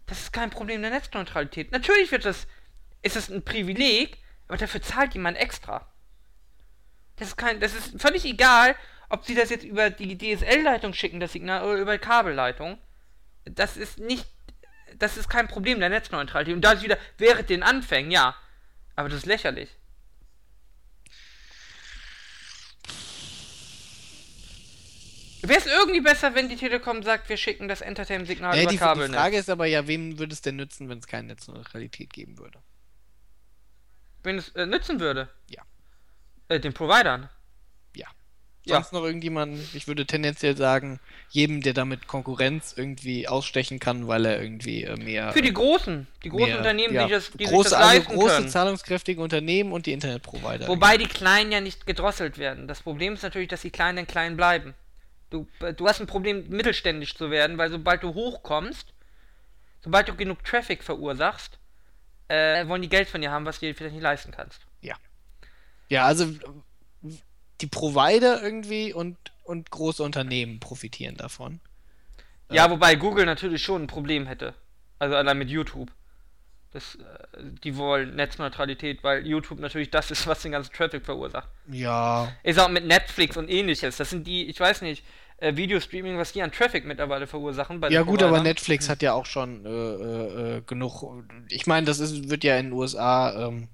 Das 0.05 0.19
ist 0.19 0.33
kein 0.33 0.49
Problem 0.49 0.81
der 0.81 0.91
Netzneutralität. 0.91 1.71
Natürlich 1.71 2.11
wird 2.11 2.25
das, 2.25 2.47
ist 3.01 3.15
es 3.15 3.29
ein 3.29 3.43
Privileg, 3.43 4.17
aber 4.47 4.57
dafür 4.57 4.81
zahlt 4.81 5.13
jemand 5.13 5.37
extra. 5.37 5.91
Das 7.17 7.29
ist 7.29 7.37
kein, 7.37 7.59
das 7.59 7.73
ist 7.73 8.01
völlig 8.01 8.25
egal, 8.25 8.75
ob 9.09 9.25
sie 9.25 9.35
das 9.35 9.49
jetzt 9.49 9.65
über 9.65 9.89
die 9.89 10.17
DSL-Leitung 10.17 10.93
schicken, 10.93 11.19
das 11.19 11.33
Signal, 11.33 11.63
oder 11.63 11.79
über 11.79 11.97
die 11.97 12.05
Kabelleitung. 12.05 12.77
Das 13.45 13.77
ist 13.77 13.99
nicht, 13.99 14.25
das 14.95 15.17
ist 15.17 15.29
kein 15.29 15.47
Problem 15.47 15.79
der 15.79 15.89
Netzneutralität. 15.89 16.53
Und 16.55 16.61
da 16.61 16.73
ist 16.73 16.83
wieder, 16.83 16.97
während 17.17 17.49
den 17.49 17.63
Anfängen, 17.63 18.11
ja. 18.11 18.35
Aber 18.95 19.09
das 19.09 19.19
ist 19.19 19.25
lächerlich. 19.25 19.76
Wäre 25.41 25.59
es 25.59 25.65
irgendwie 25.67 26.01
besser, 26.01 26.33
wenn 26.35 26.49
die 26.49 26.55
Telekom 26.55 27.03
sagt, 27.03 27.29
wir 27.29 27.37
schicken 27.37 27.67
das 27.67 27.81
Entertainment-Signal 27.81 28.55
Ja, 28.55 28.63
über 28.63 28.71
die, 28.71 28.77
Kabel? 28.77 29.07
die 29.07 29.13
Frage 29.13 29.37
ist 29.37 29.49
aber 29.49 29.65
ja, 29.65 29.87
wem 29.87 30.17
würde 30.17 30.33
es 30.33 30.41
denn 30.41 30.55
nützen, 30.55 30.89
wenn 30.89 30.97
es 30.99 31.07
keine 31.07 31.27
Netzneutralität 31.27 32.11
geben 32.11 32.37
würde? 32.37 32.59
Wenn 34.23 34.37
es 34.37 34.49
äh, 34.49 34.65
nützen 34.65 34.99
würde? 34.99 35.29
Ja. 35.49 35.61
Äh, 36.49 36.59
den 36.59 36.73
Providern. 36.73 37.29
Ja. 37.95 38.07
Ja. 38.65 38.75
Sonst 38.75 38.93
noch 38.93 39.03
irgendjemanden, 39.03 39.63
ich 39.73 39.87
würde 39.87 40.05
tendenziell 40.05 40.57
sagen, 40.57 40.99
jedem, 41.29 41.61
der 41.61 41.73
damit 41.73 42.07
Konkurrenz 42.07 42.73
irgendwie 42.75 43.27
ausstechen 43.27 43.79
kann, 43.79 44.07
weil 44.07 44.25
er 44.25 44.41
irgendwie 44.41 44.83
äh, 44.83 44.97
mehr. 44.97 45.31
Für 45.31 45.41
die 45.41 45.53
großen, 45.53 46.07
die 46.23 46.29
großen 46.29 46.47
mehr, 46.47 46.57
Unternehmen, 46.57 46.93
ja, 46.95 47.05
die, 47.05 47.11
das, 47.11 47.31
die 47.31 47.45
große, 47.45 47.69
sich 47.69 47.71
das 47.71 47.73
also 47.73 47.97
leisten 47.99 48.15
große 48.15 48.35
können. 48.35 48.49
zahlungskräftige 48.49 49.21
Unternehmen 49.21 49.71
und 49.71 49.85
die 49.85 49.93
Internetprovider. 49.93 50.67
Wobei 50.67 50.97
die 50.97 51.07
Kleinen 51.07 51.51
ja 51.51 51.61
nicht 51.61 51.85
gedrosselt 51.85 52.37
werden. 52.39 52.67
Das 52.67 52.81
Problem 52.81 53.13
ist 53.13 53.21
natürlich, 53.21 53.47
dass 53.49 53.61
die 53.61 53.69
Kleinen 53.69 54.07
klein 54.07 54.35
bleiben. 54.35 54.73
Du, 55.29 55.47
äh, 55.59 55.73
du 55.73 55.87
hast 55.87 55.99
ein 55.99 56.07
Problem, 56.07 56.47
mittelständisch 56.49 57.15
zu 57.15 57.31
werden, 57.31 57.57
weil 57.57 57.69
sobald 57.69 58.03
du 58.03 58.13
hochkommst, 58.13 58.93
sobald 59.81 60.07
du 60.07 60.15
genug 60.15 60.43
Traffic 60.43 60.83
verursachst, 60.83 61.59
äh, 62.27 62.67
wollen 62.67 62.81
die 62.81 62.89
Geld 62.89 63.09
von 63.09 63.21
dir 63.21 63.31
haben, 63.31 63.45
was 63.45 63.59
du 63.59 63.65
dir 63.65 63.75
vielleicht 63.75 63.95
nicht 63.95 64.03
leisten 64.03 64.31
kannst. 64.31 64.61
Ja, 65.89 66.05
also 66.05 66.27
die 67.61 67.67
Provider 67.67 68.41
irgendwie 68.41 68.93
und, 68.93 69.17
und 69.43 69.71
große 69.71 70.03
Unternehmen 70.03 70.59
profitieren 70.59 71.15
davon. 71.15 71.59
Ja, 72.51 72.69
wobei 72.69 72.95
Google 72.95 73.25
natürlich 73.25 73.63
schon 73.63 73.83
ein 73.83 73.87
Problem 73.87 74.25
hätte. 74.27 74.53
Also 74.99 75.15
allein 75.15 75.37
mit 75.37 75.49
YouTube. 75.49 75.91
Das, 76.73 76.95
äh, 76.95 77.43
die 77.63 77.77
wollen 77.77 78.15
Netzneutralität, 78.15 79.03
weil 79.03 79.25
YouTube 79.25 79.59
natürlich 79.59 79.89
das 79.89 80.11
ist, 80.11 80.27
was 80.27 80.41
den 80.41 80.51
ganzen 80.51 80.73
Traffic 80.73 81.05
verursacht. 81.05 81.47
Ja. 81.71 82.31
Ist 82.43 82.59
auch 82.59 82.69
mit 82.69 82.85
Netflix 82.85 83.37
und 83.37 83.49
ähnliches. 83.49 83.97
Das 83.97 84.09
sind 84.09 84.27
die, 84.27 84.47
ich 84.47 84.59
weiß 84.59 84.81
nicht, 84.81 85.03
äh, 85.37 85.55
Videostreaming, 85.55 86.17
was 86.17 86.33
die 86.33 86.41
an 86.41 86.51
Traffic 86.51 86.85
mittlerweile 86.85 87.27
verursachen. 87.27 87.81
Ja 87.89 88.01
gut, 88.01 88.21
aber 88.21 88.31
Providern. 88.31 88.43
Netflix 88.43 88.89
hat 88.89 89.01
ja 89.01 89.13
auch 89.13 89.25
schon 89.25 89.65
äh, 89.65 89.69
äh, 89.69 90.57
äh, 90.57 90.61
genug. 90.61 91.03
Ich 91.49 91.67
meine, 91.67 91.85
das 91.85 91.99
ist, 91.99 92.29
wird 92.29 92.43
ja 92.43 92.57
in 92.57 92.67
den 92.67 92.73
USA. 92.73 93.47
Ähm, 93.47 93.69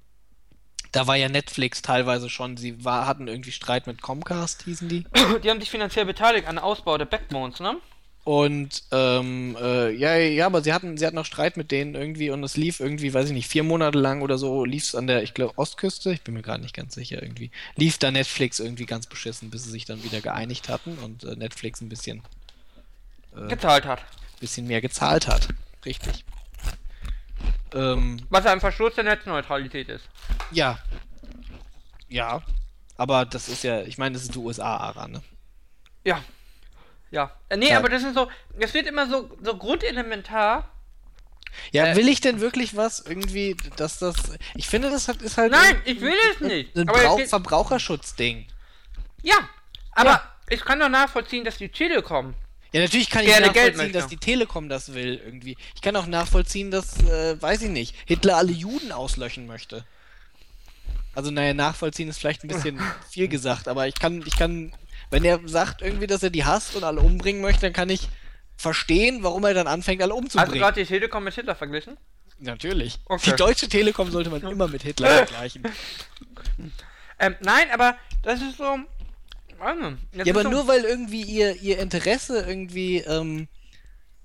da 0.91 1.07
war 1.07 1.15
ja 1.15 1.29
Netflix 1.29 1.81
teilweise 1.81 2.29
schon. 2.29 2.57
Sie 2.57 2.83
war, 2.85 3.07
hatten 3.07 3.27
irgendwie 3.27 3.51
Streit 3.51 3.87
mit 3.87 4.01
Comcast, 4.01 4.63
hießen 4.63 4.89
die. 4.89 5.05
Die 5.43 5.49
haben 5.49 5.59
sich 5.59 5.71
finanziell 5.71 6.05
beteiligt 6.05 6.47
an 6.47 6.59
Ausbau 6.59 6.97
der 6.97 7.05
Backbones, 7.05 7.59
ne? 7.59 7.77
Und 8.25 8.83
ähm, 8.91 9.57
äh, 9.59 9.91
ja, 9.91 10.15
ja, 10.15 10.45
aber 10.45 10.61
sie 10.61 10.71
hatten, 10.71 10.97
sie 10.97 11.05
hatten 11.05 11.17
auch 11.17 11.25
Streit 11.25 11.57
mit 11.57 11.71
denen 11.71 11.93
irgendwie 11.93 12.29
und 12.29 12.41
es 12.43 12.55
lief 12.55 12.79
irgendwie, 12.79 13.13
weiß 13.13 13.27
ich 13.27 13.33
nicht, 13.33 13.49
vier 13.49 13.63
Monate 13.63 13.99
lang 13.99 14.21
oder 14.21 14.37
so, 14.37 14.63
lief 14.63 14.83
es 14.83 14.95
an 14.95 15.07
der, 15.07 15.23
ich 15.23 15.33
glaube, 15.33 15.57
Ostküste, 15.57 16.13
ich 16.13 16.21
bin 16.21 16.33
mir 16.33 16.41
gerade 16.41 16.61
nicht 16.63 16.73
ganz 16.73 16.95
sicher 16.95 17.21
irgendwie, 17.21 17.51
lief 17.75 17.97
da 17.97 18.11
Netflix 18.11 18.61
irgendwie 18.61 18.85
ganz 18.85 19.07
beschissen, 19.07 19.49
bis 19.49 19.65
sie 19.65 19.71
sich 19.71 19.83
dann 19.83 20.03
wieder 20.05 20.21
geeinigt 20.21 20.69
hatten 20.69 20.97
und 20.99 21.25
äh, 21.25 21.35
Netflix 21.35 21.81
ein 21.81 21.89
bisschen, 21.89 22.21
äh, 23.35 23.47
Gezahlt 23.49 23.83
hat. 23.85 24.05
bisschen 24.39 24.67
mehr 24.67 24.79
gezahlt 24.79 25.27
hat. 25.27 25.49
Richtig. 25.85 26.23
Ähm, 27.73 28.21
Was 28.29 28.45
ein 28.45 28.61
Verstoß 28.61 28.95
der 28.95 29.03
Netzneutralität 29.03 29.89
ist. 29.89 30.07
ja. 30.51 30.79
Ja. 32.07 32.41
Aber 32.95 33.25
das 33.25 33.49
ist 33.49 33.63
ja, 33.63 33.81
ich 33.81 33.97
meine, 33.97 34.13
das 34.13 34.21
ist 34.21 34.35
die 34.35 34.39
USA, 34.39 34.77
Ara, 34.77 35.07
ne? 35.07 35.23
Ja. 36.05 36.23
Ja. 37.13 37.31
Äh, 37.49 37.57
nee, 37.57 37.69
Ja. 37.69 37.77
aber 37.77 37.89
das 37.89 38.03
ist 38.03 38.15
so, 38.15 38.27
es 38.59 38.73
wird 38.73 38.87
immer 38.87 39.07
so, 39.07 39.29
so 39.41 39.55
grundelementar. 39.57 40.69
Ja, 41.71 41.85
Äh, 41.87 41.95
will 41.95 42.09
ich 42.09 42.19
denn 42.19 42.39
wirklich 42.41 42.75
was 42.75 42.99
irgendwie, 43.01 43.55
dass 43.77 43.99
das. 43.99 44.15
Ich 44.55 44.67
finde, 44.67 44.89
das 44.89 45.07
hat, 45.07 45.21
ist 45.21 45.37
halt. 45.37 45.51
Nein, 45.51 45.75
ein- 45.75 45.81
ich 45.85 46.01
will 46.01 46.15
es 46.33 46.39
nicht. 46.41 46.75
Ein 46.75 46.87
Brauch 46.87 47.17
geht- 47.17 47.29
Verbraucherschutzding. 47.29 48.47
Ja, 49.21 49.35
aber 49.91 50.09
Ja. 50.09 50.33
ich 50.49 50.65
kann 50.65 50.79
doch 50.79 50.89
nachvollziehen, 50.89 51.43
dass 51.45 51.57
die 51.57 51.69
Telekom. 51.69 52.33
Ja, 52.71 52.81
natürlich 52.81 53.11
kann 53.11 53.23
ich 53.23 53.39
nachvollziehen, 53.39 53.93
dass 53.93 54.07
die 54.07 54.17
Telekom 54.17 54.67
das 54.67 54.95
will, 54.95 55.21
irgendwie. 55.23 55.55
Ich 55.75 55.81
kann 55.83 55.95
auch 55.95 56.07
nachvollziehen, 56.07 56.71
dass, 56.71 56.97
äh, 57.03 57.39
weiß 57.39 57.61
ich 57.61 57.69
nicht, 57.69 57.95
Hitler 58.07 58.37
alle 58.37 58.51
Juden 58.51 58.91
auslöschen 58.91 59.45
möchte. 59.45 59.85
Also, 61.13 61.29
naja, 61.29 61.53
nachvollziehen 61.53 62.09
ist 62.09 62.17
vielleicht 62.17 62.43
ein 62.43 62.47
bisschen 62.47 62.79
viel 63.11 63.27
gesagt, 63.27 63.67
aber 63.67 63.87
ich 63.87 63.93
kann, 63.93 64.23
ich 64.25 64.35
kann, 64.35 64.73
wenn 65.13 65.23
er 65.23 65.39
sagt 65.45 65.83
irgendwie, 65.83 66.07
dass 66.07 66.23
er 66.23 66.31
die 66.31 66.43
hasst 66.43 66.75
und 66.75 66.83
alle 66.83 66.99
umbringen 66.99 67.41
möchte, 67.41 67.61
dann 67.61 67.73
kann 67.73 67.89
ich 67.89 68.09
verstehen, 68.57 69.21
warum 69.21 69.45
er 69.45 69.53
dann 69.53 69.67
anfängt, 69.67 70.01
alle 70.01 70.11
Hast 70.13 70.19
du 70.19 70.23
umzubringen. 70.23 70.59
gerade 70.59 70.81
die 70.81 70.87
Telekom 70.87 71.23
mit 71.23 71.35
Hitler 71.35 71.55
verglichen? 71.55 71.97
Natürlich. 72.39 72.99
Okay. 73.05 73.29
Die 73.31 73.35
Deutsche 73.35 73.69
Telekom 73.69 74.09
sollte 74.09 74.31
man 74.31 74.41
immer 74.41 74.67
mit 74.67 74.81
Hitler 74.81 75.07
vergleichen. 75.25 75.63
Ähm, 77.19 77.35
nein, 77.41 77.67
aber 77.71 77.95
das 78.23 78.41
ist 78.41 78.57
so. 78.57 78.75
das 79.59 80.25
Ja, 80.25 80.33
aber 80.33 80.43
so, 80.43 80.49
nur 80.49 80.67
weil 80.67 80.83
irgendwie 80.83 81.21
ihr, 81.21 81.61
ihr 81.61 81.77
Interesse 81.77 82.43
irgendwie, 82.47 82.97
ähm, 82.97 83.47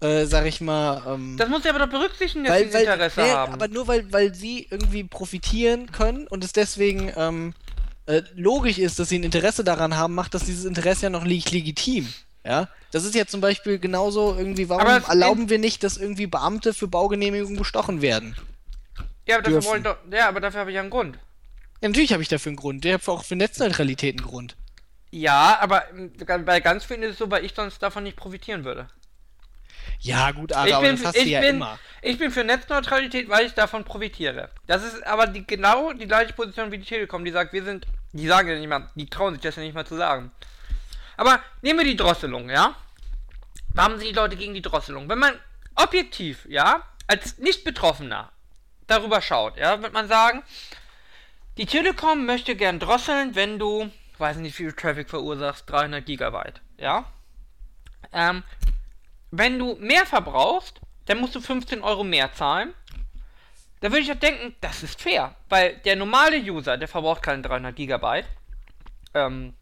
äh, 0.01 0.25
sag 0.25 0.47
ich 0.47 0.63
mal, 0.63 1.03
ähm, 1.07 1.37
Das 1.37 1.51
muss 1.51 1.65
ja 1.65 1.75
aber 1.75 1.87
doch 1.87 1.93
berücksichtigen, 1.93 2.45
dass 2.45 2.55
weil, 2.55 2.69
sie 2.69 2.75
weil, 2.75 2.85
Interesse 2.87 3.21
nee, 3.21 3.31
haben. 3.31 3.53
aber 3.53 3.69
nur 3.69 3.87
weil, 3.87 4.11
weil 4.11 4.35
sie 4.35 4.67
irgendwie 4.71 5.05
profitieren 5.05 5.93
können 5.93 6.27
und 6.27 6.45
es 6.45 6.53
deswegen 6.53 7.13
ähm, 7.15 7.55
äh, 8.09 8.23
logisch 8.35 8.79
ist, 8.79 8.99
dass 8.99 9.09
sie 9.11 9.19
ein 9.19 9.23
Interesse 9.25 9.63
daran 9.65 9.97
haben, 9.97 10.15
macht 10.15 10.35
das 10.35 10.45
dieses 10.45 10.65
Interesse 10.65 11.05
ja 11.05 11.11
noch 11.11 11.25
nicht 11.25 11.51
legitim. 11.53 12.13
Ja, 12.45 12.69
das 12.93 13.05
ist 13.05 13.15
ja 13.15 13.27
zum 13.27 13.41
Beispiel 13.41 13.79
genauso 13.79 14.35
irgendwie, 14.37 14.69
warum 14.69 14.83
Aber 14.87 14.97
es- 14.99 15.09
erlauben 15.09 15.51
wir 15.51 15.59
nicht, 15.59 15.83
dass 15.85 15.97
irgendwie 15.99 16.27
Beamte 16.27 16.73
für 16.73 16.89
Baugenehmigungen 16.89 17.57
bestochen 17.59 18.01
werden? 18.03 18.37
ja, 19.27 19.37
aber 19.37 19.43
dafür 19.51 19.65
wollen 19.65 19.83
doch. 19.83 19.97
Ja, 20.11 20.29
aber 20.29 20.41
dafür 20.41 20.61
habe 20.61 20.71
ich 20.71 20.77
ja 20.77 20.81
einen 20.81 20.91
Grund. 20.91 21.17
Ja, 21.83 21.89
natürlich 21.89 22.13
habe 22.13 22.23
ich 22.23 22.29
dafür 22.29 22.51
einen 22.51 22.57
Grund. 22.57 22.85
Ich 22.85 22.93
habe 22.93 23.09
auch 23.13 23.25
für 23.25 23.37
Netzneutralität 23.37 24.19
einen 24.19 24.27
Grund. 24.27 24.57
Ja, 25.11 25.59
aber 25.61 25.91
ähm, 25.91 26.13
bei 26.45 26.61
ganz 26.61 26.85
vielen 26.85 27.03
ist 27.03 27.13
es 27.13 27.19
so, 27.19 27.31
weil 27.31 27.45
ich 27.45 27.53
sonst 27.55 27.83
davon 27.83 28.03
nicht 28.05 28.17
profitieren 28.17 28.65
würde. 28.65 28.89
Ja, 30.01 30.31
gut, 30.31 30.53
aber, 30.53 30.69
ich 30.69 30.75
aber 30.75 30.87
bin, 30.87 30.97
das 30.97 31.07
hast 31.07 31.17
ich, 31.17 31.25
du 31.25 31.29
ja 31.31 31.41
bin, 31.41 31.57
immer. 31.57 31.79
ich 32.03 32.19
bin 32.19 32.31
für 32.31 32.45
Netzneutralität, 32.45 33.29
weil 33.29 33.47
ich 33.47 33.55
davon 33.55 33.85
profitiere. 33.85 34.51
Das 34.67 34.83
ist 34.85 35.05
aber 35.07 35.27
die, 35.27 35.47
genau 35.47 35.93
die 35.93 36.07
gleiche 36.07 36.33
Position 36.35 36.71
wie 36.71 36.79
die 36.79 36.85
Telekom, 36.87 37.25
die 37.25 37.31
sagt, 37.33 37.53
wir 37.53 37.65
sind, 37.65 37.87
die 38.13 38.27
sagen 38.27 38.49
ja 38.49 38.55
nicht 38.57 38.69
mal, 38.69 38.89
die 38.95 39.09
trauen 39.09 39.35
sich 39.35 39.43
das 39.43 39.57
ja 39.57 39.63
nicht 39.63 39.75
mal 39.75 39.87
zu 39.87 39.97
sagen. 39.97 40.31
Aber 41.17 41.41
nehmen 41.63 41.81
wir 41.81 41.85
die 41.85 41.97
Drosselung, 41.97 42.49
ja? 42.49 42.75
Warum 43.75 43.99
sind 43.99 44.09
die 44.09 44.15
Leute 44.15 44.37
gegen 44.37 44.55
die 44.55 44.63
Drosselung? 44.63 45.09
Wenn 45.09 45.19
man 45.19 45.39
objektiv, 45.75 46.47
ja, 46.49 46.83
als 47.07 47.39
Nicht-Betroffener 47.39 48.31
darüber 48.87 49.21
schaut, 49.21 49.57
ja, 49.57 49.83
wird 49.83 49.93
man 49.93 50.09
sagen, 50.09 50.43
die 51.57 51.67
Telekom 51.67 52.25
möchte 52.25 52.55
gern 52.55 52.79
drosseln, 52.79 53.35
wenn 53.35 53.59
du, 53.59 53.91
weiß 54.19 54.37
nicht, 54.37 54.59
wie 54.59 54.65
viel 54.65 54.73
Traffic 54.73 55.11
verursachst, 55.11 55.69
300 55.69 56.07
Gigabyte, 56.07 56.61
ja? 56.77 57.05
Ähm, 58.13 58.43
wenn 59.31 59.59
du 59.59 59.77
mehr 59.77 60.07
verbrauchst, 60.07 60.81
dann 61.07 61.19
musst 61.19 61.35
du 61.35 61.41
15 61.41 61.83
Euro 61.83 62.05
mehr 62.05 62.33
zahlen. 62.33 62.73
Da 63.81 63.89
würde 63.91 64.01
ich 64.01 64.09
ja 64.09 64.15
denken, 64.15 64.55
das 64.61 64.83
ist 64.83 65.01
fair, 65.01 65.35
weil 65.49 65.77
der 65.85 65.97
normale 65.97 66.39
User, 66.39 66.77
der 66.77 66.89
verbraucht 66.89 67.23
keine 67.23 67.43
300 67.43 67.75
Gigabyte. 67.77 68.27
Ähm, 69.15 69.55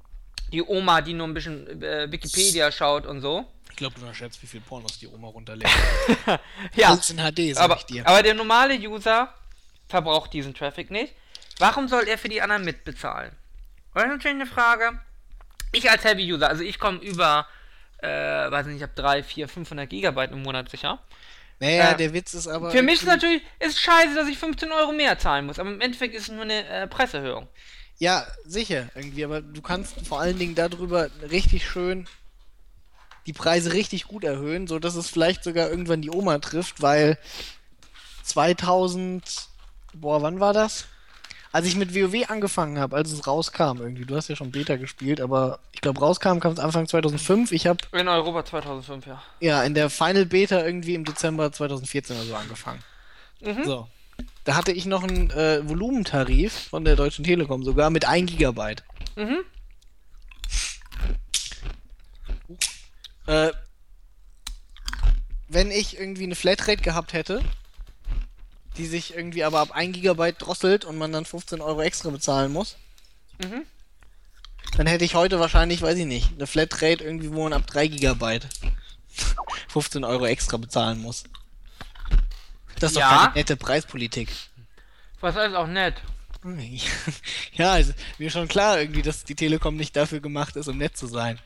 die 0.53 0.63
Oma, 0.63 1.01
die 1.01 1.13
nur 1.13 1.27
ein 1.27 1.35
bisschen 1.35 1.83
äh, 1.83 2.11
Wikipedia 2.11 2.71
schaut 2.73 3.05
und 3.07 3.21
so. 3.21 3.45
Ich 3.71 3.77
glaube, 3.77 3.95
du 3.97 4.01
unterschätzt, 4.03 4.43
wie 4.43 4.47
viel 4.47 4.61
Pornos 4.61 4.99
die 4.99 5.07
Oma 5.09 5.29
runterlädt. 5.29 5.69
Ja, 6.75 6.91
Alles 6.91 7.11
in 7.11 7.19
HD, 7.19 7.55
sag 7.55 7.65
aber, 7.65 7.77
ich 7.77 7.85
dir. 7.85 8.07
aber 8.07 8.23
der 8.23 8.35
normale 8.35 8.75
User 8.79 9.33
verbraucht 9.89 10.33
diesen 10.33 10.55
Traffic 10.55 10.91
nicht. 10.91 11.15
Warum 11.59 11.89
soll 11.89 12.09
er 12.09 12.17
für 12.17 12.29
die 12.29 12.41
anderen 12.41 12.65
mitbezahlen? 12.65 13.31
Und 13.93 13.97
das 13.97 14.05
ist 14.05 14.11
natürlich 14.11 14.37
eine 14.37 14.47
Frage. 14.47 14.99
Ich 15.73 15.91
als 15.91 16.05
Heavy-User, 16.05 16.49
also 16.49 16.63
ich 16.63 16.79
komme 16.79 16.99
über, 16.99 17.47
äh, 17.99 18.09
weiß 18.09 18.67
nicht, 18.67 18.77
ich 18.77 18.83
habe 18.83 18.93
3, 18.95 19.23
4, 19.23 19.49
500 19.49 19.89
Gigabyte 19.91 20.33
im 20.33 20.43
Monat 20.43 20.71
sicher. 20.71 21.01
Naja, 21.59 21.93
äh, 21.93 21.97
der 21.97 22.13
Witz 22.13 22.35
ist 22.35 22.49
aber. 22.49 22.71
Für 22.71 22.83
mich 22.83 22.97
ist 22.97 23.07
natürlich, 23.07 23.43
ist 23.61 23.81
scheiße, 23.81 24.15
dass 24.15 24.29
ich 24.29 24.39
15 24.39 24.71
Euro 24.73 24.93
mehr 24.93 25.19
zahlen 25.19 25.47
muss, 25.47 25.59
aber 25.59 25.71
im 25.71 25.81
Endeffekt 25.81 26.15
ist 26.15 26.25
es 26.25 26.29
nur 26.29 26.43
eine 26.43 26.67
äh, 26.69 26.87
Presseerhöhung. 26.87 27.49
Ja, 27.99 28.27
sicher, 28.45 28.89
irgendwie, 28.95 29.25
aber 29.25 29.41
du 29.41 29.63
kannst 29.63 30.07
vor 30.07 30.21
allen 30.21 30.39
Dingen 30.39 30.55
darüber 30.55 31.09
richtig 31.31 31.67
schön 31.67 32.07
die 33.27 33.33
Preise 33.33 33.73
richtig 33.73 34.05
gut 34.05 34.23
erhöhen, 34.23 34.67
so 34.67 34.79
dass 34.79 34.95
es 34.95 35.09
vielleicht 35.09 35.43
sogar 35.43 35.69
irgendwann 35.69 36.03
die 36.03 36.11
Oma 36.11 36.39
trifft, 36.39 36.83
weil 36.83 37.19
2000 38.23 39.49
boah, 40.01 40.23
wann 40.23 40.41
war 40.41 40.53
das? 40.53 40.87
Als 41.57 41.67
ich 41.67 41.75
mit 41.75 41.95
WoW 41.95 42.29
angefangen 42.29 42.79
habe, 42.79 42.95
als 42.97 43.11
es 43.11 43.27
rauskam 43.27 43.79
irgendwie. 43.81 44.05
Du 44.05 44.15
hast 44.15 44.29
ja 44.29 44.37
schon 44.37 44.51
Beta 44.51 44.77
gespielt, 44.77 45.23
aber 45.23 45.59
ich 45.73 45.81
glaube, 45.81 46.01
rauskam 46.01 46.39
kam 46.39 46.53
es 46.53 46.59
Anfang 46.59 46.87
2005. 46.87 47.51
Ich 47.51 47.67
habe 47.67 47.79
In 47.93 48.09
Europa 48.09 48.45
2005, 48.45 49.07
ja. 49.07 49.23
ja 49.41 49.63
in 49.63 49.73
der 49.73 49.89
Final 49.89 50.27
Beta 50.27 50.63
irgendwie 50.63 50.95
im 50.95 51.07
Dezember 51.07 51.51
2014 51.51 52.15
oder 52.15 52.27
so 52.27 52.35
angefangen. 52.35 52.81
Mhm. 53.41 53.65
So. 53.65 53.89
Da 54.45 54.55
hatte 54.55 54.71
ich 54.71 54.85
noch 54.85 55.03
einen 55.03 55.31
äh, 55.31 55.67
Volumentarif 55.67 56.53
von 56.53 56.85
der 56.85 56.95
Deutschen 56.95 57.25
Telekom, 57.25 57.65
sogar 57.65 57.89
mit 57.89 58.05
1 58.05 58.31
Gigabyte. 58.33 58.85
Mhm. 59.17 59.39
Äh, 63.29 63.53
wenn 65.49 65.71
ich 65.71 65.99
irgendwie 65.99 66.25
eine 66.25 66.35
Flatrate 66.35 66.83
gehabt 66.83 67.15
hätte, 67.15 67.41
die 68.79 68.87
sich 68.87 69.15
irgendwie 69.15 69.45
aber 69.45 69.61
ab 69.61 69.71
1 69.73 69.95
Gigabyte 69.95 70.37
drosselt 70.41 70.85
und 70.85 70.99
man 70.99 71.13
dann 71.13 71.25
15 71.25 71.61
Euro 71.61 71.83
extra 71.83 72.11
bezahlen 72.11 72.53
muss, 72.53 72.77
Mhm. 73.43 73.65
dann 74.77 74.87
hätte 74.87 75.05
ich 75.05 75.15
heute 75.15 75.39
wahrscheinlich, 75.41 75.83
weiß 75.83 75.99
ich 75.99 76.07
nicht, 76.07 76.33
eine 76.35 76.47
Flatrate 76.47 77.05
irgendwie, 77.05 77.33
wo 77.33 77.43
man 77.45 77.53
ab 77.53 77.67
3 77.67 77.87
Gigabyte 77.89 78.47
15 79.69 80.05
Euro 80.05 80.27
extra 80.27 80.57
bezahlen 80.57 81.01
muss. 81.01 81.25
Das 82.79 82.93
ist 82.93 82.99
Ja. 82.99 83.11
doch 83.11 83.23
keine 83.25 83.35
nette 83.35 83.57
Preispolitik. 83.57 84.29
Was 85.21 85.35
ist 85.37 85.55
auch 85.55 85.67
nett. 85.67 85.95
Ja, 87.55 87.73
also, 87.73 87.93
mir 88.19 88.31
schon 88.31 88.47
klar 88.49 88.79
irgendwie, 88.81 89.03
dass 89.03 89.25
die 89.25 89.35
Telekom 89.35 89.77
nicht 89.77 89.97
dafür 89.97 90.21
gemacht 90.21 90.55
ist, 90.57 90.69
um 90.69 90.77
nett 90.79 90.97
zu 90.97 91.07
sein. 91.09 91.41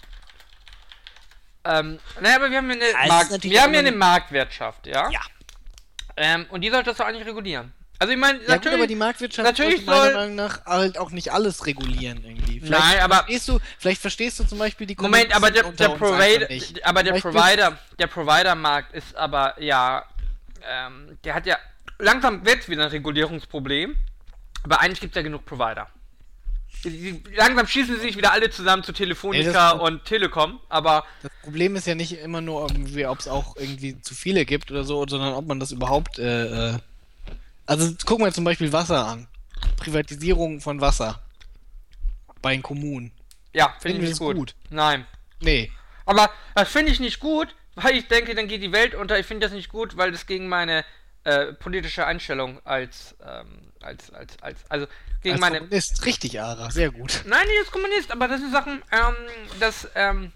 Ähm, 1.64 1.98
naja, 2.20 2.36
aber 2.36 2.50
wir 2.50 2.58
haben 2.58 2.68
ja 2.70 2.76
eine, 2.96 3.08
Markt 3.08 3.42
wir 3.44 3.62
haben 3.62 3.70
immer 3.74 3.78
eine 3.80 3.92
Marktwirtschaft, 3.92 4.86
ja? 4.86 5.08
Ja. 5.10 5.20
Ähm, 6.22 6.46
und 6.50 6.60
die 6.60 6.70
sollte 6.70 6.90
das 6.90 6.98
doch 6.98 7.06
eigentlich 7.06 7.26
regulieren. 7.26 7.72
Also 7.98 8.12
ich 8.12 8.18
meine, 8.18 8.38
Ja, 8.38 8.44
gut, 8.44 8.48
natürlich, 8.48 8.78
aber 8.78 8.86
die 8.86 8.94
Marktwirtschaft 8.94 9.46
natürlich 9.46 9.84
sollte 9.84 9.90
meiner 9.90 10.04
soll- 10.04 10.14
Meinung 10.14 10.34
nach 10.36 10.64
halt 10.66 10.98
auch 10.98 11.10
nicht 11.10 11.32
alles 11.32 11.66
regulieren 11.66 12.22
irgendwie. 12.24 12.60
Nein, 12.64 13.00
aber- 13.00 13.16
verstehst 13.16 13.48
du, 13.48 13.58
vielleicht 13.78 14.00
verstehst 14.00 14.40
du 14.40 14.44
zum 14.44 14.58
Beispiel 14.58 14.86
die 14.86 14.96
Moment, 14.98 15.34
aber 15.34 15.50
der, 15.50 15.64
der 15.72 15.88
Provider, 15.90 16.46
aber 16.84 17.02
der 17.02 17.14
Vielleicht 17.14 17.22
Provider, 17.22 17.78
der 17.98 18.06
Provider-Markt 18.06 18.94
ist 18.94 19.14
aber 19.16 19.60
ja, 19.62 20.04
ähm, 20.70 21.18
der 21.24 21.34
hat 21.34 21.46
ja 21.46 21.58
langsam 21.98 22.44
wird 22.44 22.68
wieder 22.68 22.84
ein 22.84 22.88
Regulierungsproblem, 22.90 23.96
aber 24.62 24.80
eigentlich 24.80 25.00
gibt 25.00 25.12
es 25.14 25.16
ja 25.16 25.22
genug 25.22 25.44
Provider. 25.44 25.88
Langsam 27.34 27.66
schießen 27.66 27.96
sie 27.96 28.00
sich 28.00 28.16
wieder 28.16 28.32
alle 28.32 28.50
zusammen 28.50 28.82
zu 28.82 28.92
Telefonica 28.92 29.72
Ey, 29.72 29.78
und 29.80 30.04
Telekom, 30.04 30.60
aber 30.68 31.04
Das 31.22 31.30
Problem 31.42 31.76
ist 31.76 31.86
ja 31.86 31.94
nicht 31.94 32.12
immer 32.12 32.40
nur, 32.40 32.64
ob 32.64 33.18
es 33.18 33.28
auch 33.28 33.56
irgendwie 33.56 34.00
zu 34.00 34.14
viele 34.14 34.46
gibt 34.46 34.70
oder 34.70 34.84
so, 34.84 35.06
sondern 35.06 35.34
ob 35.34 35.46
man 35.46 35.60
das 35.60 35.72
überhaupt. 35.72 36.18
Äh, 36.18 36.72
äh 36.72 36.78
also 37.66 37.94
gucken 38.06 38.24
wir 38.24 38.32
zum 38.32 38.44
Beispiel 38.44 38.72
Wasser 38.72 39.06
an. 39.06 39.28
Privatisierung 39.76 40.60
von 40.60 40.80
Wasser. 40.80 41.20
Bei 42.42 42.52
den 42.52 42.62
Kommunen. 42.62 43.12
ja, 43.52 43.74
finde 43.80 43.98
ich 43.98 44.08
nicht 44.08 44.18
gut. 44.18 44.36
gut? 44.36 44.54
Nein. 44.70 45.06
Nee. 45.40 45.70
Aber 46.06 46.30
das 46.54 46.70
finde 46.70 46.92
ich 46.92 47.00
nicht 47.00 47.20
gut, 47.20 47.54
weil 47.74 47.96
ich 47.96 48.08
denke, 48.08 48.34
dann 48.34 48.48
geht 48.48 48.62
die 48.62 48.72
Welt 48.72 48.94
unter. 48.94 49.18
Ich 49.18 49.26
finde 49.26 49.46
das 49.46 49.54
nicht 49.54 49.68
gut, 49.68 49.96
weil 49.96 50.10
das 50.10 50.26
gegen 50.26 50.48
meine 50.48 50.84
äh, 51.24 51.52
politische 51.52 52.06
Einstellung 52.06 52.64
als, 52.64 53.14
ähm, 53.22 53.72
als, 53.82 54.10
als, 54.10 54.42
als, 54.42 54.70
also 54.70 54.86
gegen 55.22 55.34
Als 55.34 55.40
meine. 55.40 55.58
Kommunist, 55.58 56.04
richtig, 56.04 56.40
Ara, 56.40 56.70
sehr 56.70 56.90
gut. 56.90 57.22
Nein, 57.26 57.46
nicht 57.46 57.58
als 57.60 57.70
Kommunist, 57.70 58.10
aber 58.10 58.28
das 58.28 58.40
sind 58.40 58.52
Sachen, 58.52 58.82
ähm, 58.90 59.14
dass, 59.58 59.88
ähm, 59.94 60.32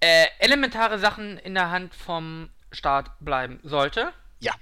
äh, 0.00 0.26
elementare 0.38 0.98
Sachen 0.98 1.36
in 1.38 1.54
der 1.54 1.70
Hand 1.70 1.94
vom 1.94 2.50
Staat 2.72 3.10
bleiben 3.20 3.60
sollte. 3.62 4.12
Ja. 4.38 4.54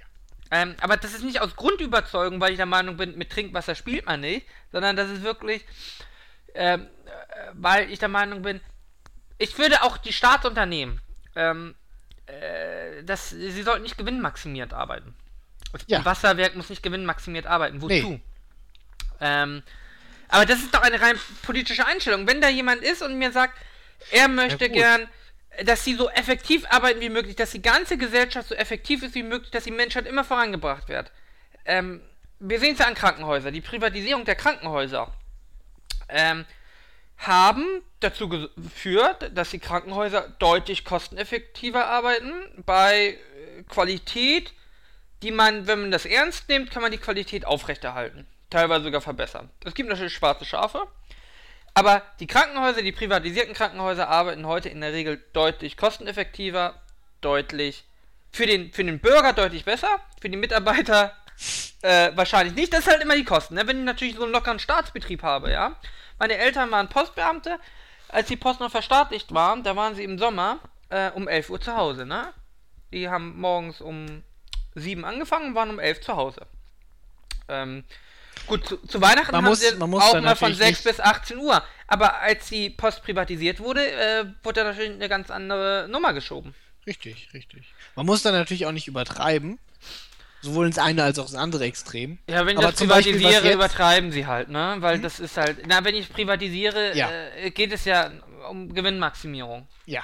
Ähm, 0.51 0.75
aber 0.81 0.97
das 0.97 1.13
ist 1.13 1.23
nicht 1.23 1.41
aus 1.41 1.55
Grundüberzeugung, 1.55 2.41
weil 2.41 2.51
ich 2.51 2.57
der 2.57 2.65
Meinung 2.65 2.97
bin, 2.97 3.17
mit 3.17 3.29
Trinkwasser 3.29 3.75
spielt 3.75 4.05
man 4.05 4.19
nicht, 4.19 4.45
sondern 4.71 4.95
das 4.95 5.09
ist 5.09 5.23
wirklich, 5.23 5.65
ähm, 6.55 6.87
äh, 7.05 7.51
weil 7.53 7.91
ich 7.91 7.99
der 7.99 8.09
Meinung 8.09 8.41
bin, 8.41 8.59
ich 9.37 9.57
würde 9.57 9.83
auch 9.83 9.97
die 9.97 10.11
Staatsunternehmen, 10.11 11.01
ähm, 11.35 11.75
äh, 12.25 13.03
das, 13.03 13.29
sie 13.29 13.61
sollten 13.63 13.83
nicht 13.83 13.97
gewinnmaximiert 13.97 14.73
arbeiten. 14.73 15.15
Das 15.71 15.83
Ja. 15.87 16.03
Wasserwerk 16.05 16.55
muss 16.55 16.69
nicht 16.69 16.83
gewinnmaximiert 16.83 17.45
arbeiten. 17.45 17.81
Wozu? 17.81 17.93
Nee. 17.93 18.21
Ähm, 19.21 19.63
aber 20.27 20.45
das 20.45 20.59
ist 20.59 20.73
doch 20.73 20.81
eine 20.81 21.01
rein 21.01 21.19
politische 21.41 21.85
Einstellung. 21.85 22.27
Wenn 22.27 22.41
da 22.41 22.49
jemand 22.49 22.81
ist 22.81 23.01
und 23.01 23.17
mir 23.17 23.31
sagt, 23.31 23.57
er 24.11 24.27
möchte 24.27 24.69
gut. 24.69 24.77
gern, 24.77 25.07
dass 25.63 25.83
sie 25.83 25.95
so 25.95 26.09
effektiv 26.09 26.65
arbeiten 26.69 27.01
wie 27.01 27.09
möglich, 27.09 27.35
dass 27.35 27.51
die 27.51 27.61
ganze 27.61 27.97
Gesellschaft 27.97 28.49
so 28.49 28.55
effektiv 28.55 29.03
ist 29.03 29.15
wie 29.15 29.23
möglich, 29.23 29.51
dass 29.51 29.63
die 29.63 29.71
Menschheit 29.71 30.05
immer 30.05 30.23
vorangebracht 30.23 30.87
wird. 30.87 31.11
Ähm, 31.65 32.01
wir 32.39 32.59
sehen 32.59 32.73
es 32.73 32.79
ja 32.79 32.85
an 32.85 32.95
Krankenhäusern. 32.95 33.53
Die 33.53 33.61
Privatisierung 33.61 34.23
der 34.23 34.35
Krankenhäuser 34.35 35.11
ähm, 36.07 36.45
haben 37.17 37.65
dazu 37.99 38.29
geführt, 38.29 39.31
dass 39.33 39.49
die 39.49 39.59
Krankenhäuser 39.59 40.29
deutlich 40.39 40.85
kosteneffektiver 40.85 41.87
arbeiten. 41.87 42.31
Bei 42.65 43.17
äh, 43.57 43.63
Qualität, 43.63 44.53
die 45.21 45.31
man, 45.31 45.67
wenn 45.67 45.81
man 45.81 45.91
das 45.91 46.05
ernst 46.05 46.49
nimmt, 46.49 46.71
kann 46.71 46.81
man 46.81 46.91
die 46.91 46.97
Qualität 46.97 47.45
aufrechterhalten. 47.45 48.25
Teilweise 48.49 48.85
sogar 48.85 49.01
verbessern. 49.01 49.49
Es 49.63 49.73
gibt 49.73 49.89
natürlich 49.89 50.13
schwarze 50.13 50.45
Schafe. 50.45 50.87
Aber 51.73 52.01
die 52.19 52.27
Krankenhäuser, 52.27 52.81
die 52.81 52.91
privatisierten 52.91 53.53
Krankenhäuser 53.53 54.09
arbeiten 54.09 54.47
heute 54.47 54.69
in 54.69 54.81
der 54.81 54.91
Regel 54.91 55.23
deutlich 55.33 55.77
kosteneffektiver, 55.77 56.81
deutlich 57.21 57.85
für 58.31 58.45
den, 58.45 58.73
für 58.73 58.83
den 58.83 58.99
Bürger 58.99 59.33
deutlich 59.33 59.65
besser, 59.65 59.99
für 60.19 60.29
die 60.29 60.37
Mitarbeiter 60.37 61.15
äh, 61.81 62.11
wahrscheinlich 62.15 62.55
nicht. 62.55 62.73
Das 62.73 62.81
ist 62.81 62.87
halt 62.87 63.01
immer 63.01 63.15
die 63.15 63.23
Kosten. 63.23 63.55
Ne? 63.55 63.67
Wenn 63.67 63.79
ich 63.79 63.85
natürlich 63.85 64.15
so 64.15 64.23
einen 64.23 64.31
lockeren 64.31 64.59
Staatsbetrieb 64.59 65.23
habe, 65.23 65.51
ja. 65.51 65.75
Meine 66.17 66.37
Eltern 66.37 66.71
waren 66.71 66.89
Postbeamte. 66.89 67.59
Als 68.09 68.27
die 68.27 68.37
Post 68.37 68.59
noch 68.59 68.71
verstaatlicht 68.71 69.33
waren, 69.33 69.63
da 69.63 69.75
waren 69.75 69.93
sie 69.93 70.03
im 70.03 70.17
Sommer 70.17 70.59
äh, 70.89 71.11
um 71.11 71.27
11 71.27 71.51
Uhr 71.51 71.61
zu 71.61 71.75
Hause, 71.75 72.05
ne? 72.05 72.33
Die 72.91 73.07
haben 73.07 73.39
morgens 73.39 73.81
um 73.81 74.23
7 74.79 75.05
angefangen 75.05 75.47
und 75.49 75.55
waren 75.55 75.69
um 75.69 75.79
11 75.79 76.01
zu 76.01 76.15
Hause. 76.15 76.41
Ähm, 77.47 77.83
gut, 78.47 78.65
zu, 78.67 78.77
zu 78.85 79.01
Weihnachten 79.01 79.31
Man 79.31 79.43
haben 79.43 79.49
muss- 79.49 79.59
sie 79.61 79.75
man 79.75 79.89
muss 79.89 80.03
auch 80.03 80.13
mal 80.21 80.35
von 80.35 80.51
natürlich 80.51 80.57
6 80.57 80.85
nicht- 80.85 80.97
bis 80.97 80.99
18 81.05 81.37
Uhr. 81.37 81.63
Aber 81.87 82.19
als 82.21 82.47
die 82.49 82.69
Post 82.69 83.03
privatisiert 83.03 83.59
wurde, 83.59 83.89
äh, 83.91 84.25
wurde 84.43 84.61
da 84.61 84.67
natürlich 84.69 84.91
eine 84.91 85.09
ganz 85.09 85.31
andere 85.31 85.87
Nummer 85.89 86.13
geschoben. 86.13 86.53
Richtig, 86.85 87.29
richtig. 87.33 87.73
Man 87.95 88.05
muss 88.05 88.21
da 88.21 88.31
natürlich 88.31 88.65
auch 88.65 88.71
nicht 88.71 88.87
übertreiben. 88.87 89.59
Sowohl 90.41 90.67
ins 90.67 90.77
eine 90.77 91.03
als 91.03 91.19
auch 91.19 91.25
ins 91.25 91.35
andere 91.35 91.65
Extrem. 91.65 92.17
Ja, 92.29 92.45
wenn 92.45 92.57
ich 92.57 92.63
Aber 92.63 92.71
das 92.71 92.79
Beispiel, 92.87 93.13
privatisiere, 93.15 93.43
jetzt- 93.45 93.53
übertreiben 93.55 94.11
sie 94.13 94.25
halt, 94.25 94.47
ne? 94.47 94.77
Weil 94.79 94.99
das 94.99 95.19
ist 95.19 95.35
halt. 95.35 95.67
Na, 95.67 95.83
wenn 95.83 95.95
ich 95.95 96.13
privatisiere, 96.13 96.95
Ja. 96.95 97.09
äh, 97.35 97.51
geht 97.51 97.73
es 97.73 97.83
ja 97.83 98.09
um 98.49 98.73
Gewinnmaximierung. 98.73 99.67
Ja. 99.85 100.01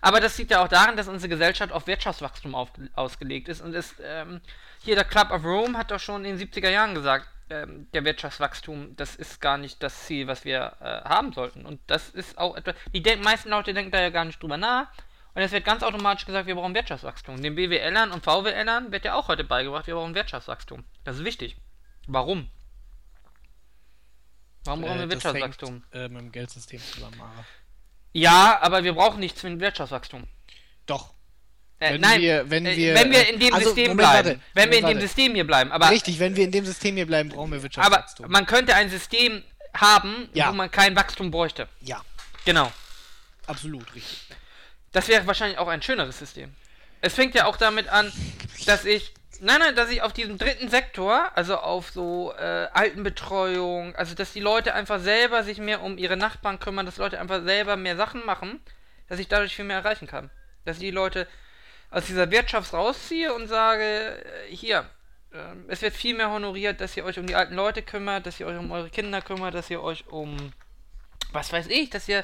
Aber 0.00 0.20
das 0.20 0.36
liegt 0.38 0.50
ja 0.50 0.62
auch 0.62 0.68
daran, 0.68 0.96
dass 0.96 1.08
unsere 1.08 1.28
Gesellschaft 1.28 1.72
auf 1.72 1.86
Wirtschaftswachstum 1.86 2.54
auf, 2.54 2.70
ausgelegt 2.94 3.48
ist. 3.48 3.60
Und 3.60 3.74
ist, 3.74 3.96
ähm, 4.02 4.40
hier 4.82 4.94
der 4.94 5.04
Club 5.04 5.30
of 5.30 5.44
Rome 5.44 5.76
hat 5.76 5.90
doch 5.90 6.00
schon 6.00 6.24
in 6.24 6.36
den 6.38 6.48
70er 6.48 6.70
Jahren 6.70 6.94
gesagt, 6.94 7.28
ähm, 7.48 7.86
der 7.92 8.04
Wirtschaftswachstum, 8.04 8.96
das 8.96 9.14
ist 9.14 9.40
gar 9.40 9.56
nicht 9.56 9.82
das 9.82 10.04
Ziel, 10.04 10.26
was 10.26 10.44
wir 10.44 10.76
äh, 10.80 11.08
haben 11.08 11.32
sollten. 11.32 11.64
Und 11.64 11.80
das 11.86 12.10
ist 12.10 12.38
auch 12.38 12.56
etwas. 12.56 12.74
Die 12.92 13.02
denk, 13.02 13.22
meisten 13.22 13.50
Leute 13.50 13.72
denken 13.72 13.92
da 13.92 14.00
ja 14.00 14.10
gar 14.10 14.24
nicht 14.24 14.42
drüber 14.42 14.56
nach. 14.56 14.88
Und 15.34 15.42
es 15.42 15.52
wird 15.52 15.64
ganz 15.64 15.82
automatisch 15.82 16.24
gesagt, 16.24 16.46
wir 16.46 16.54
brauchen 16.54 16.74
Wirtschaftswachstum. 16.74 17.42
Den 17.42 17.54
BWLern 17.54 18.10
und 18.10 18.24
VWLern 18.24 18.90
wird 18.90 19.04
ja 19.04 19.14
auch 19.14 19.28
heute 19.28 19.44
beigebracht, 19.44 19.86
wir 19.86 19.94
brauchen 19.94 20.14
Wirtschaftswachstum. 20.14 20.84
Das 21.04 21.16
ist 21.18 21.24
wichtig. 21.24 21.56
Warum? 22.06 22.48
Warum 24.64 24.80
brauchen 24.80 24.98
wir 24.98 25.04
Äh, 25.04 25.10
Wirtschaftswachstum? 25.10 25.84
hängt, 25.92 25.94
äh, 25.94 26.08
mit 26.08 26.20
dem 26.22 26.32
Geldsystem 26.32 26.80
zusammen, 26.80 27.20
Ara. 27.20 27.44
Ja, 28.18 28.58
aber 28.62 28.82
wir 28.84 28.94
brauchen 28.94 29.20
nicht 29.20 29.38
zwingend 29.38 29.60
Wirtschaftswachstum. 29.60 30.24
Doch. 30.86 31.12
Äh, 31.78 31.92
Wenn 31.94 32.00
nein, 32.00 32.20
wir- 32.22 32.48
wenn 32.50 32.64
äh, 32.64 32.74
wir- 32.76 32.94
wenn 32.94 33.10
wir 33.10 33.28
in 33.28 33.38
dem 33.38 33.52
also, 33.52 33.66
System 33.66 33.88
Moment, 33.88 33.98
bleiben. 34.08 34.28
warte, 34.28 34.40
wenn 34.54 34.70
wir 34.70 34.78
in 34.78 34.82
Moment, 34.84 34.96
dem 34.96 34.96
warte. 34.96 35.00
System 35.08 35.34
hier 35.34 35.46
bleiben. 35.46 35.72
Aber, 35.72 35.90
Richtig, 35.90 36.18
wenn 36.18 36.34
wir 36.34 36.44
in 36.44 36.50
dem 36.50 36.64
System 36.64 36.96
hier 36.96 37.06
bleiben, 37.06 37.28
brauchen 37.28 37.50
wir 37.50 37.56
aber 37.56 37.64
Wirtschaftswachstum. 37.64 38.30
man 38.30 38.46
könnte 38.46 38.74
ein 38.74 38.88
System 38.88 39.42
haben, 39.74 40.28
Ja. 40.32 40.48
wo 40.48 40.52
man 40.54 40.70
kein 40.70 40.96
Wachstum 40.96 41.30
bräuchte. 41.30 41.68
ja, 41.82 42.02
Genau. 42.46 42.72
absolut 43.46 43.94
richtig. 43.94 44.18
Das 44.92 45.08
wäre 45.08 45.26
wahrscheinlich 45.26 45.58
auch 45.58 45.68
ein 45.68 45.82
schöneres 45.82 46.18
System. 46.18 46.54
Es 47.02 47.12
fängt 47.14 47.34
ja 47.34 47.44
auch 47.44 47.58
damit 47.58 47.88
an, 47.88 48.10
dass 48.64 48.86
ich. 48.86 49.12
Nein, 49.40 49.60
nein, 49.60 49.76
dass 49.76 49.90
ich 49.90 50.02
auf 50.02 50.12
diesem 50.12 50.38
dritten 50.38 50.68
Sektor, 50.68 51.30
also 51.34 51.56
auf 51.58 51.90
so 51.90 52.32
äh, 52.38 52.68
Altenbetreuung, 52.72 53.94
also 53.96 54.14
dass 54.14 54.32
die 54.32 54.40
Leute 54.40 54.74
einfach 54.74 55.00
selber 55.00 55.42
sich 55.42 55.58
mehr 55.58 55.82
um 55.82 55.98
ihre 55.98 56.16
Nachbarn 56.16 56.60
kümmern, 56.60 56.86
dass 56.86 56.96
Leute 56.96 57.20
einfach 57.20 57.42
selber 57.42 57.76
mehr 57.76 57.96
Sachen 57.96 58.24
machen, 58.24 58.60
dass 59.08 59.18
ich 59.18 59.28
dadurch 59.28 59.54
viel 59.54 59.64
mehr 59.64 59.78
erreichen 59.78 60.06
kann. 60.06 60.30
Dass 60.64 60.76
ich 60.76 60.82
die 60.82 60.90
Leute 60.90 61.26
aus 61.90 62.06
dieser 62.06 62.30
Wirtschaft 62.30 62.72
rausziehe 62.72 63.32
und 63.32 63.48
sage, 63.48 63.84
äh, 63.84 64.54
hier, 64.54 64.88
äh, 65.32 65.38
es 65.68 65.82
wird 65.82 65.94
viel 65.94 66.16
mehr 66.16 66.30
honoriert, 66.30 66.80
dass 66.80 66.96
ihr 66.96 67.04
euch 67.04 67.18
um 67.18 67.26
die 67.26 67.34
alten 67.34 67.54
Leute 67.54 67.82
kümmert, 67.82 68.26
dass 68.26 68.40
ihr 68.40 68.46
euch 68.46 68.58
um 68.58 68.70
eure 68.70 68.90
Kinder 68.90 69.22
kümmert, 69.22 69.54
dass 69.54 69.70
ihr 69.70 69.82
euch 69.82 70.06
um, 70.08 70.52
was 71.32 71.52
weiß 71.52 71.68
ich, 71.68 71.90
dass 71.90 72.08
ihr 72.08 72.22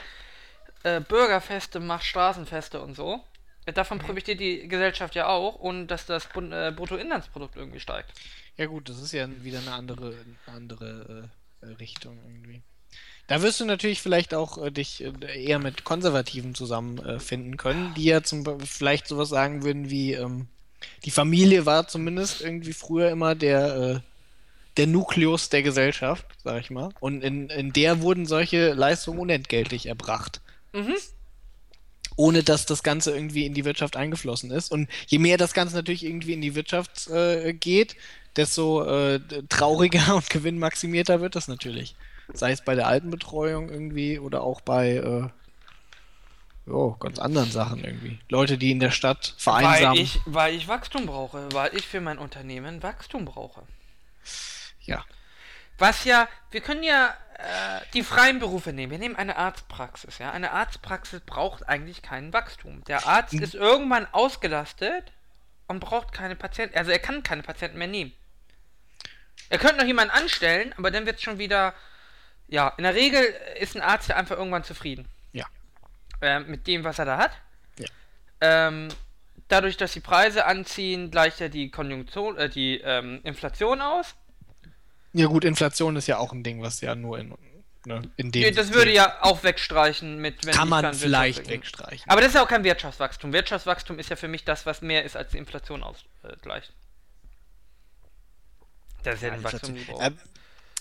äh, 0.82 1.00
Bürgerfeste 1.00 1.80
macht, 1.80 2.04
Straßenfeste 2.04 2.80
und 2.80 2.94
so. 2.94 3.24
Davon 3.66 3.98
profitiert 3.98 4.40
die 4.40 4.66
Gesellschaft 4.66 5.14
ja 5.14 5.28
auch 5.28 5.54
und 5.54 5.86
dass 5.88 6.06
das 6.06 6.26
äh, 6.34 6.72
Bruttoinlandsprodukt 6.72 7.56
irgendwie 7.56 7.80
steigt. 7.80 8.12
Ja 8.56 8.66
gut, 8.66 8.88
das 8.88 9.00
ist 9.00 9.12
ja 9.12 9.28
wieder 9.42 9.60
eine 9.60 9.72
andere, 9.72 10.14
eine 10.46 10.56
andere 10.56 11.30
äh, 11.60 11.66
Richtung 11.66 12.18
irgendwie. 12.26 12.62
Da 13.28 13.40
wirst 13.40 13.60
du 13.60 13.64
natürlich 13.64 14.02
vielleicht 14.02 14.34
auch 14.34 14.58
äh, 14.58 14.70
dich 14.70 15.04
äh, 15.04 15.44
eher 15.44 15.58
mit 15.58 15.84
Konservativen 15.84 16.54
zusammenfinden 16.54 17.56
können, 17.56 17.94
die 17.94 18.04
ja 18.04 18.22
zum 18.22 18.60
vielleicht 18.60 19.06
sowas 19.06 19.28
sagen 19.28 19.62
würden 19.62 19.90
wie 19.90 20.14
ähm, 20.14 20.48
die 21.04 21.12
Familie 21.12 21.64
war 21.64 21.86
zumindest 21.86 22.40
irgendwie 22.40 22.72
früher 22.72 23.10
immer 23.10 23.36
der 23.36 23.76
äh, 23.76 24.00
der 24.76 24.86
Nukleus 24.86 25.50
der 25.50 25.62
Gesellschaft, 25.62 26.26
sag 26.42 26.60
ich 26.60 26.70
mal. 26.70 26.90
Und 27.00 27.22
in, 27.22 27.50
in 27.50 27.72
der 27.72 28.00
wurden 28.00 28.26
solche 28.26 28.72
Leistungen 28.72 29.18
unentgeltlich 29.18 29.86
erbracht. 29.86 30.40
Mhm. 30.72 30.96
Ohne 32.16 32.42
dass 32.42 32.66
das 32.66 32.82
Ganze 32.82 33.12
irgendwie 33.12 33.46
in 33.46 33.54
die 33.54 33.64
Wirtschaft 33.64 33.96
eingeflossen 33.96 34.50
ist. 34.50 34.70
Und 34.70 34.88
je 35.06 35.18
mehr 35.18 35.36
das 35.36 35.52
Ganze 35.54 35.74
natürlich 35.74 36.04
irgendwie 36.04 36.34
in 36.34 36.40
die 36.40 36.54
Wirtschaft 36.54 37.08
äh, 37.08 37.52
geht, 37.52 37.96
desto 38.36 38.84
äh, 38.84 39.20
trauriger 39.48 40.14
und 40.16 40.30
gewinnmaximierter 40.30 41.20
wird 41.20 41.36
das 41.36 41.48
natürlich. 41.48 41.94
Sei 42.32 42.52
es 42.52 42.62
bei 42.62 42.74
der 42.74 42.86
Altenbetreuung 42.86 43.68
irgendwie 43.68 44.18
oder 44.18 44.42
auch 44.42 44.60
bei 44.60 44.96
äh, 44.96 45.28
jo, 46.66 46.96
ganz 46.98 47.18
anderen 47.18 47.50
Sachen 47.50 47.84
irgendwie. 47.84 48.18
Leute, 48.28 48.58
die 48.58 48.70
in 48.70 48.80
der 48.80 48.90
Stadt 48.90 49.34
Weil 49.44 49.62
vereinsamen. 49.62 49.98
ich, 49.98 50.20
weil 50.24 50.54
ich 50.54 50.68
Wachstum 50.68 51.06
brauche, 51.06 51.48
weil 51.52 51.74
ich 51.76 51.86
für 51.86 52.00
mein 52.00 52.18
Unternehmen 52.18 52.82
Wachstum 52.82 53.24
brauche. 53.24 53.62
Ja. 54.84 55.04
Was 55.78 56.04
ja, 56.04 56.28
wir 56.50 56.60
können 56.60 56.82
ja 56.82 57.14
die 57.94 58.02
freien 58.02 58.38
Berufe 58.38 58.72
nehmen. 58.72 58.92
Wir 58.92 58.98
nehmen 58.98 59.16
eine 59.16 59.36
Arztpraxis, 59.36 60.18
ja. 60.18 60.30
Eine 60.30 60.52
Arztpraxis 60.52 61.20
braucht 61.20 61.68
eigentlich 61.68 62.02
kein 62.02 62.32
Wachstum. 62.32 62.84
Der 62.84 63.06
Arzt 63.06 63.34
ist 63.34 63.54
irgendwann 63.54 64.06
ausgelastet 64.12 65.12
und 65.66 65.80
braucht 65.80 66.12
keine 66.12 66.36
Patienten. 66.36 66.76
Also 66.76 66.90
er 66.90 66.98
kann 66.98 67.22
keine 67.22 67.42
Patienten 67.42 67.78
mehr 67.78 67.88
nehmen. 67.88 68.12
Er 69.48 69.58
könnte 69.58 69.78
noch 69.78 69.86
jemanden 69.86 70.14
anstellen, 70.14 70.74
aber 70.78 70.90
dann 70.90 71.06
wird 71.06 71.16
es 71.16 71.22
schon 71.22 71.38
wieder. 71.38 71.74
Ja, 72.48 72.72
in 72.76 72.84
der 72.84 72.94
Regel 72.94 73.22
ist 73.58 73.74
ein 73.74 73.82
Arzt 73.82 74.08
ja 74.08 74.16
einfach 74.16 74.36
irgendwann 74.36 74.64
zufrieden. 74.64 75.08
Ja. 75.32 75.46
Äh, 76.20 76.40
mit 76.40 76.66
dem, 76.66 76.84
was 76.84 76.98
er 76.98 77.06
da 77.06 77.18
hat. 77.18 77.32
Ja. 77.78 77.88
Ähm, 78.40 78.88
dadurch, 79.48 79.76
dass 79.76 79.92
die 79.92 80.00
Preise 80.00 80.44
anziehen, 80.44 81.10
gleicht 81.10 81.40
er 81.40 81.48
die 81.48 81.70
Konjunktion, 81.70 82.36
äh, 82.36 82.48
die 82.48 82.80
ähm, 82.80 83.20
Inflation 83.24 83.80
aus. 83.80 84.14
Ja 85.12 85.26
gut, 85.26 85.44
Inflation 85.44 85.96
ist 85.96 86.06
ja 86.06 86.18
auch 86.18 86.32
ein 86.32 86.42
Ding, 86.42 86.62
was 86.62 86.80
ja 86.80 86.94
nur 86.94 87.18
in, 87.18 87.34
ne, 87.86 88.02
in 88.16 88.32
dem 88.32 88.42
Ja, 88.42 88.50
das 88.50 88.72
würde 88.72 88.92
ja 88.92 89.22
auch 89.22 89.42
wegstreichen 89.42 90.18
mit 90.18 90.46
wenn 90.46 90.54
kann 90.54 90.68
man 90.68 90.82
dann 90.82 90.94
vielleicht 90.94 91.48
wegstreichen. 91.48 92.08
Aber 92.08 92.20
das 92.20 92.30
ist 92.30 92.34
ja 92.34 92.42
auch 92.42 92.48
kein 92.48 92.64
Wirtschaftswachstum. 92.64 93.32
Wirtschaftswachstum 93.32 93.98
ist 93.98 94.08
ja 94.08 94.16
für 94.16 94.28
mich 94.28 94.44
das, 94.44 94.64
was 94.64 94.80
mehr 94.80 95.04
ist, 95.04 95.16
als 95.16 95.32
die 95.32 95.38
Inflation 95.38 95.82
ausgleicht. 95.82 96.72
Das 99.02 99.16
ist 99.16 99.22
ja, 99.22 99.32
ein 99.32 99.44
Wachstum. 99.44 99.76
Äh, 100.00 100.12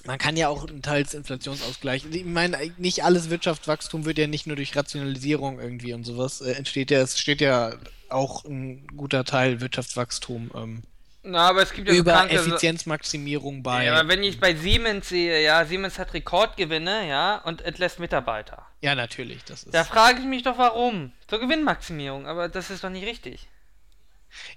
man 0.06 0.18
kann 0.18 0.36
ja 0.36 0.48
auch 0.48 0.66
Teils 0.82 1.14
Inflationsausgleich. 1.14 2.06
Ich 2.10 2.26
meine, 2.26 2.58
nicht 2.78 3.04
alles 3.04 3.30
Wirtschaftswachstum 3.30 4.06
wird 4.06 4.18
ja 4.18 4.28
nicht 4.28 4.48
nur 4.48 4.56
durch 4.56 4.76
Rationalisierung 4.76 5.60
irgendwie 5.60 5.94
und 5.94 6.06
sowas 6.06 6.42
äh, 6.42 6.54
entsteht 6.54 6.90
ja, 6.90 7.02
es 7.02 7.20
steht 7.20 7.42
ja 7.42 7.74
auch 8.10 8.46
ein 8.46 8.88
guter 8.88 9.24
Teil 9.26 9.62
Wirtschaftswachstum 9.62 10.52
ähm, 10.56 10.84
Na, 11.24 11.50
aber 11.50 11.62
es 11.62 11.72
gibt 11.72 11.88
ja 11.88 11.94
über 11.94 12.14
kranke- 12.14 12.34
Effizienzmaximierung 12.34 13.62
bei. 13.62 13.86
Ja, 13.86 14.00
aber 14.00 14.10
wenn 14.10 14.24
ich 14.24 14.40
bei 14.40 14.56
Siemens 14.56 15.10
sehe, 15.10 15.44
ja, 15.44 15.64
Siemens 15.66 16.00
hat 16.00 16.14
Rekordgewinne, 16.14 17.08
ja, 17.08 17.38
und 17.38 17.62
entlässt 17.62 18.00
Mitarbeiter. 18.00 18.66
Ja, 18.82 18.96
natürlich, 18.96 19.44
das 19.44 19.64
ist. 19.64 19.74
Da 19.74 19.84
frage 19.84 20.20
ich 20.20 20.26
mich 20.26 20.42
doch, 20.42 20.58
warum? 20.58 21.12
Zur 21.28 21.40
Gewinnmaximierung, 21.40 22.26
aber 22.26 22.50
das 22.50 22.72
ist 22.72 22.84
doch 22.84 22.90
nicht 22.90 23.06
richtig. 23.06 23.48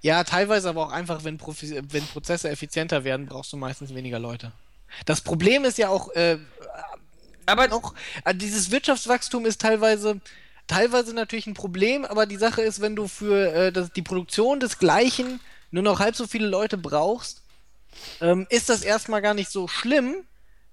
Ja, 0.01 0.23
teilweise 0.23 0.69
aber 0.69 0.87
auch 0.87 0.91
einfach, 0.91 1.23
wenn, 1.23 1.37
Profi 1.37 1.81
wenn 1.91 2.07
Prozesse 2.07 2.49
effizienter 2.49 3.03
werden, 3.03 3.27
brauchst 3.27 3.53
du 3.53 3.57
meistens 3.57 3.93
weniger 3.93 4.17
Leute. 4.19 4.51
Das 5.05 5.21
Problem 5.21 5.65
ist 5.65 5.77
ja 5.77 5.89
auch, 5.89 6.09
äh, 6.15 6.37
Aber 7.45 7.67
noch, 7.67 7.93
äh, 8.23 8.33
dieses 8.33 8.71
Wirtschaftswachstum 8.71 9.45
ist 9.45 9.61
teilweise, 9.61 10.19
teilweise 10.65 11.13
natürlich 11.13 11.45
ein 11.45 11.53
Problem, 11.53 12.03
aber 12.05 12.25
die 12.25 12.37
Sache 12.37 12.61
ist, 12.63 12.81
wenn 12.81 12.95
du 12.95 13.07
für 13.07 13.53
äh, 13.53 13.71
das, 13.71 13.91
die 13.91 14.01
Produktion 14.01 14.59
des 14.59 14.79
Gleichen 14.79 15.39
nur 15.75 15.83
noch 15.83 15.99
halb 15.99 16.15
so 16.15 16.25
viele 16.25 16.47
Leute 16.47 16.77
brauchst, 16.77 17.41
ähm, 18.21 18.47
ist 18.49 18.69
das 18.69 18.81
erstmal 18.81 19.21
gar 19.21 19.33
nicht 19.33 19.51
so 19.51 19.67
schlimm. 19.67 20.15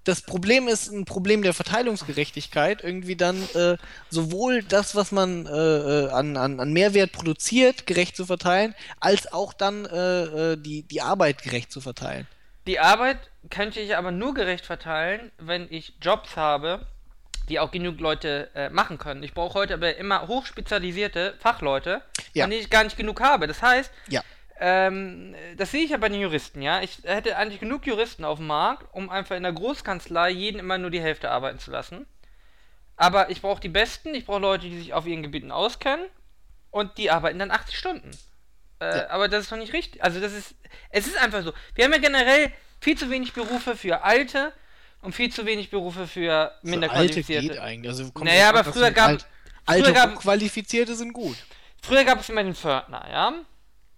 Das 0.05 0.21
Problem 0.21 0.67
ist 0.67 0.91
ein 0.91 1.03
Problem 1.05 1.43
der 1.43 1.53
Verteilungsgerechtigkeit, 1.53 2.83
irgendwie 2.83 3.15
dann 3.17 3.41
äh, 3.53 3.77
sowohl 4.09 4.63
das, 4.63 4.95
was 4.95 5.11
man 5.11 5.45
äh, 5.45 5.49
äh, 5.49 6.09
an, 6.09 6.35
an, 6.37 6.59
an 6.59 6.71
Mehrwert 6.73 7.11
produziert, 7.11 7.85
gerecht 7.85 8.15
zu 8.15 8.25
verteilen, 8.25 8.75
als 9.01 9.31
auch 9.31 9.53
dann 9.53 9.85
äh, 9.85 10.23
äh, 10.53 10.57
die, 10.57 10.83
die 10.83 11.01
Arbeit 11.01 11.43
gerecht 11.43 11.71
zu 11.71 11.79
verteilen. 11.81 12.27
Die 12.65 12.79
Arbeit 12.79 13.17
könnte 13.49 13.81
ich 13.81 13.95
aber 13.97 14.11
nur 14.11 14.33
gerecht 14.33 14.65
verteilen, 14.65 15.31
wenn 15.37 15.67
ich 15.69 15.93
Jobs 16.01 16.35
habe, 16.37 16.85
die 17.49 17.59
auch 17.59 17.71
genug 17.71 17.99
Leute 17.99 18.49
äh, 18.55 18.69
machen 18.69 18.97
können. 18.97 19.21
Ich 19.23 19.33
brauche 19.33 19.53
heute 19.55 19.73
aber 19.73 19.97
immer 19.97 20.27
hochspezialisierte 20.27 21.35
Fachleute, 21.39 22.01
Ja. 22.33 22.47
denen 22.47 22.59
ich 22.61 22.69
gar 22.69 22.83
nicht 22.85 22.95
genug 22.97 23.19
habe. 23.21 23.47
Das 23.47 23.61
heißt, 23.61 23.91
Ja. 24.07 24.21
Ähm, 24.65 25.35
das 25.57 25.71
sehe 25.71 25.83
ich 25.83 25.89
ja 25.89 25.97
bei 25.97 26.07
den 26.07 26.21
Juristen, 26.21 26.61
ja. 26.61 26.81
Ich 26.81 26.99
hätte 27.03 27.35
eigentlich 27.35 27.59
genug 27.59 27.85
Juristen 27.85 28.23
auf 28.23 28.37
dem 28.37 28.47
Markt, 28.47 28.85
um 28.93 29.09
einfach 29.09 29.35
in 29.35 29.43
der 29.43 29.51
Großkanzlei 29.51 30.29
jeden 30.29 30.57
immer 30.59 30.77
nur 30.77 30.89
die 30.89 31.01
Hälfte 31.01 31.29
arbeiten 31.31 31.59
zu 31.59 31.69
lassen. 31.69 32.05
Aber 32.95 33.29
ich 33.29 33.41
brauche 33.41 33.59
die 33.59 33.67
Besten, 33.69 34.15
ich 34.15 34.25
brauche 34.25 34.39
Leute, 34.39 34.69
die 34.69 34.77
sich 34.77 34.93
auf 34.93 35.05
ihren 35.05 35.21
Gebieten 35.21 35.51
auskennen 35.51 36.05
und 36.71 36.97
die 36.97 37.11
arbeiten 37.11 37.39
dann 37.39 37.51
80 37.51 37.77
Stunden. 37.77 38.11
Äh, 38.79 38.99
Ja. 38.99 39.09
Aber 39.09 39.27
das 39.27 39.43
ist 39.43 39.51
doch 39.51 39.57
nicht 39.57 39.73
richtig. 39.73 40.01
Also 40.01 40.21
das 40.21 40.31
ist, 40.31 40.55
es 40.91 41.07
ist 41.07 41.17
einfach 41.17 41.43
so. 41.43 41.51
Wir 41.75 41.83
haben 41.83 41.91
ja 41.91 41.99
generell 41.99 42.49
viel 42.79 42.97
zu 42.97 43.09
wenig 43.09 43.33
Berufe 43.33 43.75
für 43.75 44.03
Alte 44.03 44.53
und 45.01 45.13
viel 45.13 45.29
zu 45.33 45.45
wenig 45.45 45.71
Berufe 45.71 46.07
für 46.07 46.53
minder 46.61 46.87
Für 46.87 46.93
Alte 46.95 47.13
qualifizierte. 47.15 47.47
geht 47.49 47.59
eigentlich. 47.59 47.89
Also 47.91 48.11
kommt 48.11 48.29
Naja, 48.29 48.47
aber 48.47 48.63
früher 48.63 48.91
gab- 48.91 49.07
Alt, 49.09 49.25
alte 49.65 49.83
früher 49.85 49.93
gab- 49.93 50.15
Qualifizierte 50.19 50.95
sind 50.95 51.11
gut. 51.11 51.35
Früher 51.81 52.05
gab 52.05 52.21
es 52.21 52.29
immer 52.29 52.43
den 52.45 52.55
Pförtner, 52.55 53.05
ja. 53.11 53.33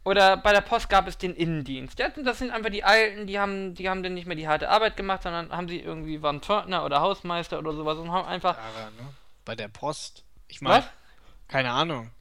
Oder 0.06 0.38
bei 0.38 0.54
der 0.54 0.62
Post 0.62 0.88
gab 0.88 1.08
es 1.08 1.18
den 1.18 1.34
Innendienst. 1.36 1.98
Ja, 1.98 2.10
das 2.10 2.38
sind 2.38 2.52
einfach 2.52 2.70
die 2.70 2.84
Alten, 2.84 3.26
die 3.26 3.40
haben, 3.40 3.74
die 3.74 3.90
haben 3.90 4.04
dann 4.04 4.14
nicht 4.14 4.28
mehr 4.28 4.36
die 4.36 4.48
harte 4.48 4.70
Arbeit 4.70 4.96
gemacht, 4.96 5.24
sondern 5.24 5.52
haben 5.52 5.68
sie 5.68 5.80
irgendwie, 5.80 6.22
waren 6.22 6.42
Pförtner 6.42 6.86
oder 6.86 7.02
Hausmeister 7.02 7.58
oder 7.58 7.74
sowas 7.74 7.98
und 7.98 8.12
haben 8.12 8.28
einfach. 8.28 8.58
Bei 9.46 9.56
der 9.56 9.68
Post. 9.68 10.24
Ich 10.48 10.62
meine, 10.62 10.84
Was? 10.84 10.90
keine 11.48 11.72
Ahnung. 11.72 12.12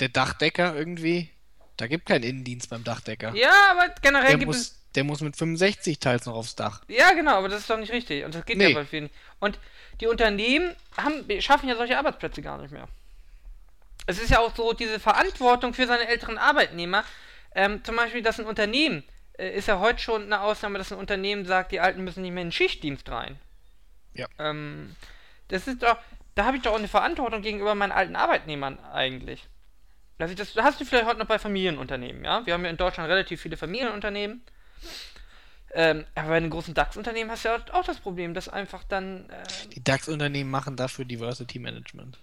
Der 0.00 0.08
Dachdecker 0.08 0.74
irgendwie? 0.74 1.30
Da 1.76 1.88
gibt 1.88 2.06
keinen 2.06 2.22
Innendienst 2.22 2.70
beim 2.70 2.84
Dachdecker. 2.84 3.34
Ja, 3.34 3.50
aber 3.72 3.92
generell 4.00 4.28
der, 4.30 4.38
gibt 4.38 4.52
es. 4.52 4.56
muss, 4.56 4.80
der 4.94 5.04
muss 5.04 5.20
mit 5.20 5.36
65 5.36 5.98
teils 5.98 6.26
noch 6.26 6.34
aufs 6.34 6.54
Dach. 6.56 6.80
Ja, 6.88 7.12
genau, 7.12 7.32
aber 7.36 7.48
das 7.48 7.60
ist 7.60 7.70
doch 7.70 7.76
nicht 7.76 7.92
richtig. 7.92 8.24
Und 8.24 8.34
das 8.34 8.46
geht 8.46 8.56
Nee. 8.56 8.68
ja 8.68 8.74
bei 8.74 8.84
vielen. 8.86 9.10
Und 9.40 9.58
die 10.00 10.06
Unternehmen 10.06 10.74
haben, 10.96 11.24
schaffen 11.40 11.68
ja 11.68 11.76
solche 11.76 11.98
Arbeitsplätze 11.98 12.40
gar 12.40 12.56
nicht 12.58 12.70
mehr. 12.70 12.88
Es 14.06 14.20
ist 14.20 14.30
ja 14.30 14.38
auch 14.38 14.54
so, 14.54 14.72
diese 14.72 15.00
Verantwortung 15.00 15.74
für 15.74 15.86
seine 15.86 16.08
älteren 16.08 16.38
Arbeitnehmer. 16.38 17.04
Ähm, 17.54 17.82
zum 17.84 17.96
Beispiel, 17.96 18.22
dass 18.22 18.38
ein 18.38 18.46
Unternehmen, 18.46 19.02
äh, 19.38 19.50
ist 19.50 19.68
ja 19.68 19.80
heute 19.80 19.98
schon 19.98 20.24
eine 20.24 20.40
Ausnahme, 20.40 20.78
dass 20.78 20.92
ein 20.92 20.98
Unternehmen 20.98 21.44
sagt, 21.44 21.72
die 21.72 21.80
Alten 21.80 22.04
müssen 22.04 22.22
nicht 22.22 22.32
mehr 22.32 22.42
in 22.42 22.48
den 22.48 22.52
Schichtdienst 22.52 23.08
rein. 23.10 23.38
Ja. 24.14 24.26
Ähm, 24.38 24.94
das 25.48 25.66
ist 25.66 25.82
doch, 25.82 25.98
da 26.34 26.44
habe 26.44 26.56
ich 26.56 26.62
doch 26.62 26.72
auch 26.72 26.78
eine 26.78 26.88
Verantwortung 26.88 27.42
gegenüber 27.42 27.74
meinen 27.74 27.92
alten 27.92 28.16
Arbeitnehmern 28.16 28.78
eigentlich. 28.92 29.46
Also 30.18 30.34
das 30.34 30.56
hast 30.56 30.80
du 30.80 30.84
vielleicht 30.84 31.06
heute 31.06 31.18
noch 31.18 31.26
bei 31.26 31.38
Familienunternehmen, 31.38 32.24
ja? 32.24 32.44
Wir 32.46 32.54
haben 32.54 32.64
ja 32.64 32.70
in 32.70 32.78
Deutschland 32.78 33.10
relativ 33.10 33.40
viele 33.40 33.56
Familienunternehmen. 33.56 34.42
Ähm, 35.72 36.06
aber 36.14 36.28
bei 36.28 36.40
den 36.40 36.48
großen 36.48 36.72
DAX-Unternehmen 36.72 37.30
hast 37.30 37.44
du 37.44 37.48
ja 37.50 37.58
auch 37.72 37.84
das 37.84 37.98
Problem, 37.98 38.32
dass 38.32 38.48
einfach 38.48 38.82
dann. 38.84 39.28
Äh, 39.28 39.68
Die 39.74 39.84
DAX-Unternehmen 39.84 40.50
machen 40.50 40.76
dafür 40.76 41.04
Diversity 41.04 41.58
Management. 41.58 42.18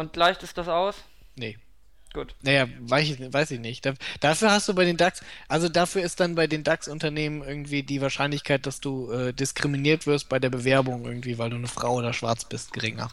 Und 0.00 0.16
leicht 0.16 0.42
ist 0.42 0.58
das 0.58 0.68
aus? 0.68 0.96
Nee. 1.36 1.56
Gut. 2.12 2.34
Naja, 2.42 2.66
weiß 2.80 3.08
ich, 3.08 3.32
weiß 3.32 3.52
ich 3.52 3.60
nicht. 3.60 3.86
Da, 3.86 3.92
dafür 4.18 4.50
hast 4.50 4.68
du 4.68 4.74
bei 4.74 4.84
den 4.84 4.96
DAX, 4.96 5.20
also 5.46 5.68
dafür 5.68 6.02
ist 6.02 6.18
dann 6.18 6.34
bei 6.34 6.48
den 6.48 6.64
DAX-Unternehmen 6.64 7.42
irgendwie 7.44 7.84
die 7.84 8.00
Wahrscheinlichkeit, 8.00 8.66
dass 8.66 8.80
du 8.80 9.12
äh, 9.12 9.32
diskriminiert 9.32 10.08
wirst 10.08 10.28
bei 10.28 10.40
der 10.40 10.50
Bewerbung 10.50 11.04
irgendwie, 11.04 11.38
weil 11.38 11.50
du 11.50 11.56
eine 11.56 11.68
Frau 11.68 11.94
oder 11.94 12.12
schwarz 12.12 12.44
bist, 12.44 12.72
geringer. 12.72 13.10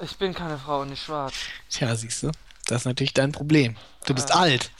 Ich 0.00 0.16
bin 0.18 0.34
keine 0.34 0.56
Frau 0.56 0.82
und 0.82 0.90
nicht 0.90 1.02
schwarz. 1.02 1.34
Tja, 1.68 1.96
siehst 1.96 2.22
du, 2.22 2.30
das 2.66 2.82
ist 2.82 2.84
natürlich 2.84 3.12
dein 3.14 3.32
Problem. 3.32 3.76
Du 4.06 4.14
bist 4.14 4.30
Ah. 4.32 4.40
alt 4.42 4.70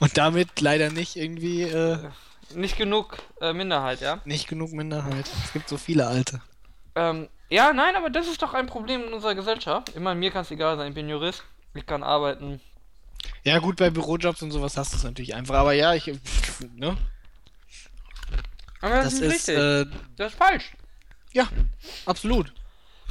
und 0.00 0.18
damit 0.18 0.60
leider 0.60 0.90
nicht 0.90 1.16
irgendwie 1.16 1.62
äh, 1.62 1.98
Nicht 2.54 2.76
genug 2.76 3.16
äh, 3.40 3.54
Minderheit, 3.54 4.02
ja? 4.02 4.20
nicht 4.26 4.48
genug 4.48 4.72
Minderheit. 4.72 5.30
Es 5.46 5.52
gibt 5.54 5.70
so 5.70 5.78
viele 5.78 6.06
Alte. 6.08 6.42
Ähm, 6.94 7.28
ja, 7.48 7.72
nein, 7.72 7.96
aber 7.96 8.10
das 8.10 8.26
ist 8.28 8.42
doch 8.42 8.54
ein 8.54 8.66
Problem 8.66 9.04
in 9.04 9.12
unserer 9.12 9.34
Gesellschaft. 9.34 9.98
Meine, 9.98 10.18
mir 10.18 10.30
kann 10.30 10.42
es 10.42 10.50
egal 10.50 10.76
sein, 10.76 10.88
ich 10.88 10.94
bin 10.94 11.08
Jurist, 11.08 11.44
ich 11.74 11.86
kann 11.86 12.02
arbeiten. 12.02 12.60
Ja 13.44 13.58
gut, 13.58 13.76
bei 13.76 13.90
Bürojobs 13.90 14.42
und 14.42 14.50
sowas 14.50 14.76
hast 14.76 14.92
du 14.92 14.96
es 14.96 15.04
natürlich 15.04 15.34
einfach, 15.34 15.54
aber 15.56 15.72
ja, 15.72 15.94
ich, 15.94 16.06
ne, 16.74 16.96
Aber 18.80 19.02
das, 19.02 19.14
das 19.18 19.20
ist 19.20 19.48
ist, 19.48 19.48
äh, 19.48 19.86
das 20.16 20.32
ist 20.32 20.38
falsch. 20.38 20.72
ja, 21.32 21.48
absolut. 22.04 22.52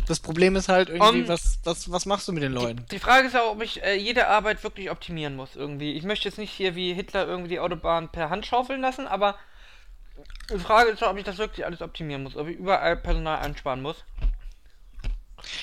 Das 0.07 0.20
Problem 0.20 0.56
ist 0.56 0.70
halt 0.70 0.90
irgendwie, 0.90 1.22
Um, 1.24 1.28
was, 1.28 1.60
was, 1.64 1.91
was 1.91 2.06
machst 2.06 2.28
du 2.28 2.32
mit 2.32 2.44
den 2.44 2.52
Leuten? 2.53 2.86
Die 2.91 2.99
Frage 2.99 3.28
ist 3.28 3.34
ja, 3.34 3.44
ob 3.49 3.62
ich 3.64 3.82
äh, 3.84 3.95
jede 3.95 4.28
Arbeit 4.28 4.64
wirklich 4.64 4.91
optimieren 4.91 5.36
muss 5.36 5.56
irgendwie. 5.56 5.94
Ich 5.94 6.03
möchte 6.03 6.28
jetzt 6.30 6.38
nicht 6.38 6.52
hier 6.52 6.76
wie 6.76 6.94
Hitler 6.94 7.26
irgendwie 7.28 7.49
die 7.49 7.60
Autobahn 7.60 8.10
per 8.12 8.30
Hand 8.30 8.45
schaufeln 8.45 8.82
lassen, 8.82 9.07
aber 9.07 9.36
die 10.54 10.60
Frage 10.60 10.90
ist 10.92 11.02
doch, 11.02 11.10
ob 11.10 11.18
ich 11.18 11.24
das 11.24 11.38
wirklich 11.38 11.66
alles 11.66 11.82
optimieren 11.82 12.24
muss, 12.24 12.36
ob 12.36 12.48
ich 12.48 12.58
überall 12.58 12.96
Personal 12.98 13.40
einsparen 13.40 13.82
muss. 13.82 14.04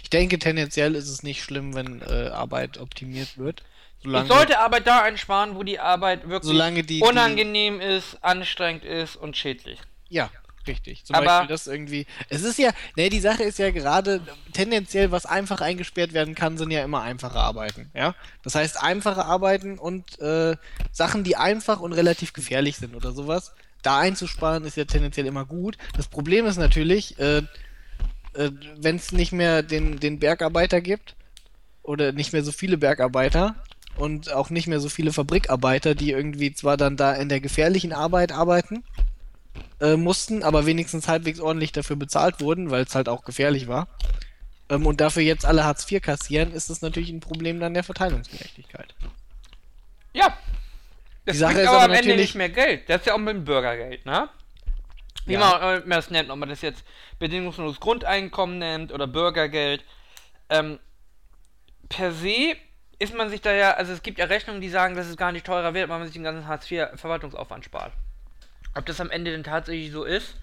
Ich 0.03 0.11
denke, 0.11 0.39
tendenziell 0.39 0.95
ist 0.95 1.09
es 1.09 1.23
nicht 1.23 1.43
schlimm, 1.43 1.75
wenn 1.75 2.03
äh, 2.03 2.29
Arbeit 2.29 2.79
optimiert 2.79 3.39
wird. 3.39 3.63
Solange, 4.03 4.27
ich 4.27 4.33
sollte 4.33 4.59
Arbeit 4.59 4.87
da 4.87 5.03
einsparen, 5.03 5.55
wo 5.57 5.63
die 5.63 5.79
Arbeit 5.81 6.29
wirklich 6.29 6.53
die- 6.75 6.83
die- 6.87 7.03
unangenehm 7.03 7.81
ist, 7.81 8.23
anstrengend 8.23 8.85
ist 8.85 9.17
und 9.17 9.37
schädlich. 9.37 9.79
Ja, 10.09 10.31
richtig. 10.67 11.05
Zum 11.05 11.17
Aber- 11.17 11.25
Beispiel 11.27 11.49
das 11.49 11.67
irgendwie. 11.67 12.07
Es 12.29 12.43
ist 12.43 12.59
ja, 12.59 12.71
ne, 12.97 13.09
die 13.09 13.21
Sache 13.21 13.43
ist 13.45 13.59
ja 13.59 13.71
gerade 13.71 14.21
tendenziell, 14.53 15.11
was 15.11 15.25
einfach 15.27 15.61
eingesperrt 15.61 16.13
werden 16.13 16.35
kann, 16.35 16.59
sind 16.59 16.71
ja 16.71 16.85
immer 16.85 17.03
einfache 17.03 17.39
Arbeiten. 17.39 17.91
Ja, 17.95 18.15
das 18.43 18.55
heißt 18.55 18.81
einfache 18.83 19.25
Arbeiten 19.25 19.79
und 19.79 20.19
äh, 20.21 20.57
Sachen, 20.93 21.25
die 21.25 21.37
einfach 21.37 21.81
und 21.81 21.93
relativ 21.93 22.33
gefährlich 22.33 22.77
sind 22.77 22.95
oder 22.95 23.13
sowas. 23.13 23.55
Da 23.83 23.99
einzusparen 23.99 24.65
ist 24.65 24.77
ja 24.77 24.85
tendenziell 24.85 25.27
immer 25.27 25.45
gut. 25.45 25.77
Das 25.97 26.09
Problem 26.09 26.47
ist 26.47 26.57
natürlich, 26.57 27.19
äh, 27.19 27.43
äh, 28.35 28.51
wenn 28.77 28.97
es 28.97 29.13
nicht 29.13 29.33
mehr 29.33 29.63
den, 29.63 29.99
den 29.99 30.19
Bergarbeiter 30.19 30.81
gibt 30.81 31.17
oder 31.83 32.13
nicht 32.13 32.33
mehr 32.33 32.45
so 32.45 32.53
viele 32.53 32.79
Bergarbeiter 32.79 33.57
und 33.97 34.33
auch 34.33 34.51
nicht 34.51 34.69
mehr 34.69 34.81
so 34.81 34.89
viele 34.89 35.13
Fabrikarbeiter, 35.13 35.95
die 35.95 36.13
irgendwie 36.13 36.55
zwar 36.55 36.77
dann 36.77 36.97
da 36.97 37.13
in 37.13 37.29
der 37.29 37.41
gefährlichen 37.41 37.93
Arbeit 37.93 38.33
arbeiten, 38.33 38.85
äh, 39.81 39.97
mussten, 39.97 40.43
aber 40.43 40.65
wenigstens 40.65 41.09
halbwegs 41.09 41.41
ordentlich 41.41 41.73
dafür 41.73 41.97
bezahlt 41.97 42.41
wurden, 42.41 42.71
weil 42.71 42.85
es 42.85 42.95
halt 42.95 43.09
auch 43.09 43.25
gefährlich 43.25 43.69
war. 43.69 43.89
Ähm, 44.69 44.87
und 44.87 45.01
dafür 45.01 45.23
jetzt 45.23 45.45
alle 45.45 45.65
Hartz 45.65 45.91
IV 45.91 46.01
kassieren, 46.01 46.53
ist 46.53 46.71
das 46.71 46.81
natürlich 46.81 47.11
ein 47.11 47.21
Problem 47.21 47.61
dann 47.61 47.75
der 47.75 47.85
Verteilungsgerechtigkeit. 47.85 48.95
Ja. 50.15 50.37
Das 51.25 51.35
Die 51.35 51.39
Sache 51.39 51.61
ist 51.61 51.69
aber 51.69 51.83
aber 51.83 51.93
am 51.93 51.99
Ende 51.99 52.17
nicht 52.17 52.35
mehr 52.35 52.49
Geld. 52.49 52.89
Das 52.89 53.01
ist 53.01 53.07
ja 53.07 53.15
auch 53.15 53.19
mit 53.19 53.35
dem 53.35 53.45
Bürgergeld, 53.45 54.05
ne? 54.07 54.29
Wie 55.25 55.35
Ja. 55.35 55.39
man 55.39 55.83
äh, 55.83 55.89
das 55.89 56.11
nennt, 56.11 56.31
ob 56.31 56.39
man 56.39 56.49
das 56.49 56.63
jetzt 56.63 56.85
bedingungsloses 57.19 57.79
Grundeinkommen 57.79 58.59
nennt 58.59 58.93
oder 58.93 59.07
Bürgergeld. 59.07 59.85
Ähm, 60.51 60.81
per 61.89 62.13
se 62.13 62.57
ist 62.99 63.15
man 63.15 63.31
sich 63.31 63.41
da 63.41 63.53
ja, 63.53 63.73
also 63.73 63.93
es 63.93 64.03
gibt 64.03 64.19
ja 64.19 64.25
Rechnungen, 64.27 64.61
die 64.61 64.69
sagen, 64.69 64.97
dass 64.97 65.07
es 65.07 65.17
gar 65.17 65.33
nicht 65.33 65.47
teurer 65.47 65.75
wird, 65.75 65.89
weil 65.89 65.99
man 65.99 66.07
sich 66.07 66.15
den 66.15 66.25
ganzen 66.25 66.47
Hartz-IV-Verwaltungsaufwand 66.47 67.65
spart. 67.65 67.93
Ob 68.75 68.87
das 68.87 69.01
am 69.01 69.11
Ende 69.11 69.31
denn 69.31 69.45
tatsächlich 69.45 69.93
so 69.93 70.05
ist, 70.05 70.35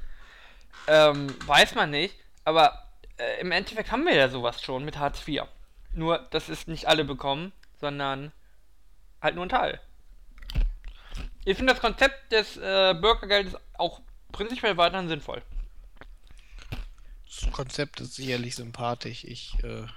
ähm, 0.87 1.33
weiß 1.45 1.75
man 1.75 1.89
nicht. 1.89 2.15
Aber 2.45 2.85
äh, 3.17 3.41
im 3.41 3.51
Endeffekt 3.51 3.91
haben 3.91 4.05
wir 4.05 4.15
ja 4.15 4.29
sowas 4.29 4.61
schon 4.61 4.85
mit 4.85 4.97
Hartz 4.97 5.27
IV. 5.27 5.43
Nur, 5.93 6.19
dass 6.31 6.49
es 6.49 6.67
nicht 6.67 6.87
alle 6.87 7.03
bekommen, 7.03 7.51
sondern 7.79 8.31
halt 9.21 9.35
nur 9.35 9.45
ein 9.45 9.49
Teil. 9.49 9.79
Ich 11.49 11.57
finde 11.57 11.73
das 11.73 11.81
Konzept 11.81 12.31
des 12.31 12.57
äh, 12.57 12.93
Bürgergeldes 12.93 13.55
auch 13.73 14.01
prinzipiell 14.31 14.77
weiterhin 14.77 15.09
sinnvoll. 15.09 15.41
Das 17.25 17.51
Konzept 17.51 17.99
ist 18.01 18.13
sicherlich 18.13 18.55
sympathisch. 18.55 19.23
Ich 19.23 19.55
äh, 19.63 19.87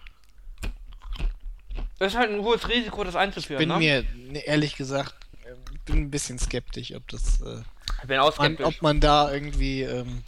Das 1.98 2.14
ist 2.14 2.18
halt 2.18 2.30
ein 2.30 2.40
hohes 2.40 2.66
Risiko, 2.70 3.04
das 3.04 3.16
einzuführen, 3.16 3.58
bin 3.58 3.68
ne? 3.68 3.76
mir 3.76 4.02
ne, 4.14 4.38
ehrlich 4.38 4.76
gesagt 4.76 5.14
äh, 5.44 5.54
bin 5.84 6.04
ein 6.04 6.10
bisschen 6.10 6.38
skeptisch, 6.38 6.94
ob 6.94 7.06
das 7.08 7.42
äh, 7.42 7.60
ich 8.00 8.08
bin 8.08 8.18
auch 8.18 8.38
man, 8.38 8.54
skeptisch. 8.54 8.66
ob 8.66 8.80
man 8.80 9.00
da 9.00 9.30
irgendwie 9.30 9.82
ähm, 9.82 10.24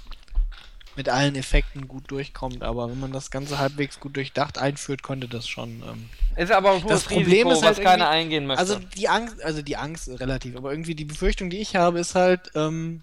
mit 0.96 1.08
allen 1.08 1.34
Effekten 1.34 1.88
gut 1.88 2.10
durchkommt. 2.10 2.62
Aber 2.62 2.90
wenn 2.90 3.00
man 3.00 3.12
das 3.12 3.30
Ganze 3.30 3.58
halbwegs 3.58 4.00
gut 4.00 4.16
durchdacht 4.16 4.58
einführt, 4.58 5.02
konnte 5.02 5.28
das 5.28 5.48
schon. 5.48 5.82
Ähm, 5.86 6.08
ist 6.36 6.52
aber 6.52 6.72
ein 6.72 6.86
das 6.86 7.04
Problem 7.04 7.48
Risiko, 7.48 7.52
ist 7.52 7.62
halt 7.62 7.78
was 7.78 7.84
keiner 7.84 8.08
eingehen 8.08 8.46
möchte. 8.46 8.60
Also 8.60 8.78
die 8.78 9.08
Angst, 9.08 9.42
also 9.42 9.62
die 9.62 9.76
Angst 9.76 10.08
ist 10.08 10.20
relativ, 10.20 10.56
aber 10.56 10.70
irgendwie 10.70 10.94
die 10.94 11.04
Befürchtung, 11.04 11.50
die 11.50 11.58
ich 11.58 11.76
habe, 11.76 12.00
ist 12.00 12.14
halt, 12.14 12.50
ähm, 12.54 13.02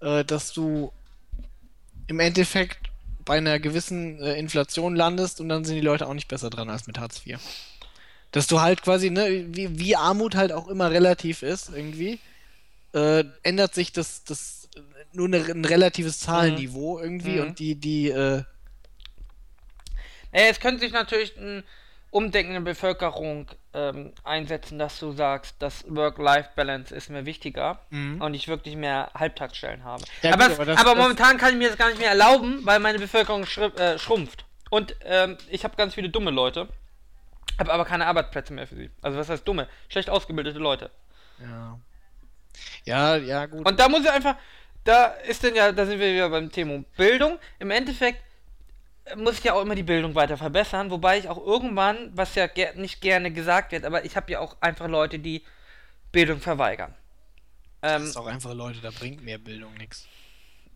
äh, 0.00 0.24
dass 0.24 0.52
du 0.52 0.92
im 2.06 2.20
Endeffekt 2.20 2.78
bei 3.24 3.36
einer 3.36 3.58
gewissen 3.58 4.20
äh, 4.22 4.38
Inflation 4.38 4.96
landest 4.96 5.40
und 5.40 5.50
dann 5.50 5.64
sind 5.64 5.76
die 5.76 5.82
Leute 5.82 6.06
auch 6.06 6.14
nicht 6.14 6.28
besser 6.28 6.48
dran 6.48 6.70
als 6.70 6.86
mit 6.86 6.98
Hartz 6.98 7.20
IV. 7.26 7.38
Dass 8.32 8.46
du 8.46 8.60
halt 8.60 8.82
quasi, 8.82 9.10
ne, 9.10 9.46
wie, 9.48 9.78
wie 9.78 9.96
Armut 9.96 10.34
halt 10.34 10.50
auch 10.50 10.68
immer 10.68 10.90
relativ 10.90 11.42
ist, 11.42 11.70
irgendwie, 11.74 12.18
äh, 12.94 13.24
ändert 13.42 13.74
sich 13.74 13.92
das, 13.92 14.24
das 14.24 14.57
nur 15.18 15.26
eine, 15.26 15.44
ein 15.44 15.64
relatives 15.64 16.20
Zahlenniveau 16.20 16.98
irgendwie 17.00 17.36
Mhm. 17.36 17.42
und 17.48 17.58
die, 17.58 17.74
die, 17.74 18.08
äh, 18.10 18.42
Naja, 20.32 20.46
es 20.50 20.60
könnte 20.60 20.80
sich 20.80 20.92
natürlich 20.92 21.36
ein 21.36 21.64
Umdenken 22.10 22.52
der 22.54 22.60
Bevölkerung 22.60 23.48
ähm, 23.74 24.12
einsetzen, 24.24 24.78
dass 24.78 24.98
du 24.98 25.12
sagst, 25.12 25.56
dass 25.60 25.84
Work-Life-Balance 25.88 26.94
ist 26.94 27.10
mir 27.10 27.26
wichtiger 27.26 27.80
Mhm. 27.90 28.20
und 28.22 28.34
ich 28.34 28.48
wirklich 28.48 28.76
mehr 28.76 29.10
Halbtagsstellen 29.14 29.84
habe. 29.84 30.04
Ja, 30.22 30.32
aber 30.32 30.48
gut, 30.48 30.54
aber 30.54 30.62
aber, 30.62 30.74
das- 30.74 30.84
das- 30.84 30.96
momentan 30.96 31.36
kann 31.38 31.52
ich 31.52 31.58
mir 31.58 31.68
das 31.68 31.76
gar 31.78 31.88
nicht 31.88 31.98
mehr 32.00 32.08
erlauben, 32.10 32.64
weil 32.64 32.78
meine 32.80 32.98
Bevölkerung 32.98 33.44
äh, 33.44 33.98
schrumpft. 33.98 34.44
Und 34.70 34.96
ähm, 35.04 35.36
ich 35.50 35.64
habe 35.64 35.76
ganz 35.76 35.94
viele 35.94 36.08
dumme 36.10 36.30
Leute, 36.30 36.68
habe 37.58 37.72
aber 37.72 37.84
keine 37.84 38.06
Arbeitsplätze 38.06 38.52
mehr 38.52 38.66
für 38.66 38.76
sie. 38.76 38.90
Also 39.02 39.18
was 39.18 39.28
heißt 39.28 39.46
dumme? 39.46 39.68
Schlecht 39.88 40.08
ausgebildete 40.10 40.58
Leute. 40.58 40.90
ja. 41.40 41.78
Ja, 42.84 43.16
ja, 43.16 43.46
gut. 43.46 43.64
Und 43.68 43.78
da 43.78 43.88
muss 43.88 44.00
ich 44.00 44.10
einfach, 44.10 44.34
da 44.88 45.06
ist 45.30 45.42
denn 45.42 45.54
ja, 45.54 45.72
da 45.72 45.86
sind 45.86 45.98
wir 46.00 46.12
wieder 46.12 46.30
beim 46.30 46.50
Thema 46.50 46.82
Bildung. 46.96 47.38
Im 47.58 47.70
Endeffekt 47.70 48.22
äh, 49.04 49.16
muss 49.16 49.38
ich 49.38 49.44
ja 49.44 49.54
auch 49.54 49.62
immer 49.62 49.74
die 49.74 49.82
Bildung 49.82 50.14
weiter 50.14 50.36
verbessern, 50.36 50.90
wobei 50.90 51.18
ich 51.18 51.28
auch 51.28 51.38
irgendwann, 51.44 52.10
was 52.16 52.34
ja 52.34 52.46
ger 52.46 52.74
nicht 52.74 53.00
gerne 53.00 53.32
gesagt 53.32 53.72
wird, 53.72 53.84
aber 53.84 54.04
ich 54.04 54.16
habe 54.16 54.30
ja 54.32 54.40
auch 54.40 54.56
einfach 54.60 54.88
Leute, 54.88 55.18
die 55.18 55.44
Bildung 56.12 56.40
verweigern. 56.40 56.94
Das 57.80 58.02
Ähm, 58.02 58.04
ist 58.04 58.16
auch 58.16 58.26
einfach 58.26 58.54
Leute, 58.54 58.80
da 58.80 58.90
bringt 58.90 59.22
mehr 59.22 59.38
Bildung 59.38 59.74
nichts. 59.74 60.08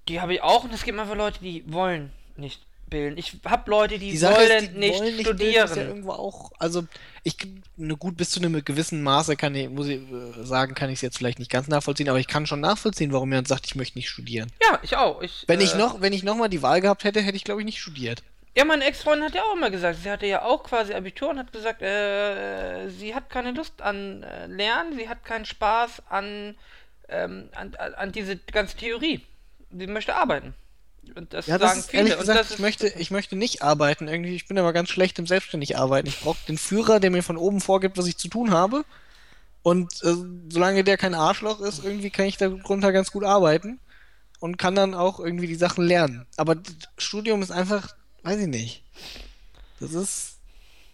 die 0.08 0.20
habe 0.20 0.34
ich 0.34 0.42
auch 0.42 0.64
und 0.64 0.72
es 0.72 0.84
gibt 0.84 0.98
einfach 0.98 1.16
Leute, 1.16 1.40
die 1.40 1.64
wollen 1.72 2.12
nicht 2.36 2.66
bilden. 2.92 3.18
Ich 3.18 3.36
habe 3.44 3.70
Leute, 3.70 3.98
die, 3.98 4.10
Die 4.12 4.22
wollen 4.22 4.64
ist, 4.64 4.72
die 4.72 4.78
nicht 4.78 4.98
wollen 5.00 5.16
nicht 5.16 5.26
studieren. 5.26 5.52
bilden, 5.52 5.64
ist 5.70 5.76
ja 5.76 5.82
irgendwo 5.82 6.12
auch, 6.12 6.52
also 6.58 6.84
ich 7.24 7.36
ne, 7.76 7.96
gut 7.96 8.16
bis 8.16 8.30
zu 8.30 8.40
einem 8.40 8.64
gewissen 8.64 9.02
Maße 9.02 9.36
kann 9.36 9.54
ich, 9.54 9.68
muss 9.68 9.88
ich 9.88 10.00
äh, 10.00 10.44
sagen, 10.44 10.74
kann 10.74 10.90
ich 10.90 10.96
es 10.96 11.00
jetzt 11.02 11.18
vielleicht 11.18 11.38
nicht 11.38 11.50
ganz 11.50 11.68
nachvollziehen, 11.68 12.08
aber 12.08 12.18
ich 12.20 12.28
kann 12.28 12.46
schon 12.46 12.60
nachvollziehen, 12.60 13.12
warum 13.12 13.30
jemand 13.30 13.48
sagt, 13.48 13.66
ich 13.66 13.74
möchte 13.74 13.98
nicht 13.98 14.08
studieren. 14.10 14.50
ja, 14.62 14.78
ich 14.82 14.96
auch. 14.96 15.22
Ich, 15.22 15.44
Wenn 15.48 15.60
ich 15.60 15.74
äh, 15.74 15.78
noch, 15.78 16.00
wenn 16.00 16.12
ich 16.12 16.22
noch 16.22 16.36
mal 16.36 16.48
die 16.48 16.62
Wahl 16.62 16.80
gehabt 16.80 17.04
hätte, 17.04 17.20
hätte 17.20 17.36
ich 17.36 17.44
glaube 17.44 17.60
ich 17.60 17.64
nicht 17.64 17.80
studiert. 17.80 18.22
Ja, 18.54 18.66
meine 18.66 18.84
Ex-Freundin 18.84 19.24
hat 19.26 19.34
ja 19.34 19.42
auch 19.42 19.56
immer 19.56 19.70
gesagt, 19.70 20.00
sie 20.02 20.10
hatte 20.10 20.26
ja 20.26 20.42
auch 20.42 20.62
quasi 20.64 20.92
Abitur 20.92 21.30
und 21.30 21.38
hat 21.38 21.52
gesagt, 21.52 21.80
äh, 21.80 22.88
sie 22.90 23.14
hat 23.14 23.30
keine 23.30 23.52
Lust 23.52 23.80
an 23.80 24.22
äh, 24.22 24.46
Lernen, 24.46 24.94
sie 24.94 25.08
hat 25.08 25.24
keinen 25.24 25.46
Spaß 25.46 26.02
an, 26.10 26.54
ähm, 27.08 27.48
an, 27.54 27.74
an 27.76 28.12
diese 28.12 28.36
ganze 28.36 28.76
Theorie. 28.76 29.22
Sie 29.70 29.86
möchte 29.86 30.14
arbeiten. 30.14 30.54
Und 31.14 31.32
das 31.32 31.46
Ja, 31.46 31.58
das 31.58 31.76
ist 31.76 31.90
viele. 31.90 32.02
ehrlich 32.04 32.18
gesagt, 32.18 32.50
ich 32.52 32.58
möchte, 32.58 32.88
ich 32.88 33.10
möchte 33.10 33.36
nicht 33.36 33.62
arbeiten 33.62 34.08
irgendwie. 34.08 34.34
Ich 34.34 34.46
bin 34.46 34.58
aber 34.58 34.72
ganz 34.72 34.88
schlecht 34.90 35.18
im 35.18 35.26
selbstständig 35.26 35.76
arbeiten. 35.76 36.08
Ich 36.08 36.20
brauche 36.20 36.38
den 36.46 36.58
Führer, 36.58 37.00
der 37.00 37.10
mir 37.10 37.22
von 37.22 37.36
oben 37.36 37.60
vorgibt, 37.60 37.98
was 37.98 38.06
ich 38.06 38.16
zu 38.16 38.28
tun 38.28 38.50
habe. 38.52 38.84
Und 39.62 39.92
äh, 40.02 40.14
solange 40.48 40.84
der 40.84 40.96
kein 40.96 41.14
Arschloch 41.14 41.60
ist, 41.60 41.84
irgendwie 41.84 42.10
kann 42.10 42.26
ich 42.26 42.36
darunter 42.36 42.92
ganz 42.92 43.12
gut 43.12 43.24
arbeiten 43.24 43.78
und 44.40 44.56
kann 44.58 44.74
dann 44.74 44.94
auch 44.94 45.20
irgendwie 45.20 45.46
die 45.46 45.54
Sachen 45.54 45.84
lernen. 45.84 46.26
Aber 46.36 46.54
das 46.56 46.74
Studium 46.98 47.42
ist 47.42 47.52
einfach, 47.52 47.94
weiß 48.22 48.40
ich 48.40 48.48
nicht. 48.48 48.82
Das 49.80 49.92
ist 49.92 50.38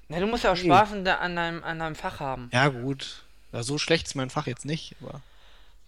Na, 0.08 0.20
du 0.20 0.26
musst 0.26 0.44
ja 0.44 0.52
auch. 0.52 0.56
Spaß 0.56 0.92
an, 0.92 1.04
deinem, 1.04 1.62
an 1.64 1.78
deinem 1.78 1.94
Fach 1.94 2.20
haben. 2.20 2.50
ja 2.52 2.68
gut. 2.68 3.24
Ja, 3.52 3.62
so 3.62 3.78
schlecht 3.78 4.06
ist 4.06 4.14
mein 4.14 4.28
Fach 4.28 4.46
jetzt 4.46 4.66
nicht, 4.66 4.94
aber 5.00 5.22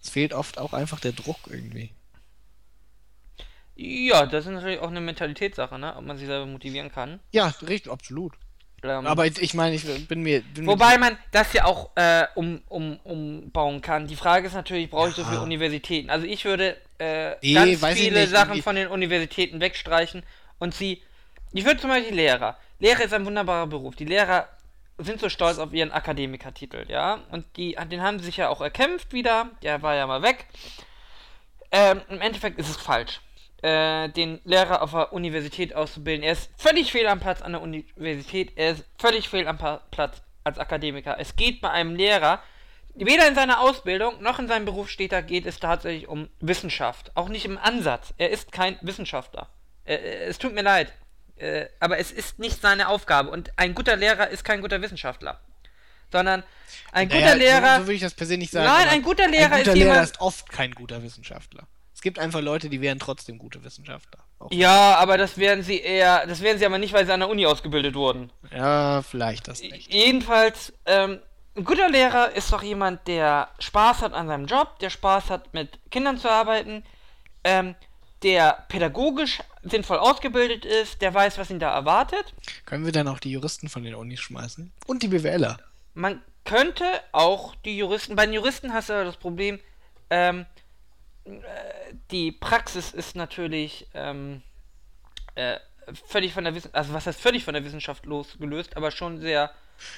es 0.01 0.09
fehlt 0.09 0.33
oft 0.33 0.57
auch 0.57 0.73
einfach 0.73 0.99
der 0.99 1.11
Druck 1.11 1.37
irgendwie. 1.47 1.91
Ja, 3.83 4.25
das 4.27 4.45
ist 4.45 4.51
natürlich 4.51 4.79
auch 4.79 4.89
eine 4.89 5.01
Mentalitätssache, 5.01 5.79
ne? 5.79 5.95
Ob 5.95 6.05
man 6.05 6.17
sich 6.17 6.27
selber 6.27 6.45
motivieren 6.45 6.91
kann. 6.91 7.19
Ja, 7.31 7.51
richtig, 7.67 7.91
absolut. 7.91 8.33
Ähm, 8.83 9.07
Aber 9.07 9.25
ich, 9.25 9.41
ich 9.41 9.53
meine, 9.53 9.75
ich 9.75 10.07
bin 10.07 10.21
mir. 10.21 10.41
Bin 10.41 10.67
Wobei 10.67 10.97
man 10.97 11.17
das 11.31 11.53
ja 11.53 11.65
auch 11.65 11.89
äh, 11.95 12.25
um, 12.35 12.61
um, 12.67 12.99
umbauen 13.03 13.81
kann. 13.81 14.07
Die 14.07 14.15
Frage 14.15 14.47
ist 14.47 14.53
natürlich, 14.53 14.89
brauche 14.89 15.09
ich 15.09 15.15
so 15.15 15.21
Ja. 15.23 15.29
viele 15.29 15.41
Universitäten? 15.41 16.09
Also 16.09 16.25
ich 16.27 16.45
würde 16.45 16.77
äh, 16.99 17.35
Nee, 17.41 17.75
ganz 17.75 17.97
viele 17.97 18.27
Sachen 18.27 18.61
von 18.61 18.75
den 18.75 18.87
Universitäten 18.87 19.59
wegstreichen 19.59 20.23
und 20.59 20.73
sie. 20.75 21.01
Ich 21.53 21.65
würde 21.65 21.79
zum 21.79 21.89
Beispiel 21.89 22.15
Lehrer. 22.15 22.57
Lehrer 22.79 23.01
ist 23.03 23.13
ein 23.13 23.25
wunderbarer 23.25 23.67
Beruf. 23.67 23.95
Die 23.95 24.05
Lehrer 24.05 24.47
sind 24.97 25.19
so 25.19 25.29
stolz 25.29 25.57
auf 25.57 25.73
ihren 25.73 25.91
Akademikertitel, 25.91 26.85
ja. 26.87 27.19
Und 27.31 27.45
die, 27.57 27.75
den 27.89 28.01
haben 28.01 28.19
sie 28.19 28.25
sich 28.25 28.37
ja 28.37 28.49
auch 28.49 28.61
erkämpft 28.61 29.13
wieder. 29.13 29.49
Der 29.63 29.81
war 29.81 29.95
ja 29.95 30.05
mal 30.07 30.21
weg. 30.21 30.45
Ähm, 31.71 32.01
Im 32.09 32.21
Endeffekt 32.21 32.59
ist 32.59 32.69
es 32.69 32.77
falsch, 32.77 33.21
äh, 33.61 34.09
den 34.09 34.39
Lehrer 34.43 34.81
auf 34.81 34.91
der 34.91 35.13
Universität 35.13 35.75
auszubilden. 35.75 36.23
Er 36.23 36.33
ist 36.33 36.49
völlig 36.57 36.91
fehl 36.91 37.07
am 37.07 37.19
Platz 37.19 37.41
an 37.41 37.51
der 37.53 37.61
Universität. 37.61 38.53
Er 38.55 38.71
ist 38.71 38.85
völlig 38.97 39.29
fehl 39.29 39.47
am 39.47 39.57
Pa- 39.57 39.81
Platz 39.91 40.21
als 40.43 40.57
Akademiker. 40.57 41.17
Es 41.19 41.35
geht 41.35 41.61
bei 41.61 41.69
einem 41.69 41.95
Lehrer, 41.95 42.41
weder 42.95 43.27
in 43.27 43.35
seiner 43.35 43.61
Ausbildung 43.61 44.21
noch 44.21 44.39
in 44.39 44.47
seinem 44.47 44.65
Beruf 44.65 44.89
steht 44.89 45.11
da, 45.11 45.21
geht 45.21 45.45
es 45.45 45.59
tatsächlich 45.59 46.07
um 46.07 46.29
Wissenschaft. 46.39 47.11
Auch 47.15 47.29
nicht 47.29 47.45
im 47.45 47.57
Ansatz. 47.57 48.13
Er 48.17 48.31
ist 48.31 48.51
kein 48.51 48.77
Wissenschaftler. 48.81 49.47
Äh, 49.85 49.97
es 50.25 50.37
tut 50.39 50.53
mir 50.53 50.63
leid. 50.63 50.91
äh, 51.37 51.67
aber 51.79 51.97
es 51.99 52.11
ist 52.11 52.39
nicht 52.39 52.61
seine 52.61 52.87
Aufgabe. 52.87 53.29
Und 53.29 53.51
ein 53.57 53.73
guter 53.75 53.95
Lehrer 53.95 54.27
ist 54.29 54.43
kein 54.43 54.61
guter 54.61 54.81
Wissenschaftler. 54.81 55.39
Sondern 56.11 56.43
ein 56.91 57.07
guter 57.07 57.21
Naja, 57.21 57.33
Lehrer. 57.35 57.73
So, 57.75 57.81
so 57.81 57.87
würde 57.87 57.93
ich 57.93 58.01
das 58.01 58.13
per 58.13 58.27
se 58.27 58.37
nicht 58.37 58.51
sagen. 58.51 58.65
Nein, 58.65 58.89
ein 58.89 59.01
guter 59.01 59.27
Lehrer 59.27 59.53
ein 59.53 59.59
guter 59.59 59.71
ist 59.71 59.77
Lehrer 59.77 59.89
jemand- 59.93 60.03
ist 60.09 60.19
oft 60.21 60.49
kein 60.51 60.71
guter 60.73 61.01
Wissenschaftler. 61.03 61.67
Es 62.01 62.03
gibt 62.03 62.17
einfach 62.17 62.41
Leute, 62.41 62.67
die 62.67 62.81
wären 62.81 62.97
trotzdem 62.97 63.37
gute 63.37 63.63
Wissenschaftler. 63.63 64.23
Auch- 64.39 64.51
ja, 64.51 64.95
aber 64.95 65.19
das 65.19 65.37
werden 65.37 65.63
sie 65.63 65.79
eher. 65.79 66.25
Das 66.25 66.41
werden 66.41 66.57
sie 66.57 66.65
aber 66.65 66.79
nicht, 66.79 66.93
weil 66.93 67.05
sie 67.05 67.13
an 67.13 67.19
der 67.19 67.29
Uni 67.29 67.45
ausgebildet 67.45 67.93
wurden. 67.93 68.31
Ja, 68.51 69.03
vielleicht 69.03 69.47
das 69.47 69.61
nicht. 69.61 69.93
Jedenfalls, 69.93 70.73
ähm, 70.87 71.19
ein 71.55 71.63
guter 71.63 71.89
Lehrer 71.89 72.31
ist 72.31 72.51
doch 72.51 72.63
jemand, 72.63 73.07
der 73.07 73.49
Spaß 73.59 74.01
hat 74.01 74.13
an 74.13 74.25
seinem 74.25 74.47
Job, 74.47 74.79
der 74.79 74.89
Spaß 74.89 75.29
hat, 75.29 75.53
mit 75.53 75.77
Kindern 75.91 76.17
zu 76.17 76.27
arbeiten, 76.31 76.83
ähm, 77.43 77.75
der 78.23 78.65
pädagogisch 78.67 79.37
sinnvoll 79.61 79.99
ausgebildet 79.99 80.65
ist, 80.65 81.03
der 81.03 81.13
weiß, 81.13 81.37
was 81.37 81.51
ihn 81.51 81.59
da 81.59 81.71
erwartet. 81.71 82.33
Können 82.65 82.83
wir 82.83 82.91
dann 82.91 83.07
auch 83.09 83.19
die 83.19 83.29
Juristen 83.31 83.69
von 83.69 83.83
den 83.83 83.93
Unis 83.93 84.21
schmeißen? 84.21 84.71
Und 84.87 85.03
die 85.03 85.07
BWLer. 85.07 85.59
Man 85.93 86.19
könnte 86.45 86.83
auch 87.11 87.53
die 87.63 87.77
Juristen, 87.77 88.15
bei 88.15 88.25
den 88.25 88.33
Juristen 88.33 88.73
hast 88.73 88.89
du 88.89 88.93
aber 88.93 89.03
das 89.03 89.17
Problem, 89.17 89.59
ähm, 90.09 90.41
äh, 90.41 90.45
die 92.11 92.31
Praxis 92.31 92.91
ist 92.93 93.15
natürlich 93.15 93.87
ähm, 93.93 94.41
äh, 95.35 95.57
völlig 96.07 96.33
von 96.33 96.43
der 96.43 96.53
Wissenschaft, 96.53 96.75
also 96.75 96.93
was 96.93 97.07
heißt 97.07 97.19
völlig 97.19 97.43
von 97.43 97.53
der 97.53 97.63
Wissenschaft 97.65 98.05
losgelöst, 98.05 98.77
aber 98.77 98.91
schon 98.91 99.19
sehr 99.19 99.51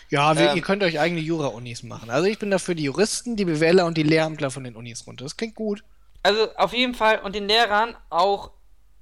Ja, 0.10 0.38
wir, 0.38 0.52
Ähm. 0.52 0.56
ihr 0.56 0.62
könnt 0.62 0.84
euch 0.84 1.00
eigene 1.00 1.22
Jura-Unis 1.22 1.84
machen. 1.84 2.10
Also 2.10 2.28
ich 2.28 2.40
bin 2.40 2.52
dafür 2.52 2.76
die 2.76 2.84
Juristen, 2.84 3.36
die 3.36 3.46
BWLer 3.46 3.86
und 3.86 3.98
die 3.98 4.04
Lehramtler 4.04 4.50
von 4.52 4.64
den 4.64 4.76
Unis 4.76 5.06
runter. 5.08 5.26
Das 5.26 5.36
klingt 5.38 5.56
gut. 5.56 5.84
Also 6.24 6.56
auf 6.56 6.74
jeden 6.74 6.96
Fall 6.96 7.20
und 7.20 7.36
den 7.36 7.48
Lehrern 7.48 7.98
auch 8.10 8.52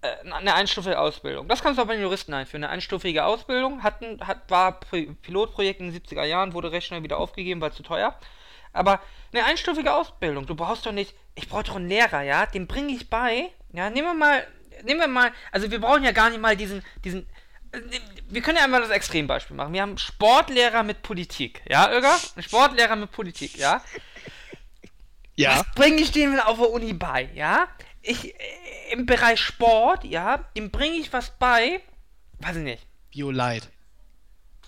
äh, 0.01 0.07
eine 0.31 0.55
einstufige 0.55 0.99
Ausbildung. 0.99 1.47
Das 1.47 1.61
kannst 1.61 1.77
du 1.77 1.83
auch 1.83 1.87
bei 1.87 1.93
den 1.95 2.01
Juristen 2.01 2.33
einführen. 2.33 2.63
Eine 2.63 2.73
einstufige 2.73 3.25
Ausbildung 3.25 3.83
hatten, 3.83 4.25
hat, 4.25 4.49
war 4.49 4.79
Pilotprojekt 4.79 5.79
in 5.81 5.91
den 5.91 6.01
70er 6.01 6.23
Jahren, 6.23 6.53
wurde 6.53 6.71
recht 6.71 6.87
schnell 6.87 7.03
wieder 7.03 7.19
aufgegeben, 7.19 7.61
weil 7.61 7.73
zu 7.73 7.83
teuer. 7.83 8.17
Aber 8.73 9.01
eine 9.33 9.45
einstufige 9.45 9.93
Ausbildung, 9.93 10.47
du 10.47 10.55
brauchst 10.55 10.85
doch 10.85 10.91
nicht, 10.93 11.13
ich 11.35 11.47
brauche 11.47 11.63
doch 11.63 11.75
einen 11.75 11.87
Lehrer, 11.87 12.21
ja, 12.21 12.45
den 12.45 12.67
bringe 12.67 12.93
ich 12.93 13.09
bei. 13.09 13.49
Ja, 13.73 13.89
nehmen 13.89 14.07
wir 14.07 14.13
mal, 14.13 14.47
nehmen 14.83 14.99
wir 14.99 15.07
mal, 15.07 15.31
also 15.51 15.71
wir 15.71 15.79
brauchen 15.79 16.03
ja 16.03 16.11
gar 16.11 16.29
nicht 16.29 16.41
mal 16.41 16.57
diesen, 16.57 16.83
diesen, 17.03 17.27
äh, 17.71 17.79
wir 18.29 18.41
können 18.41 18.57
ja 18.57 18.63
einmal 18.63 18.81
das 18.81 18.89
Extrembeispiel 18.89 19.55
machen. 19.55 19.73
Wir 19.73 19.81
haben 19.81 19.97
Sportlehrer 19.97 20.83
mit 20.83 21.01
Politik, 21.03 21.61
ja? 21.69 21.85
Ein 21.85 22.43
Sportlehrer 22.43 22.95
mit 22.95 23.11
Politik, 23.11 23.57
ja? 23.57 23.81
Ja. 25.35 25.59
Was 25.59 25.71
bringe 25.75 26.01
ich 26.01 26.11
denen 26.11 26.39
auf 26.39 26.57
der 26.57 26.69
Uni 26.69 26.93
bei, 26.93 27.29
ja? 27.33 27.67
Ich, 28.01 28.35
äh, 28.35 28.37
im 28.91 29.05
Bereich 29.05 29.39
Sport, 29.39 30.03
ja, 30.03 30.37
dem 30.57 30.71
bringe 30.71 30.97
ich 30.97 31.13
was 31.13 31.31
bei, 31.37 31.81
weiß 32.39 32.57
ich 32.57 32.63
nicht. 32.63 32.85
Bio-Light. 33.11 33.69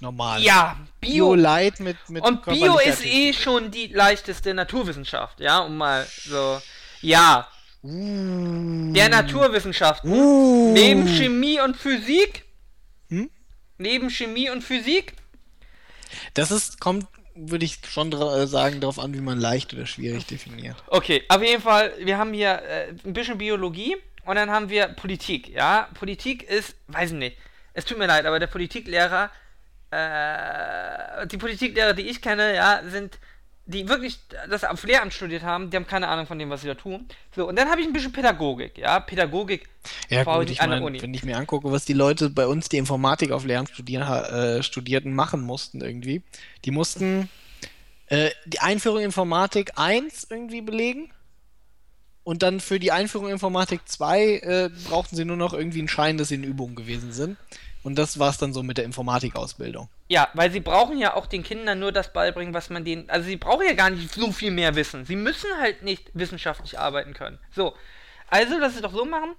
Normal. 0.04 0.42
Ja, 0.42 0.78
Bio. 1.00 1.34
Bio-Light 1.34 1.80
mit, 1.80 1.98
mit 2.10 2.24
und 2.24 2.44
Bio 2.46 2.78
ist 2.78 3.06
eh 3.06 3.32
schon 3.32 3.72
die 3.72 3.88
leichteste 3.88 4.54
Naturwissenschaft, 4.54 5.40
ja, 5.40 5.60
um 5.60 5.78
mal 5.78 6.06
so. 6.26 6.62
Ja, 7.02 7.48
Uh. 7.86 8.94
der 8.94 9.10
Naturwissenschaften. 9.10 10.10
Uh. 10.10 10.72
Neben 10.72 11.06
Chemie 11.06 11.60
und 11.60 11.76
Physik. 11.76 12.46
Hm? 13.10 13.30
Neben 13.78 14.10
Chemie 14.10 14.50
und 14.50 14.62
Physik. 14.62 15.16
Das 16.34 16.50
ist, 16.50 16.80
kommt, 16.80 17.08
würde 17.36 17.66
ich 17.66 17.80
schon 17.86 18.10
dra 18.10 18.38
äh, 18.38 18.48
sagen, 18.48 18.80
darauf 18.80 19.00
an, 19.00 19.14
wie 19.14 19.20
man 19.20 19.38
leicht 19.38 19.74
oder 19.74 19.86
schwierig 19.86 20.26
definiert. 20.28 20.78
Okay, 20.88 21.24
auf 21.28 21.42
jeden 21.42 21.62
Fall, 21.62 21.92
wir 22.00 22.18
haben 22.18 22.32
hier 22.34 22.62
äh, 22.62 22.94
ein 23.06 23.12
bisschen 23.12 23.38
Biologie 23.38 23.98
und 24.26 24.36
dann 24.36 24.50
haben 24.50 24.70
wir 24.70 24.88
Politik, 24.88 25.50
ja. 25.50 25.90
Politik 25.94 26.44
ist, 26.44 26.76
weiß 26.88 27.12
ich 27.12 27.18
nicht, 27.18 27.38
es 27.74 27.84
tut 27.84 27.98
mir 27.98 28.08
leid, 28.08 28.26
aber 28.26 28.40
der 28.40 28.48
Politiklehrer, 28.48 29.30
äh, 29.94 31.28
die 31.28 31.38
Politiklehrer, 31.38 31.94
die 31.94 32.04
ich 32.04 32.22
kenne, 32.22 32.56
ja, 32.56 32.82
sind, 32.88 33.20
die 33.66 33.88
wirklich 33.88 34.20
das 34.50 34.64
auf 34.64 34.84
Lehramt 34.84 35.14
studiert 35.14 35.44
haben, 35.44 35.70
die 35.70 35.78
haben 35.78 35.88
keine 35.88 36.08
Ahnung 36.08 36.26
von 36.26 36.38
dem, 36.38 36.50
was 36.50 36.62
sie 36.62 36.68
da 36.68 36.76
tun. 36.76 37.08
So, 37.36 37.48
und 37.48 37.58
dann 37.58 37.70
habe 37.70 37.82
ich 37.82 37.88
ein 37.88 37.94
bisschen 37.94 38.12
Pädagogik, 38.12 38.78
ja. 38.78 39.00
Pädagogik 39.00 39.70
Ja 40.10 40.24
gut, 40.24 40.50
ich 40.50 40.60
meine, 40.60 41.02
wenn 41.02 41.14
ich 41.14 41.24
mir 41.24 41.38
angucke, 41.38 41.72
was 41.72 41.86
die 41.86 41.94
Leute 41.94 42.30
bei 42.30 42.48
uns, 42.48 42.70
die 42.70 42.78
Informatik 42.78 43.32
auf 43.32 43.46
Lehramt 43.46 43.70
studieren, 43.70 44.08
äh, 44.08 44.64
studierten, 44.64 45.14
machen 45.14 45.42
mussten 45.42 45.82
irgendwie. 45.82 46.24
Die 46.66 46.72
mussten 46.72 47.30
äh, 48.08 48.32
die 48.46 48.60
Einführung 48.60 49.00
in 49.00 49.06
Informatik 49.06 49.72
1 49.76 50.28
irgendwie 50.30 50.62
belegen. 50.62 51.12
Und 52.24 52.42
dann 52.42 52.60
für 52.60 52.80
die 52.80 52.92
Einführung 52.92 53.28
in 53.28 53.34
Informatik 53.34 53.82
2 53.86 54.22
äh, 54.22 54.70
brauchten 54.88 55.16
sie 55.16 55.26
nur 55.26 55.36
noch 55.36 55.54
irgendwie 55.54 55.80
einen 55.80 55.88
Schein, 55.90 56.18
dass 56.18 56.30
sie 56.30 56.36
in 56.36 56.44
Übungen 56.44 56.76
gewesen 56.76 57.12
sind. 57.12 57.38
Und 57.84 57.96
das 57.98 58.18
war 58.18 58.30
es 58.30 58.38
dann 58.38 58.54
so 58.54 58.64
mit 58.64 58.78
der 58.78 58.86
Informatikausbildung. 58.86 59.90
Ja, 60.08 60.30
weil 60.34 60.52
sie 60.52 60.62
brauchen 60.62 60.98
ja 60.98 61.16
auch 61.16 61.26
den 61.26 61.44
Kindern 61.44 61.80
nur 61.80 61.92
das 61.92 62.14
beibringen, 62.14 62.54
was 62.54 62.70
man 62.70 62.86
denen. 62.86 63.10
Also 63.10 63.28
sie 63.28 63.36
brauchen 63.36 63.66
ja 63.68 63.74
gar 63.74 63.90
nicht 63.90 64.14
so 64.14 64.32
viel 64.32 64.52
mehr 64.52 64.76
wissen. 64.76 65.06
Sie 65.06 65.18
müssen 65.18 65.50
halt 65.60 65.84
nicht 65.84 66.10
wissenschaftlich 66.14 66.80
arbeiten 66.80 67.14
können. 67.14 67.40
So. 67.52 67.76
Also, 68.30 68.58
lass 68.58 68.76
es 68.76 68.82
doch 68.82 68.94
so 68.94 69.06
machen. 69.06 69.36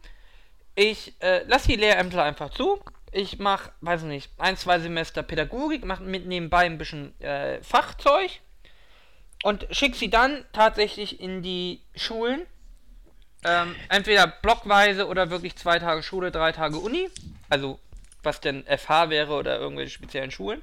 Ich 0.76 1.14
äh, 1.20 1.42
lasse 1.44 1.68
die 1.68 1.76
Lehrämter 1.76 2.22
einfach 2.22 2.50
zu. 2.50 2.80
Ich 3.10 3.38
mache, 3.38 3.72
weiß 3.80 4.02
ich 4.02 4.08
nicht, 4.08 4.30
ein, 4.38 4.56
zwei 4.56 4.78
Semester 4.78 5.22
Pädagogik, 5.22 5.84
mache 5.84 6.02
mit 6.02 6.26
nebenbei 6.26 6.66
ein 6.66 6.78
bisschen 6.78 7.18
äh, 7.20 7.62
Fachzeug 7.62 8.30
und 9.44 9.66
schicke 9.70 9.96
sie 9.96 10.10
dann 10.10 10.44
tatsächlich 10.52 11.20
in 11.20 11.42
die 11.42 11.80
Schulen. 11.94 12.42
Ähm, 13.44 13.74
entweder 13.88 14.26
blockweise 14.26 15.06
oder 15.06 15.30
wirklich 15.30 15.56
zwei 15.56 15.78
Tage 15.78 16.02
Schule, 16.02 16.30
drei 16.30 16.52
Tage 16.52 16.78
Uni. 16.78 17.08
Also, 17.50 17.78
was 18.24 18.40
denn 18.40 18.64
FH 18.64 19.10
wäre 19.10 19.32
oder 19.32 19.58
irgendwelche 19.58 19.92
speziellen 19.92 20.30
Schulen. 20.30 20.62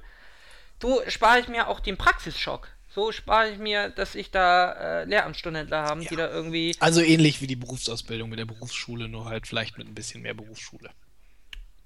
So 0.82 1.02
spare 1.08 1.40
ich 1.40 1.48
mir 1.48 1.68
auch 1.68 1.80
den 1.80 1.98
Praxisschock. 1.98 2.68
So 2.94 3.12
spare 3.12 3.52
ich 3.52 3.58
mir, 3.58 3.90
dass 3.90 4.16
ich 4.16 4.32
da 4.32 4.74
äh, 4.74 5.06
Lehramtsstudentler 5.06 5.84
haben, 5.84 6.02
die 6.02 6.16
da 6.16 6.30
irgendwie. 6.30 6.76
Also 6.80 7.02
ähnlich 7.02 7.42
wie 7.42 7.48
die 7.48 7.56
Berufsausbildung 7.56 8.30
mit 8.30 8.40
der 8.40 8.46
Berufsschule, 8.46 9.08
nur 9.08 9.26
halt 9.26 9.48
vielleicht 9.48 9.78
mit 9.78 9.88
ein 9.88 9.96
bisschen 9.96 10.22
mehr 10.22 10.34
Berufsschule. 10.34 10.90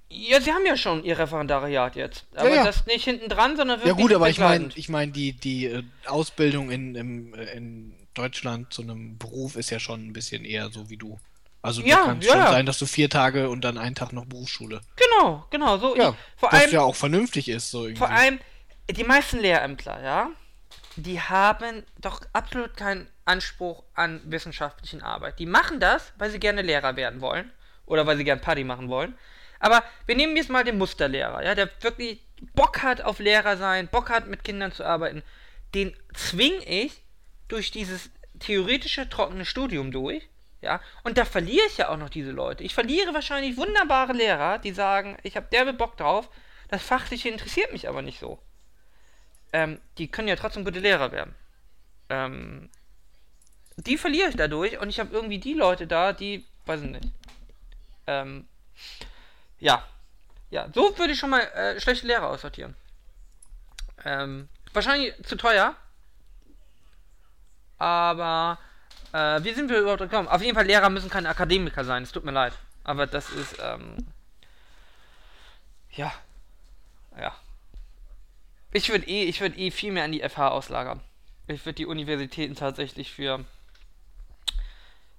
Ja, 0.10 0.40
sie 0.40 0.52
haben 0.52 0.66
ja 0.66 0.78
schon 0.78 1.04
ihr 1.04 1.18
Referendariat 1.20 1.96
jetzt. 1.96 2.26
Aber 2.36 2.54
ja. 2.54 2.64
das 2.64 2.86
nicht 2.88 3.04
hinten 3.04 3.30
dran, 3.30 3.56
sondern 3.56 3.80
Ja 3.80 3.88
wirklich. 3.88 4.08
gut, 4.08 4.14
aber 4.14 4.30
ich 4.30 4.40
meine, 4.40 4.70
ich 4.76 4.90
meine, 4.90 5.12
die, 5.12 5.34
die 5.34 5.66
äh, 5.66 5.84
Ausbildung 6.06 6.72
in, 6.72 6.96
im, 6.96 7.34
äh, 7.34 7.52
in 7.54 7.94
Deutschland 8.14 8.74
zu 8.74 8.82
einem 8.82 9.18
Beruf 9.18 9.56
ist 9.56 9.70
ja 9.70 9.80
schon 9.80 10.08
ein 10.08 10.14
bisschen 10.14 10.46
eher 10.46 10.70
so 10.70 10.90
wie 10.90 10.98
du. 10.98 11.20
Also 11.66 11.82
Ja, 11.82 12.04
kann 12.04 12.20
es 12.20 12.26
ja, 12.26 12.34
schon 12.34 12.42
ja. 12.42 12.52
sein, 12.52 12.66
dass 12.66 12.80
du 12.80 12.86
vier 12.86 13.10
Tage 13.10 13.50
und 13.50 13.62
dann 13.62 13.78
einen 13.78 13.96
Tag 13.96 14.14
noch 14.14 14.26
Berufsschule. 14.26 14.82
Genau, 14.96 15.46
genau, 15.50 15.78
so. 15.78 15.96
Ja, 15.96 16.16
vor 16.38 16.52
was 16.52 16.62
allem, 16.62 16.72
ja 16.72 16.82
auch 16.82 16.96
vernünftig 16.96 17.50
ist, 17.50 17.72
so 17.72 17.84
irgendwie. 17.84 17.98
vor 17.98 18.10
allem, 18.10 18.40
die 18.90 19.04
meisten 19.04 19.40
Lehrämtler, 19.40 20.02
ja, 20.04 20.30
die 20.96 21.20
haben 21.20 21.84
doch 22.00 22.22
absolut 22.34 22.78
keinen 22.78 23.08
Anspruch 23.26 23.84
an 23.96 24.22
wissenschaftlichen 24.26 25.02
Arbeit. 25.02 25.40
Die 25.40 25.48
machen 25.48 25.80
das, 25.80 26.14
weil 26.18 26.30
sie 26.30 26.40
gerne 26.40 26.62
Lehrer 26.62 26.96
werden 26.96 27.20
wollen. 27.22 27.52
Oder 27.88 28.06
weil 28.08 28.18
sie 28.18 28.24
gerne 28.24 28.42
Party 28.42 28.64
machen 28.64 28.90
wollen. 28.90 29.16
Aber 29.60 29.84
wir 30.06 30.16
nehmen 30.16 30.36
jetzt 30.36 30.50
mal 30.50 30.64
den 30.64 30.78
Musterlehrer, 30.78 31.44
ja, 31.44 31.56
der 31.56 31.70
wirklich 31.82 32.20
Bock 32.54 32.84
hat 32.84 33.02
auf 33.02 33.20
Lehrer 33.20 33.58
sein, 33.58 33.88
Bock 33.88 34.10
hat 34.10 34.28
mit 34.28 34.44
Kindern 34.44 34.72
zu 34.72 34.84
arbeiten. 34.84 35.24
Den 35.74 35.96
zwing 36.14 36.54
ich 36.66 37.02
durch 37.48 37.72
dieses 37.72 38.10
theoretische, 38.40 39.10
trockene 39.10 39.46
Studium 39.46 39.92
durch. 39.92 40.28
Ja, 40.66 40.82
und 41.04 41.20
da 41.20 41.26
verliere 41.26 41.66
ich 41.68 41.78
ja 41.78 41.90
auch 41.90 41.98
noch 41.98 42.10
diese 42.10 42.32
Leute. 42.32 42.64
Ich 42.64 42.74
verliere 42.74 43.14
wahrscheinlich 43.14 43.56
wunderbare 43.56 44.14
Lehrer, 44.14 44.58
die 44.58 44.72
sagen, 44.72 45.16
ich 45.22 45.38
habe 45.38 45.46
derbe 45.52 45.74
Bock 45.74 45.96
drauf, 45.96 46.28
das 46.70 46.82
Fachliche 46.82 47.30
interessiert 47.30 47.72
mich 47.72 47.88
aber 47.88 48.02
nicht 48.02 48.20
so. 48.20 48.40
Ähm, 49.54 49.80
die 50.00 50.08
können 50.08 50.28
ja 50.28 50.36
trotzdem 50.36 50.66
gute 50.66 50.80
Lehrer 50.80 51.12
werden. 51.12 51.36
Ähm, 52.10 52.70
die 53.78 53.98
verliere 53.98 54.30
ich 54.30 54.36
dadurch 54.36 54.80
und 54.80 54.90
ich 54.90 55.00
habe 55.00 55.14
irgendwie 55.14 55.38
die 55.38 55.54
Leute 55.54 55.86
da, 55.86 56.14
die, 56.14 56.44
weiß 56.66 56.82
ich 56.82 56.90
nicht. 56.90 57.10
Ähm, 58.08 58.48
ja. 59.60 59.86
Ja, 60.50 60.68
so 60.74 60.98
würde 60.98 61.14
ich 61.14 61.20
schon 61.20 61.30
mal 61.30 61.42
äh, 61.42 61.80
schlechte 61.80 62.08
Lehrer 62.08 62.30
aussortieren. 62.30 62.76
Ähm, 64.04 64.50
wahrscheinlich 64.74 65.14
zu 65.24 65.36
teuer. 65.36 65.76
Aber 67.78 68.58
äh, 69.16 69.44
wie 69.44 69.54
sind 69.54 69.70
wir 69.70 69.80
überhaupt 69.80 70.02
gekommen? 70.02 70.28
Auf 70.28 70.42
jeden 70.42 70.56
Fall, 70.56 70.66
Lehrer 70.66 70.90
müssen 70.90 71.10
keine 71.10 71.30
Akademiker 71.30 71.86
sein. 71.86 72.04
Es 72.04 72.12
tut 72.12 72.26
mir 72.26 72.32
leid. 72.32 72.54
Aber 72.84 73.08
das 73.08 73.30
ist, 73.30 73.58
ähm, 73.62 73.96
ja. 75.92 76.14
Ja. 77.18 77.34
Ich 78.74 78.90
würde 78.90 79.08
eh, 79.08 79.24
ich 79.24 79.40
würde 79.40 79.58
eh 79.58 79.72
viel 79.72 79.94
mehr 79.94 80.04
an 80.04 80.12
die 80.12 80.28
FH 80.28 80.50
auslagern. 80.50 81.00
Ich 81.48 81.66
würde 81.66 81.76
die 81.76 81.86
Universitäten 81.86 82.56
tatsächlich 82.56 83.14
für 83.14 83.46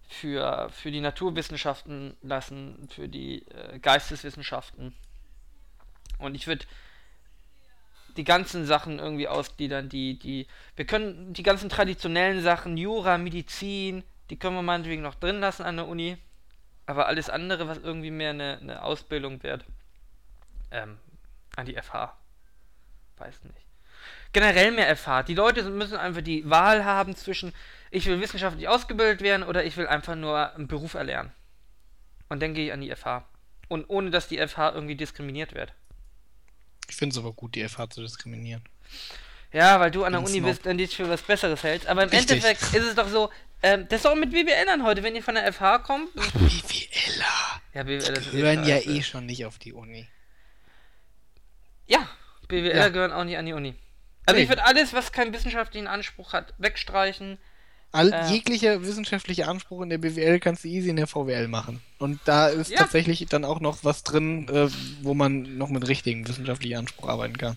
für, 0.09 0.71
für 0.71 0.91
die 0.91 1.01
Naturwissenschaften 1.01 2.17
lassen, 2.23 2.89
für 2.95 3.09
die 3.09 3.47
äh, 3.49 3.79
Geisteswissenschaften. 3.79 4.95
Und 6.19 6.35
ich 6.35 6.47
würde 6.47 6.65
die 8.17 8.25
ganzen 8.25 8.67
Sachen 8.67 8.99
irgendwie 8.99 9.29
ausgliedern, 9.29 9.89
die, 9.89 10.19
die, 10.19 10.47
wir 10.75 10.87
können 10.87 11.33
die 11.33 11.43
ganzen 11.43 11.69
traditionellen 11.69 12.43
Sachen, 12.43 12.77
Jura, 12.77 13.19
Medizin, 13.19 14.05
die 14.31 14.39
können 14.39 14.57
wir 14.57 14.63
meinetwegen 14.63 15.03
noch 15.03 15.15
drin 15.15 15.41
lassen 15.41 15.63
an 15.63 15.77
der 15.77 15.87
Uni. 15.87 16.17
Aber 16.87 17.07
alles 17.07 17.29
andere, 17.31 17.67
was 17.69 17.79
irgendwie 17.79 18.11
mehr 18.11 18.31
eine, 18.31 18.59
eine 18.61 18.83
Ausbildung 18.83 19.43
wird, 19.43 19.65
ähm, 20.71 20.99
an 21.57 21.67
die 21.67 21.75
FH. 21.75 22.17
Weiß 23.17 23.43
nicht. 23.45 23.67
Generell 24.33 24.71
mehr 24.73 24.95
FH. 24.95 25.25
Die 25.25 25.35
Leute 25.35 25.63
müssen 25.65 25.97
einfach 25.97 26.21
die 26.21 26.49
Wahl 26.49 26.85
haben 26.85 27.17
zwischen, 27.17 27.53
ich 27.91 28.07
will 28.07 28.21
wissenschaftlich 28.21 28.69
ausgebildet 28.69 29.23
werden 29.23 29.43
oder 29.43 29.65
ich 29.65 29.77
will 29.77 29.87
einfach 29.87 30.15
nur 30.15 30.55
einen 30.55 30.69
Beruf 30.69 30.95
erlernen. 30.95 31.33
Und 32.29 32.43
dann 32.43 32.55
gehe 32.55 32.67
ich 32.67 32.73
an 32.73 32.81
die 32.81 32.95
FH. 32.95 33.25
Und 33.69 33.87
ohne 33.89 34.11
dass 34.11 34.29
die 34.29 34.39
FH 34.39 34.73
irgendwie 34.75 34.97
diskriminiert 34.97 35.55
wird. 35.55 35.73
Ich 36.89 36.97
finde 36.97 37.15
es 37.15 37.19
aber 37.19 37.33
gut, 37.33 37.55
die 37.55 37.67
FH 37.69 37.91
zu 37.91 38.03
diskriminieren. 38.03 38.63
Ja, 39.53 39.79
weil 39.81 39.91
du 39.91 40.05
an 40.05 40.13
der 40.13 40.21
Uni 40.21 40.39
Snob. 40.39 40.45
bist 40.51 40.67
und 40.67 40.79
dich 40.79 40.95
für 40.97 41.09
was 41.09 41.23
Besseres 41.23 41.63
hältst. 41.63 41.87
Aber 41.89 42.03
im 42.03 42.09
Richtig. 42.11 42.45
Endeffekt 42.45 42.63
ist 42.75 42.85
es 42.85 42.95
doch 42.95 43.09
so, 43.09 43.31
ähm, 43.63 43.87
das 43.89 44.01
ist 44.01 44.07
auch 44.07 44.15
mit 44.15 44.31
BWLern 44.31 44.83
heute, 44.85 45.03
wenn 45.03 45.15
ihr 45.17 45.23
von 45.23 45.35
der 45.35 45.51
FH 45.53 45.79
kommt. 45.79 46.13
BWLer. 46.15 47.61
Ja, 47.75 47.83
BWLer 47.83 48.13
Die 48.13 48.21
sind 48.23 48.33
gehören 48.33 48.67
ja 48.67 48.79
eh 48.79 49.03
schon 49.03 49.27
nicht 49.27 49.45
auf 49.47 49.59
die 49.59 49.73
Uni. 49.73 50.07
Ja, 51.87 52.09
BWLer 52.49 52.77
Ja. 52.77 52.89
gehören 52.89 53.13
auch 53.13 53.25
nicht 53.25 53.39
an 53.39 53.47
die 53.47 53.53
Uni. 53.53 53.75
Also 54.27 54.41
ich 54.41 54.49
würde 54.49 54.65
alles, 54.65 54.93
was 54.93 55.13
keinen 55.13 55.33
wissenschaftlichen 55.33 55.87
Anspruch 55.87 56.33
hat, 56.33 56.53
wegstreichen. 56.59 57.39
All, 57.97 58.13
Äh. 58.13 58.27
Jeglicher 58.31 58.83
wissenschaftliche 58.83 59.49
Anspruch 59.49 59.83
in 59.83 59.91
der 59.91 59.99
BWL 59.99 60.39
kannst 60.41 60.65
du 60.65 60.69
easy 60.69 60.91
in 60.91 60.97
der 60.97 61.07
VWL 61.07 61.49
machen. 61.49 61.83
Und 61.99 62.21
da 62.25 62.49
ist 62.49 62.71
Ja. 62.71 62.79
tatsächlich 62.79 63.25
dann 63.27 63.45
auch 63.45 63.61
noch 63.61 63.79
was 63.83 64.03
drin, 64.03 64.49
äh, 64.49 64.69
wo 65.03 65.15
man 65.15 65.57
noch 65.59 65.69
mit 65.71 65.89
richtigem 65.89 66.27
wissenschaftlichen 66.29 66.77
Anspruch 66.79 67.09
arbeiten 67.09 67.39
kann. 67.39 67.57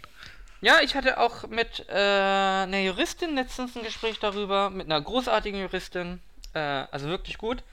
Ja, 0.61 0.79
ich 0.83 0.95
hatte 0.95 1.19
auch 1.19 1.47
mit 1.47 1.85
äh, 1.89 1.93
einer 1.93 2.79
Juristin 2.79 3.35
letztens 3.35 3.75
ein 3.77 3.83
Gespräch 3.83 4.19
darüber, 4.19 4.69
mit 4.69 4.87
einer 4.87 4.99
großartigen 5.01 5.59
Juristin, 5.59 6.19
äh, 6.53 6.59
also 6.59 7.07
wirklich 7.07 7.37
gut, 7.37 7.63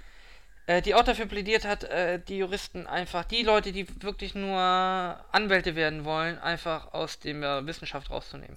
äh, 0.66 0.82
die 0.82 0.94
auch 0.94 1.02
dafür 1.02 1.26
plädiert 1.26 1.64
hat, 1.64 1.84
äh, 1.84 2.20
die 2.20 2.38
Juristen 2.38 2.86
einfach, 2.86 3.24
die 3.24 3.42
Leute, 3.42 3.72
die 3.72 3.86
wirklich 4.02 4.34
nur 4.36 4.58
Anwälte 5.32 5.74
werden 5.74 6.04
wollen, 6.04 6.38
einfach 6.38 6.92
aus 6.92 7.18
der 7.18 7.66
Wissenschaft 7.66 8.10
rauszunehmen. 8.10 8.56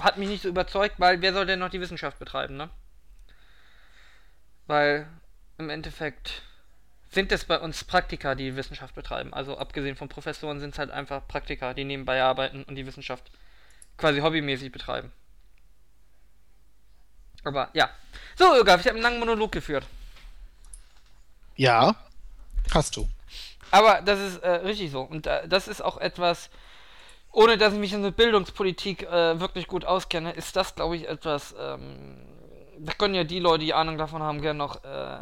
Hat 0.00 0.16
mich 0.18 0.28
nicht 0.28 0.42
so 0.42 0.48
überzeugt, 0.48 0.94
weil 0.98 1.20
wer 1.20 1.32
soll 1.32 1.46
denn 1.46 1.58
noch 1.58 1.70
die 1.70 1.80
Wissenschaft 1.80 2.18
betreiben, 2.18 2.56
ne? 2.56 2.70
Weil 4.66 5.06
im 5.58 5.70
Endeffekt 5.70 6.42
sind 7.10 7.32
es 7.32 7.44
bei 7.44 7.58
uns 7.58 7.84
Praktiker, 7.84 8.34
die 8.34 8.56
Wissenschaft 8.56 8.94
betreiben. 8.94 9.32
Also 9.32 9.56
abgesehen 9.56 9.96
von 9.96 10.08
Professoren 10.08 10.60
sind 10.60 10.74
es 10.74 10.78
halt 10.78 10.90
einfach 10.90 11.26
Praktiker, 11.26 11.72
die 11.74 11.84
nebenbei 11.84 12.22
arbeiten 12.22 12.64
und 12.64 12.74
die 12.74 12.86
Wissenschaft 12.86 13.30
quasi 13.96 14.20
hobbymäßig 14.20 14.72
betreiben. 14.72 15.12
Aber 17.44 17.70
ja. 17.72 17.88
So, 18.34 18.54
Irgaf, 18.54 18.80
ich 18.80 18.86
habe 18.86 18.96
einen 18.96 19.02
langen 19.02 19.20
Monolog 19.20 19.52
geführt. 19.52 19.86
Ja, 21.54 21.94
hast 22.74 22.96
du. 22.96 23.08
Aber 23.70 24.02
das 24.02 24.20
ist 24.20 24.38
äh, 24.38 24.50
richtig 24.50 24.90
so. 24.90 25.02
Und 25.02 25.26
äh, 25.26 25.48
das 25.48 25.68
ist 25.68 25.80
auch 25.80 25.98
etwas, 25.98 26.50
ohne 27.32 27.56
dass 27.56 27.72
ich 27.72 27.78
mich 27.78 27.92
in 27.92 28.02
der 28.02 28.10
Bildungspolitik 28.10 29.02
äh, 29.04 29.40
wirklich 29.40 29.66
gut 29.66 29.84
auskenne, 29.84 30.32
ist 30.32 30.56
das, 30.56 30.74
glaube 30.74 30.96
ich, 30.96 31.08
etwas, 31.08 31.54
ähm, 31.58 32.18
da 32.78 32.92
können 32.92 33.14
ja 33.14 33.24
die 33.24 33.38
Leute, 33.38 33.64
die 33.64 33.74
Ahnung 33.74 33.98
davon 33.98 34.22
haben, 34.22 34.40
gerne 34.40 34.58
noch 34.58 34.82
äh, 34.84 35.18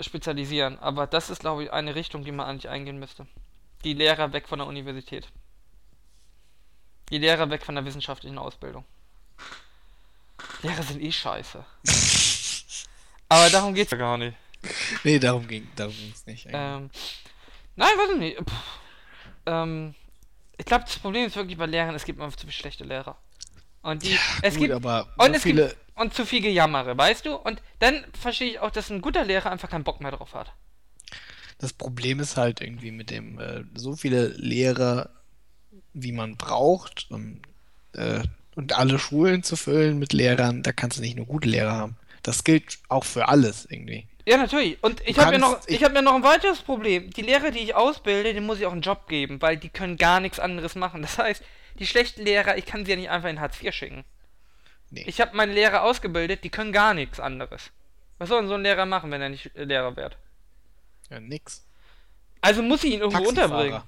spezialisieren. 0.00 0.78
Aber 0.78 1.06
das 1.06 1.30
ist, 1.30 1.40
glaube 1.40 1.64
ich, 1.64 1.72
eine 1.72 1.94
Richtung, 1.94 2.24
die 2.24 2.32
man 2.32 2.46
eigentlich 2.46 2.68
eingehen 2.68 2.98
müsste. 2.98 3.26
Die 3.84 3.94
Lehrer 3.94 4.32
weg 4.32 4.48
von 4.48 4.58
der 4.58 4.68
Universität. 4.68 5.28
Die 7.10 7.18
Lehrer 7.18 7.48
weg 7.50 7.64
von 7.64 7.74
der 7.74 7.84
wissenschaftlichen 7.84 8.38
Ausbildung. 8.38 8.84
Lehrer 10.62 10.82
sind 10.82 11.00
eh 11.02 11.12
scheiße. 11.12 11.64
Aber 13.28 13.50
darum 13.50 13.74
geht's 13.74 13.90
ja 13.90 13.96
gar 13.98 14.16
nicht. 14.18 14.36
Nee, 15.04 15.18
darum 15.18 15.46
ging 15.46 15.68
darum 15.76 15.94
ging's 15.94 16.26
nicht. 16.26 16.46
eigentlich. 16.46 16.54
Ähm, 16.54 16.90
nein, 17.76 17.88
weiß 17.96 18.10
ich 18.12 18.18
nicht. 18.18 18.36
Puh. 18.44 18.54
Ähm, 19.46 19.94
ich 20.56 20.66
glaube, 20.66 20.84
das 20.84 20.98
Problem 20.98 21.26
ist 21.26 21.36
wirklich 21.36 21.56
bei 21.56 21.66
Lehrern, 21.66 21.94
es 21.94 22.04
gibt 22.04 22.20
einfach 22.20 22.36
zu 22.36 22.46
viele 22.46 22.52
schlechte 22.52 22.84
Lehrer. 22.84 23.16
Und 23.82 24.02
die, 24.02 24.18
es 24.42 24.54
Gut, 24.54 24.62
gibt, 24.64 24.74
aber 24.74 25.08
und 25.18 25.28
so 25.28 25.32
es 25.34 25.42
viele. 25.42 25.68
gibt, 25.68 25.87
und 25.98 26.14
zu 26.14 26.24
viel 26.26 26.40
Gejammere, 26.40 26.96
weißt 26.96 27.26
du? 27.26 27.34
Und 27.34 27.62
dann 27.80 28.04
verstehe 28.18 28.50
ich 28.50 28.58
auch, 28.60 28.70
dass 28.70 28.90
ein 28.90 29.00
guter 29.00 29.24
Lehrer 29.24 29.50
einfach 29.50 29.70
keinen 29.70 29.84
Bock 29.84 30.00
mehr 30.00 30.10
drauf 30.12 30.34
hat. 30.34 30.52
Das 31.58 31.72
Problem 31.72 32.20
ist 32.20 32.36
halt 32.36 32.60
irgendwie 32.60 32.90
mit 32.92 33.10
dem 33.10 33.40
äh, 33.40 33.64
so 33.74 33.96
viele 33.96 34.28
Lehrer, 34.28 35.10
wie 35.92 36.12
man 36.12 36.36
braucht, 36.36 37.10
um, 37.10 37.40
äh, 37.94 38.20
und 38.54 38.78
alle 38.78 38.98
Schulen 38.98 39.42
zu 39.42 39.56
füllen 39.56 39.98
mit 39.98 40.12
Lehrern, 40.12 40.62
da 40.62 40.72
kannst 40.72 40.98
du 40.98 41.02
nicht 41.02 41.16
nur 41.16 41.26
gute 41.26 41.48
Lehrer 41.48 41.72
haben. 41.72 41.96
Das 42.22 42.44
gilt 42.44 42.78
auch 42.88 43.04
für 43.04 43.28
alles 43.28 43.66
irgendwie. 43.70 44.06
Ja, 44.26 44.36
natürlich. 44.36 44.82
Und 44.82 45.00
ich 45.06 45.18
habe 45.18 45.32
mir 45.32 45.38
noch, 45.38 45.52
kannst- 45.54 45.70
ich 45.70 45.76
ich- 45.76 45.84
habe 45.84 45.94
mir 45.94 46.02
noch 46.02 46.14
ein 46.14 46.22
weiteres 46.22 46.58
Problem. 46.60 47.10
Die 47.10 47.22
Lehrer, 47.22 47.50
die 47.50 47.60
ich 47.60 47.74
ausbilde, 47.74 48.34
denen 48.34 48.46
muss 48.46 48.58
ich 48.58 48.66
auch 48.66 48.72
einen 48.72 48.82
Job 48.82 49.08
geben, 49.08 49.40
weil 49.40 49.56
die 49.56 49.68
können 49.70 49.96
gar 49.96 50.20
nichts 50.20 50.38
anderes 50.38 50.74
machen. 50.74 51.02
Das 51.02 51.18
heißt, 51.18 51.42
die 51.78 51.86
schlechten 51.86 52.24
Lehrer, 52.24 52.56
ich 52.58 52.66
kann 52.66 52.84
sie 52.84 52.90
ja 52.92 52.96
nicht 52.96 53.10
einfach 53.10 53.28
in 53.30 53.40
Hartz 53.40 53.62
IV 53.62 53.72
schicken. 53.72 54.04
Nee. 54.90 55.04
Ich 55.06 55.20
habe 55.20 55.36
meine 55.36 55.52
Lehrer 55.52 55.82
ausgebildet, 55.82 56.44
die 56.44 56.50
können 56.50 56.72
gar 56.72 56.94
nichts 56.94 57.20
anderes. 57.20 57.70
Was 58.18 58.28
soll 58.28 58.40
denn 58.40 58.48
so 58.48 58.54
ein 58.54 58.62
Lehrer 58.62 58.86
machen, 58.86 59.10
wenn 59.10 59.20
er 59.20 59.28
nicht 59.28 59.50
Lehrer 59.54 59.96
wird? 59.96 60.16
Ja, 61.10 61.20
nix. 61.20 61.66
Also 62.40 62.62
muss 62.62 62.84
ich 62.84 62.94
ihn 62.94 63.00
irgendwo 63.00 63.28
unterbringen. 63.28 63.82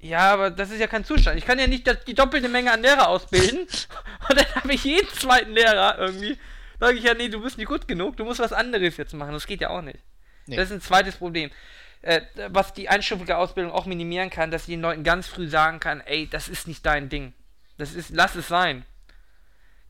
Ja, 0.00 0.32
aber 0.32 0.50
das 0.50 0.70
ist 0.70 0.80
ja 0.80 0.86
kein 0.86 1.04
Zustand. 1.04 1.38
Ich 1.38 1.44
kann 1.44 1.58
ja 1.58 1.66
nicht 1.66 1.88
die 2.06 2.14
doppelte 2.14 2.48
Menge 2.48 2.72
an 2.72 2.82
Lehrer 2.82 3.08
ausbilden 3.08 3.60
und 4.28 4.38
dann 4.38 4.54
habe 4.54 4.72
ich 4.72 4.84
jeden 4.84 5.08
zweiten 5.10 5.52
Lehrer 5.52 5.98
irgendwie. 5.98 6.38
Sage 6.78 6.96
ich 6.96 7.04
ja, 7.04 7.12
nee, 7.12 7.28
du 7.28 7.42
bist 7.42 7.58
nicht 7.58 7.66
gut 7.66 7.86
genug, 7.86 8.16
du 8.16 8.24
musst 8.24 8.40
was 8.40 8.54
anderes 8.54 8.96
jetzt 8.96 9.12
machen. 9.12 9.32
Das 9.32 9.46
geht 9.46 9.60
ja 9.60 9.68
auch 9.68 9.82
nicht. 9.82 9.98
Nee. 10.46 10.56
Das 10.56 10.66
ist 10.66 10.72
ein 10.72 10.80
zweites 10.80 11.16
Problem. 11.16 11.50
Äh, 12.00 12.22
was 12.48 12.72
die 12.72 12.88
einstufige 12.88 13.36
Ausbildung 13.36 13.72
auch 13.72 13.84
minimieren 13.84 14.30
kann, 14.30 14.50
dass 14.50 14.64
sie 14.64 14.72
den 14.72 14.80
Leuten 14.80 15.04
ganz 15.04 15.26
früh 15.26 15.48
sagen 15.48 15.80
kann, 15.80 16.00
ey, 16.00 16.26
das 16.26 16.48
ist 16.48 16.66
nicht 16.66 16.86
dein 16.86 17.10
Ding. 17.10 17.34
Das 17.76 17.92
ist, 17.92 18.10
lass 18.10 18.34
es 18.34 18.48
sein. 18.48 18.86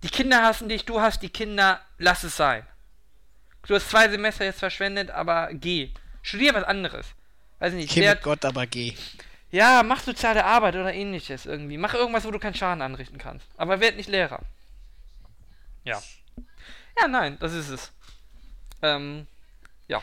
Die 0.02 0.08
Kinder 0.08 0.42
hassen 0.42 0.68
dich, 0.68 0.84
du 0.84 1.00
hast 1.00 1.22
die 1.22 1.28
Kinder, 1.28 1.80
lass 1.98 2.24
es 2.24 2.36
sein. 2.36 2.66
Du 3.66 3.74
hast 3.74 3.90
zwei 3.90 4.08
Semester 4.08 4.44
jetzt 4.44 4.58
verschwendet, 4.60 5.10
aber 5.10 5.50
geh. 5.52 5.90
Studier 6.22 6.54
was 6.54 6.64
anderes. 6.64 7.06
Weiß 7.58 7.74
nicht, 7.74 7.92
Geh 7.92 8.00
wer- 8.00 8.14
mit 8.14 8.22
Gott, 8.22 8.44
aber 8.44 8.66
geh. 8.66 8.94
ja, 9.50 9.82
mach 9.82 10.00
soziale 10.00 10.44
Arbeit 10.44 10.76
oder 10.76 10.94
ähnliches 10.94 11.44
irgendwie. 11.44 11.76
Mach 11.76 11.92
irgendwas, 11.94 12.24
wo 12.24 12.30
du 12.30 12.38
keinen 12.38 12.54
Schaden 12.54 12.80
anrichten 12.82 13.18
kannst. 13.18 13.46
Aber 13.58 13.80
werd 13.80 13.96
nicht 13.96 14.08
Lehrer. 14.08 14.40
Ja. 15.84 16.02
Ja, 16.98 17.08
nein, 17.08 17.36
das 17.40 17.52
ist 17.52 17.68
es. 17.68 17.92
Ähm, 18.82 19.26
ja. 19.88 20.02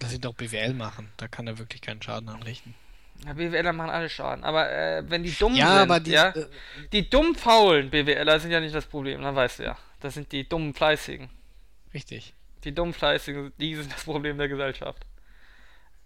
Lass 0.00 0.12
ihn 0.12 0.20
doch 0.20 0.34
BWL 0.34 0.74
machen. 0.74 1.10
Da 1.16 1.26
kann 1.26 1.46
er 1.46 1.58
wirklich 1.58 1.82
keinen 1.82 2.02
Schaden 2.02 2.28
anrichten. 2.28 2.74
BWLer 3.34 3.72
machen 3.72 3.90
alle 3.90 4.08
Schaden. 4.08 4.44
Aber 4.44 4.70
äh, 4.70 5.02
wenn 5.08 5.22
die 5.22 5.32
dumm 5.32 5.54
Ja, 5.54 5.68
sind, 5.72 5.78
aber 5.90 6.00
die. 6.00 6.10
ja, 6.12 6.28
äh, 6.30 6.46
die 6.92 7.08
dumm 7.08 7.34
faulen 7.34 7.90
BWLer 7.90 8.38
sind 8.40 8.50
ja 8.50 8.60
nicht 8.60 8.74
das 8.74 8.86
Problem, 8.86 9.22
dann 9.22 9.34
weißt 9.34 9.58
du 9.60 9.62
ja. 9.64 9.78
Das 10.00 10.14
sind 10.14 10.30
die 10.32 10.48
dummen 10.48 10.74
Fleißigen. 10.74 11.28
richtig. 11.94 12.34
Die 12.64 12.74
dummen 12.74 12.94
Fleißigen, 12.94 13.52
die 13.58 13.74
sind 13.76 13.92
das 13.92 14.04
Problem 14.04 14.38
der 14.38 14.48
Gesellschaft. 14.48 15.06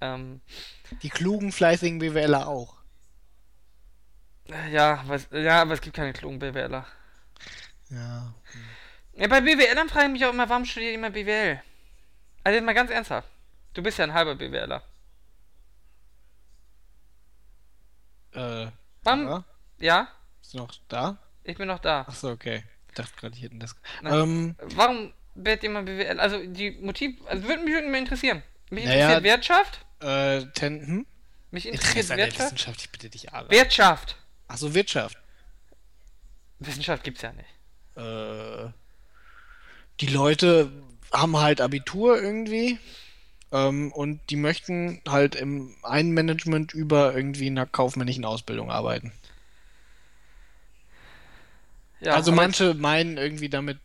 Ähm, 0.02 0.40
Die 1.02 1.08
klugen, 1.10 1.52
fleißigen 1.52 1.98
BWLer 1.98 2.46
auch. 2.48 2.76
äh, 4.50 4.70
ja, 4.72 5.02
was, 5.06 5.28
ja, 5.32 5.62
aber 5.62 5.74
es 5.74 5.80
gibt 5.80 5.96
keine 5.96 6.12
klugen 6.12 6.38
BWLer. 6.38 6.86
Ja. 7.90 8.34
Ja, 9.14 9.26
bei 9.28 9.40
BWLern 9.40 9.88
frage 9.88 10.06
ich 10.06 10.12
mich 10.12 10.24
auch 10.24 10.32
immer, 10.32 10.48
warum 10.48 10.64
studiert 10.64 10.92
jemand 10.92 11.14
BWL? 11.14 11.62
Also 12.44 12.56
jetzt 12.56 12.64
mal 12.64 12.74
ganz 12.74 12.90
ernsthaft. 12.90 13.28
Du 13.74 13.82
bist 13.82 13.98
ja 13.98 14.04
ein 14.04 14.14
halber 14.14 14.34
BWLer. 14.34 14.82
Äh. 18.32 18.66
Warum? 19.02 19.26
ja? 19.28 19.44
Ja, 19.78 20.08
Bist 20.40 20.54
du 20.54 20.58
noch 20.58 20.72
da? 20.88 21.18
ich 21.44 21.56
bin 21.56 21.68
noch 21.68 21.78
da. 21.78 22.02
Achso, 22.02 22.30
okay. 22.30 22.64
Ich 22.88 22.94
dachte 22.94 23.12
gerade, 23.16 23.34
ich 23.36 23.42
hätte 23.42 23.56
das. 23.56 23.74
Na. 24.02 24.22
Ähm, 24.22 24.56
Warum 24.74 25.12
wird 25.34 25.62
jemand 25.62 25.86
BWL? 25.86 26.20
Also 26.20 26.44
die 26.44 26.72
Motiv, 26.72 27.16
also 27.26 27.42
würde 27.48 27.62
mich 27.62 27.72
mal 27.72 27.94
interessieren. 27.98 28.42
Mich 28.70 28.84
interessiert 28.84 29.22
Wirtschaft. 29.22 29.86
äh, 30.00 30.44
ten, 30.54 30.86
hm? 30.86 31.06
Mich 31.50 31.66
interessiert 31.66 32.04
Interesse 32.04 32.16
Wirtschaft. 32.16 32.52
Wissenschaft, 32.52 32.80
ich 32.82 32.90
bitte 32.90 33.10
dich, 33.10 33.32
Ara. 33.32 33.50
Wirtschaft. 33.50 34.16
Achso, 34.48 34.74
Wirtschaft. 34.74 35.16
Wissenschaft 36.58 37.02
gibt's 37.04 37.22
ja 37.22 37.32
nicht. 37.32 37.48
Äh, 37.96 38.70
die 40.00 40.06
Leute 40.06 40.70
haben 41.12 41.36
halt 41.36 41.60
Abitur 41.60 42.20
irgendwie. 42.20 42.78
Ähm, 43.52 43.92
und 43.92 44.20
die 44.30 44.36
möchten 44.36 45.00
halt 45.08 45.34
im 45.34 45.74
einen 45.82 46.12
Management 46.12 46.72
über 46.74 47.14
irgendwie 47.14 47.48
einer 47.48 47.66
kaufmännischen 47.66 48.24
Ausbildung 48.24 48.70
arbeiten. 48.70 49.12
Ja, 52.00 52.14
also 52.14 52.32
manche 52.32 52.74
meinen 52.74 53.16
irgendwie 53.16 53.48
damit. 53.48 53.78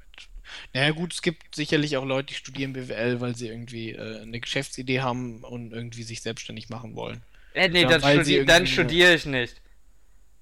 Naja 0.74 0.92
gut, 0.92 1.14
es 1.14 1.22
gibt 1.22 1.56
sicherlich 1.56 1.98
auch 1.98 2.06
Leute, 2.06 2.28
die 2.28 2.34
studieren 2.36 2.74
BWL, 2.74 3.20
weil 3.22 3.36
sie 3.36 3.48
irgendwie 3.48 3.92
äh, 3.92 4.22
eine 4.22 4.40
Geschäftsidee 4.40 5.02
haben 5.02 5.44
und 5.44 5.74
irgendwie 5.74 6.04
sich 6.04 6.22
selbstständig 6.22 6.70
machen 6.70 6.96
wollen. 6.96 7.24
Äh, 7.54 7.70
nee, 7.70 7.84
Ja, 7.84 7.88
dann, 7.88 8.02
studi 8.02 8.46
dann 8.46 8.68
studiere 8.68 9.14
ich 9.16 9.26
nicht. 9.26 9.62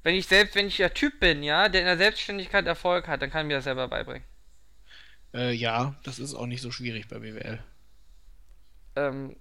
Wenn 0.03 0.15
ich 0.15 0.27
selbst, 0.27 0.55
wenn 0.55 0.67
ich 0.67 0.77
der 0.77 0.93
Typ 0.93 1.19
bin, 1.19 1.43
ja, 1.43 1.69
der 1.69 1.81
in 1.81 1.87
der 1.87 1.97
Selbstständigkeit 1.97 2.65
Erfolg 2.67 3.07
hat, 3.07 3.21
dann 3.21 3.31
kann 3.31 3.45
ich 3.45 3.49
mir 3.49 3.55
das 3.55 3.65
selber 3.65 3.87
beibringen. 3.87 4.23
Äh, 5.33 5.53
ja, 5.53 5.95
das 6.03 6.19
ist 6.19 6.33
auch 6.33 6.45
nicht 6.45 6.61
so 6.61 6.71
schwierig 6.71 7.07
bei 7.07 7.19
BWL. 7.19 7.59
Ähm, 8.95 9.35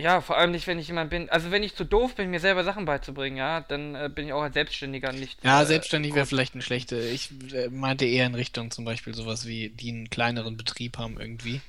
Ja, 0.00 0.20
vor 0.20 0.36
allem 0.36 0.52
nicht, 0.52 0.66
wenn 0.68 0.78
ich 0.78 0.86
jemand 0.86 1.10
bin. 1.10 1.28
Also 1.28 1.50
wenn 1.50 1.64
ich 1.64 1.74
zu 1.74 1.84
doof 1.84 2.14
bin, 2.14 2.30
mir 2.30 2.38
selber 2.38 2.62
Sachen 2.62 2.84
beizubringen, 2.84 3.36
ja, 3.36 3.62
dann 3.62 3.94
äh, 3.96 4.08
bin 4.08 4.26
ich 4.26 4.32
auch 4.32 4.42
als 4.42 4.54
Selbstständiger 4.54 5.10
nicht. 5.12 5.42
Ja, 5.44 5.62
äh, 5.62 5.66
selbstständig 5.66 6.14
wäre 6.14 6.24
vielleicht 6.26 6.54
eine 6.54 6.62
schlechte. 6.62 7.00
Ich 7.00 7.30
äh, 7.52 7.68
meinte 7.68 8.04
eher 8.04 8.26
in 8.26 8.36
Richtung 8.36 8.70
zum 8.70 8.84
Beispiel 8.84 9.12
sowas 9.14 9.46
wie, 9.46 9.70
die 9.70 9.90
einen 9.90 10.08
kleineren 10.08 10.56
Betrieb 10.56 10.98
haben 10.98 11.18
irgendwie. 11.18 11.60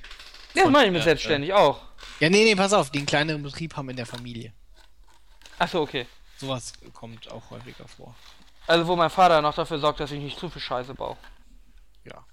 Ja, 0.54 0.62
von- 0.64 0.72
meine 0.72 0.86
ich 0.86 0.92
mit 0.92 1.00
ja, 1.00 1.04
selbstständig 1.06 1.52
auch. 1.52 1.80
Ja, 2.20 2.30
nee, 2.30 2.44
nee, 2.44 2.54
pass 2.54 2.72
auf, 2.72 2.90
die 2.90 2.98
einen 2.98 3.06
kleineren 3.06 3.42
Betrieb 3.42 3.76
haben 3.76 3.88
in 3.90 3.96
der 3.96 4.06
Familie. 4.06 4.52
Achso, 5.58 5.82
okay. 5.82 6.06
Sowas 6.38 6.72
kommt 6.92 7.30
auch 7.30 7.50
häufiger 7.50 7.86
vor. 7.88 8.14
Also 8.66 8.86
wo 8.86 8.94
mein 8.96 9.10
Vater 9.10 9.42
noch 9.42 9.54
dafür 9.54 9.78
sorgt, 9.80 9.98
dass 10.00 10.12
ich 10.12 10.20
nicht 10.20 10.38
zu 10.38 10.48
viel 10.48 10.62
Scheiße 10.62 10.94
baue. 10.94 11.16
Ja. 12.04 12.24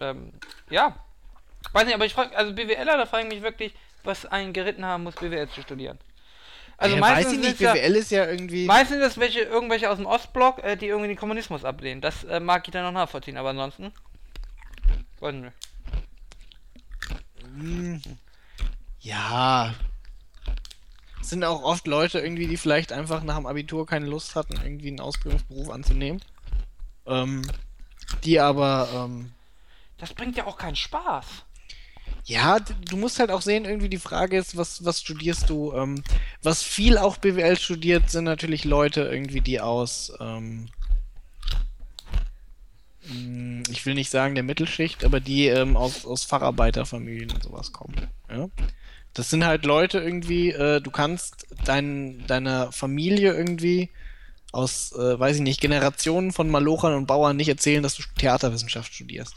Ähm, 0.00 0.32
ja. 0.70 0.96
Weiß 1.72 1.84
nicht, 1.86 1.94
aber 1.94 2.04
ich 2.06 2.14
frage, 2.14 2.36
also 2.36 2.52
BWLer, 2.52 2.96
da 2.96 3.06
frage 3.06 3.26
ich 3.28 3.32
mich 3.34 3.42
wirklich, 3.42 3.72
was 4.06 4.26
einen 4.26 4.52
geritten 4.52 4.84
haben 4.84 5.04
muss, 5.04 5.14
BWL 5.16 5.48
zu 5.48 5.62
studieren. 5.62 5.98
Also 6.78 6.94
ja, 6.94 7.00
meistens 7.00 7.26
weiß 7.26 7.32
ich 7.32 7.38
nicht, 7.40 7.52
ist 7.52 7.60
ja, 7.60 7.72
BWL 7.72 7.96
ist 7.96 8.10
ja 8.10 8.26
irgendwie. 8.26 8.66
meistens 8.66 8.98
ist 9.04 9.18
welche, 9.18 9.40
irgendwelche 9.40 9.90
aus 9.90 9.96
dem 9.96 10.06
Ostblock, 10.06 10.62
äh, 10.62 10.76
die 10.76 10.86
irgendwie 10.86 11.08
den 11.08 11.16
Kommunismus 11.16 11.64
ablehnen. 11.64 12.00
Das 12.00 12.24
äh, 12.24 12.38
mag 12.40 12.66
ich 12.66 12.72
dann 12.72 12.84
noch 12.84 12.92
nachvollziehen, 12.92 13.36
aber 13.36 13.50
ansonsten. 13.50 13.92
Weiß 15.20 15.34
nicht. 15.34 15.52
Hm, 17.56 18.02
Ja. 19.00 19.74
Es 21.20 21.30
sind 21.30 21.42
auch 21.42 21.62
oft 21.62 21.86
Leute 21.88 22.20
irgendwie, 22.20 22.46
die 22.46 22.56
vielleicht 22.56 22.92
einfach 22.92 23.24
nach 23.24 23.36
dem 23.36 23.46
Abitur 23.46 23.84
keine 23.86 24.06
Lust 24.06 24.36
hatten, 24.36 24.60
irgendwie 24.62 24.88
einen 24.88 25.00
Ausbildungsberuf 25.00 25.70
anzunehmen. 25.70 26.20
Ähm, 27.06 27.42
die 28.22 28.38
aber, 28.38 28.88
ähm, 28.94 29.32
Das 29.98 30.14
bringt 30.14 30.36
ja 30.36 30.46
auch 30.46 30.56
keinen 30.56 30.76
Spaß. 30.76 31.45
Ja, 32.26 32.58
du 32.58 32.96
musst 32.96 33.20
halt 33.20 33.30
auch 33.30 33.40
sehen, 33.40 33.64
irgendwie 33.64 33.88
die 33.88 33.98
Frage 33.98 34.36
ist, 34.36 34.56
was, 34.56 34.84
was 34.84 35.00
studierst 35.00 35.48
du? 35.48 35.72
Ähm, 35.74 36.02
was 36.42 36.62
viel 36.62 36.98
auch 36.98 37.18
BWL 37.18 37.56
studiert, 37.56 38.10
sind 38.10 38.24
natürlich 38.24 38.64
Leute 38.64 39.02
irgendwie, 39.02 39.40
die 39.40 39.60
aus, 39.60 40.12
ähm, 40.18 40.68
mh, 43.08 43.62
ich 43.70 43.86
will 43.86 43.94
nicht 43.94 44.10
sagen 44.10 44.34
der 44.34 44.42
Mittelschicht, 44.42 45.04
aber 45.04 45.20
die 45.20 45.46
ähm, 45.46 45.76
aus, 45.76 46.04
aus 46.04 46.24
Facharbeiterfamilien 46.24 47.30
und 47.30 47.44
sowas 47.44 47.72
kommen. 47.72 47.94
Ja? 48.28 48.48
Das 49.14 49.30
sind 49.30 49.44
halt 49.44 49.64
Leute 49.64 50.00
irgendwie, 50.00 50.50
äh, 50.50 50.80
du 50.80 50.90
kannst 50.90 51.46
dein, 51.64 52.26
deiner 52.26 52.72
Familie 52.72 53.34
irgendwie 53.34 53.90
aus, 54.50 54.92
äh, 54.92 55.18
weiß 55.18 55.36
ich 55.36 55.42
nicht, 55.42 55.60
Generationen 55.60 56.32
von 56.32 56.50
Malochern 56.50 56.94
und 56.94 57.06
Bauern 57.06 57.36
nicht 57.36 57.48
erzählen, 57.48 57.84
dass 57.84 57.94
du 57.94 58.02
Theaterwissenschaft 58.18 58.92
studierst. 58.92 59.36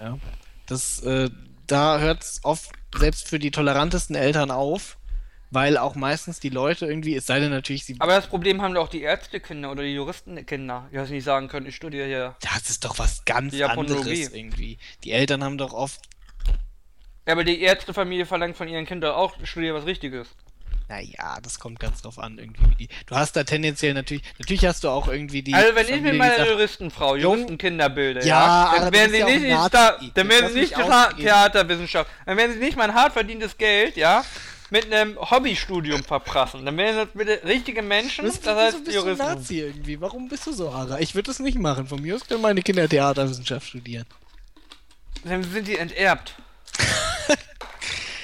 Ja. 0.00 0.18
Das, 0.66 1.02
äh, 1.02 1.28
da 1.70 1.98
hört 2.00 2.22
es 2.22 2.40
oft 2.42 2.70
selbst 2.96 3.28
für 3.28 3.38
die 3.38 3.50
tolerantesten 3.50 4.16
Eltern 4.16 4.50
auf, 4.50 4.98
weil 5.50 5.76
auch 5.78 5.94
meistens 5.94 6.40
die 6.40 6.48
Leute 6.48 6.86
irgendwie, 6.86 7.14
es 7.14 7.26
sei 7.26 7.40
denn 7.40 7.50
natürlich, 7.50 7.84
sie. 7.84 7.96
Aber 7.98 8.12
das 8.12 8.26
Problem 8.26 8.62
haben 8.62 8.74
doch 8.74 8.88
die 8.88 9.02
Ärztekinder 9.02 9.70
oder 9.70 9.82
die 9.82 9.94
Juristenkinder, 9.94 10.88
die 10.90 10.96
das 10.96 11.10
nicht 11.10 11.24
sagen 11.24 11.48
können, 11.48 11.66
ich 11.66 11.76
studiere 11.76 12.06
hier. 12.06 12.36
Das 12.40 12.70
ist 12.70 12.84
doch 12.84 12.98
was 12.98 13.24
ganz 13.24 13.54
anderes 13.60 14.06
irgendwie. 14.06 14.78
Die 15.04 15.12
Eltern 15.12 15.44
haben 15.44 15.58
doch 15.58 15.72
oft, 15.72 16.00
Ja, 17.26 17.34
aber 17.34 17.44
die 17.44 17.60
Ärztefamilie 17.60 18.26
verlangt 18.26 18.56
von 18.56 18.68
ihren 18.68 18.86
Kindern 18.86 19.14
auch, 19.14 19.38
ich 19.40 19.50
studiere 19.50 19.74
was 19.74 19.86
Richtiges. 19.86 20.28
Naja, 20.90 21.38
das 21.40 21.60
kommt 21.60 21.78
ganz 21.78 22.02
drauf 22.02 22.18
an, 22.18 22.36
irgendwie. 22.38 22.64
wie 22.70 22.74
Die, 22.74 22.88
du 23.06 23.14
hast 23.14 23.36
da 23.36 23.44
tendenziell 23.44 23.94
natürlich, 23.94 24.24
natürlich 24.38 24.66
hast 24.66 24.82
du 24.84 24.88
auch 24.88 25.06
irgendwie 25.08 25.40
die. 25.42 25.54
Also 25.54 25.74
wenn 25.76 25.88
ich 25.88 26.00
mit 26.02 26.16
meiner 26.16 26.36
sagt, 26.36 26.50
Juristenfrau 26.50 27.14
Juristenkinder 27.16 27.88
bilde, 27.88 28.26
Ja, 28.26 28.72
ja, 28.74 28.80
dann 28.80 28.92
werden 28.92 29.14
ja 29.14 29.24
nicht 29.26 29.36
ein 29.36 29.42
ins 29.44 29.50
Nazi. 29.52 29.68
Sta- 29.68 29.90
Das 30.00 30.10
dann 30.14 30.28
werden 30.28 30.52
sie 30.52 30.60
nicht. 30.60 30.74
Theaterwissenschaft, 30.74 32.10
dann 32.26 32.36
werden 32.36 32.52
sie 32.54 32.58
nicht 32.58 32.76
mein 32.76 32.92
hart 32.92 33.12
verdientes 33.12 33.56
Geld, 33.56 33.96
ja, 33.96 34.24
mit 34.70 34.92
einem 34.92 35.16
Hobbystudium 35.18 36.02
verprassen. 36.04 36.64
Dann 36.66 36.76
werden 36.76 36.96
das 36.96 37.08
bitte 37.14 37.40
richtige 37.44 37.82
Menschen, 37.82 38.24
Das, 38.24 38.40
das 38.40 38.56
heißt 38.56 38.84
bist 38.84 38.96
du 38.96 39.00
Juristen. 39.00 39.24
Nazi 39.24 39.60
irgendwie? 39.60 40.00
Warum 40.00 40.28
bist 40.28 40.46
du 40.48 40.52
so 40.52 40.70
ara? 40.70 40.98
Ich 41.00 41.14
würde 41.14 41.26
das 41.28 41.38
nicht 41.38 41.58
machen. 41.58 41.86
Von 41.86 42.02
mir 42.02 42.16
aus 42.16 42.26
können 42.26 42.42
meine 42.42 42.62
Kinder 42.62 42.88
Theaterwissenschaft 42.88 43.68
studieren. 43.68 44.06
Dann 45.24 45.42
sind 45.44 45.68
die 45.68 45.76
enterbt. 45.76 46.34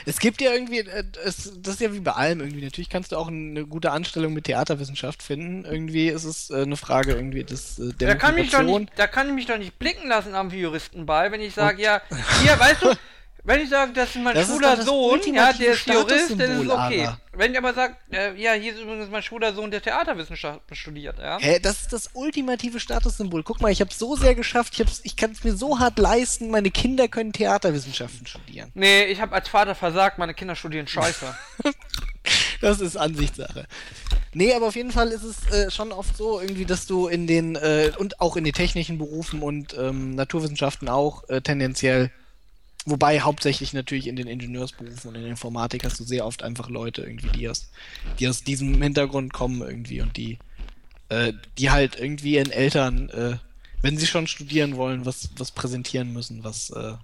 Es 0.06 0.20
gibt 0.20 0.40
ja 0.40 0.52
irgendwie, 0.52 0.78
äh, 0.78 1.04
es, 1.24 1.52
das 1.60 1.74
ist 1.74 1.80
ja 1.80 1.92
wie 1.92 2.00
bei 2.00 2.12
allem 2.12 2.40
irgendwie. 2.40 2.62
Natürlich 2.62 2.88
kannst 2.88 3.12
du 3.12 3.16
auch 3.16 3.26
eine 3.26 3.66
gute 3.66 3.90
Anstellung 3.90 4.32
mit 4.32 4.44
Theaterwissenschaft 4.44 5.22
finden. 5.22 5.64
Irgendwie 5.64 6.08
ist 6.08 6.24
es 6.24 6.48
äh, 6.50 6.62
eine 6.62 6.76
Frage 6.76 7.12
irgendwie 7.12 7.42
des, 7.42 7.78
äh, 7.78 7.92
der 7.92 8.08
Da 8.08 8.14
kann, 8.14 8.36
mich 8.36 8.50
doch 8.50 8.62
nicht, 8.62 8.90
da 8.96 9.08
kann 9.08 9.28
ich 9.28 9.34
mich 9.34 9.46
doch 9.46 9.58
nicht 9.58 9.78
blicken 9.78 10.08
lassen 10.08 10.34
am 10.34 10.50
Juristenball, 10.50 11.32
wenn 11.32 11.40
ich 11.40 11.54
sage, 11.54 11.82
ja, 11.82 12.00
hier, 12.42 12.58
weißt 12.58 12.82
du, 12.82 12.94
wenn 13.46 13.60
ich 13.62 13.70
sage, 13.70 13.92
das 13.92 14.10
ist 14.10 14.16
mein 14.22 14.34
Das 14.34 14.48
ist 14.48 14.54
schwuler 14.54 14.76
das 14.76 14.84
Sohn, 14.84 15.20
ja, 15.34 15.52
der 15.52 15.72
ist 15.72 15.86
Jurist, 15.86 16.30
dann 16.38 16.40
ist 16.40 16.64
es 16.66 16.70
okay. 16.70 17.06
aber. 17.06 17.20
Wenn 17.32 17.52
ich 17.52 17.58
aber 17.58 17.74
sage, 17.74 17.96
äh, 18.12 18.34
ja, 18.40 18.52
hier 18.54 18.72
ist 18.74 18.80
übrigens 18.80 19.08
mein 19.10 19.22
schwuler 19.22 19.52
Sohn, 19.54 19.70
der 19.70 19.82
Theaterwissenschaften 19.82 20.74
studiert, 20.74 21.18
ja. 21.18 21.38
Hä, 21.38 21.58
das 21.60 21.82
ist 21.82 21.92
das 21.92 22.10
ultimative 22.14 22.80
Statussymbol. 22.80 23.42
Guck 23.42 23.60
mal, 23.60 23.70
ich 23.70 23.80
habe 23.80 23.92
so 23.92 24.16
sehr 24.16 24.34
geschafft, 24.34 24.72
ich, 24.74 24.80
hab's- 24.80 25.00
ich 25.04 25.16
kann 25.16 25.30
es 25.32 25.44
mir 25.44 25.54
so 25.54 25.78
hart 25.78 25.98
leisten, 25.98 26.50
meine 26.50 26.70
Kinder 26.70 27.08
können 27.08 27.32
Theaterwissenschaften 27.32 28.26
studieren. 28.26 28.70
Nee, 28.74 29.04
ich 29.04 29.20
habe 29.20 29.34
als 29.34 29.48
Vater 29.48 29.74
versagt, 29.74 30.18
meine 30.18 30.34
Kinder 30.34 30.56
studieren 30.56 30.86
Scheiße. 30.86 31.34
Das 32.60 32.80
ist 32.80 32.96
Ansichtssache. 32.96 33.66
Nee, 34.34 34.52
aber 34.54 34.66
auf 34.66 34.76
jeden 34.76 34.90
Fall 34.90 35.08
ist 35.08 35.22
es 35.22 35.46
äh, 35.52 35.70
schon 35.70 35.92
oft 35.92 36.16
so, 36.16 36.40
irgendwie, 36.40 36.64
dass 36.64 36.86
du 36.86 37.06
in 37.06 37.26
den, 37.26 37.54
äh, 37.54 37.92
und 37.98 38.20
auch 38.20 38.36
in 38.36 38.44
den 38.44 38.52
technischen 38.52 38.98
Berufen 38.98 39.42
und 39.42 39.74
ähm, 39.78 40.14
Naturwissenschaften 40.14 40.88
auch 40.88 41.28
äh, 41.28 41.40
tendenziell, 41.40 42.10
wobei 42.86 43.20
hauptsächlich 43.20 43.72
natürlich 43.72 44.06
in 44.06 44.16
den 44.16 44.28
Ingenieursberufen 44.28 45.10
und 45.10 45.16
in 45.16 45.22
der 45.22 45.30
Informatik 45.30 45.84
hast 45.84 46.00
du 46.00 46.04
sehr 46.04 46.24
oft 46.24 46.42
einfach 46.42 46.70
Leute 46.70 47.02
irgendwie, 47.02 47.28
die 47.28 47.48
aus, 47.48 47.70
die 48.18 48.28
aus 48.28 48.44
diesem 48.44 48.80
Hintergrund 48.80 49.32
kommen 49.32 49.60
irgendwie 49.60 50.00
und 50.00 50.16
die, 50.16 50.38
äh, 51.08 51.32
die 51.58 51.70
halt 51.70 51.98
irgendwie 51.98 52.36
ihren 52.36 52.50
Eltern, 52.50 53.10
äh, 53.10 53.36
wenn 53.82 53.98
sie 53.98 54.06
schon 54.06 54.26
studieren 54.26 54.76
wollen, 54.76 55.04
was, 55.04 55.30
was 55.36 55.50
präsentieren 55.50 56.12
müssen, 56.12 56.44
was, 56.44 56.70
äh, 56.70 56.94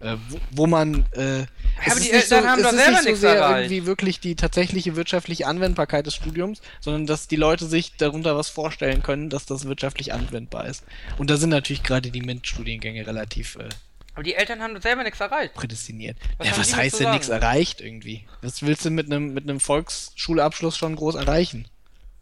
äh, 0.00 0.16
wo, 0.28 0.38
wo 0.50 0.66
man, 0.66 1.06
äh, 1.12 1.42
es 1.42 1.46
aber 1.86 1.86
ist 1.86 1.96
die 1.96 2.12
nicht 2.12 2.12
Eltern 2.12 2.46
haben 2.46 2.60
es 2.60 2.70
doch 2.70 2.76
selber 2.76 3.02
nicht 3.02 3.14
so 3.14 3.20
sehr 3.20 3.36
erreicht. 3.36 3.70
irgendwie 3.70 3.86
wirklich 3.86 4.20
die 4.20 4.34
tatsächliche 4.34 4.96
wirtschaftliche 4.96 5.46
Anwendbarkeit 5.46 6.06
des 6.06 6.14
Studiums, 6.14 6.60
sondern 6.80 7.06
dass 7.06 7.28
die 7.28 7.36
Leute 7.36 7.66
sich 7.66 7.96
darunter 7.96 8.36
was 8.36 8.48
vorstellen 8.48 9.02
können, 9.02 9.30
dass 9.30 9.46
das 9.46 9.64
wirtschaftlich 9.64 10.12
anwendbar 10.12 10.66
ist. 10.66 10.84
Und 11.18 11.30
da 11.30 11.36
sind 11.36 11.50
natürlich 11.50 11.82
gerade 11.82 12.10
die 12.10 12.20
MINT-Studiengänge 12.20 13.06
relativ 13.06 13.56
äh, 13.56 13.68
Aber 14.16 14.22
die 14.22 14.34
Eltern 14.34 14.62
haben 14.62 14.74
doch 14.74 14.80
selber 14.80 15.02
nichts 15.04 15.20
erreicht. 15.20 15.52
prädestiniert. 15.52 16.16
Was 16.38 16.48
ja, 16.48 16.56
was 16.56 16.74
heißt 16.74 17.00
denn 17.00 17.10
nichts 17.10 17.28
erreicht 17.28 17.82
irgendwie? 17.82 18.24
Was 18.40 18.62
willst 18.62 18.86
du 18.86 18.90
mit 18.90 19.06
einem 19.06 19.34
mit 19.34 19.44
einem 19.44 19.60
Volksschulabschluss 19.60 20.78
schon 20.78 20.96
groß 20.96 21.16
erreichen? 21.16 21.68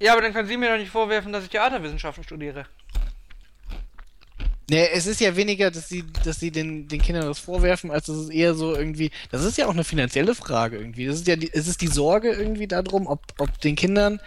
Ja, 0.00 0.12
aber 0.12 0.22
dann 0.22 0.32
können 0.32 0.48
Sie 0.48 0.56
mir 0.56 0.70
doch 0.70 0.76
nicht 0.76 0.90
vorwerfen, 0.90 1.32
dass 1.32 1.44
ich 1.44 1.50
Theaterwissenschaften 1.50 2.24
studiere. 2.24 2.66
Nee, 4.68 4.88
es 4.92 5.06
ist 5.06 5.20
ja 5.20 5.36
weniger, 5.36 5.70
dass 5.70 5.88
sie, 5.88 6.04
dass 6.24 6.40
sie 6.40 6.50
den, 6.50 6.88
den 6.88 7.00
Kindern 7.00 7.26
das 7.26 7.38
vorwerfen, 7.38 7.90
als 7.90 8.08
es 8.08 8.24
ist 8.24 8.30
eher 8.30 8.54
so 8.54 8.74
irgendwie, 8.74 9.10
das 9.30 9.44
ist 9.44 9.56
ja 9.56 9.66
auch 9.66 9.72
eine 9.72 9.84
finanzielle 9.84 10.34
Frage 10.34 10.78
irgendwie. 10.78 11.06
Das 11.06 11.16
ist 11.16 11.28
ja 11.28 11.36
die, 11.36 11.52
es 11.52 11.68
ist 11.68 11.80
die 11.80 11.86
Sorge 11.86 12.30
irgendwie 12.32 12.66
darum, 12.66 13.06
ob, 13.06 13.22
ob 13.38 13.60
den 13.60 13.76
Kindern 13.76 14.20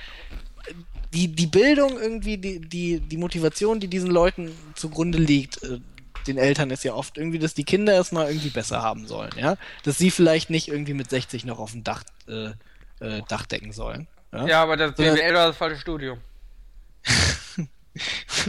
die, 1.14 1.28
die 1.28 1.48
Bildung 1.48 2.00
irgendwie, 2.00 2.38
die, 2.38 2.60
die, 2.60 3.00
die 3.02 3.18
Motivation, 3.18 3.80
die 3.80 3.88
diesen 3.88 4.12
Leuten 4.12 4.52
zugrunde 4.76 5.18
liegt, 5.18 5.64
äh, 5.64 5.80
den 6.28 6.38
Eltern 6.38 6.70
ist 6.70 6.84
ja 6.84 6.94
oft 6.94 7.18
irgendwie, 7.18 7.40
dass 7.40 7.54
die 7.54 7.64
Kinder 7.64 8.00
es 8.00 8.12
mal 8.12 8.28
irgendwie 8.28 8.50
besser 8.50 8.82
haben 8.82 9.08
sollen, 9.08 9.32
ja. 9.38 9.58
Dass 9.84 9.98
sie 9.98 10.12
vielleicht 10.12 10.50
nicht 10.50 10.68
irgendwie 10.68 10.94
mit 10.94 11.10
60 11.10 11.46
noch 11.46 11.60
auf 11.60 11.72
dem 11.72 11.84
Dach, 11.84 12.04
äh, 12.28 12.52
äh, 13.00 13.22
Dach 13.28 13.46
decken 13.46 13.72
sollen. 13.72 14.08
Ja? 14.32 14.48
Ja, 14.48 14.64
aber 14.64 14.78
das 14.78 14.96
BWL 14.96 15.34
war 15.34 15.48
das 15.48 15.58
falsche 15.58 15.80
Studium. 15.80 16.20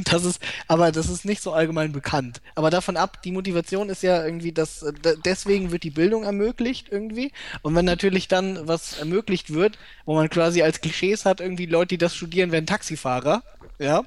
Das 0.04 0.24
ist, 0.24 0.40
aber 0.66 0.92
das 0.92 1.08
ist 1.08 1.24
nicht 1.24 1.42
so 1.42 1.52
allgemein 1.52 1.92
bekannt. 1.92 2.40
Aber 2.54 2.70
davon 2.70 2.96
ab, 2.96 3.22
die 3.22 3.32
Motivation 3.32 3.88
ist 3.88 4.02
ja 4.02 4.24
irgendwie, 4.24 4.52
dass 4.52 4.82
äh, 4.82 4.92
deswegen 5.24 5.70
wird 5.70 5.82
die 5.82 5.90
Bildung 5.90 6.24
ermöglicht 6.24 6.88
irgendwie. 6.90 7.32
Und 7.62 7.74
wenn 7.74 7.84
natürlich 7.84 8.28
dann 8.28 8.68
was 8.68 8.98
ermöglicht 8.98 9.52
wird, 9.52 9.78
wo 10.04 10.14
man 10.14 10.28
quasi 10.28 10.62
als 10.62 10.80
Klischees 10.80 11.24
hat, 11.24 11.40
irgendwie 11.40 11.66
Leute, 11.66 11.88
die 11.88 11.98
das 11.98 12.14
studieren, 12.14 12.52
werden 12.52 12.66
Taxifahrer, 12.66 13.42
ja, 13.78 14.04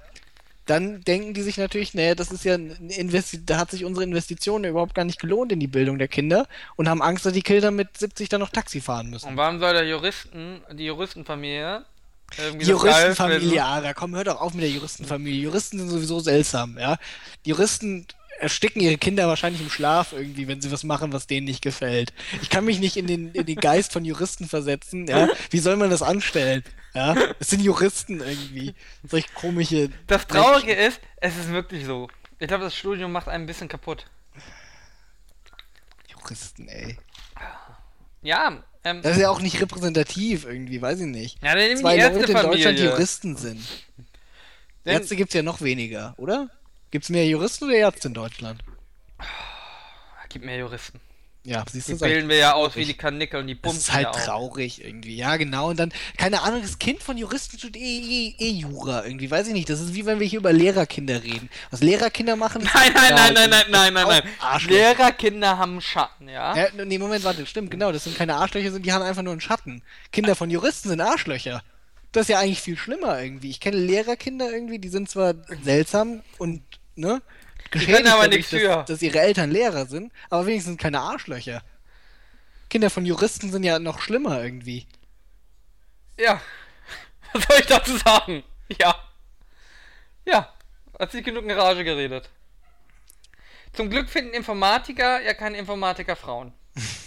dann 0.72 1.02
denken 1.02 1.34
die 1.34 1.42
sich 1.42 1.58
natürlich, 1.58 1.94
naja, 1.94 2.16
das 2.16 2.32
ist 2.32 2.46
ja 2.46 2.58
da 2.58 3.58
hat 3.58 3.72
sich 3.72 3.84
unsere 3.84 4.06
Investition 4.06 4.64
ja 4.64 4.70
überhaupt 4.70 4.96
gar 4.96 5.04
nicht 5.04 5.20
gelohnt 5.20 5.52
in 5.52 5.60
die 5.60 5.68
Bildung 5.68 5.98
der 5.98 6.08
Kinder 6.08 6.48
und 6.78 6.88
haben 6.88 7.02
Angst, 7.02 7.26
dass 7.26 7.34
die 7.34 7.42
Kinder 7.42 7.72
mit 7.72 7.98
70 7.98 8.30
dann 8.30 8.40
noch 8.40 8.52
Taxi 8.52 8.80
fahren 8.80 9.10
müssen. 9.10 9.28
Und 9.28 9.36
warum 9.36 9.60
soll 9.60 9.74
der 9.74 9.86
Juristen, 9.86 10.62
die 10.72 10.86
Juristenfamilie, 10.86 11.84
Juristenfamilie? 12.58 13.62
Ara, 13.62 13.94
komm, 13.94 14.16
hör 14.16 14.24
doch 14.24 14.40
auf 14.40 14.54
mit 14.54 14.64
der 14.64 14.70
Juristenfamilie. 14.70 15.42
Juristen 15.42 15.78
sind 15.78 15.90
sowieso 15.90 16.22
seltsam, 16.22 16.78
ja. 16.80 16.98
Juristen 17.46 18.08
ersticken 18.42 18.82
ihre 18.82 18.98
Kinder 18.98 19.28
wahrscheinlich 19.28 19.62
im 19.62 19.70
Schlaf 19.70 20.14
irgendwie, 20.14 20.48
wenn 20.48 20.62
sie 20.62 20.72
was 20.72 20.84
machen, 20.84 21.14
was 21.14 21.28
denen 21.28 21.46
nicht 21.46 21.62
gefällt. 21.62 22.12
Ich 22.42 22.50
kann 22.50 22.66
mich 22.66 22.80
nicht 22.80 22.98
in 22.98 23.08
den, 23.08 23.32
in 23.32 23.46
den 23.46 23.56
Geist 23.56 23.94
von 23.94 24.04
Juristen 24.04 24.48
versetzen, 24.48 25.08
ja. 25.08 25.30
Wie 25.50 25.60
soll 25.60 25.76
man 25.78 25.90
das 25.90 26.02
anstellen? 26.02 26.64
Ja, 26.94 27.16
es 27.40 27.50
sind 27.50 27.62
Juristen 27.62 28.20
irgendwie. 28.20 28.74
Solch 29.08 29.34
komische. 29.34 29.90
Das 30.08 30.28
Traurige 30.28 30.74
ist, 30.74 31.00
es 31.18 31.38
ist 31.38 31.50
wirklich 31.50 31.86
so. 31.86 32.10
Ich 32.40 32.48
glaube, 32.48 32.64
das 32.66 32.76
Studium 32.76 33.12
macht 33.12 33.28
einen 33.28 33.44
ein 33.44 33.48
bisschen 33.48 33.68
kaputt. 33.70 34.06
Juristen, 36.10 36.68
ey. 36.68 36.98
Ja, 38.24 38.64
Ähm, 38.84 39.02
Das 39.04 39.16
ist 39.16 39.22
ja 39.22 39.30
auch 39.30 39.42
nicht 39.42 39.62
repräsentativ 39.62 40.46
irgendwie, 40.46 40.82
weiß 40.82 41.00
ich 41.02 41.06
nicht. 41.06 41.38
ja, 41.44 41.50
dann 41.56 41.60
nehmen 41.60 41.78
Zwei 41.82 41.96
die 41.98 42.02
Leute 42.02 42.32
in 42.32 42.34
Deutschland. 42.34 42.80
Juristen 42.80 43.36
sind. 43.38 43.64
Denn- 44.86 44.94
Ärzte 44.94 45.16
gibt's 45.16 45.34
ja 45.36 45.44
noch 45.44 45.62
weniger, 45.62 46.16
oder? 46.18 46.50
Gibt's 46.92 47.10
mehr 47.10 47.26
Juristen 47.26 47.66
oder 47.66 47.76
Ärzte 47.76 48.10
in 48.10 48.14
Deutschland? 48.14 48.62
Gib 50.30 50.44
mir 50.46 50.58
Juristen. 50.58 51.00
Ja, 51.44 51.66
siehst 51.70 51.88
Die 51.88 51.94
du, 51.94 51.98
sag 51.98 52.08
ich. 52.08 52.14
bilden 52.14 52.30
wir 52.30 52.38
ja 52.38 52.54
aus 52.54 52.76
wie 52.76 52.86
die 52.86 52.94
Kanickel 52.94 53.40
und 53.40 53.48
die 53.48 53.56
Das 53.56 53.62
pumpen 53.64 53.80
ist 53.80 53.92
halt 53.92 54.14
traurig 54.14 54.86
irgendwie. 54.86 55.16
Ja, 55.16 55.38
genau. 55.38 55.70
Und 55.70 55.80
dann, 55.80 55.92
keine 56.16 56.44
Ahnung, 56.44 56.62
das 56.62 56.78
Kind 56.78 57.02
von 57.02 57.18
Juristen 57.18 57.58
studiert 57.58 57.84
eh, 57.84 58.00
eh, 58.28 58.36
eh 58.38 58.52
Jura 58.52 59.04
irgendwie. 59.06 59.32
Weiß 59.32 59.48
ich 59.48 59.54
nicht. 59.54 59.68
Das 59.68 59.80
ist 59.80 59.96
wie 59.96 60.06
wenn 60.06 60.20
wir 60.20 60.28
hier 60.28 60.38
über 60.40 60.54
Lehrerkinder 60.54 61.24
reden. 61.24 61.50
Was 61.72 61.82
Lehrerkinder 61.82 62.36
machen. 62.36 62.62
Nein, 62.74 62.94
nein, 62.94 63.16
nein, 63.16 63.34
nein, 63.34 63.50
nein, 63.50 63.66
nein, 63.72 63.94
nein, 63.94 64.24
nein. 64.40 64.62
Lehrerkinder 64.68 65.58
haben 65.58 65.82
Schatten, 65.82 66.30
ja? 66.30 66.56
Ja, 66.56 66.68
nee, 66.86 67.00
Moment, 67.00 67.24
warte, 67.24 67.46
stimmt, 67.48 67.72
genau. 67.72 67.92
Das 67.92 68.04
sind 68.04 68.16
keine 68.16 68.36
Arschlöcher, 68.36 68.78
die 68.80 68.94
haben 68.94 69.02
einfach 69.02 69.24
nur 69.24 69.32
einen 69.32 69.42
Schatten. 69.42 69.82
Kinder 70.12 70.36
von 70.36 70.52
Juristen 70.52 70.90
sind 70.90 71.02
Arschlöcher. 71.02 71.64
Das 72.12 72.24
ist 72.24 72.28
ja 72.30 72.40
eigentlich 72.40 72.62
viel 72.62 72.78
schlimmer 72.78 73.20
irgendwie. 73.20 73.50
Ich 73.50 73.60
kenne 73.60 73.78
Lehrerkinder 73.78 74.52
irgendwie, 74.52 74.78
die 74.78 74.90
sind 74.90 75.10
zwar 75.10 75.34
seltsam 75.64 76.22
und, 76.38 76.62
ne? 77.02 77.22
können 77.72 78.08
aber 78.08 78.28
nichts 78.28 78.50
dass, 78.50 78.60
für. 78.60 78.84
dass 78.88 79.02
ihre 79.02 79.20
Eltern 79.20 79.52
Lehrer 79.52 79.86
sind, 79.86 80.12
aber 80.30 80.46
wenigstens 80.46 80.78
keine 80.78 81.00
Arschlöcher. 81.00 81.64
Kinder 82.70 82.90
von 82.90 83.06
Juristen 83.06 83.52
sind 83.52 83.64
ja 83.64 83.80
noch 83.80 84.02
schlimmer 84.02 84.42
irgendwie. 84.44 84.88
Ja. 86.18 86.42
Was 87.34 87.44
soll 87.44 87.60
ich 87.60 87.66
dazu 87.66 87.98
sagen? 87.98 88.44
Ja. 88.80 88.96
Ja. 90.26 90.54
Hat 90.98 91.12
sich 91.12 91.24
genug 91.24 91.44
in 91.44 91.52
Rage 91.52 91.84
geredet. 91.84 92.30
Zum 93.74 93.90
Glück 93.90 94.10
finden 94.10 94.34
Informatiker 94.34 95.22
ja 95.22 95.34
keine 95.34 95.58
Informatiker-Frauen. 95.58 96.54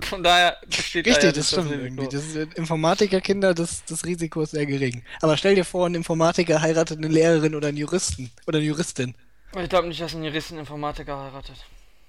Von 0.00 0.22
daher 0.22 0.58
besteht 0.66 1.06
da 1.06 1.10
Richtig, 1.10 1.24
ja 1.24 1.32
das 1.32 1.36
nicht 1.36 1.48
stimmt 1.48 1.70
irgendwie. 1.70 2.08
Das 2.08 2.34
Informatikerkinder, 2.56 3.54
das, 3.54 3.84
das 3.84 4.04
Risiko 4.04 4.42
ist 4.42 4.50
sehr 4.50 4.66
gering. 4.66 5.04
Aber 5.20 5.36
stell 5.36 5.54
dir 5.54 5.64
vor, 5.64 5.86
ein 5.86 5.94
Informatiker 5.94 6.60
heiratet 6.60 6.98
eine 6.98 7.08
Lehrerin 7.08 7.54
oder 7.54 7.68
einen 7.68 7.76
Juristen 7.76 8.30
oder 8.46 8.58
eine 8.58 8.66
Juristin. 8.66 9.14
Ich 9.56 9.68
glaube 9.68 9.86
nicht, 9.86 10.00
dass 10.00 10.14
ein 10.14 10.24
Juristen 10.24 10.58
Informatiker 10.58 11.16
heiratet. 11.18 11.56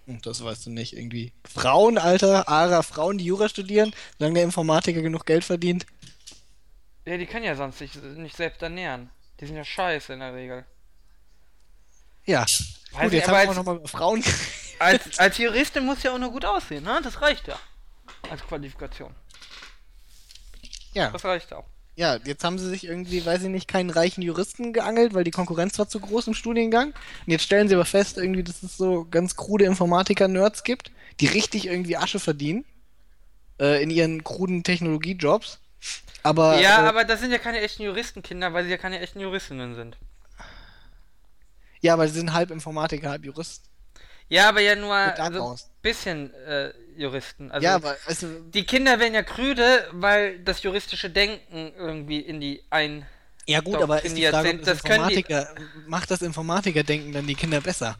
Hm, 0.07 0.21
Das 0.23 0.43
weißt 0.43 0.65
du 0.65 0.71
nicht 0.71 0.97
irgendwie. 0.97 1.33
Frauen, 1.47 1.97
Alter, 1.99 2.49
Ara, 2.49 2.81
Frauen, 2.81 3.19
die 3.19 3.25
Jura 3.25 3.47
studieren, 3.49 3.93
solange 4.17 4.35
der 4.35 4.43
Informatiker 4.43 5.01
genug 5.01 5.25
Geld 5.25 5.43
verdient. 5.43 5.85
Ja, 7.05 7.17
die 7.17 7.27
können 7.27 7.45
ja 7.45 7.55
sonst 7.55 7.77
sich 7.77 7.93
nicht 7.95 8.35
selbst 8.35 8.63
ernähren. 8.63 9.11
Die 9.39 9.45
sind 9.45 9.55
ja 9.55 9.63
scheiße 9.63 10.13
in 10.13 10.19
der 10.19 10.33
Regel. 10.33 10.65
Ja. 12.25 12.41
Weiß 12.41 13.03
Gut, 13.03 13.13
jetzt 13.13 13.27
haben 13.27 13.49
wir 13.49 13.53
nochmal 13.53 13.75
über 13.75 13.87
Frauen. 13.87 14.23
Als, 14.79 15.19
als 15.19 15.37
Juristin 15.37 15.85
muss 15.85 16.03
ja 16.03 16.11
auch 16.11 16.17
nur 16.17 16.31
gut 16.31 16.45
aussehen, 16.45 16.83
ne? 16.83 16.99
Das 17.03 17.21
reicht 17.21 17.47
ja. 17.47 17.59
Als 18.29 18.41
Qualifikation. 18.45 19.13
ja. 20.93 21.09
Das 21.09 21.23
reicht 21.23 21.53
auch. 21.53 21.65
ja, 21.95 22.17
jetzt 22.25 22.43
haben 22.43 22.59
sie 22.59 22.69
sich 22.69 22.85
irgendwie, 22.85 23.25
weiß 23.25 23.43
ich 23.43 23.49
nicht, 23.49 23.67
keinen 23.67 23.89
reichen 23.89 24.21
Juristen 24.21 24.73
geangelt, 24.73 25.13
weil 25.13 25.23
die 25.23 25.31
Konkurrenz 25.31 25.79
war 25.79 25.87
zu 25.87 25.99
groß 25.99 26.27
im 26.27 26.33
Studiengang. 26.33 26.87
Und 26.89 27.31
jetzt 27.31 27.43
stellen 27.43 27.67
sie 27.67 27.75
aber 27.75 27.85
fest, 27.85 28.17
irgendwie, 28.17 28.43
dass 28.43 28.63
es 28.63 28.77
so 28.77 29.05
ganz 29.09 29.35
krude 29.35 29.65
Informatiker-Nerds 29.65 30.63
gibt, 30.63 30.91
die 31.19 31.27
richtig 31.27 31.67
irgendwie 31.67 31.97
Asche 31.97 32.19
verdienen. 32.19 32.65
Äh, 33.59 33.81
in 33.81 33.89
ihren 33.89 34.23
kruden 34.23 34.63
Technologiejobs. 34.63 35.59
Aber. 36.23 36.59
ja, 36.59 36.83
äh, 36.83 36.87
aber 36.89 37.05
das 37.05 37.21
sind 37.21 37.31
ja 37.31 37.37
keine 37.37 37.61
echten 37.61 37.83
Juristenkinder, 37.83 38.51
weil 38.53 38.65
sie 38.65 38.71
ja 38.71 38.77
keine 38.77 38.99
echten 38.99 39.21
Juristinnen 39.21 39.75
sind. 39.75 39.97
Ja, 41.81 41.93
aber 41.93 42.07
sie 42.07 42.15
sind 42.15 42.33
halb 42.33 42.51
Informatiker, 42.51 43.09
halb 43.09 43.23
Jurist. 43.23 43.63
Ja, 44.29 44.49
aber 44.49 44.61
ja 44.61 44.75
nur 44.75 44.95
ein 44.95 45.15
daraus. 45.15 45.69
bisschen 45.81 46.33
äh, 46.33 46.71
Juristen. 46.97 47.51
Also 47.51 47.63
ja, 47.65 47.75
aber 47.75 47.95
also, 48.07 48.27
die 48.49 48.65
Kinder 48.65 48.99
werden 48.99 49.13
ja 49.13 49.23
krüde, 49.23 49.87
weil 49.91 50.39
das 50.39 50.63
juristische 50.63 51.09
Denken 51.09 51.71
irgendwie 51.77 52.19
in 52.19 52.39
die 52.39 52.63
ein. 52.69 53.05
Ja 53.45 53.59
gut, 53.61 53.75
Doch, 53.75 53.83
aber 53.83 54.03
ist 54.03 54.17
die 54.17 54.25
Frage, 54.25 54.57
das 54.57 54.65
Das 54.65 54.83
können 54.83 55.07
die- 55.07 55.15
Informatiker, 55.15 55.55
macht 55.85 56.09
das 56.09 56.21
Informatiker-Denken 56.23 57.11
dann 57.13 57.27
die 57.27 57.35
Kinder 57.35 57.61
besser? 57.61 57.97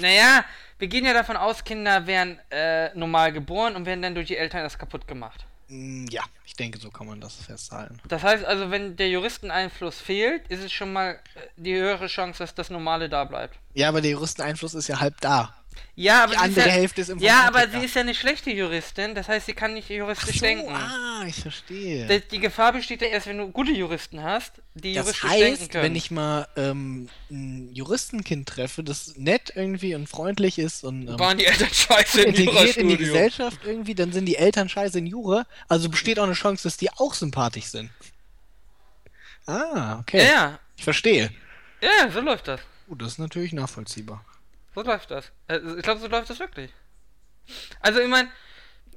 Naja, 0.00 0.44
wir 0.78 0.88
gehen 0.88 1.04
ja 1.04 1.12
davon 1.12 1.36
aus, 1.36 1.62
Kinder 1.64 2.06
werden 2.06 2.38
äh, 2.50 2.94
normal 2.94 3.32
geboren 3.32 3.76
und 3.76 3.84
werden 3.86 4.00
dann 4.02 4.14
durch 4.14 4.28
die 4.28 4.36
Eltern 4.36 4.60
erst 4.62 4.78
kaputt 4.78 5.06
gemacht. 5.06 5.44
Mm, 5.70 6.06
Ja, 6.10 6.22
ich 6.44 6.54
denke, 6.54 6.78
so 6.78 6.90
kann 6.90 7.06
man 7.06 7.20
das 7.20 7.34
festhalten. 7.36 7.98
Das 8.08 8.22
heißt 8.22 8.44
also, 8.44 8.70
wenn 8.70 8.96
der 8.96 9.08
Juristeneinfluss 9.08 10.00
fehlt, 10.00 10.46
ist 10.48 10.62
es 10.64 10.72
schon 10.72 10.92
mal 10.92 11.12
äh, 11.36 11.40
die 11.56 11.74
höhere 11.74 12.08
Chance, 12.08 12.40
dass 12.40 12.54
das 12.54 12.70
Normale 12.70 13.08
da 13.08 13.24
bleibt. 13.24 13.56
Ja, 13.74 13.88
aber 13.88 14.00
der 14.00 14.10
Juristeneinfluss 14.10 14.74
ist 14.74 14.88
ja 14.88 15.00
halb 15.00 15.20
da. 15.20 15.54
Ja, 15.96 16.24
aber 16.24 16.32
Die 16.32 16.38
sie 16.38 16.44
andere 16.44 16.60
ist 16.60 16.66
ja, 16.66 16.72
Hälfte 16.72 17.00
ist 17.02 17.12
Ja, 17.18 17.46
aber 17.46 17.68
sie 17.68 17.84
ist 17.84 17.94
ja 17.94 18.00
eine 18.00 18.14
schlechte 18.14 18.50
Juristin, 18.50 19.14
das 19.14 19.28
heißt, 19.28 19.46
sie 19.46 19.52
kann 19.52 19.74
nicht 19.74 19.90
juristisch 19.90 20.36
so, 20.38 20.46
denken. 20.46 20.72
ah, 20.74 21.24
ich 21.26 21.36
verstehe. 21.36 22.06
Die, 22.06 22.20
die 22.28 22.38
Gefahr 22.38 22.72
besteht 22.72 23.02
ja 23.02 23.08
erst, 23.08 23.26
wenn 23.26 23.36
du 23.38 23.48
gute 23.48 23.72
Juristen 23.72 24.22
hast, 24.22 24.52
die 24.74 24.94
das 24.94 25.04
juristisch 25.06 25.30
denken 25.30 25.60
heißt, 25.60 25.70
können. 25.72 25.84
wenn 25.84 25.96
ich 25.96 26.10
mal 26.10 26.48
ähm, 26.56 27.08
ein 27.30 27.70
Juristenkind 27.74 28.48
treffe, 28.48 28.82
das 28.82 29.16
nett 29.16 29.52
irgendwie 29.54 29.94
und 29.94 30.08
freundlich 30.08 30.58
ist 30.58 30.84
und 30.84 31.06
ähm, 31.08 31.18
waren 31.18 31.36
die 31.36 31.44
Eltern 31.46 31.68
scheiße 31.72 32.22
im 32.22 32.28
integriert 32.34 32.76
in 32.78 32.88
die. 32.88 32.96
Gesellschaft 32.96 33.60
irgendwie, 33.64 33.94
dann 33.94 34.12
sind 34.12 34.24
die 34.26 34.36
Eltern 34.36 34.68
scheiße 34.70 34.98
in 34.98 35.06
Jura, 35.06 35.44
also 35.68 35.88
besteht 35.90 36.18
auch 36.18 36.24
eine 36.24 36.32
Chance, 36.32 36.62
dass 36.62 36.76
die 36.78 36.90
auch 36.92 37.12
sympathisch 37.14 37.66
sind. 37.66 37.90
Ah, 39.46 39.98
okay. 40.00 40.18
Ja, 40.18 40.24
ja, 40.32 40.58
Ich 40.76 40.84
verstehe. 40.84 41.30
ja, 41.82 42.10
so 42.10 42.20
läuft 42.20 42.48
das. 42.48 42.60
Gut, 42.88 43.02
das 43.02 43.12
ist 43.12 43.18
natürlich 43.18 43.52
nachvollziehbar. 43.52 44.24
So 44.82 44.86
läuft 44.90 45.10
das. 45.10 45.30
Äh, 45.48 45.58
Ich 45.76 45.82
glaube, 45.82 46.00
so 46.00 46.06
läuft 46.06 46.30
das 46.30 46.38
wirklich. 46.38 46.72
Also, 47.80 48.00
ich 48.00 48.08
meine, 48.08 48.30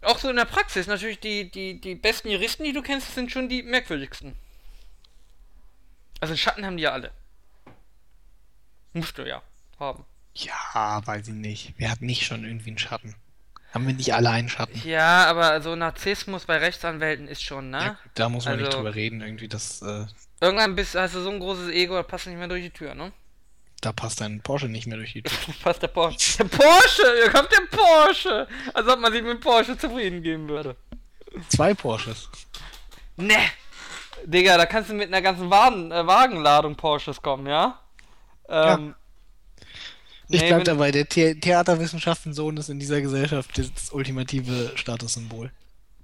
auch 0.02 0.18
so 0.18 0.30
in 0.30 0.36
der 0.38 0.46
Praxis, 0.46 0.88
natürlich 0.88 1.20
die, 1.20 1.50
die, 1.52 1.80
die 1.82 1.96
besten 1.96 2.30
Juristen, 2.30 2.64
die 2.64 2.72
du 2.74 2.82
kennst, 2.82 3.14
sind 3.14 3.32
schon 3.32 3.50
die 3.50 3.64
merkwürdigsten. 3.64 4.36
Also, 6.22 6.36
Schatten 6.38 6.66
haben 6.66 6.78
die 6.78 6.84
ja 6.84 6.92
alle. 6.92 7.12
Musst 8.94 9.18
du 9.18 9.24
ja 9.28 9.42
haben. 9.80 10.06
Ja, 10.36 11.02
weiß 11.06 11.28
ich 11.28 11.34
nicht. 11.34 11.74
Wer 11.78 11.92
hat 11.92 12.02
nicht 12.02 12.26
schon 12.26 12.44
irgendwie 12.46 12.70
einen 12.70 12.78
Schatten? 12.78 13.16
Haben 13.74 13.88
wir 13.88 13.94
nicht 13.94 14.14
alle 14.14 14.30
einen 14.30 14.50
Schatten? 14.50 14.80
Ja, 14.88 15.26
aber 15.26 15.62
so 15.62 15.76
Narzissmus 15.76 16.46
bei 16.46 16.58
Rechtsanwälten 16.60 17.28
ist 17.28 17.44
schon, 17.44 17.72
ne? 17.72 17.78
Ja, 17.80 18.00
da 18.14 18.30
muss 18.30 18.46
man 18.46 18.58
nicht 18.58 18.68
Also- 18.68 18.78
drüber 18.78 18.96
reden, 18.96 19.22
irgendwie, 19.22 19.48
das, 19.48 19.82
äh, 19.82 20.06
Irgendwann 20.40 20.76
bist, 20.76 20.96
hast 20.96 21.16
du 21.16 21.22
so 21.22 21.30
ein 21.32 21.40
großes 21.40 21.70
Ego, 21.72 21.96
da 21.96 22.04
passt 22.04 22.28
nicht 22.28 22.38
mehr 22.38 22.48
durch 22.48 22.62
die 22.64 22.70
Tür, 22.70 22.94
ne? 22.96 23.12
Da 23.86 23.92
passt 23.92 24.22
dein 24.22 24.42
Porsche 24.42 24.68
nicht 24.68 24.88
mehr 24.88 24.98
durch 24.98 25.14
die 25.14 25.24
Tür. 25.24 25.38
passt 25.64 25.82
der 25.82 25.88
Porsche. 25.88 26.38
Der 26.38 26.46
Porsche! 26.46 27.04
Hier 27.22 27.32
kommt 27.32 27.50
der 27.52 27.78
Porsche! 27.78 28.48
Als 28.74 28.88
ob 28.88 29.00
man 29.00 29.12
sich 29.12 29.22
mit 29.22 29.32
dem 29.32 29.40
Porsche 29.40 29.78
zufrieden 29.78 30.24
geben 30.24 30.48
würde. 30.48 30.76
Zwei 31.50 31.74
Porsches. 31.74 32.30
Ne! 33.18 33.38
Digga, 34.26 34.58
da 34.58 34.66
kannst 34.66 34.90
du 34.90 34.94
mit 34.94 35.08
einer 35.08 35.22
ganzen 35.22 35.50
Wagen, 35.50 35.92
äh, 35.92 36.08
Wagenladung 36.08 36.76
Porsches 36.76 37.22
kommen, 37.22 37.46
ja? 37.48 37.80
Ähm, 38.48 38.96
Ich 40.30 40.42
nee, 40.42 40.48
bleib 40.48 40.64
dabei, 40.64 40.92
der 40.92 41.06
The 41.12 41.40
Theaterwissenschaftensohn 41.40 42.56
ist 42.58 42.70
in 42.70 42.80
dieser 42.80 43.02
Gesellschaft 43.02 43.58
das 43.58 43.92
ultimative 43.92 44.72
Statussymbol. 44.76 45.52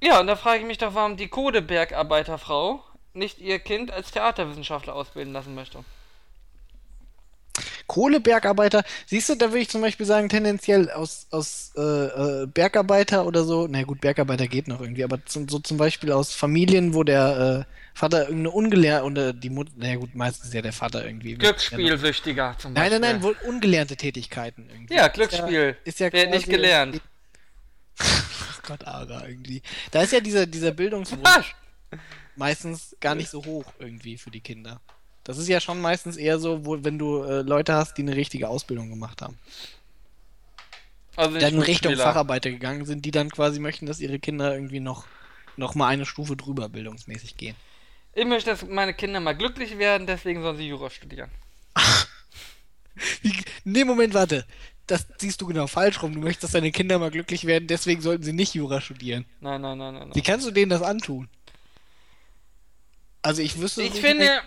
Ja, 0.01 0.19
und 0.19 0.27
da 0.27 0.35
frage 0.35 0.59
ich 0.59 0.65
mich 0.65 0.77
doch, 0.77 0.93
warum 0.95 1.15
die 1.15 1.29
Kodebergarbeiterfrau 1.29 2.83
nicht 3.13 3.39
ihr 3.39 3.59
Kind 3.59 3.91
als 3.91 4.11
Theaterwissenschaftler 4.11 4.93
ausbilden 4.95 5.33
lassen 5.33 5.55
möchte. 5.55 5.83
Kohlebergarbeiter, 7.89 8.83
siehst 9.05 9.27
du, 9.27 9.35
da 9.35 9.47
würde 9.47 9.59
ich 9.59 9.69
zum 9.69 9.81
Beispiel 9.81 10.05
sagen, 10.05 10.29
tendenziell 10.29 10.89
aus, 10.91 11.27
aus 11.31 11.73
äh, 11.75 11.81
äh, 11.81 12.45
Bergarbeiter 12.47 13.25
oder 13.25 13.43
so, 13.43 13.67
na 13.69 13.83
gut, 13.83 13.99
Bergarbeiter 13.99 14.47
geht 14.47 14.67
noch 14.69 14.79
irgendwie, 14.79 15.03
aber 15.03 15.25
zum, 15.25 15.49
so 15.49 15.59
zum 15.59 15.77
Beispiel 15.77 16.11
aus 16.13 16.33
Familien, 16.33 16.93
wo 16.93 17.03
der 17.03 17.65
äh, 17.67 17.73
Vater 17.97 18.21
irgendeine 18.29 18.51
ungelernte, 18.51 19.05
oder 19.05 19.33
die 19.33 19.49
Mutter, 19.49 19.71
na 19.75 19.95
gut, 19.95 20.15
meistens 20.15 20.45
ist 20.45 20.53
ja 20.53 20.61
der 20.61 20.71
Vater 20.71 21.05
irgendwie. 21.05 21.33
Glücksspielsüchtiger 21.35 22.55
zum 22.57 22.73
Nein, 22.73 22.83
Beispiel. 22.83 22.99
nein 22.99 23.11
nein, 23.15 23.23
wohl 23.23 23.35
ungelernte 23.45 23.97
Tätigkeiten 23.97 24.69
irgendwie. 24.71 24.93
Ja, 24.93 25.07
Ist 25.07 25.13
Glücksspiel. 25.15 25.75
Ist 25.83 25.99
ja 25.99 26.07
Wer 26.13 26.23
hat 26.23 26.29
nicht 26.29 26.45
quasi 26.45 26.51
gelernt. 26.55 26.95
irgendwie- 26.95 27.09
Oh 28.61 28.61
Gott, 28.67 28.85
Ara, 28.87 29.27
irgendwie. 29.27 29.61
Da 29.91 30.03
ist 30.03 30.13
ja 30.13 30.19
dieser, 30.19 30.45
dieser 30.45 30.71
Bildungswunsch 30.71 31.55
meistens 32.35 32.95
gar 32.99 33.15
nicht 33.15 33.29
so 33.31 33.43
hoch 33.43 33.65
irgendwie 33.79 34.15
für 34.17 34.29
die 34.29 34.41
Kinder. 34.41 34.79
Das 35.29 35.37
ist 35.37 35.47
ja 35.47 35.61
schon 35.61 35.79
meistens 35.79 36.17
eher 36.17 36.39
so, 36.39 36.65
wo, 36.65 36.83
wenn 36.83 36.97
du 36.97 37.21
äh, 37.21 37.41
Leute 37.43 37.75
hast, 37.75 37.95
die 37.99 38.01
eine 38.01 38.15
richtige 38.15 38.49
Ausbildung 38.49 38.89
gemacht 38.89 39.21
haben. 39.21 39.37
Also 41.15 41.33
nicht 41.33 41.43
Dann 41.43 41.53
in 41.53 41.59
Richtung 41.59 41.89
Glücksspieler. 41.91 42.03
Facharbeiter 42.03 42.49
gegangen 42.49 42.83
sind, 42.87 43.05
die 43.05 43.11
dann 43.11 43.29
quasi 43.29 43.59
möchten, 43.59 43.85
dass 43.85 43.99
ihre 43.99 44.17
Kinder 44.17 44.55
irgendwie 44.55 44.79
noch, 44.79 45.05
noch 45.55 45.75
mal 45.75 45.89
eine 45.89 46.07
Stufe 46.07 46.35
drüber 46.35 46.67
bildungsmäßig 46.67 47.37
gehen. 47.37 47.55
Ich 48.15 48.25
möchte, 48.25 48.49
dass 48.49 48.65
meine 48.65 48.95
Kinder 48.95 49.19
mal 49.19 49.33
glücklich 49.33 49.77
werden, 49.77 50.07
deswegen 50.07 50.41
sollen 50.41 50.57
sie 50.57 50.67
Jura 50.67 50.89
studieren. 50.89 51.29
Nee, 53.63 53.85
Moment, 53.85 54.13
warte. 54.13 54.45
Das 54.87 55.05
siehst 55.19 55.39
du 55.39 55.45
genau 55.45 55.67
falsch 55.67 56.01
rum. 56.01 56.13
Du 56.15 56.19
möchtest, 56.19 56.45
dass 56.45 56.51
deine 56.51 56.71
Kinder 56.71 56.99
mal 56.99 57.11
glücklich 57.11 57.45
werden, 57.45 57.67
deswegen 57.67 58.01
sollten 58.01 58.23
sie 58.23 58.33
nicht 58.33 58.55
Jura 58.55 58.81
studieren. 58.81 59.25
Nein, 59.39 59.61
nein, 59.61 59.77
nein, 59.77 59.93
nein. 59.93 60.09
Wie 60.13 60.21
kannst 60.21 60.45
du 60.45 60.51
denen 60.51 60.69
das 60.69 60.81
antun? 60.81 61.29
Also 63.21 63.41
ich 63.41 63.59
wüsste 63.61 63.83
Ich 63.83 63.93
finde, 63.93 64.41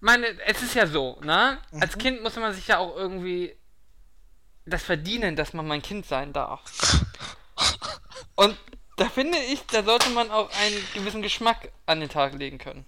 meine, 0.00 0.26
es 0.46 0.62
ist 0.62 0.74
ja 0.74 0.86
so, 0.86 1.18
ne? 1.22 1.58
Mhm. 1.72 1.82
Als 1.82 1.98
Kind 1.98 2.22
muss 2.22 2.36
man 2.36 2.52
sich 2.54 2.68
ja 2.68 2.78
auch 2.78 2.96
irgendwie 2.96 3.54
das 4.64 4.82
verdienen, 4.82 5.36
dass 5.36 5.52
man 5.52 5.66
mein 5.66 5.82
Kind 5.82 6.06
sein 6.06 6.32
darf. 6.32 6.62
Und 8.34 8.56
Da 8.96 9.10
finde 9.10 9.36
ich, 9.52 9.60
da 9.66 9.82
sollte 9.82 10.08
man 10.10 10.30
auch 10.30 10.50
einen 10.58 10.76
gewissen 10.94 11.20
Geschmack 11.20 11.70
an 11.84 12.00
den 12.00 12.08
Tag 12.08 12.32
legen 12.34 12.56
können. 12.56 12.86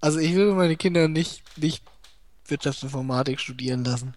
Also 0.00 0.18
ich 0.18 0.32
würde 0.34 0.52
meine 0.54 0.76
Kinder 0.76 1.08
nicht, 1.08 1.42
nicht 1.58 1.84
Wirtschaftsinformatik 2.46 3.38
studieren 3.38 3.84
lassen. 3.84 4.14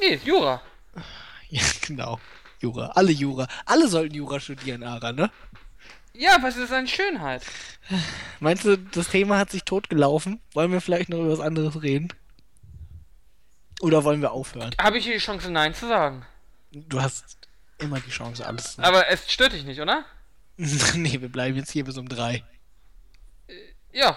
Nee, 0.00 0.20
Jura. 0.24 0.60
Ja, 1.48 1.62
genau. 1.86 2.20
Jura. 2.60 2.88
Alle 2.88 3.12
Jura. 3.12 3.46
Alle 3.64 3.88
sollten 3.88 4.14
Jura 4.14 4.38
studieren, 4.38 4.82
Ara, 4.82 5.12
ne? 5.12 5.30
Ja, 6.14 6.38
was 6.42 6.56
ist 6.56 6.72
eine 6.72 6.88
Schönheit? 6.88 7.42
Meinst 8.40 8.64
du, 8.64 8.76
das 8.76 9.08
Thema 9.08 9.38
hat 9.38 9.50
sich 9.50 9.64
totgelaufen? 9.64 10.40
Wollen 10.52 10.72
wir 10.72 10.80
vielleicht 10.80 11.08
noch 11.08 11.18
über 11.18 11.32
was 11.32 11.40
anderes 11.40 11.82
reden? 11.82 12.08
Oder 13.80 14.04
wollen 14.04 14.20
wir 14.20 14.32
aufhören? 14.32 14.74
Habe 14.80 14.98
ich 14.98 15.04
hier 15.04 15.14
die 15.14 15.20
Chance, 15.20 15.50
Nein 15.50 15.74
zu 15.74 15.88
sagen? 15.88 16.24
Du 16.70 17.00
hast 17.00 17.38
immer 17.78 17.98
die 18.00 18.10
Chance, 18.10 18.46
alles 18.46 18.76
zu 18.76 18.82
Aber 18.82 19.08
es 19.08 19.30
stört 19.30 19.52
dich 19.52 19.64
nicht, 19.64 19.80
oder? 19.80 20.04
nee, 20.56 21.20
wir 21.20 21.28
bleiben 21.28 21.56
jetzt 21.56 21.70
hier 21.70 21.84
bis 21.84 21.98
um 21.98 22.08
drei. 22.08 22.44
Ja, 23.92 24.16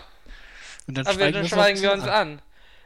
Und 0.88 0.98
dann 0.98 1.08
aber 1.08 1.16
schweigen, 1.16 1.34
dann 1.34 1.48
schweigen 1.48 1.82
wir 1.82 1.92
uns 1.92 2.04
uns 2.04 2.12
an. 2.12 2.42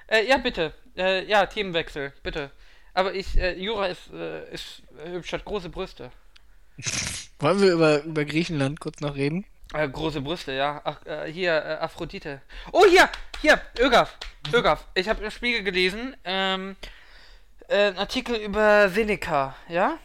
Äh, 0.08 0.28
ja, 0.28 0.38
bitte. 0.38 0.74
Äh, 0.98 1.26
ja, 1.26 1.46
Themenwechsel, 1.46 2.14
bitte. 2.24 2.52
Aber 2.94 3.14
ich, 3.14 3.38
äh, 3.38 3.54
Jura 3.60 3.88
ist, 3.88 4.12
äh, 4.12 4.52
ist 4.52 4.82
äh, 5.04 5.12
hübsch, 5.12 5.32
hat 5.34 5.46
große 5.46 5.70
Brüste. 5.70 6.12
Wollen 7.40 7.62
wir 7.62 7.72
über, 7.74 8.04
über 8.04 8.26
Griechenland 8.26 8.80
kurz 8.80 9.00
noch 9.02 9.16
reden? 9.16 9.46
Äh, 9.74 9.88
große 9.88 10.22
Brüste, 10.22 10.52
ja. 10.54 10.82
Ach, 10.84 11.06
äh, 11.06 11.32
hier, 11.32 11.54
äh, 11.54 11.74
Aphrodite. 11.76 12.42
Oh, 12.72 12.86
hier, 12.90 13.10
hier, 13.42 13.62
Ögaf. 13.80 14.18
Ögaf. 14.54 14.86
Ich 14.96 15.08
habe 15.08 15.24
im 15.24 15.32
Spiegel 15.32 15.64
gelesen, 15.64 16.16
ähm, 16.24 16.76
äh, 17.68 17.88
einen 17.88 17.98
Artikel 17.98 18.36
über 18.36 18.90
Seneca, 18.90 19.56
ja? 19.68 19.98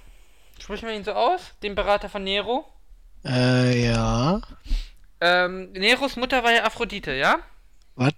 Sprechen 0.61 0.89
wir 0.89 0.95
ihn 0.95 1.05
so 1.05 1.13
aus? 1.13 1.41
Den 1.63 1.75
Berater 1.75 2.09
von 2.09 2.23
Nero. 2.25 2.67
Äh, 3.25 3.87
ja. 3.87 4.41
Ähm, 5.21 5.73
Neros 5.73 6.17
Mutter 6.17 6.45
war 6.45 6.53
ja 6.53 6.65
Aphrodite, 6.65 7.13
ja? 7.13 7.39
Was? 7.97 8.13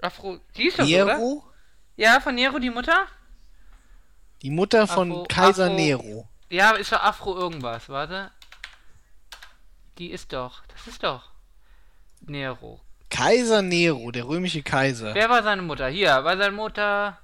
Afro... 0.00 0.38
Die 0.56 0.68
ist 0.68 0.78
das, 0.78 0.88
oder? 0.88 1.04
Nero? 1.18 1.44
Ja, 1.96 2.20
von 2.20 2.34
Nero 2.34 2.58
die 2.58 2.70
Mutter? 2.70 3.06
Die 4.42 4.50
Mutter 4.50 4.86
von 4.86 5.12
Afro- 5.12 5.24
Kaiser 5.28 5.66
Afro- 5.66 5.74
Nero. 5.74 6.28
Ja, 6.48 6.72
ist 6.72 6.92
doch 6.92 7.02
Afro 7.02 7.36
irgendwas, 7.36 7.88
warte. 7.88 8.30
Die 9.98 10.10
ist 10.10 10.32
doch, 10.32 10.62
das 10.68 10.86
ist 10.86 11.02
doch 11.02 11.30
Nero. 12.20 12.80
Kaiser 13.10 13.62
Nero, 13.62 14.10
der 14.10 14.26
römische 14.26 14.62
Kaiser. 14.62 15.14
Wer 15.14 15.28
war 15.28 15.42
seine 15.42 15.62
Mutter? 15.62 15.88
Hier, 15.88 16.22
war 16.24 16.36
seine 16.36 16.52
Mutter. 16.52 17.18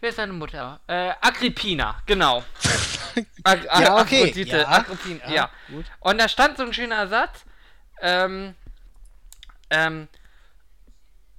Wer 0.00 0.10
ist 0.10 0.16
seine 0.16 0.32
Mutter? 0.32 0.80
Äh, 0.86 1.12
Agrippina, 1.20 2.00
genau. 2.06 2.44
Ag 3.42 3.64
Ja, 3.64 4.00
okay. 4.00 4.30
Ja, 4.44 4.68
Agrippina, 4.68 5.24
ja. 5.26 5.34
ja, 5.34 5.50
gut. 5.68 5.86
Und 6.00 6.18
da 6.18 6.28
stand 6.28 6.56
so 6.56 6.62
ein 6.64 6.72
schöner 6.72 7.08
Satz. 7.08 7.44
Ähm, 8.00 8.54
ähm, 9.70 10.08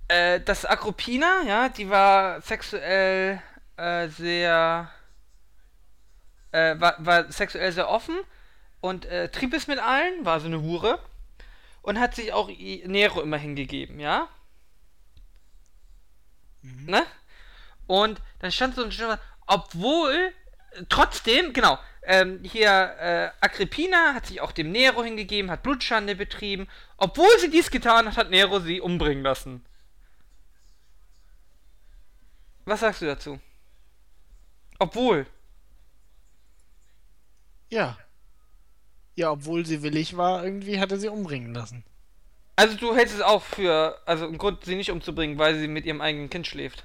äh, 0.10 0.42
das 0.42 0.66
Agrippina, 0.66 1.44
ja, 1.48 1.70
die 1.70 1.90
war 1.90 2.42
sexuell 2.42 3.42
äh, 3.78 4.10
sehr. 4.10 4.90
Äh, 6.52 6.80
war, 6.80 6.96
war 7.00 7.32
sexuell 7.32 7.72
sehr 7.72 7.90
offen 7.90 8.16
und 8.82 9.06
äh, 9.06 9.30
trieb 9.30 9.54
es 9.54 9.68
mit 9.68 9.80
allen, 9.80 10.26
war 10.26 10.40
so 10.40 10.48
eine 10.48 10.62
Hure 10.62 11.00
und 11.82 12.00
hat 12.00 12.16
sich 12.16 12.34
auch 12.34 12.50
Nero 12.50 13.22
immer 13.22 13.38
hingegeben, 13.38 14.00
ja? 14.00 14.28
Ne? 16.62 17.06
Und 17.88 18.22
dann 18.40 18.52
stand 18.52 18.76
so 18.76 18.84
ein 18.84 18.92
schöner, 18.92 19.20
obwohl, 19.48 20.34
trotzdem, 20.90 21.54
genau, 21.54 21.80
ähm, 22.04 22.40
hier, 22.44 22.70
äh, 23.00 23.30
Agrippina 23.40 24.14
hat 24.14 24.26
sich 24.26 24.42
auch 24.42 24.52
dem 24.52 24.72
Nero 24.72 25.04
hingegeben, 25.04 25.52
hat 25.52 25.64
Blutschande 25.64 26.16
betrieben. 26.16 26.68
Obwohl 26.98 27.30
sie 27.40 27.50
dies 27.50 27.72
getan 27.72 28.08
hat, 28.08 28.18
hat 28.18 28.30
Nero 28.30 28.60
sie 28.60 28.82
umbringen 28.82 29.24
lassen. 29.24 29.66
Was 32.66 32.82
sagst 32.82 33.02
du 33.02 33.06
dazu? 33.06 33.40
Obwohl. 34.78 35.26
Ja. 37.70 37.98
Ja, 39.16 39.32
obwohl 39.32 39.66
sie 39.66 39.82
willig 39.82 40.18
war, 40.18 40.44
irgendwie 40.44 40.80
hat 40.80 40.92
er 40.92 41.00
sie 41.00 41.10
umbringen 41.10 41.54
lassen. 41.54 41.84
Also 42.56 42.76
du 42.76 42.96
hältst 42.96 43.16
es 43.16 43.22
auch 43.22 43.44
für, 43.44 44.00
also 44.06 44.26
einen 44.26 44.38
Grund, 44.38 44.66
sie 44.66 44.76
nicht 44.76 44.92
umzubringen, 44.92 45.38
weil 45.38 45.58
sie 45.58 45.68
mit 45.68 45.86
ihrem 45.86 46.02
eigenen 46.02 46.30
Kind 46.30 46.46
schläft. 46.48 46.84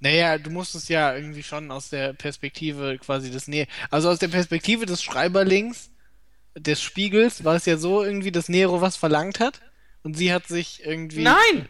Naja, 0.00 0.38
du 0.38 0.50
musst 0.50 0.74
es 0.74 0.88
ja 0.88 1.14
irgendwie 1.14 1.42
schon 1.42 1.70
aus 1.70 1.88
der 1.88 2.12
Perspektive 2.12 2.98
quasi 2.98 3.30
des 3.30 3.48
Nähe. 3.48 3.66
Also 3.90 4.10
aus 4.10 4.18
der 4.18 4.28
Perspektive 4.28 4.84
des 4.86 5.02
Schreiberlings, 5.02 5.90
des 6.54 6.82
Spiegels, 6.82 7.44
war 7.44 7.56
es 7.56 7.66
ja 7.66 7.76
so 7.78 8.02
irgendwie, 8.02 8.32
dass 8.32 8.48
Nero 8.48 8.80
was 8.80 8.96
verlangt 8.96 9.40
hat. 9.40 9.60
Und 10.02 10.14
sie 10.14 10.32
hat 10.32 10.46
sich 10.46 10.84
irgendwie. 10.84 11.22
Nein! 11.22 11.68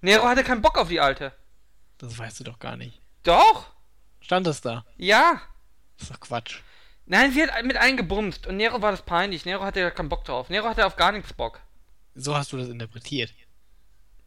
Nero 0.00 0.24
hatte 0.24 0.44
keinen 0.44 0.62
Bock 0.62 0.78
auf 0.78 0.88
die 0.88 1.00
Alte. 1.00 1.32
Das 1.98 2.18
weißt 2.18 2.40
du 2.40 2.44
doch 2.44 2.58
gar 2.58 2.76
nicht. 2.76 3.00
Doch! 3.22 3.72
Stand 4.20 4.46
das 4.46 4.60
da? 4.60 4.84
Ja! 4.96 5.40
Das 5.96 6.08
ist 6.08 6.14
doch 6.14 6.20
Quatsch. 6.20 6.60
Nein, 7.06 7.32
sie 7.32 7.42
hat 7.42 7.64
mit 7.64 7.76
allen 7.76 7.96
gebumst 7.96 8.46
und 8.48 8.56
Nero 8.56 8.82
war 8.82 8.90
das 8.90 9.02
peinlich. 9.02 9.44
Nero 9.44 9.62
hatte 9.62 9.80
ja 9.80 9.90
keinen 9.90 10.08
Bock 10.08 10.24
drauf. 10.24 10.48
Nero 10.50 10.68
hatte 10.68 10.84
auf 10.84 10.96
gar 10.96 11.12
nichts 11.12 11.32
Bock. 11.32 11.60
So 12.16 12.36
hast 12.36 12.52
du 12.52 12.56
das 12.56 12.68
interpretiert. 12.68 13.32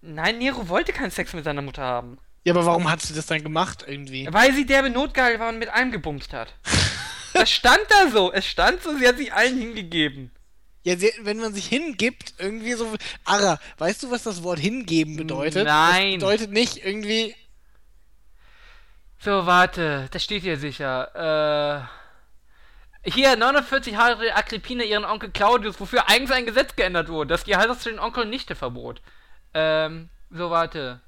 Nein, 0.02 0.38
Nero 0.38 0.70
wollte 0.70 0.94
keinen 0.94 1.12
Sex 1.12 1.34
mit 1.34 1.44
seiner 1.44 1.62
Mutter 1.62 1.84
haben. 1.84 2.20
Ja, 2.46 2.54
aber 2.54 2.66
warum 2.66 2.90
hat 2.90 3.02
sie 3.02 3.14
das 3.14 3.26
dann 3.26 3.44
gemacht 3.44 3.84
irgendwie? 3.86 4.28
Weil 4.32 4.54
sie 4.54 4.66
derbe 4.66 4.90
notgeil 4.90 5.40
war 5.42 5.50
und 5.50 5.60
mit 5.60 5.68
allem 5.70 5.92
gebumst 5.92 6.32
hat. 6.32 6.54
das 7.34 7.52
stand 7.52 7.82
da 7.90 8.10
so. 8.10 8.32
Es 8.32 8.46
stand 8.46 8.82
so, 8.82 8.98
sie 8.98 9.06
hat 9.06 9.18
sich 9.18 9.34
allen 9.34 9.58
hingegeben. 9.58 10.32
Ja, 10.84 10.96
sie, 10.96 11.12
wenn 11.22 11.38
man 11.38 11.54
sich 11.54 11.68
hingibt, 11.68 12.36
irgendwie 12.38 12.74
so. 12.74 12.96
Ara, 13.26 13.60
weißt 13.78 14.04
du, 14.04 14.12
was 14.12 14.24
das 14.24 14.42
Wort 14.44 14.60
hingeben 14.60 15.18
bedeutet? 15.18 15.66
Nein. 15.66 16.14
Das 16.14 16.30
bedeutet 16.30 16.52
nicht 16.52 16.86
irgendwie. 16.86 17.36
So, 19.20 19.46
warte, 19.46 20.08
das 20.12 20.24
steht 20.24 20.44
hier 20.44 20.58
sicher. 20.58 21.84
Äh. 21.86 21.99
Hier, 23.04 23.36
49 23.38 23.96
hatte 23.96 24.36
Agrippina 24.36 24.84
ihren 24.84 25.06
Onkel 25.06 25.32
Claudius, 25.32 25.80
wofür 25.80 26.10
eigens 26.10 26.32
ein 26.32 26.46
Gesetz 26.46 26.76
geändert 26.76 27.08
wurde, 27.08 27.30
das 27.30 27.46
die 27.46 27.56
Heirat 27.56 27.80
zwischen 27.80 28.00
Onkel 28.00 28.24
und 28.24 28.30
Nichte 28.30 28.56
verbot. 28.56 29.02
Ähm, 29.54 30.10
so, 30.30 30.50
warte. 30.50 31.02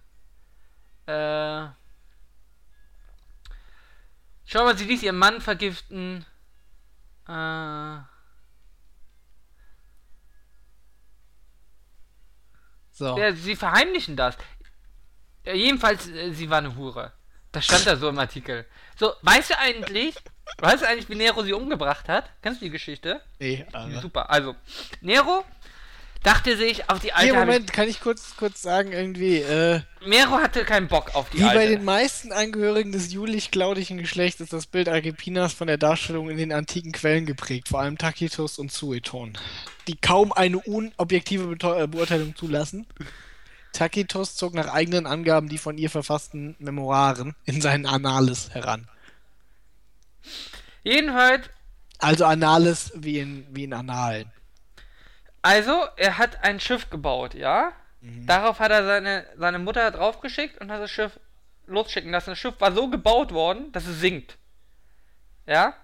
Äh. 1.06 1.68
Schau 4.46 4.64
mal, 4.64 4.78
sie 4.78 4.86
ließ 4.86 5.04
ihren 5.04 5.18
Mann 5.18 5.42
vergiften. 5.42 6.26
Äh. 7.28 7.98
So. 12.92 13.18
Ja, 13.18 13.34
sie 13.34 13.56
verheimlichen 13.56 14.16
das. 14.16 14.38
Ja, 15.44 15.54
jedenfalls, 15.54 16.08
äh, 16.08 16.32
sie 16.34 16.50
war 16.50 16.60
eine 16.60 16.76
Hure. 16.76 17.14
Das 17.52 17.66
stand 17.66 17.86
da 17.86 17.96
so 17.96 18.08
im 18.10 18.20
Artikel. 18.20 18.66
So, 18.96 19.14
weißt 19.24 19.50
du 19.50 19.58
eigentlich, 19.58 20.16
weißt 20.60 20.84
du 20.84 20.88
eigentlich, 20.88 21.10
wie 21.10 21.16
Nero 21.16 21.44
sie 21.44 21.54
umgebracht 21.54 22.08
hat? 22.10 22.30
Kennst 22.42 22.62
du 22.62 22.66
die 22.66 22.72
Geschichte? 22.72 23.22
Nee, 23.40 23.66
Ara. 23.74 24.02
Super. 24.02 24.30
Also, 24.30 24.56
Nero 25.02 25.44
dachte 26.24 26.56
sich 26.56 26.88
auf 26.90 27.00
die 27.00 27.14
alte. 27.14 27.32
Hier, 27.32 27.40
hab 27.40 27.48
ich- 27.48 27.54
Moment, 27.54 27.74
kann 27.74 27.88
ich 27.90 28.00
kurz, 28.00 28.36
kurz 28.38 28.62
sagen, 28.62 28.92
irgendwie, 28.92 29.38
äh, 29.38 29.82
Nero 30.06 30.38
hatte 30.38 30.64
keinen 30.66 30.88
Bock 30.88 31.16
auf 31.16 31.30
die 31.32 31.40
wie 31.40 31.44
alte. 31.44 31.56
bei 31.56 31.66
den 31.68 31.84
meisten 31.84 32.32
Angehörigen 32.32 32.92
des 32.92 33.12
julich-claudischen 33.12 33.98
Geschlechts 33.98 34.40
ist 34.40 34.54
das 34.54 34.68
Bild 34.68 34.88
Agrippinas 34.88 35.54
von 35.54 35.66
der 35.68 35.78
Darstellung 35.78 36.30
in 36.30 36.38
den 36.38 36.52
antiken 36.54 36.92
Quellen 36.92 37.26
geprägt, 37.26 37.70
vor 37.70 37.80
allem 37.80 37.98
Tacitus 37.98 38.60
und 38.60 38.72
Sueton, 38.72 39.36
die 39.88 39.96
kaum 39.98 40.32
eine 40.32 40.60
unobjektive 40.60 41.46
Bete- 41.56 41.84
äh, 41.84 41.88
Beurteilung 41.88 42.36
zulassen. 42.36 42.86
Tacitus 43.74 44.36
zog 44.36 44.54
nach 44.54 44.68
eigenen 44.68 45.06
Angaben 45.08 45.48
die 45.48 45.58
von 45.58 45.78
ihr 45.78 45.90
verfassten 45.90 46.56
Memoiren 46.60 47.36
in 47.46 47.62
seinen 47.62 47.86
Annales 47.86 48.50
heran. 48.52 48.88
Jedenfalls, 50.84 51.49
Also 51.99 52.26
Annales 52.26 52.91
wie 52.95 53.20
in, 53.20 53.45
wie 53.52 53.66
in 53.66 53.74
Annalen. 53.74 54.32
also, 55.41 55.86
er 55.98 56.18
hat 56.18 56.44
ein 56.44 56.60
Schiff 56.60 56.90
gebaut, 56.90 57.34
ja? 57.34 57.74
Mhm. 58.02 58.26
Darauf 58.26 58.60
hat 58.60 58.72
er 58.72 58.84
seine, 58.86 59.26
seine 59.38 59.60
Mutter 59.60 59.91
draufgeschickt 59.91 60.60
und 60.60 60.72
hat 60.72 60.82
das 60.82 60.90
Schiff 60.91 61.20
losschicken 61.68 62.12
lassen. 62.12 62.32
Das 62.32 62.40
Schiff 62.40 62.56
war 62.60 62.72
so 62.72 62.90
gebaut 62.90 63.32
worden, 63.32 63.72
dass 63.72 63.86
es 63.86 63.99
sinkt. 63.99 64.38
Ja? 65.45 65.76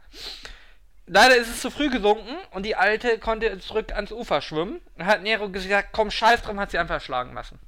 Leider 1.06 1.36
ist 1.38 1.48
es 1.49 1.61
zu 1.61 1.69
früh 1.69 1.90
gesunken 1.90 2.36
und 2.52 2.64
die 2.64 2.76
Alte 2.76 3.19
konnte 3.19 3.57
zurück 3.60 3.94
ans 3.94 4.11
Ufer 4.11 4.41
schwimmen. 4.41 4.82
Und 4.95 5.06
hat 5.06 5.22
Nero 5.22 5.49
gesagt, 5.49 5.90
komm, 5.94 6.11
scheiß 6.11 6.41
drum, 6.41 6.60
hat 6.60 6.72
sie 6.72 6.80
einfach 6.80 6.95
erschlagen 6.95 7.34
lassen. 7.34 7.60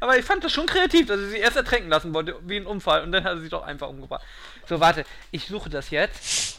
Aber 0.00 0.18
ich 0.18 0.24
fand 0.24 0.44
das 0.44 0.52
schon 0.52 0.66
kreativ, 0.66 1.06
dass 1.06 1.20
er 1.20 1.28
sie 1.28 1.38
erst 1.38 1.56
ertränken 1.56 1.90
lassen 1.90 2.12
wollte, 2.12 2.36
wie 2.42 2.56
ein 2.56 2.66
Unfall, 2.66 3.02
und 3.02 3.12
dann 3.12 3.24
hat 3.24 3.34
er 3.34 3.40
sie 3.40 3.48
doch 3.48 3.62
einfach 3.62 3.88
umgebracht. 3.88 4.24
So, 4.66 4.80
warte, 4.80 5.04
ich 5.30 5.46
suche 5.46 5.70
das 5.70 5.90
jetzt. 5.90 6.58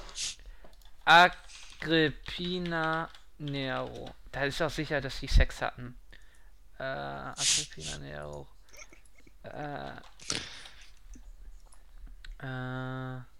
Agrippina 1.05 3.09
Nero. 3.37 4.13
Da 4.31 4.45
ist 4.45 4.61
doch 4.61 4.69
sicher, 4.69 5.01
dass 5.01 5.19
die 5.19 5.27
Sex 5.27 5.61
hatten. 5.61 5.97
Äh, 6.79 6.83
Agrippina 6.83 7.97
Nero. 7.97 8.47
Äh. 9.43 9.91
Äh. 12.45 13.30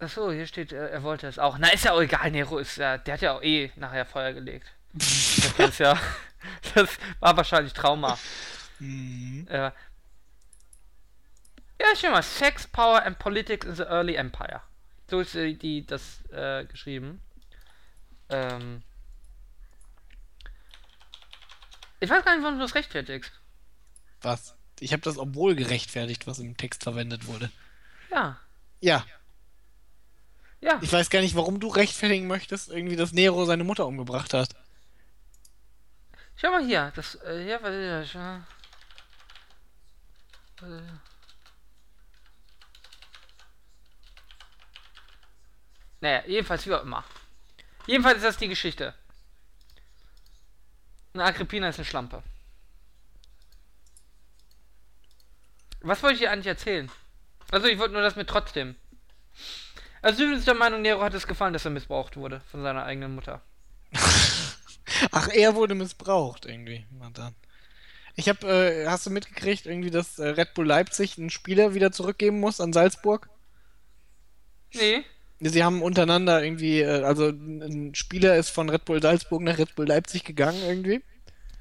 Achso, 0.00 0.30
hier 0.30 0.46
steht, 0.46 0.72
äh, 0.72 0.90
er 0.90 1.02
wollte 1.02 1.26
es 1.26 1.38
auch. 1.38 1.58
Na, 1.58 1.68
ist 1.68 1.84
ja 1.84 1.92
auch 1.92 2.00
egal, 2.00 2.30
Nero 2.30 2.58
ist 2.58 2.76
ja, 2.76 2.98
der 2.98 3.14
hat 3.14 3.20
ja 3.20 3.36
auch 3.36 3.42
eh 3.42 3.72
nachher 3.76 4.06
Feuer 4.06 4.32
gelegt. 4.32 4.66
das 4.92 5.70
ist 5.70 5.78
ja, 5.78 5.98
das 6.74 6.98
war 7.20 7.36
wahrscheinlich 7.36 7.72
Trauma. 7.72 8.16
Mhm. 8.78 9.46
Äh, 9.48 9.72
ja, 11.80 11.86
schau 11.96 12.10
mal, 12.10 12.22
Sex, 12.22 12.66
Power 12.66 13.04
and 13.04 13.18
Politics 13.18 13.66
in 13.66 13.74
the 13.74 13.82
Early 13.82 14.14
Empire. 14.14 14.62
So 15.10 15.20
ist 15.20 15.34
äh, 15.34 15.54
die 15.54 15.84
das 15.86 16.22
äh, 16.30 16.64
geschrieben. 16.64 17.20
Ähm, 18.28 18.82
ich 22.00 22.10
weiß 22.10 22.24
gar 22.24 22.34
nicht, 22.34 22.44
warum 22.44 22.58
du 22.58 22.64
das 22.64 22.74
rechtfertigst. 22.74 23.32
Was? 24.22 24.54
Ich 24.80 24.92
habe 24.92 25.02
das 25.02 25.18
obwohl 25.18 25.56
gerechtfertigt, 25.56 26.26
was 26.28 26.38
im 26.38 26.56
Text 26.56 26.84
verwendet 26.84 27.26
wurde. 27.26 27.50
Ja, 28.10 28.38
Ja, 28.80 29.04
ja. 30.60 30.78
ich 30.82 30.92
weiß 30.92 31.10
gar 31.10 31.20
nicht, 31.20 31.34
warum 31.34 31.60
du 31.60 31.68
rechtfertigen 31.68 32.26
möchtest, 32.26 32.70
irgendwie, 32.70 32.96
dass 32.96 33.12
Nero 33.12 33.44
seine 33.44 33.64
Mutter 33.64 33.86
umgebracht 33.86 34.34
hat. 34.34 34.50
Schau 36.36 36.50
mal 36.50 36.64
hier, 36.64 36.92
das, 36.94 37.16
äh, 37.16 37.58
was 37.60 37.74
ist 37.74 38.14
das? 38.14 38.42
Äh, 40.62 40.82
Naja, 46.00 46.22
jedenfalls 46.26 46.66
wie 46.66 46.74
auch 46.74 46.82
immer. 46.82 47.04
Jedenfalls 47.86 48.18
ist 48.18 48.24
das 48.24 48.36
die 48.36 48.48
Geschichte. 48.48 48.94
Eine 51.14 51.24
Agrippina 51.24 51.68
ist 51.68 51.78
eine 51.78 51.84
Schlampe. 51.84 52.22
Was 55.80 56.02
wollte 56.02 56.14
ich 56.14 56.20
dir 56.20 56.30
eigentlich 56.30 56.46
erzählen? 56.46 56.90
Also 57.50 57.66
ich 57.66 57.78
wollte 57.78 57.94
nur 57.94 58.02
das 58.02 58.16
mit 58.16 58.28
trotzdem. 58.28 58.76
Also 60.02 60.24
du 60.24 60.34
bist 60.34 60.46
der 60.46 60.54
Meinung, 60.54 60.82
Nero 60.82 61.02
hat 61.02 61.14
es 61.14 61.26
gefallen, 61.26 61.52
dass 61.52 61.64
er 61.64 61.70
missbraucht 61.70 62.16
wurde 62.16 62.40
von 62.50 62.62
seiner 62.62 62.84
eigenen 62.84 63.14
Mutter. 63.14 63.42
Ach, 65.12 65.28
er 65.28 65.54
wurde 65.54 65.74
missbraucht, 65.74 66.46
irgendwie. 66.46 66.86
Na 66.98 67.10
dann. 67.10 67.34
Ich 68.14 68.28
hab, 68.28 68.42
äh, 68.42 68.86
hast 68.86 69.06
du 69.06 69.10
mitgekriegt, 69.10 69.66
irgendwie, 69.66 69.90
dass 69.90 70.18
äh, 70.18 70.28
Red 70.28 70.54
Bull 70.54 70.66
Leipzig 70.66 71.18
einen 71.18 71.30
Spieler 71.30 71.74
wieder 71.74 71.92
zurückgeben 71.92 72.40
muss 72.40 72.60
an 72.60 72.72
Salzburg? 72.72 73.28
Nee. 74.74 75.04
Sie 75.40 75.62
haben 75.62 75.82
untereinander 75.82 76.42
irgendwie, 76.42 76.80
äh, 76.80 77.04
also 77.04 77.28
ein 77.28 77.94
Spieler 77.94 78.36
ist 78.36 78.50
von 78.50 78.68
Red 78.68 78.84
Bull 78.84 79.00
Salzburg 79.00 79.42
nach 79.42 79.58
Red 79.58 79.76
Bull 79.76 79.86
Leipzig 79.86 80.24
gegangen, 80.24 80.60
irgendwie. 80.66 81.00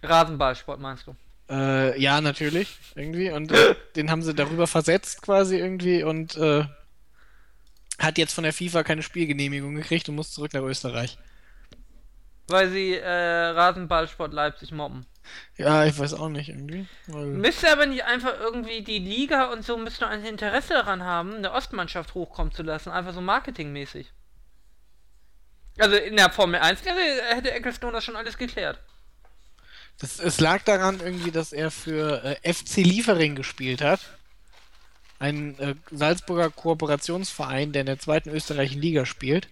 Rasenballsport 0.01 0.79
meinst 0.79 1.05
du? 1.05 1.15
Äh, 1.49 1.99
ja, 2.01 2.21
natürlich, 2.21 2.77
irgendwie. 2.95 3.29
Und 3.29 3.51
äh, 3.51 3.75
den 3.95 4.09
haben 4.09 4.23
sie 4.23 4.33
darüber 4.33 4.67
versetzt 4.67 5.21
quasi 5.21 5.57
irgendwie 5.57 6.03
und 6.03 6.35
äh, 6.37 6.65
hat 7.99 8.17
jetzt 8.17 8.33
von 8.33 8.43
der 8.43 8.53
FIFA 8.53 8.83
keine 8.83 9.03
Spielgenehmigung 9.03 9.75
gekriegt 9.75 10.07
und 10.09 10.15
muss 10.15 10.31
zurück 10.31 10.53
nach 10.53 10.61
Österreich. 10.61 11.17
Weil 12.47 12.69
sie 12.69 12.93
äh, 12.93 13.09
Rasenballsport 13.09 14.33
Leipzig 14.33 14.71
mobben. 14.71 15.05
Ja, 15.57 15.85
ich 15.85 15.97
weiß 15.99 16.13
auch 16.13 16.29
nicht 16.29 16.49
irgendwie. 16.49 16.87
Weil, 17.07 17.25
Müsste 17.25 17.71
aber 17.71 17.85
nicht 17.85 18.05
einfach 18.05 18.33
irgendwie 18.39 18.81
die 18.81 18.99
Liga 18.99 19.51
und 19.51 19.65
so 19.65 19.77
müsste 19.77 20.07
ein 20.07 20.23
Interesse 20.23 20.73
daran 20.73 21.03
haben, 21.03 21.35
eine 21.35 21.51
Ostmannschaft 21.51 22.13
hochkommen 22.13 22.53
zu 22.53 22.63
lassen, 22.63 22.91
einfach 22.91 23.13
so 23.13 23.19
marketingmäßig. 23.19 24.13
Also 25.77 25.95
in 25.95 26.15
der 26.15 26.31
Formel 26.31 26.59
1 26.59 26.85
wäre, 26.85 26.97
hätte 27.35 27.51
Ecclestone 27.51 27.93
das 27.93 28.03
schon 28.03 28.15
alles 28.15 28.37
geklärt. 28.37 28.79
das, 29.99 30.19
es 30.19 30.39
lag 30.39 30.63
daran 30.63 30.99
irgendwie, 30.99 31.31
dass 31.31 31.53
er 31.53 31.69
für 31.69 32.23
äh, 32.23 32.53
FC 32.53 32.77
Liefering 32.77 33.35
gespielt 33.35 33.81
hat. 33.81 34.16
Ein 35.19 35.57
äh, 35.59 35.75
Salzburger 35.91 36.49
Kooperationsverein, 36.49 37.71
der 37.71 37.81
in 37.81 37.87
der 37.87 37.99
zweiten 37.99 38.29
österreichischen 38.29 38.81
Liga 38.81 39.05
spielt. 39.05 39.47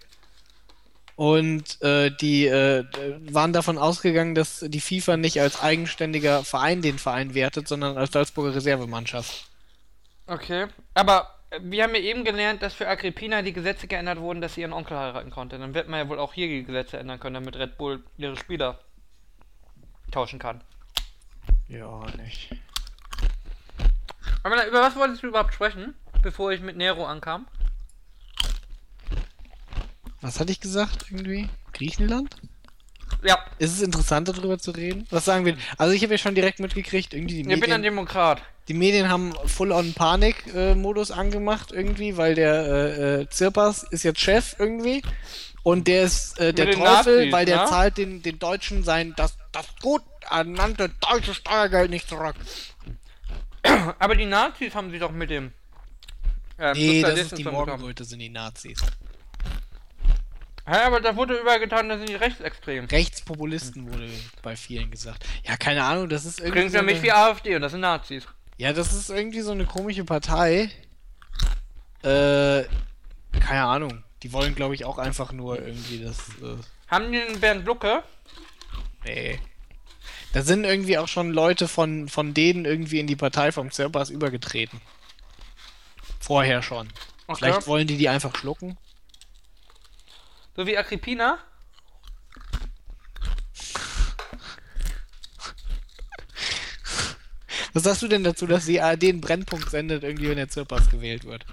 Und 1.16 1.82
äh, 1.82 2.12
die 2.12 2.46
äh, 2.46 2.84
waren 3.32 3.54
davon 3.54 3.78
ausgegangen, 3.78 4.36
dass 4.36 4.60
die 4.68 4.82
FIFA 4.82 5.16
nicht 5.16 5.40
als 5.40 5.62
eigenständiger 5.62 6.44
Verein 6.44 6.82
den 6.82 7.00
Verein 7.00 7.34
wertet, 7.34 7.70
sondern 7.70 7.98
als 7.98 8.12
Salzburger 8.12 8.56
Reservemannschaft. 8.56 9.50
Okay. 10.28 10.68
Aber 10.94 11.30
äh, 11.52 11.60
wir 11.64 11.84
haben 11.84 11.96
ja 11.96 12.02
eben 12.02 12.26
gelernt, 12.26 12.62
dass 12.62 12.74
für 12.74 12.88
Agrippina 12.88 13.42
die 13.44 13.54
Gesetze 13.54 13.88
geändert 13.88 14.20
wurden, 14.20 14.42
dass 14.42 14.56
sie 14.56 14.62
ihren 14.62 14.74
Onkel 14.74 14.98
heiraten 14.98 15.32
konnte. 15.32 15.58
Dann 15.58 15.74
wird 15.74 15.88
man 15.88 16.00
ja 16.02 16.10
wohl 16.10 16.20
auch 16.20 16.34
hier 16.34 16.48
die 16.48 16.64
Gesetze 16.64 16.98
ändern 16.98 17.20
können, 17.20 17.36
damit 17.36 17.56
Red 17.56 17.78
Bull 17.78 18.04
ihre 18.18 18.36
Spieler 18.36 18.80
tauschen 20.12 20.40
kann. 20.40 20.62
Ja, 21.70 22.06
nicht. 22.18 22.52
Aber 24.46 24.68
über 24.68 24.80
was 24.80 24.96
wolltest 24.96 25.24
du 25.24 25.28
überhaupt 25.28 25.56
sprechen, 25.56 25.96
bevor 26.22 26.52
ich 26.52 26.62
mit 26.62 26.78
Nero 26.78 27.04
ankam? 27.08 27.48
Was 30.22 30.40
hatte 30.40 30.52
ich 30.52 30.60
gesagt 30.60 31.06
irgendwie? 31.10 31.50
Griechenland? 31.74 32.36
Ja, 33.24 33.40
Ist 33.58 33.74
es 33.74 33.82
interessant, 33.82 34.28
darüber 34.28 34.60
zu 34.60 34.70
reden? 34.70 35.08
Was 35.10 35.26
sagen 35.26 35.46
wir? 35.46 35.58
Also 35.80 35.96
ich 35.96 36.04
habe 36.04 36.14
ja 36.14 36.20
schon 36.20 36.36
direkt 36.36 36.60
mitgekriegt, 36.60 37.16
irgendwie 37.16 37.42
die 37.42 37.42
ich 37.42 37.46
bin 37.48 37.56
ein 37.56 37.82
Medien, 37.82 37.82
Demokrat. 37.82 38.44
die 38.68 38.76
Medien 38.76 39.10
haben 39.10 39.34
Full-on-Panik-Modus 39.48 41.10
angemacht 41.10 41.72
irgendwie, 41.72 42.16
weil 42.16 42.36
der 42.36 42.54
äh, 42.54 43.22
äh, 43.22 43.30
Zirpas 43.30 43.82
ist 43.82 44.04
jetzt 44.04 44.20
Chef 44.20 44.58
irgendwie 44.60 45.02
und 45.64 45.88
der 45.88 46.04
ist 46.04 46.40
äh, 46.40 46.54
der 46.54 46.70
Teufel, 46.70 46.84
Nazis, 46.84 47.34
weil 47.34 47.46
der 47.48 47.64
ne? 47.64 47.66
zahlt 47.68 47.98
den, 47.98 48.22
den 48.22 48.38
Deutschen 48.38 48.84
sein 48.84 49.16
das, 49.18 49.38
das 49.52 49.66
gut 49.82 50.04
ernannte 50.30 50.92
deutsche 51.02 51.34
Steuergeld 51.34 51.90
nicht 51.90 52.08
zurück. 52.08 52.36
Aber 54.00 54.16
die 54.16 54.26
Nazis 54.26 54.74
haben 54.76 54.92
sie 54.92 55.00
doch 55.00 55.12
mit 55.12 55.30
dem. 55.30 55.52
Äh, 56.58 56.74
Nee, 56.74 57.02
das 57.02 57.12
ist 57.12 57.30
Sozialismus 57.30 57.38
die. 57.38 57.44
Morgenröte, 57.44 58.06
sind 58.06 58.20
die 58.20 58.30
Nazis. 58.30 58.80
Hä, 60.68 60.78
aber 60.86 61.00
da 61.00 61.16
wurde 61.16 61.36
überall 61.40 61.60
getan, 61.60 61.88
dass 61.90 62.00
sind 62.00 62.10
die 62.10 62.16
rechtsextrem. 62.16 62.86
Rechtspopulisten 62.86 63.94
wurde 63.94 64.10
bei 64.42 64.56
vielen 64.56 64.90
gesagt. 64.90 65.24
Ja, 65.44 65.58
keine 65.58 65.84
Ahnung, 65.84 66.10
das 66.10 66.26
ist 66.26 66.40
irgendwie. 66.40 66.54
Klingt 66.60 66.72
so 66.72 66.80
für 66.80 66.84
mich 66.84 67.04
wie 67.04 67.12
AfD 67.12 67.56
und 67.56 67.62
das 67.62 67.74
sind 67.74 67.82
Nazis. 67.82 68.26
Ja, 68.58 68.74
das 68.74 68.92
ist 68.94 69.12
irgendwie 69.12 69.42
so 69.42 69.52
eine 69.52 69.66
komische 69.66 70.06
Partei. 70.06 70.72
Äh, 72.02 72.64
keine 73.40 73.66
Ahnung. 73.66 74.04
Die 74.24 74.34
wollen, 74.34 74.56
glaube 74.56 74.74
ich, 74.74 74.86
auch 74.86 74.98
einfach 74.98 75.32
nur 75.32 75.60
irgendwie 75.62 76.04
das. 76.04 76.18
Äh, 76.42 76.58
Haben 76.88 77.12
die 77.12 77.20
den 77.20 77.40
Bernd 77.40 77.66
Lucke? 77.66 78.02
nee. 79.04 79.40
Da 80.36 80.42
sind 80.42 80.66
irgendwie 80.66 80.98
auch 80.98 81.08
schon 81.08 81.32
Leute 81.32 81.70
von, 81.70 82.10
von 82.10 82.34
denen 82.34 82.66
irgendwie 82.66 83.00
in 83.00 83.08
die 83.08 83.16
Partei 83.16 83.54
vom 83.54 83.72
Zirpas 83.72 84.10
übergetreten. 84.10 84.82
Vorher 86.20 86.62
schon. 86.62 86.90
Okay. 87.26 87.38
Vielleicht 87.38 87.68
wollen 87.68 87.88
die 87.88 87.96
die 87.96 88.10
einfach 88.10 88.36
schlucken. 88.36 88.78
So 90.58 90.68
wie 90.68 90.78
Agrippina? 90.78 91.38
Was 97.72 97.84
sagst 97.84 98.02
du 98.02 98.10
denn 98.10 98.26
dazu, 98.26 98.46
dass 98.46 98.66
die 98.66 98.82
ARD 98.82 99.06
einen 99.06 99.22
Brennpunkt 99.22 99.70
sendet, 99.70 100.04
irgendwie, 100.04 100.28
wenn 100.28 100.36
der 100.36 100.50
Zirpas 100.50 100.90
gewählt 100.90 101.24
wird? 101.24 101.46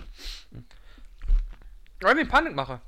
Weil 2.01 2.19
ich 2.19 2.29
Panik 2.29 2.57
mache. 2.57 2.81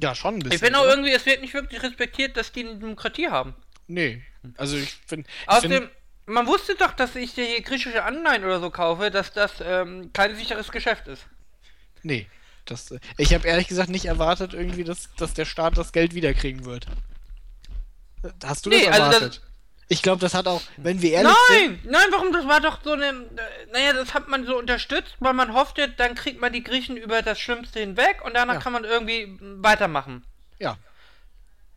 Ja, 0.00 0.14
schon 0.14 0.36
ein 0.36 0.38
bisschen. 0.38 0.54
Ich 0.54 0.60
finde 0.60 0.78
auch 0.78 0.84
oder? 0.84 0.92
irgendwie, 0.92 1.12
es 1.12 1.26
wird 1.26 1.42
nicht 1.42 1.52
wirklich 1.52 1.82
respektiert, 1.82 2.38
dass 2.38 2.50
die 2.50 2.60
eine 2.60 2.76
Demokratie 2.76 3.28
haben. 3.28 3.54
Nee. 3.88 4.22
Also 4.56 4.76
ich 4.76 4.94
finde. 5.06 5.28
Außerdem, 5.46 5.90
man 6.26 6.46
wusste 6.46 6.74
doch, 6.76 6.92
dass 6.92 7.16
ich 7.16 7.32
hier 7.32 7.60
griechische 7.62 8.04
Anleihen 8.04 8.44
oder 8.44 8.60
so 8.60 8.70
kaufe, 8.70 9.10
dass 9.10 9.32
das 9.32 9.54
ähm, 9.60 10.10
kein 10.12 10.36
sicheres 10.36 10.70
Geschäft 10.70 11.08
ist. 11.08 11.26
Nee. 12.02 12.28
Das, 12.66 12.90
äh, 12.90 13.00
ich 13.16 13.32
habe 13.34 13.48
ehrlich 13.48 13.66
gesagt 13.66 13.88
nicht 13.88 14.04
erwartet, 14.04 14.52
irgendwie, 14.54 14.84
dass, 14.84 15.08
dass 15.16 15.32
der 15.34 15.46
Staat 15.46 15.76
das 15.78 15.92
Geld 15.92 16.14
wiederkriegen 16.14 16.64
wird. 16.66 16.86
Hast 18.44 18.66
du 18.66 18.70
Nee, 18.70 18.84
das 18.86 18.88
also 18.88 19.04
das- 19.06 19.14
erwartet? 19.14 19.42
ich 19.88 20.02
glaube, 20.02 20.20
das 20.20 20.34
hat 20.34 20.46
auch, 20.46 20.60
wenn 20.76 21.00
wir 21.00 21.12
ehrlich 21.12 21.32
sind. 21.48 21.84
Nein, 21.84 21.92
nein, 21.92 22.06
warum? 22.10 22.32
Das 22.32 22.46
war 22.46 22.60
doch 22.60 22.82
so 22.84 22.92
eine. 22.92 23.06
äh, 23.06 23.66
Naja, 23.72 23.92
das 23.94 24.12
hat 24.12 24.28
man 24.28 24.44
so 24.44 24.58
unterstützt, 24.58 25.14
weil 25.20 25.32
man 25.32 25.54
hoffte, 25.54 25.88
dann 25.88 26.14
kriegt 26.14 26.40
man 26.40 26.52
die 26.52 26.62
Griechen 26.62 26.96
über 26.98 27.22
das 27.22 27.40
Schlimmste 27.40 27.80
hinweg 27.80 28.22
und 28.24 28.34
danach 28.34 28.54
Ja. 28.54 28.60
kann 28.60 28.72
man 28.74 28.84
irgendwie 28.84 29.38
weitermachen. 29.40 30.24
Ja. 30.58 30.76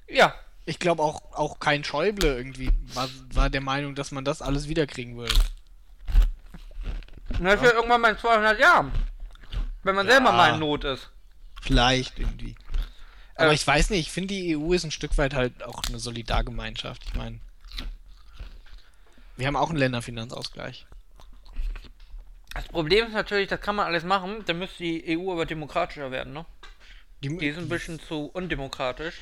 Ja. 0.09 0.35
Ich 0.65 0.79
glaube 0.79 1.01
auch, 1.01 1.33
auch 1.33 1.59
kein 1.59 1.83
Schäuble 1.83 2.35
irgendwie 2.37 2.71
war, 2.93 3.09
war 3.33 3.49
der 3.49 3.61
Meinung, 3.61 3.95
dass 3.95 4.11
man 4.11 4.23
das 4.23 4.41
alles 4.41 4.67
wiederkriegen 4.67 5.17
würde. 5.17 5.33
Das 7.39 7.55
ist 7.55 7.63
ja 7.63 7.71
irgendwann 7.73 8.01
mal 8.01 8.11
in 8.11 8.17
200 8.17 8.59
Jahren. 8.59 8.91
Wenn 9.83 9.95
man 9.95 10.07
selber 10.07 10.27
Ja. 10.29 10.35
mal 10.35 10.53
in 10.53 10.59
Not 10.59 10.83
ist. 10.83 11.09
Vielleicht 11.61 12.19
irgendwie. 12.19 12.55
Aber 13.35 13.51
Äh. 13.51 13.55
ich 13.55 13.65
weiß 13.65 13.89
nicht, 13.89 14.01
ich 14.01 14.11
finde, 14.11 14.33
die 14.35 14.55
EU 14.55 14.73
ist 14.73 14.83
ein 14.83 14.91
Stück 14.91 15.17
weit 15.17 15.33
halt 15.33 15.63
auch 15.63 15.81
eine 15.87 15.97
Solidargemeinschaft. 15.99 17.03
Ich 17.07 17.15
meine, 17.15 17.39
wir 19.37 19.47
haben 19.47 19.55
auch 19.55 19.69
einen 19.69 19.79
Länderfinanzausgleich. 19.79 20.85
Das 22.53 22.67
Problem 22.67 23.07
ist 23.07 23.13
natürlich, 23.13 23.47
das 23.47 23.61
kann 23.61 23.75
man 23.75 23.87
alles 23.87 24.03
machen, 24.03 24.43
dann 24.45 24.59
müsste 24.59 24.83
die 24.83 25.17
EU 25.17 25.31
aber 25.31 25.45
demokratischer 25.45 26.11
werden, 26.11 26.33
ne? 26.33 26.45
Die, 27.23 27.35
Die 27.37 27.47
ist 27.47 27.57
ein 27.57 27.69
bisschen 27.69 27.99
zu 27.99 28.25
undemokratisch. 28.25 29.15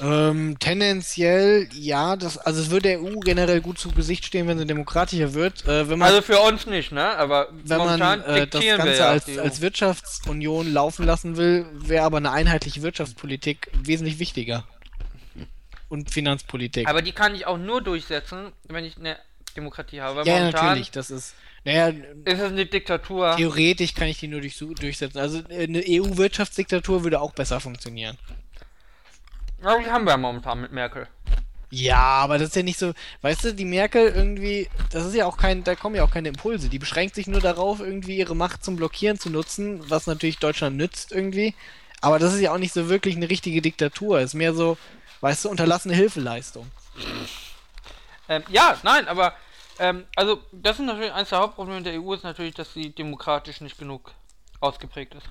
Ähm, 0.00 0.56
tendenziell, 0.58 1.68
ja, 1.72 2.16
das, 2.16 2.38
also 2.38 2.60
es 2.60 2.70
würde 2.70 2.88
der 2.88 3.02
EU 3.02 3.20
generell 3.20 3.60
gut 3.60 3.78
zu 3.78 3.90
Gesicht 3.90 4.24
stehen, 4.24 4.48
wenn 4.48 4.58
sie 4.58 4.66
demokratischer 4.66 5.34
wird. 5.34 5.64
Äh, 5.66 5.84
man, 5.84 6.02
Also 6.02 6.22
für 6.22 6.40
uns 6.40 6.66
nicht, 6.66 6.92
ne? 6.92 7.16
Aber 7.16 7.48
wenn 7.52 7.78
man 7.78 8.00
äh, 8.22 8.46
das 8.46 8.64
Ganze 8.64 8.96
ja 8.96 9.08
als, 9.08 9.28
EU. 9.28 9.40
als 9.40 9.60
Wirtschaftsunion 9.60 10.72
laufen 10.72 11.06
lassen 11.06 11.36
will, 11.36 11.66
wäre 11.72 12.04
aber 12.04 12.16
eine 12.16 12.32
einheitliche 12.32 12.82
Wirtschaftspolitik 12.82 13.70
wesentlich 13.72 14.18
wichtiger. 14.18 14.64
Und 15.88 16.10
Finanzpolitik. 16.10 16.88
Aber 16.88 17.02
die 17.02 17.12
kann 17.12 17.34
ich 17.34 17.46
auch 17.46 17.58
nur 17.58 17.80
durchsetzen, 17.80 18.52
wenn 18.68 18.84
ich 18.84 18.96
eine 18.96 19.16
Demokratie 19.56 20.00
habe. 20.00 20.20
Weil 20.20 20.26
ja, 20.26 20.38
momentan 20.38 20.66
natürlich, 20.66 20.90
das 20.90 21.10
ist. 21.10 21.34
Naja, 21.64 21.88
ist 21.88 22.40
es 22.40 22.50
eine 22.50 22.66
Diktatur. 22.66 23.36
theoretisch 23.36 23.94
kann 23.94 24.08
ich 24.08 24.18
die 24.18 24.28
nur 24.28 24.40
durch, 24.40 24.58
durchsetzen. 24.58 25.18
Also 25.18 25.42
eine 25.48 25.82
EU-Wirtschaftsdiktatur 25.86 27.04
würde 27.04 27.20
auch 27.20 27.32
besser 27.32 27.60
funktionieren. 27.60 28.18
Ja, 29.64 29.78
die 29.78 29.90
haben 29.90 30.04
wir 30.04 30.10
ja 30.10 30.16
momentan 30.18 30.60
mit 30.60 30.72
Merkel. 30.72 31.08
Ja, 31.70 31.96
aber 31.96 32.38
das 32.38 32.48
ist 32.48 32.56
ja 32.56 32.62
nicht 32.62 32.78
so, 32.78 32.92
weißt 33.22 33.44
du, 33.44 33.54
die 33.54 33.64
Merkel 33.64 34.12
irgendwie, 34.14 34.68
das 34.90 35.06
ist 35.06 35.14
ja 35.14 35.24
auch 35.24 35.38
kein, 35.38 35.64
da 35.64 35.74
kommen 35.74 35.96
ja 35.96 36.04
auch 36.04 36.10
keine 36.10 36.28
Impulse. 36.28 36.68
Die 36.68 36.78
beschränkt 36.78 37.14
sich 37.14 37.26
nur 37.26 37.40
darauf, 37.40 37.80
irgendwie 37.80 38.18
ihre 38.18 38.36
Macht 38.36 38.62
zum 38.62 38.76
Blockieren 38.76 39.18
zu 39.18 39.30
nutzen, 39.30 39.82
was 39.90 40.06
natürlich 40.06 40.38
Deutschland 40.38 40.76
nützt 40.76 41.12
irgendwie. 41.12 41.54
Aber 42.02 42.18
das 42.18 42.34
ist 42.34 42.40
ja 42.40 42.52
auch 42.52 42.58
nicht 42.58 42.74
so 42.74 42.90
wirklich 42.90 43.16
eine 43.16 43.30
richtige 43.30 43.62
Diktatur. 43.62 44.20
Ist 44.20 44.34
mehr 44.34 44.52
so, 44.52 44.76
weißt 45.22 45.46
du, 45.46 45.48
unterlassene 45.48 45.94
Hilfeleistung. 45.94 46.70
Ähm, 48.28 48.42
ja, 48.50 48.78
nein, 48.82 49.08
aber 49.08 49.34
ähm, 49.78 50.04
also 50.14 50.42
das 50.52 50.78
ist 50.78 50.84
natürlich 50.84 51.12
eines 51.12 51.30
der 51.30 51.38
Hauptprobleme 51.38 51.82
der 51.82 52.00
EU 52.00 52.12
ist 52.12 52.22
natürlich, 52.22 52.54
dass 52.54 52.74
sie 52.74 52.90
demokratisch 52.90 53.62
nicht 53.62 53.78
genug 53.78 54.12
ausgeprägt 54.60 55.14
ist. 55.14 55.26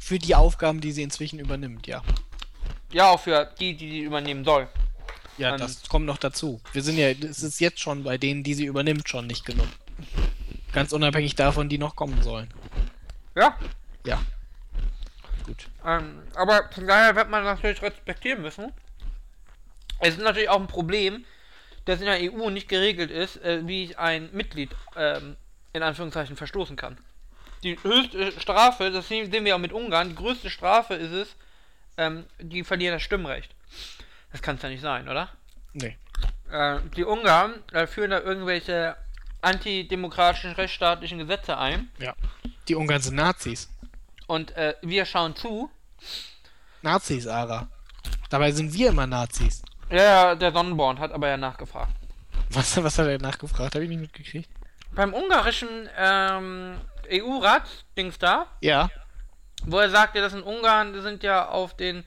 Für 0.00 0.18
die 0.18 0.34
Aufgaben, 0.34 0.80
die 0.80 0.92
sie 0.92 1.02
inzwischen 1.02 1.38
übernimmt, 1.38 1.86
ja. 1.86 2.02
Ja, 2.94 3.10
auch 3.10 3.20
für 3.20 3.52
die, 3.58 3.74
die 3.76 3.90
die 3.90 4.00
übernehmen 4.02 4.44
soll. 4.44 4.68
Ja, 5.36 5.52
Ähm, 5.52 5.58
das 5.58 5.88
kommt 5.88 6.06
noch 6.06 6.16
dazu. 6.18 6.60
Wir 6.72 6.82
sind 6.82 6.96
ja, 6.96 7.08
es 7.08 7.42
ist 7.42 7.60
jetzt 7.60 7.80
schon 7.80 8.04
bei 8.04 8.18
denen, 8.18 8.44
die 8.44 8.54
sie 8.54 8.64
übernimmt, 8.66 9.08
schon 9.08 9.26
nicht 9.26 9.44
genug. 9.44 9.66
Ganz 10.72 10.92
unabhängig 10.92 11.34
davon, 11.34 11.68
die 11.68 11.78
noch 11.78 11.96
kommen 11.96 12.22
sollen. 12.22 12.48
Ja, 13.34 13.58
Ja. 14.06 14.22
Gut. 15.44 15.68
ähm, 15.84 16.22
aber 16.36 16.70
von 16.72 16.86
daher 16.86 17.14
wird 17.16 17.28
man 17.28 17.44
natürlich 17.44 17.82
respektieren 17.82 18.42
müssen. 18.42 18.72
Es 19.98 20.10
ist 20.14 20.22
natürlich 20.22 20.48
auch 20.48 20.60
ein 20.60 20.68
Problem, 20.68 21.24
dass 21.84 22.00
in 22.00 22.06
der 22.06 22.18
EU 22.32 22.48
nicht 22.48 22.68
geregelt 22.68 23.10
ist, 23.10 23.36
äh, 23.42 23.66
wie 23.66 23.84
ich 23.84 23.98
ein 23.98 24.30
Mitglied 24.32 24.70
ähm, 24.96 25.36
in 25.72 25.82
Anführungszeichen 25.82 26.36
verstoßen 26.36 26.76
kann. 26.76 26.96
Die 27.62 27.76
höchste 27.82 28.32
Strafe, 28.40 28.90
das 28.90 29.08
sehen 29.08 29.30
sehen 29.30 29.44
wir 29.44 29.56
auch 29.56 29.60
mit 29.60 29.72
Ungarn, 29.72 30.10
die 30.10 30.14
größte 30.14 30.48
Strafe 30.48 30.94
ist 30.94 31.12
es, 31.12 31.28
ähm, 31.96 32.24
die 32.38 32.64
verlieren 32.64 32.94
das 32.94 33.02
Stimmrecht. 33.02 33.54
Das 34.32 34.42
kann 34.42 34.56
es 34.56 34.62
ja 34.62 34.68
nicht 34.68 34.80
sein, 34.82 35.08
oder? 35.08 35.28
Nee. 35.72 35.96
Äh, 36.50 36.78
die 36.96 37.04
Ungarn 37.04 37.54
äh, 37.72 37.86
führen 37.86 38.10
da 38.10 38.20
irgendwelche 38.20 38.96
antidemokratischen, 39.42 40.52
rechtsstaatlichen 40.52 41.18
Gesetze 41.18 41.56
ein 41.58 41.90
Ja. 41.98 42.14
Die 42.68 42.74
Ungarn 42.74 43.00
sind 43.02 43.16
Nazis. 43.16 43.68
und 44.26 44.50
äh, 44.56 44.74
wir 44.82 45.04
schauen 45.04 45.36
zu. 45.36 45.70
Nazis, 46.82 47.26
Ara. 47.26 47.68
Dabei 48.30 48.52
sind 48.52 48.72
wir 48.74 48.88
immer 48.88 49.06
Nazis. 49.06 49.62
Ja, 49.90 50.02
ja, 50.02 50.34
der 50.34 50.52
Sonnenborn 50.52 50.98
hat 50.98 51.12
aber 51.12 51.28
ja 51.28 51.36
nachgefragt. 51.36 51.92
Was, 52.50 52.82
was 52.82 52.98
hat 52.98 53.06
er 53.06 53.18
nachgefragt? 53.18 53.74
Habe 53.74 53.84
ich 53.84 53.90
nicht 53.90 54.00
mitgekriegt. 54.00 54.48
Beim 54.92 55.12
ungarischen 55.12 55.88
ähm, 55.96 56.76
EU-Rat-Dings 57.10 58.18
da, 58.18 58.46
Ja. 58.60 58.90
Wo 59.66 59.78
er 59.78 59.90
sagte, 59.90 60.20
dass 60.20 60.32
in 60.32 60.42
Ungarn 60.42 61.00
sind 61.02 61.22
ja 61.22 61.48
auf 61.48 61.76
den 61.76 62.04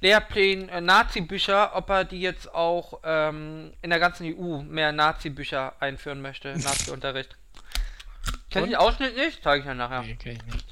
Lehrplänen 0.00 0.68
äh, 0.68 0.80
Nazi-Bücher, 0.80 1.74
ob 1.74 1.88
er 1.88 2.04
die 2.04 2.20
jetzt 2.20 2.52
auch 2.54 3.00
ähm, 3.02 3.72
in 3.82 3.90
der 3.90 3.98
ganzen 3.98 4.26
EU 4.26 4.62
mehr 4.62 4.92
Nazi-Bücher 4.92 5.74
einführen 5.80 6.20
möchte, 6.20 6.48
Nazi-Unterricht. 6.58 7.36
Kennt 8.50 8.64
Und? 8.64 8.70
den 8.72 8.78
Ausschnitt 8.78 9.16
nicht? 9.16 9.42
Zeige 9.42 9.60
ich 9.60 9.66
ja 9.66 9.74
nachher. 9.74 10.02
Nee, 10.02 10.16
kenn 10.16 10.36
ich 10.36 10.44
nicht. 10.44 10.66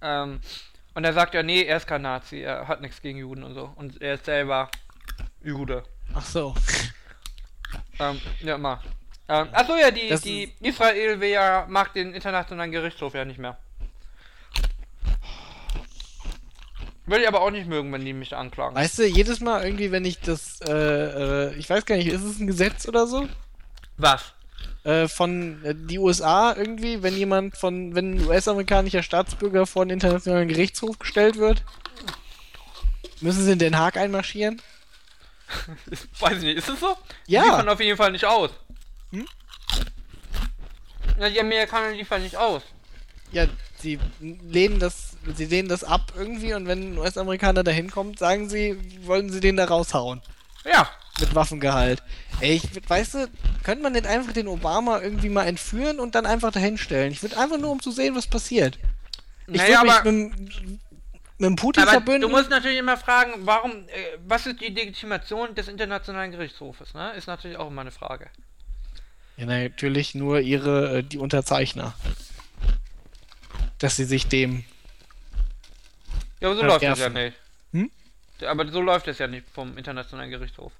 Ähm, 0.00 0.40
und 0.94 1.04
er 1.04 1.12
sagt 1.12 1.34
ja, 1.34 1.42
nee, 1.42 1.62
er 1.62 1.78
ist 1.78 1.86
kein 1.86 2.02
Nazi, 2.02 2.40
er 2.40 2.68
hat 2.68 2.80
nichts 2.80 3.00
gegen 3.00 3.18
Juden 3.18 3.44
und 3.44 3.54
so. 3.54 3.72
Und 3.76 4.00
er 4.02 4.14
ist 4.14 4.26
selber 4.26 4.70
Jude. 5.42 5.84
Ach 6.14 6.24
so. 6.24 6.54
Ähm, 7.98 8.20
ja, 8.40 8.56
immer. 8.56 8.82
Ähm, 9.28 9.48
achso, 9.52 9.76
ja, 9.76 9.90
die, 9.90 10.08
Das 10.08 10.22
die 10.22 10.52
Israel 10.60 11.22
ja, 11.24 11.66
mag 11.68 11.92
den 11.92 12.14
internationalen 12.14 12.72
Gerichtshof 12.72 13.14
ja 13.14 13.24
nicht 13.24 13.38
mehr. 13.38 13.56
Würde 17.06 17.22
ich 17.22 17.28
aber 17.28 17.40
auch 17.40 17.50
nicht 17.50 17.66
mögen, 17.66 17.92
wenn 17.92 18.04
die 18.04 18.12
mich 18.12 18.34
anklagen. 18.36 18.76
Weißt 18.76 18.98
du, 18.98 19.06
jedes 19.06 19.40
Mal 19.40 19.64
irgendwie, 19.64 19.90
wenn 19.90 20.04
ich 20.04 20.20
das, 20.20 20.60
äh, 20.60 20.72
äh, 20.72 21.54
ich 21.56 21.68
weiß 21.68 21.84
gar 21.84 21.96
nicht, 21.96 22.06
ist 22.06 22.22
es 22.22 22.38
ein 22.38 22.46
Gesetz 22.46 22.86
oder 22.86 23.06
so? 23.06 23.28
Was? 23.96 24.34
Äh, 24.84 25.08
von 25.08 25.64
äh, 25.64 25.74
die 25.76 25.98
USA 25.98 26.54
irgendwie, 26.56 27.02
wenn 27.02 27.16
jemand 27.16 27.56
von, 27.56 27.94
wenn 27.94 28.14
ein 28.14 28.26
US-amerikanischer 28.26 29.02
Staatsbürger 29.02 29.66
vor 29.66 29.84
den 29.84 29.94
internationalen 29.94 30.48
Gerichtshof 30.48 30.98
gestellt 30.98 31.36
wird, 31.36 31.64
müssen 33.20 33.44
sie 33.44 33.52
in 33.52 33.58
Den 33.58 33.78
Haag 33.78 33.96
einmarschieren? 33.96 34.62
Weiß 36.20 36.38
ich 36.38 36.44
nicht, 36.44 36.58
ist 36.58 36.68
es 36.68 36.80
so? 36.80 36.96
Ja. 37.26 37.42
Die 37.42 37.48
liefern 37.48 37.68
auf 37.68 37.80
jeden 37.80 37.96
Fall 37.96 38.12
nicht 38.12 38.24
aus. 38.24 38.50
Hm? 39.10 39.26
Ja, 41.18 41.30
die 41.30 41.40
Amerikaner 41.40 41.92
liefern 41.92 42.22
nicht 42.22 42.36
aus. 42.36 42.62
Ja, 43.32 43.46
sie 43.78 43.98
lehnen 44.20 44.78
das, 44.78 45.11
sie 45.34 45.44
lehnen 45.46 45.68
das 45.68 45.84
ab 45.84 46.12
irgendwie 46.16 46.54
und 46.54 46.66
wenn 46.66 46.94
ein 46.94 46.98
US-Amerikaner 46.98 47.62
da 47.64 47.70
hinkommt, 47.70 48.18
sagen 48.18 48.48
sie, 48.48 48.78
wollen 49.06 49.30
sie 49.30 49.40
den 49.40 49.56
da 49.56 49.64
raushauen. 49.64 50.20
Ja. 50.64 50.88
Mit 51.20 51.34
Waffengehalt. 51.34 52.02
Ey, 52.40 52.54
ich, 52.56 52.88
weißt 52.88 53.14
du, 53.14 53.28
könnte 53.62 53.82
man 53.82 53.92
nicht 53.92 54.06
einfach 54.06 54.32
den 54.32 54.48
Obama 54.48 55.00
irgendwie 55.00 55.28
mal 55.28 55.46
entführen 55.46 56.00
und 56.00 56.14
dann 56.14 56.26
einfach 56.26 56.50
dahin 56.50 56.78
stellen? 56.78 57.12
Ich 57.12 57.22
würde 57.22 57.38
einfach 57.38 57.58
nur, 57.58 57.70
um 57.70 57.80
zu 57.80 57.90
sehen, 57.92 58.14
was 58.14 58.26
passiert. 58.26 58.78
Ich 59.46 59.56
Naja, 59.60 59.80
aber, 59.80 60.10
mit, 60.10 60.32
mit 61.38 61.56
Putin 61.56 61.82
aber 61.82 61.92
verbünden. 61.92 62.22
du 62.22 62.28
musst 62.28 62.48
natürlich 62.50 62.78
immer 62.78 62.96
fragen, 62.96 63.32
warum, 63.40 63.70
äh, 63.88 64.18
was 64.26 64.46
ist 64.46 64.60
die 64.60 64.68
Legitimation 64.68 65.54
des 65.54 65.68
internationalen 65.68 66.30
Gerichtshofes, 66.30 66.94
ne? 66.94 67.12
Ist 67.12 67.26
natürlich 67.26 67.56
auch 67.58 67.68
immer 67.68 67.82
eine 67.82 67.90
Frage. 67.90 68.30
ja, 69.36 69.46
natürlich 69.46 70.14
nur 70.14 70.40
ihre, 70.40 70.98
äh, 70.98 71.02
die 71.02 71.18
Unterzeichner. 71.18 71.94
Dass 73.78 73.96
sie 73.96 74.04
sich 74.04 74.28
dem. 74.28 74.64
Ja, 76.42 76.48
aber 76.48 76.56
so 76.56 76.62
Ja, 76.62 76.68
läuft 76.68 76.82
das 76.82 76.98
ja 76.98 77.08
nicht. 77.08 77.36
Hm? 77.72 77.90
Aber 78.46 78.68
so 78.68 78.80
läuft 78.80 79.06
es 79.06 79.18
ja 79.18 79.28
nicht 79.28 79.46
vom 79.54 79.78
Internationalen 79.78 80.30
Gerichtshof. 80.30 80.72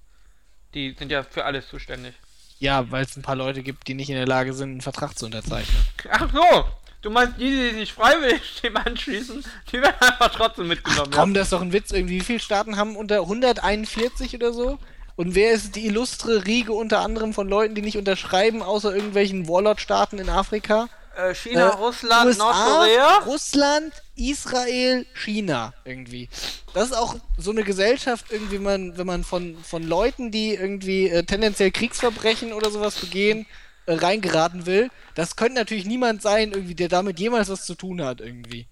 Die 0.74 0.94
sind 0.98 1.12
ja 1.12 1.22
für 1.22 1.44
alles 1.44 1.68
zuständig. 1.68 2.14
Ja, 2.58 2.90
weil 2.90 3.04
es 3.04 3.16
ein 3.16 3.22
paar 3.22 3.36
Leute 3.36 3.62
gibt, 3.62 3.86
die 3.86 3.94
nicht 3.94 4.10
in 4.10 4.16
der 4.16 4.26
Lage 4.26 4.54
sind, 4.54 4.70
einen 4.70 4.80
Vertrag 4.80 5.16
zu 5.16 5.26
unterzeichnen. 5.26 5.84
Ach 6.10 6.28
so! 6.32 6.64
Du 7.02 7.10
meinst, 7.10 7.38
die, 7.38 7.50
die 7.50 7.62
sich 7.62 7.74
nicht 7.74 7.92
freiwillig 7.92 8.60
dem 8.62 8.76
anschließen, 8.76 9.44
die 9.70 9.80
werden 9.80 9.96
einfach 10.00 10.30
trotzdem 10.34 10.68
mitgenommen. 10.68 11.12
Komm, 11.12 11.34
das 11.34 11.44
ist 11.44 11.52
doch 11.52 11.60
ein 11.60 11.72
Witz 11.72 11.90
irgendwie. 11.90 12.20
Wie 12.20 12.24
viele 12.24 12.40
Staaten 12.40 12.76
haben 12.76 12.96
unter 12.96 13.20
141 13.20 14.34
oder 14.34 14.52
so? 14.52 14.78
Und 15.14 15.34
wer 15.34 15.52
ist 15.52 15.76
die 15.76 15.86
illustre 15.86 16.46
Riege 16.46 16.72
unter 16.72 17.00
anderem 17.00 17.34
von 17.34 17.48
Leuten, 17.48 17.74
die 17.74 17.82
nicht 17.82 17.98
unterschreiben, 17.98 18.62
außer 18.62 18.94
irgendwelchen 18.94 19.46
Warlord-Staaten 19.48 20.18
in 20.18 20.28
Afrika? 20.28 20.88
Äh, 21.16 21.34
China, 21.34 21.68
Äh, 21.68 21.74
Russland, 21.74 22.26
USA, 22.26 22.44
Nordkorea. 22.44 23.18
Russland, 23.26 23.92
Israel, 24.16 25.06
China 25.14 25.72
irgendwie. 25.84 26.28
Das 26.74 26.86
ist 26.86 26.96
auch 26.96 27.16
so 27.38 27.50
eine 27.50 27.64
Gesellschaft, 27.64 28.26
irgendwie, 28.30 28.58
man, 28.58 28.96
wenn 28.98 29.06
man 29.06 29.24
von, 29.24 29.56
von 29.62 29.82
Leuten, 29.82 30.30
die 30.30 30.54
irgendwie 30.54 31.08
äh, 31.08 31.22
tendenziell 31.24 31.70
Kriegsverbrechen 31.70 32.52
oder 32.52 32.70
sowas 32.70 32.96
begehen, 32.96 33.46
äh, 33.86 33.94
reingeraten 33.94 34.66
will. 34.66 34.90
Das 35.14 35.36
könnte 35.36 35.54
natürlich 35.54 35.84
niemand 35.86 36.22
sein, 36.22 36.52
irgendwie, 36.52 36.74
der 36.74 36.88
damit 36.88 37.18
jemals 37.18 37.48
was 37.48 37.64
zu 37.64 37.74
tun 37.74 38.02
hat, 38.02 38.20
irgendwie. 38.20 38.66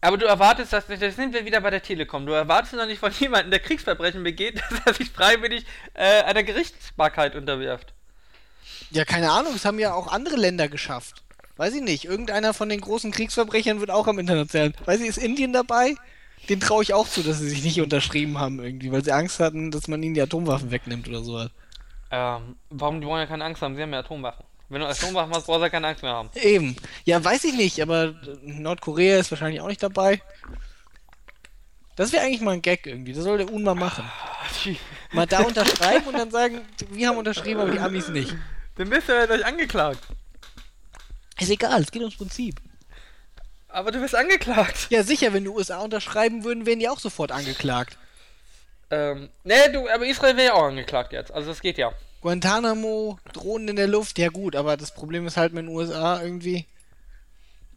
Aber 0.00 0.16
du 0.16 0.26
erwartest, 0.26 0.72
dass 0.72 0.86
das 0.86 1.16
sind 1.16 1.34
wir 1.34 1.44
wieder 1.44 1.60
bei 1.60 1.70
der 1.70 1.82
Telekom. 1.82 2.24
Du 2.24 2.32
erwartest 2.32 2.74
noch 2.74 2.86
nicht 2.86 3.00
von 3.00 3.12
jemandem, 3.18 3.50
der 3.50 3.60
Kriegsverbrechen 3.60 4.22
begeht, 4.22 4.60
dass 4.70 4.80
er 4.86 4.94
sich 4.94 5.10
freiwillig 5.10 5.64
äh, 5.94 6.22
einer 6.22 6.42
Gerichtsbarkeit 6.42 7.34
unterwirft. 7.34 7.94
Ja, 8.90 9.04
keine 9.04 9.30
Ahnung, 9.30 9.54
es 9.54 9.64
haben 9.64 9.78
ja 9.78 9.92
auch 9.92 10.06
andere 10.06 10.36
Länder 10.36 10.68
geschafft. 10.68 11.22
Weiß 11.58 11.74
ich 11.74 11.82
nicht, 11.82 12.04
irgendeiner 12.04 12.54
von 12.54 12.68
den 12.68 12.80
großen 12.80 13.10
Kriegsverbrechern 13.10 13.80
wird 13.80 13.90
auch 13.90 14.06
am 14.06 14.20
internationalen. 14.20 14.74
Weiß 14.84 15.00
ich, 15.00 15.08
ist 15.08 15.18
Indien 15.18 15.52
dabei? 15.52 15.96
Den 16.48 16.60
traue 16.60 16.84
ich 16.84 16.94
auch 16.94 17.08
zu, 17.08 17.22
dass 17.24 17.40
sie 17.40 17.48
sich 17.48 17.64
nicht 17.64 17.80
unterschrieben 17.80 18.38
haben 18.38 18.62
irgendwie, 18.62 18.92
weil 18.92 19.04
sie 19.04 19.10
Angst 19.10 19.40
hatten, 19.40 19.72
dass 19.72 19.88
man 19.88 20.00
ihnen 20.00 20.14
die 20.14 20.22
Atomwaffen 20.22 20.70
wegnimmt 20.70 21.08
oder 21.08 21.22
sowas. 21.24 21.50
Ähm, 22.12 22.54
warum? 22.70 23.00
Die 23.00 23.08
wollen 23.08 23.20
ja 23.20 23.26
keine 23.26 23.44
Angst 23.44 23.60
haben, 23.60 23.74
sie 23.74 23.82
haben 23.82 23.92
ja 23.92 23.98
Atomwaffen. 23.98 24.44
Wenn 24.68 24.82
du 24.82 24.86
Atomwaffen 24.86 25.34
hast, 25.34 25.46
brauchst 25.46 25.58
du 25.58 25.64
ja 25.64 25.68
keine 25.68 25.88
Angst 25.88 26.02
mehr 26.04 26.12
haben. 26.12 26.30
Eben. 26.36 26.76
Ja, 27.04 27.22
weiß 27.22 27.42
ich 27.42 27.54
nicht, 27.54 27.82
aber 27.82 28.14
Nordkorea 28.42 29.18
ist 29.18 29.32
wahrscheinlich 29.32 29.60
auch 29.60 29.66
nicht 29.66 29.82
dabei. 29.82 30.22
Das 31.96 32.12
wäre 32.12 32.22
eigentlich 32.22 32.40
mal 32.40 32.52
ein 32.52 32.62
Gag 32.62 32.86
irgendwie. 32.86 33.14
Das 33.14 33.24
soll 33.24 33.38
der 33.38 33.52
UN 33.52 33.64
mal 33.64 33.74
machen. 33.74 34.08
Mal 35.12 35.26
da 35.26 35.40
unterschreiben 35.40 36.06
und 36.06 36.16
dann 36.16 36.30
sagen, 36.30 36.60
wir 36.90 37.08
haben 37.08 37.16
unterschrieben, 37.16 37.60
aber 37.60 37.70
die 37.70 37.78
Amis 37.78 38.08
nicht. 38.08 38.34
Dann 38.76 38.90
bist 38.90 39.08
du 39.08 39.12
ja 39.12 39.26
gleich 39.26 39.44
angeklagt. 39.44 40.06
Ist 41.40 41.50
egal, 41.50 41.82
es 41.82 41.90
geht 41.90 42.02
ums 42.02 42.16
Prinzip. 42.16 42.60
Aber 43.68 43.92
du 43.92 44.00
bist 44.00 44.14
angeklagt. 44.14 44.86
Ja, 44.90 45.02
sicher, 45.02 45.32
wenn 45.32 45.44
die 45.44 45.50
USA 45.50 45.78
unterschreiben 45.78 46.44
würden, 46.44 46.66
wären 46.66 46.78
die 46.78 46.88
auch 46.88 46.98
sofort 46.98 47.30
angeklagt. 47.32 47.96
Ähm, 48.90 49.28
ne, 49.44 49.70
du, 49.72 49.88
aber 49.88 50.06
Israel 50.06 50.36
wäre 50.36 50.46
ja 50.48 50.54
auch 50.54 50.64
angeklagt 50.64 51.12
jetzt. 51.12 51.30
Also 51.30 51.48
das 51.48 51.60
geht 51.60 51.78
ja. 51.78 51.92
Guantanamo, 52.22 53.18
Drohnen 53.32 53.68
in 53.68 53.76
der 53.76 53.86
Luft, 53.86 54.18
ja 54.18 54.28
gut, 54.28 54.56
aber 54.56 54.76
das 54.76 54.92
Problem 54.92 55.26
ist 55.26 55.36
halt 55.36 55.52
mit 55.52 55.64
den 55.64 55.68
USA 55.68 56.20
irgendwie. 56.22 56.66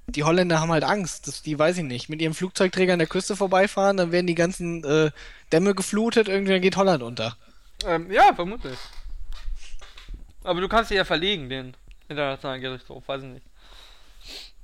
Die 0.08 0.24
Holländer 0.24 0.60
haben 0.60 0.72
halt 0.72 0.84
Angst, 0.84 1.28
dass 1.28 1.42
die, 1.42 1.60
weiß 1.60 1.78
ich 1.78 1.84
nicht, 1.84 2.10
mit 2.10 2.22
ihrem 2.22 2.34
Flugzeugträger 2.34 2.94
an 2.94 3.00
der 3.00 3.08
Küste 3.08 3.36
vorbeifahren, 3.36 3.98
dann 3.98 4.12
werden 4.12 4.28
die 4.28 4.36
ganzen 4.36 4.84
äh, 4.84 5.12
Dämme 5.52 5.76
geflutet, 5.76 6.28
irgendwie 6.28 6.54
dann 6.54 6.62
geht 6.62 6.76
Holland 6.76 7.04
unter. 7.04 7.38
Ähm, 7.86 8.12
ja, 8.12 8.34
vermutlich. 8.34 8.78
Aber 10.44 10.60
du 10.60 10.68
kannst 10.68 10.90
sie 10.90 10.96
ja 10.96 11.06
verlegen, 11.06 11.50
den 11.50 11.76
internationalen 12.10 12.62
Gerichtshof, 12.62 13.08
weiß 13.08 13.22
ich 13.22 13.30
nicht. 13.30 13.46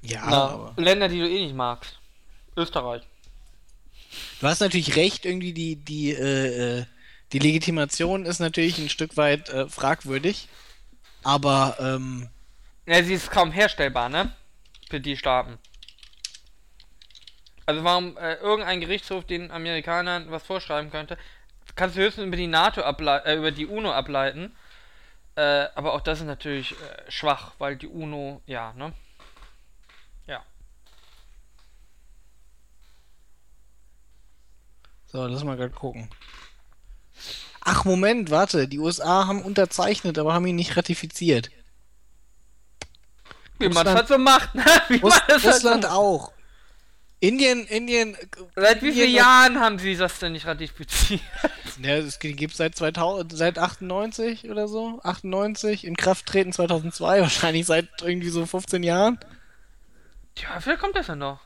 Ja, 0.07 0.21
Na, 0.29 0.47
aber. 0.49 0.73
Länder, 0.77 1.09
die 1.09 1.19
du 1.19 1.29
eh 1.29 1.43
nicht 1.43 1.55
magst. 1.55 1.99
Österreich. 2.55 3.03
Du 4.39 4.47
hast 4.47 4.61
natürlich 4.61 4.95
recht, 4.95 5.25
irgendwie 5.25 5.53
die, 5.53 5.75
die, 5.75 6.11
äh, 6.11 6.79
äh, 6.79 6.85
die 7.33 7.39
Legitimation 7.39 8.25
ist 8.25 8.39
natürlich 8.39 8.77
ein 8.77 8.89
Stück 8.89 9.17
weit 9.17 9.49
äh, 9.49 9.67
fragwürdig. 9.67 10.47
Aber, 11.23 11.75
ähm, 11.79 12.29
Ja, 12.85 13.03
sie 13.03 13.13
ist 13.15 13.31
kaum 13.31 13.51
herstellbar, 13.51 14.07
ne? 14.09 14.33
Für 14.89 15.01
die 15.01 15.17
Staaten. 15.17 15.57
Also 17.65 17.83
warum 17.83 18.15
äh, 18.17 18.35
irgendein 18.35 18.79
Gerichtshof 18.79 19.25
den 19.25 19.51
Amerikanern 19.51 20.31
was 20.31 20.43
vorschreiben 20.43 20.89
könnte, 20.89 21.17
kannst 21.75 21.97
du 21.97 22.01
höchstens 22.01 22.25
über 22.25 22.37
die 22.37 22.47
NATO 22.47 22.81
ableiten, 22.81 23.27
äh, 23.27 23.35
über 23.35 23.51
die 23.51 23.65
UNO 23.65 23.91
ableiten. 23.91 24.55
Äh, 25.35 25.67
aber 25.75 25.93
auch 25.93 26.01
das 26.01 26.19
ist 26.21 26.25
natürlich 26.25 26.71
äh, 26.71 27.11
schwach, 27.11 27.51
weil 27.59 27.75
die 27.75 27.87
UNO, 27.87 28.41
ja, 28.45 28.71
ne? 28.73 28.93
Ja. 30.27 30.43
So, 35.17 35.25
lass 35.25 35.43
mal 35.43 35.57
gerade 35.57 35.73
gucken. 35.73 36.09
Ach, 37.61 37.85
Moment, 37.85 38.29
warte, 38.29 38.67
die 38.67 38.77
USA 38.77 39.25
haben 39.25 39.41
unterzeichnet, 39.41 40.19
aber 40.19 40.33
haben 40.33 40.45
ihn 40.45 40.55
nicht 40.55 40.77
ratifiziert. 40.77 41.49
Wie 43.57 43.67
man 43.69 43.83
das 43.83 43.95
halt 43.95 44.07
so 44.07 44.19
macht, 44.19 44.53
ne? 44.53 44.63
Wie 44.89 44.97
Russ 44.97 45.15
man 45.15 45.23
das 45.27 45.43
halt 45.43 45.55
Russland 45.55 45.83
so 45.85 45.89
auch. 45.89 46.31
Indien, 47.19 47.65
Indien. 47.65 48.15
Seit 48.55 48.83
wie 48.83 48.91
vielen 48.91 49.11
Jahren 49.11 49.59
haben 49.59 49.79
sie 49.79 49.97
das 49.97 50.19
denn 50.19 50.33
nicht 50.33 50.45
ratifiziert? 50.45 51.21
Ja, 51.81 51.95
es 51.97 52.17
gibt 52.17 52.55
seit 52.55 52.75
2000, 52.75 53.37
seit 53.37 53.59
98 53.59 54.49
oder 54.49 54.67
so. 54.67 54.99
98, 55.03 55.85
in 55.85 55.95
Kraft 55.95 56.25
treten 56.25 56.51
2002, 56.51 57.21
wahrscheinlich 57.21 57.65
seit 57.67 57.87
irgendwie 58.01 58.29
so 58.29 58.45
15 58.45 58.81
Jahren. 58.81 59.19
Tja, 60.35 60.59
vielleicht 60.59 60.79
kommt 60.79 60.95
das 60.95 61.07
ja 61.07 61.15
noch. 61.15 61.39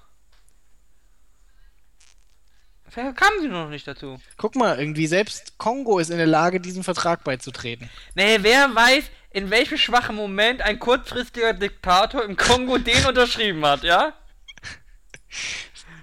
Vielleicht 2.91 3.15
kamen 3.15 3.39
sie 3.39 3.47
noch 3.47 3.69
nicht 3.69 3.87
dazu. 3.87 4.19
Guck 4.35 4.57
mal, 4.57 4.77
irgendwie 4.77 5.07
selbst 5.07 5.57
Kongo 5.57 5.99
ist 5.99 6.09
in 6.09 6.17
der 6.17 6.27
Lage, 6.27 6.59
diesem 6.59 6.83
Vertrag 6.83 7.23
beizutreten. 7.23 7.89
Nee, 8.15 8.39
wer 8.41 8.75
weiß, 8.75 9.05
in 9.29 9.49
welchem 9.49 9.77
schwachen 9.77 10.13
Moment 10.13 10.61
ein 10.61 10.77
kurzfristiger 10.77 11.53
Diktator 11.53 12.21
im 12.25 12.35
Kongo 12.35 12.77
den 12.77 13.05
unterschrieben 13.05 13.65
hat, 13.65 13.83
ja? 13.83 14.13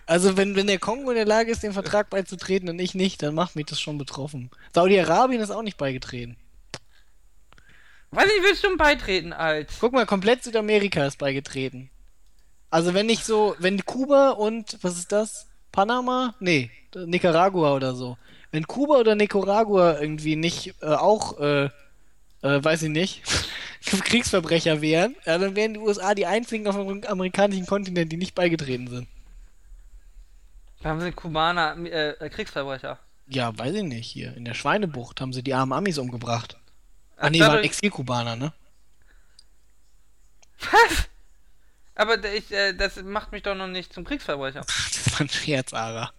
Also 0.07 0.39
wenn, 0.39 0.57
wenn 0.57 0.67
der 0.67 0.79
Kongo 0.79 1.11
in 1.11 1.17
der 1.17 1.27
Lage 1.27 1.51
ist, 1.51 1.63
dem 1.63 1.75
Vertrag 1.75 2.09
beizutreten 2.09 2.71
und 2.71 2.79
ich 2.79 2.95
nicht, 2.95 3.23
dann 3.23 3.35
macht 3.35 3.55
mich 3.55 3.67
das 3.67 3.79
schon 3.79 3.99
betroffen. 3.99 4.51
Saudi-Arabien 4.73 5.43
ist 5.43 5.51
auch 5.51 5.61
nicht 5.61 5.77
beigetreten. 5.77 6.39
Weiß 8.13 8.25
nicht, 8.25 8.43
willst 8.43 8.65
du 8.65 8.75
beitreten 8.79 9.35
als? 9.35 9.75
Guck 9.79 9.93
mal, 9.93 10.07
komplett 10.07 10.43
Südamerika 10.43 11.05
ist 11.05 11.19
beigetreten. 11.19 11.91
Also 12.71 12.95
wenn 12.95 13.05
nicht 13.05 13.27
so, 13.27 13.55
wenn 13.59 13.85
Kuba 13.85 14.31
und, 14.31 14.79
was 14.81 14.97
ist 14.97 15.13
das? 15.13 15.48
Panama? 15.73 16.35
Nee, 16.41 16.71
Nicaragua 16.95 17.75
oder 17.75 17.95
so. 17.95 18.17
Wenn 18.51 18.67
Kuba 18.67 18.97
oder 18.97 19.15
Nicaragua 19.15 20.01
irgendwie 20.01 20.37
nicht 20.37 20.75
äh, 20.81 20.87
auch, 20.87 21.39
äh, 21.39 21.65
äh, 21.67 21.71
weiß 22.65 22.83
ich 22.85 22.89
nicht, 22.89 23.23
Kriegsverbrecher 23.85 24.81
wären, 24.81 25.15
ja, 25.25 25.39
dann 25.39 25.55
wären 25.55 25.75
die 25.75 25.81
USA 25.81 26.15
die 26.15 26.27
einzigen 26.27 26.67
auf 26.67 26.77
dem 26.77 27.05
amerikanischen 27.05 27.67
Kontinent, 27.67 28.11
die 28.11 28.17
nicht 28.17 28.35
beigetreten 28.35 28.89
sind. 28.89 29.09
Da 30.83 30.91
haben 30.91 31.01
sie 31.01 31.13
Kubaner, 31.13 31.77
äh, 31.87 32.29
Kriegsverbrecher. 32.31 32.99
Ja, 33.29 33.57
weiß 33.59 33.75
ich 33.75 33.83
nicht, 33.83 34.07
hier 34.11 34.35
in 34.37 34.45
der 34.45 34.55
Schweinebucht 34.55 35.21
haben 35.21 35.33
sie 35.33 35.43
die 35.43 35.53
armen 35.53 35.73
Amis 35.73 35.99
umgebracht. 35.99 36.57
Ah 37.17 37.25
Ach, 37.27 37.31
nee, 37.31 37.39
dadurch- 37.39 37.57
waren 37.57 37.65
Exilkubaner, 37.65 38.37
ne? 38.37 38.53
Was? 40.61 41.09
Aber 41.99 42.25
ich, 42.33 42.51
äh, 42.53 42.73
das 42.75 42.97
macht 43.03 43.33
mich 43.33 43.43
doch 43.43 43.55
noch 43.55 43.67
nicht 43.67 43.93
zum 43.93 44.05
Kriegsverbrecher. 44.05 44.61
Das 44.67 45.13
war 45.13 45.21
ein 45.21 45.29
Scherz, 45.29 45.73
Ara. 45.73 46.13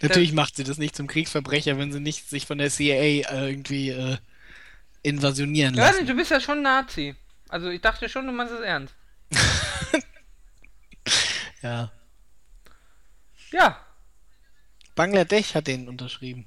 Natürlich 0.00 0.32
macht 0.32 0.56
sie 0.56 0.64
das 0.64 0.78
nicht 0.78 0.96
zum 0.96 1.06
Kriegsverbrecher, 1.06 1.76
wenn 1.78 1.92
sie 1.92 2.00
nicht 2.00 2.28
sich 2.30 2.46
von 2.46 2.56
der 2.58 2.70
CIA 2.70 2.94
äh, 3.30 3.50
irgendwie 3.50 3.90
äh, 3.90 4.16
invasionieren 5.02 5.74
Ja, 5.74 5.86
lassen. 5.90 6.06
du 6.06 6.14
bist 6.14 6.30
ja 6.30 6.40
schon 6.40 6.62
Nazi. 6.62 7.14
Also 7.48 7.68
ich 7.68 7.80
dachte 7.82 8.08
schon, 8.08 8.26
du 8.26 8.32
meinst 8.32 8.54
es 8.54 8.60
ernst. 8.60 8.94
Ja. 11.62 11.90
Ja, 13.50 13.80
Bangladesch 14.94 15.54
hat 15.54 15.66
den 15.66 15.88
unterschrieben. 15.88 16.46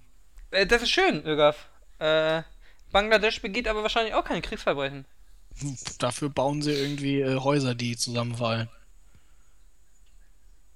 äh, 0.52 0.66
das 0.66 0.82
ist 0.84 0.92
schön, 0.92 1.26
Ögaf. 1.26 1.68
Äh, 2.00 2.44
Bangladesch 2.92 3.42
begeht 3.42 3.68
aber 3.68 3.84
wahrscheinlich 3.84 4.14
auch 4.14 4.24
keine 4.24 4.42
Kriegsverbrechen. 4.42 5.06
Dafür 6.00 6.30
bauen 6.30 6.62
sie 6.62 6.72
irgendwie 6.72 7.22
äh, 7.22 7.38
Häuser, 7.38 7.76
die 7.76 7.98
zusammenfallen. 7.98 8.70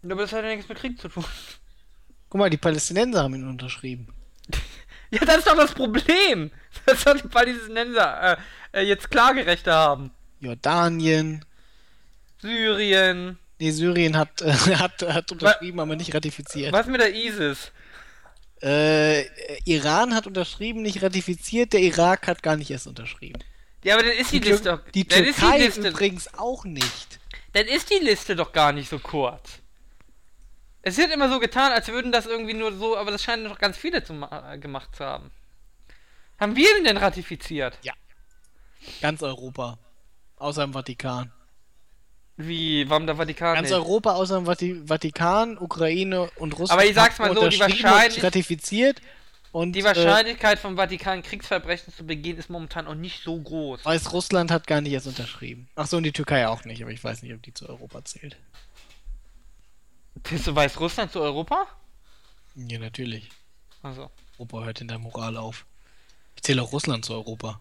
Aber 0.04 0.16
das 0.16 0.34
hat 0.34 0.44
ja 0.44 0.54
nichts 0.54 0.68
mit 0.68 0.78
Krieg 0.78 1.00
zu 1.00 1.08
tun. 1.08 1.24
Guck 2.30 2.40
mal, 2.40 2.50
die 2.50 2.58
Palästinenser 2.58 3.24
haben 3.24 3.36
ihn 3.36 3.48
unterschrieben. 3.48 4.08
Ja, 5.12 5.24
das 5.26 5.38
ist 5.38 5.48
doch 5.48 5.56
das 5.56 5.76
Problem. 5.76 6.50
Dass 6.88 7.04
die 7.04 7.28
Palästinenser 7.28 8.32
äh, 8.32 8.38
äh, 8.80 8.82
jetzt 8.82 9.12
Klagerechte 9.12 9.72
haben. 9.72 10.10
Jordanien. 10.40 11.46
Syrien. 12.42 13.38
Nee, 13.60 13.70
Syrien 13.70 14.18
hat, 14.18 14.42
äh, 14.42 14.52
hat, 14.76 15.04
hat 15.04 15.32
unterschrieben, 15.32 15.80
aber 15.80 15.96
nicht 15.96 16.16
ratifiziert. 16.16 16.74
Was 16.74 16.88
mit 16.88 17.00
der 17.00 17.14
ISIS? 17.14 17.72
Äh, 18.64 19.26
Iran 19.66 20.16
hat 20.16 20.26
unterschrieben, 20.26 20.82
nicht 20.82 21.04
ratifiziert. 21.04 21.74
Der 21.74 21.82
Irak 21.82 22.26
hat 22.26 22.42
gar 22.42 22.56
nicht 22.56 22.72
erst 22.72 22.88
unterschrieben. 22.88 23.40
Ja, 23.84 23.96
aber 23.96 24.04
dann 24.04 24.14
ist 24.14 24.32
die, 24.32 24.40
Die, 24.40 24.50
Liste 24.50 24.70
doch. 24.78 24.92
die 24.92 25.08
dann 25.08 25.24
ist 25.24 25.38
die 25.38 25.42
Türkei 25.42 25.58
Liste. 25.60 25.88
übrigens 25.90 26.34
auch 26.38 26.64
nicht. 26.66 27.20
Dann 27.54 27.66
ist 27.68 27.90
die 27.90 28.00
Liste 28.04 28.36
doch 28.36 28.52
gar 28.54 28.72
nicht 28.72 28.90
so 28.90 29.00
kurz. 29.00 29.60
Es 30.82 30.98
wird 30.98 31.12
immer 31.12 31.30
so 31.30 31.40
getan, 31.40 31.72
als 31.72 31.88
würden 31.88 32.12
das 32.12 32.26
irgendwie 32.26 32.54
nur 32.54 32.74
so, 32.74 32.98
aber 32.98 33.12
das 33.12 33.24
scheinen 33.24 33.46
doch 33.46 33.58
ganz 33.60 33.78
viele 33.78 34.04
zu 34.04 34.14
äh, 34.14 34.58
gemacht 34.58 34.96
zu 34.96 35.06
haben. 35.06 35.32
Haben 36.40 36.56
wir 36.56 36.78
ihn 36.78 36.84
denn 36.84 36.98
ratifiziert? 36.98 37.78
Ganz 39.02 39.22
Europa. 39.24 39.78
Außer 40.38 40.64
im 40.64 40.74
Vatikan. 40.74 41.32
Wie, 42.36 42.90
warum 42.90 43.06
der 43.06 43.16
Vatikan 43.16 43.54
Ganz 43.56 43.70
nicht? 43.70 43.78
Europa 43.78 44.14
außer 44.14 44.36
dem 44.40 44.46
Vati 44.48 44.82
Vatikan, 44.88 45.58
Ukraine 45.58 46.30
und 46.38 46.54
Russland. 46.54 46.72
Aber 46.72 46.86
ich 46.86 46.96
sag's 46.96 47.20
mal 47.20 47.34
so, 47.34 47.48
die 47.48 47.60
wahrscheinlich- 47.60 48.24
ratifiziert. 48.24 49.02
Und 49.54 49.74
Die 49.74 49.82
äh, 49.82 49.84
Wahrscheinlichkeit 49.84 50.58
vom 50.58 50.76
Vatikan 50.78 51.22
Kriegsverbrechen 51.22 51.94
zu 51.94 52.04
begehen 52.06 52.38
ist 52.40 52.50
momentan 52.50 52.88
auch 52.88 52.96
nicht 52.96 53.24
so 53.24 53.40
groß. 53.40 53.86
Weißrussland 53.86 54.50
hat 54.50 54.66
gar 54.66 54.82
nicht 54.82 54.92
erst 54.94 55.06
unterschrieben. 55.06 55.70
Ach 55.76 55.86
so, 55.86 55.98
und 55.98 56.04
die 56.04 56.12
Türkei 56.12 56.48
auch 56.48 56.66
nicht, 56.66 56.82
aber 56.82 56.92
ich 56.92 57.04
weiß 57.04 57.22
nicht, 57.22 57.34
ob 57.36 57.42
die 57.44 57.54
zu 57.54 57.70
Europa 57.70 58.04
zählt. 58.04 58.36
Zählst 60.24 60.48
du 60.48 60.56
Weißrussland 60.56 61.12
zu 61.12 61.22
Europa? 61.22 61.68
Ja, 62.56 62.80
natürlich. 62.80 63.30
Also. 63.84 64.10
Europa 64.40 64.64
hört 64.64 64.82
in 64.82 64.88
der 64.88 64.98
Moral 64.98 65.38
auf. 65.38 65.66
Ich 66.36 66.42
zähle 66.42 66.62
auch 66.64 66.72
Russland 66.72 67.06
zu 67.06 67.14
Europa. 67.14 67.60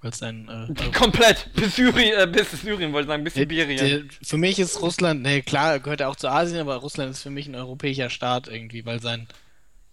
Weil 0.00 0.10
es 0.12 0.22
ein. 0.22 0.48
Äh, 0.48 0.90
Komplett. 0.92 1.52
Bis 1.54 1.76
Syrien, 1.76 2.18
äh, 2.18 2.26
bis 2.26 2.50
Syrien 2.52 2.94
wollte 2.94 3.06
ich 3.06 3.08
sagen, 3.08 3.24
bis 3.24 3.34
Der- 3.34 3.42
Sibirien. 3.42 4.08
der- 4.08 4.26
für 4.26 4.38
mich 4.38 4.58
ist 4.58 4.80
Russland, 4.80 5.20
ne, 5.20 5.42
klar, 5.42 5.80
gehört 5.80 6.00
er 6.00 6.08
auch 6.08 6.16
zu 6.16 6.28
Asien, 6.30 6.60
aber 6.60 6.76
Russland 6.76 7.10
ist 7.10 7.22
für 7.22 7.30
mich 7.30 7.46
ein 7.46 7.54
europäischer 7.56 8.08
Staat 8.08 8.48
irgendwie, 8.48 8.86
weil 8.86 9.00
sein, 9.02 9.22
äh, 9.22 9.34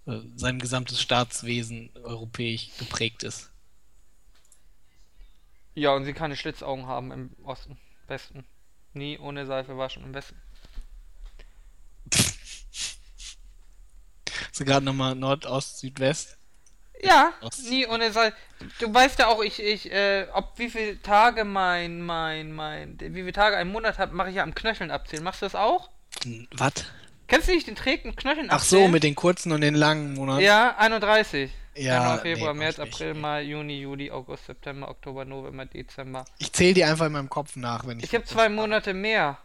sein 0.06 0.60
gesamtes 0.60 1.02
Staatswesen 1.02 1.90
europäisch 1.96 2.70
geprägt 2.78 3.24
ist. 3.24 3.52
Ja, 5.74 5.94
und 5.94 6.06
sie 6.06 6.14
keine 6.14 6.38
Schlitzaugen 6.38 6.86
haben 6.86 7.12
im 7.12 7.36
Osten, 7.44 7.78
Westen. 8.08 8.46
Nie 8.94 9.18
ohne 9.18 9.46
Seife 9.46 9.78
waschen 9.78 10.04
im 10.04 10.14
Westen. 10.14 10.42
Hast 14.56 14.60
du 14.60 14.66
gerade 14.66 14.86
nochmal 14.86 15.16
Nord, 15.16 15.46
Ost, 15.46 15.80
Südwest? 15.80 16.38
Ja, 17.02 17.34
Ost. 17.42 17.70
nie 17.70 17.86
ohne 17.88 18.12
Seife. 18.12 18.38
Du 18.80 18.94
weißt 18.94 19.20
ja 19.20 19.28
auch, 19.28 19.44
ich, 19.44 19.60
ich, 19.60 19.92
äh, 19.92 20.28
ob 20.32 20.58
wie 20.58 20.70
viele 20.70 21.02
Tage 21.02 21.44
mein, 21.44 22.02
mein, 22.02 22.54
mein, 22.54 22.98
wie 23.00 23.10
viele 23.12 23.34
Tage 23.34 23.58
ein 23.58 23.70
Monat 23.70 23.98
hat, 23.98 24.14
mache 24.14 24.30
ich 24.30 24.36
ja 24.36 24.44
am 24.44 24.56
Knöcheln 24.56 24.92
abzählen. 24.92 25.26
Machst 25.26 25.42
du 25.42 25.46
das 25.46 25.56
auch? 25.56 25.90
Was? 26.52 26.86
Kennst 27.28 27.48
du 27.48 27.54
nicht 27.54 27.68
den 27.68 27.76
trägen 27.76 28.16
Knöcheln 28.16 28.48
Ach 28.50 28.62
so, 28.62 28.88
mit 28.88 29.04
den 29.04 29.16
kurzen 29.16 29.52
und 29.52 29.62
den 29.62 29.74
langen 29.76 30.14
Monaten. 30.14 30.42
Ja, 30.42 30.76
31. 30.78 31.52
Ja, 31.76 31.84
Januar, 31.96 32.16
nee, 32.16 32.22
Februar, 32.22 32.54
mach 32.54 32.60
März, 32.60 32.78
nicht, 32.78 32.94
April, 32.94 33.14
nee. 33.14 33.20
Mai, 33.20 33.42
Juni, 33.42 33.80
Juli, 33.82 34.12
August, 34.12 34.46
September, 34.46 34.88
Oktober, 34.90 35.26
November, 35.26 35.66
Dezember. 35.66 36.24
Ich 36.38 36.54
zähle 36.54 36.74
die 36.74 36.84
einfach 36.86 37.08
in 37.08 37.12
meinem 37.12 37.30
Kopf 37.30 37.56
nach, 37.58 37.86
wenn 37.86 37.98
ich. 38.00 38.06
Ich 38.06 38.16
habe 38.16 38.24
zwei 38.24 38.48
Monate 38.48 38.94
mehr, 38.94 39.38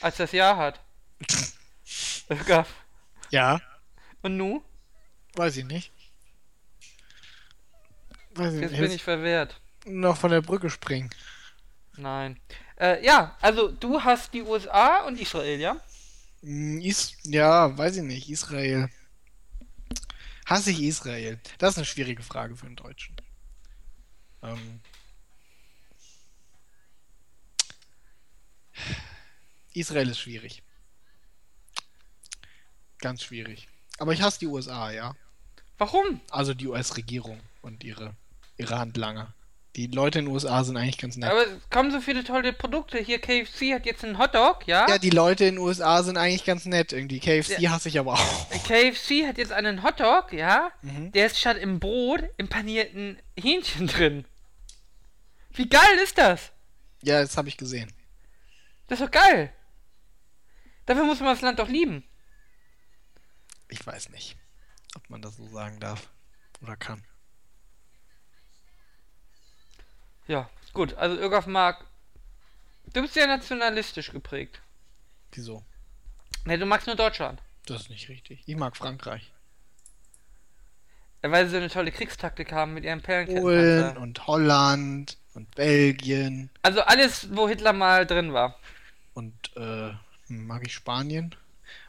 als 0.00 0.16
das 0.16 0.32
Jahr 0.32 0.56
hat. 0.56 0.80
Ja. 3.30 3.60
Und 4.22 4.36
nu? 4.36 4.62
Weiß 5.34 5.56
ich 5.56 5.64
nicht. 5.64 5.92
Weiß 8.34 8.54
ich 8.54 8.60
Jetzt 8.60 8.70
nicht. 8.72 8.80
bin 8.80 8.90
ich 8.90 9.02
verwehrt. 9.04 9.60
noch 9.84 10.16
von 10.16 10.30
der 10.30 10.40
Brücke 10.42 10.70
springen. 10.70 11.10
Nein. 11.96 12.40
Äh, 12.78 13.04
ja, 13.04 13.36
also 13.40 13.68
du 13.68 14.02
hast 14.02 14.34
die 14.34 14.42
USA 14.42 15.04
und 15.04 15.20
Israel, 15.20 15.58
ja? 15.60 15.76
Hm, 16.46 16.80
Is 16.80 17.16
ja, 17.24 17.76
weiß 17.76 17.96
ich 17.96 18.02
nicht. 18.04 18.30
Israel. 18.30 18.88
Hasse 20.46 20.70
ich 20.70 20.80
Israel? 20.80 21.40
Das 21.58 21.72
ist 21.72 21.78
eine 21.78 21.86
schwierige 21.86 22.22
Frage 22.22 22.54
für 22.56 22.66
einen 22.66 22.76
Deutschen. 22.76 23.16
Ähm. 24.42 24.80
Israel 29.74 30.08
ist 30.08 30.20
schwierig. 30.20 30.62
Ganz 32.98 33.24
schwierig. 33.24 33.66
Aber 33.98 34.12
ich 34.12 34.22
hasse 34.22 34.38
die 34.38 34.46
USA, 34.46 34.92
ja. 34.92 35.16
Warum? 35.78 36.20
Also 36.30 36.54
die 36.54 36.68
US-Regierung 36.68 37.40
und 37.62 37.82
ihre, 37.82 38.14
ihre 38.56 38.78
Handlanger. 38.78 39.34
Die 39.76 39.88
Leute 39.88 40.20
in 40.20 40.24
den 40.24 40.32
USA 40.34 40.64
sind 40.64 40.78
eigentlich 40.78 40.96
ganz 40.96 41.16
nett. 41.18 41.30
Aber 41.30 41.46
es 41.46 41.68
kommen 41.68 41.90
so 41.90 42.00
viele 42.00 42.24
tolle 42.24 42.54
Produkte. 42.54 42.96
Hier 42.98 43.20
KFC 43.20 43.74
hat 43.74 43.84
jetzt 43.84 44.02
einen 44.04 44.18
Hotdog, 44.18 44.66
ja? 44.66 44.88
Ja, 44.88 44.96
die 44.96 45.10
Leute 45.10 45.44
in 45.44 45.56
den 45.56 45.64
USA 45.64 46.02
sind 46.02 46.16
eigentlich 46.16 46.44
ganz 46.46 46.64
nett 46.64 46.94
irgendwie. 46.94 47.20
KFC 47.20 47.58
Ja. 47.58 47.72
hasse 47.72 47.90
ich 47.90 47.98
aber 47.98 48.14
auch. 48.14 48.48
KFC 48.64 49.26
hat 49.26 49.36
jetzt 49.36 49.52
einen 49.52 49.82
Hotdog, 49.82 50.32
ja? 50.32 50.72
Mhm. 50.80 51.12
Der 51.12 51.26
ist 51.26 51.38
statt 51.38 51.58
im 51.58 51.78
Brot 51.78 52.24
im 52.38 52.48
panierten 52.48 53.18
Hähnchen 53.38 53.86
drin. 53.86 54.24
Wie 55.52 55.68
geil 55.68 55.98
ist 56.02 56.16
das? 56.16 56.52
Ja, 57.02 57.20
das 57.20 57.36
habe 57.36 57.48
ich 57.48 57.58
gesehen. 57.58 57.92
Das 58.86 58.98
ist 59.00 59.06
doch 59.06 59.10
geil. 59.10 59.52
Dafür 60.86 61.04
muss 61.04 61.20
man 61.20 61.34
das 61.34 61.42
Land 61.42 61.58
doch 61.58 61.68
lieben. 61.68 62.02
Ich 63.68 63.86
weiß 63.86 64.08
nicht, 64.08 64.36
ob 64.96 65.10
man 65.10 65.20
das 65.20 65.36
so 65.36 65.46
sagen 65.48 65.80
darf 65.80 66.08
oder 66.62 66.76
kann. 66.76 67.02
Ja, 70.26 70.48
gut. 70.72 70.94
Also 70.94 71.16
Irgaf 71.16 71.46
mag. 71.46 71.84
Du 72.92 73.02
bist 73.02 73.14
sehr 73.14 73.26
nationalistisch 73.26 74.10
geprägt. 74.12 74.60
Wieso? 75.32 75.62
Ne, 76.44 76.58
du 76.58 76.66
magst 76.66 76.86
nur 76.86 76.96
Deutschland. 76.96 77.40
Das 77.66 77.82
ist 77.82 77.90
nicht 77.90 78.08
richtig. 78.08 78.42
Ich 78.46 78.56
mag 78.56 78.76
Frankreich. 78.76 79.30
Ja, 81.22 81.30
Weil 81.30 81.46
sie 81.46 81.52
so 81.52 81.56
eine 81.56 81.68
tolle 81.70 81.90
Kriegstaktik 81.92 82.52
haben 82.52 82.74
mit 82.74 82.84
ihren 82.84 83.02
Polen 83.02 83.26
Perlenkettenpanzer. 83.26 84.00
und 84.00 84.26
Holland 84.26 85.16
und 85.34 85.52
Belgien 85.54 86.50
Also 86.62 86.82
alles, 86.82 87.28
wo 87.34 87.48
Hitler 87.48 87.72
mal 87.72 88.06
drin 88.06 88.32
war. 88.32 88.58
und 89.14 89.34
äh, 89.56 89.90
hm, 90.28 90.46
mag 90.46 90.62
ich 90.66 90.74
Spanien 90.74 91.34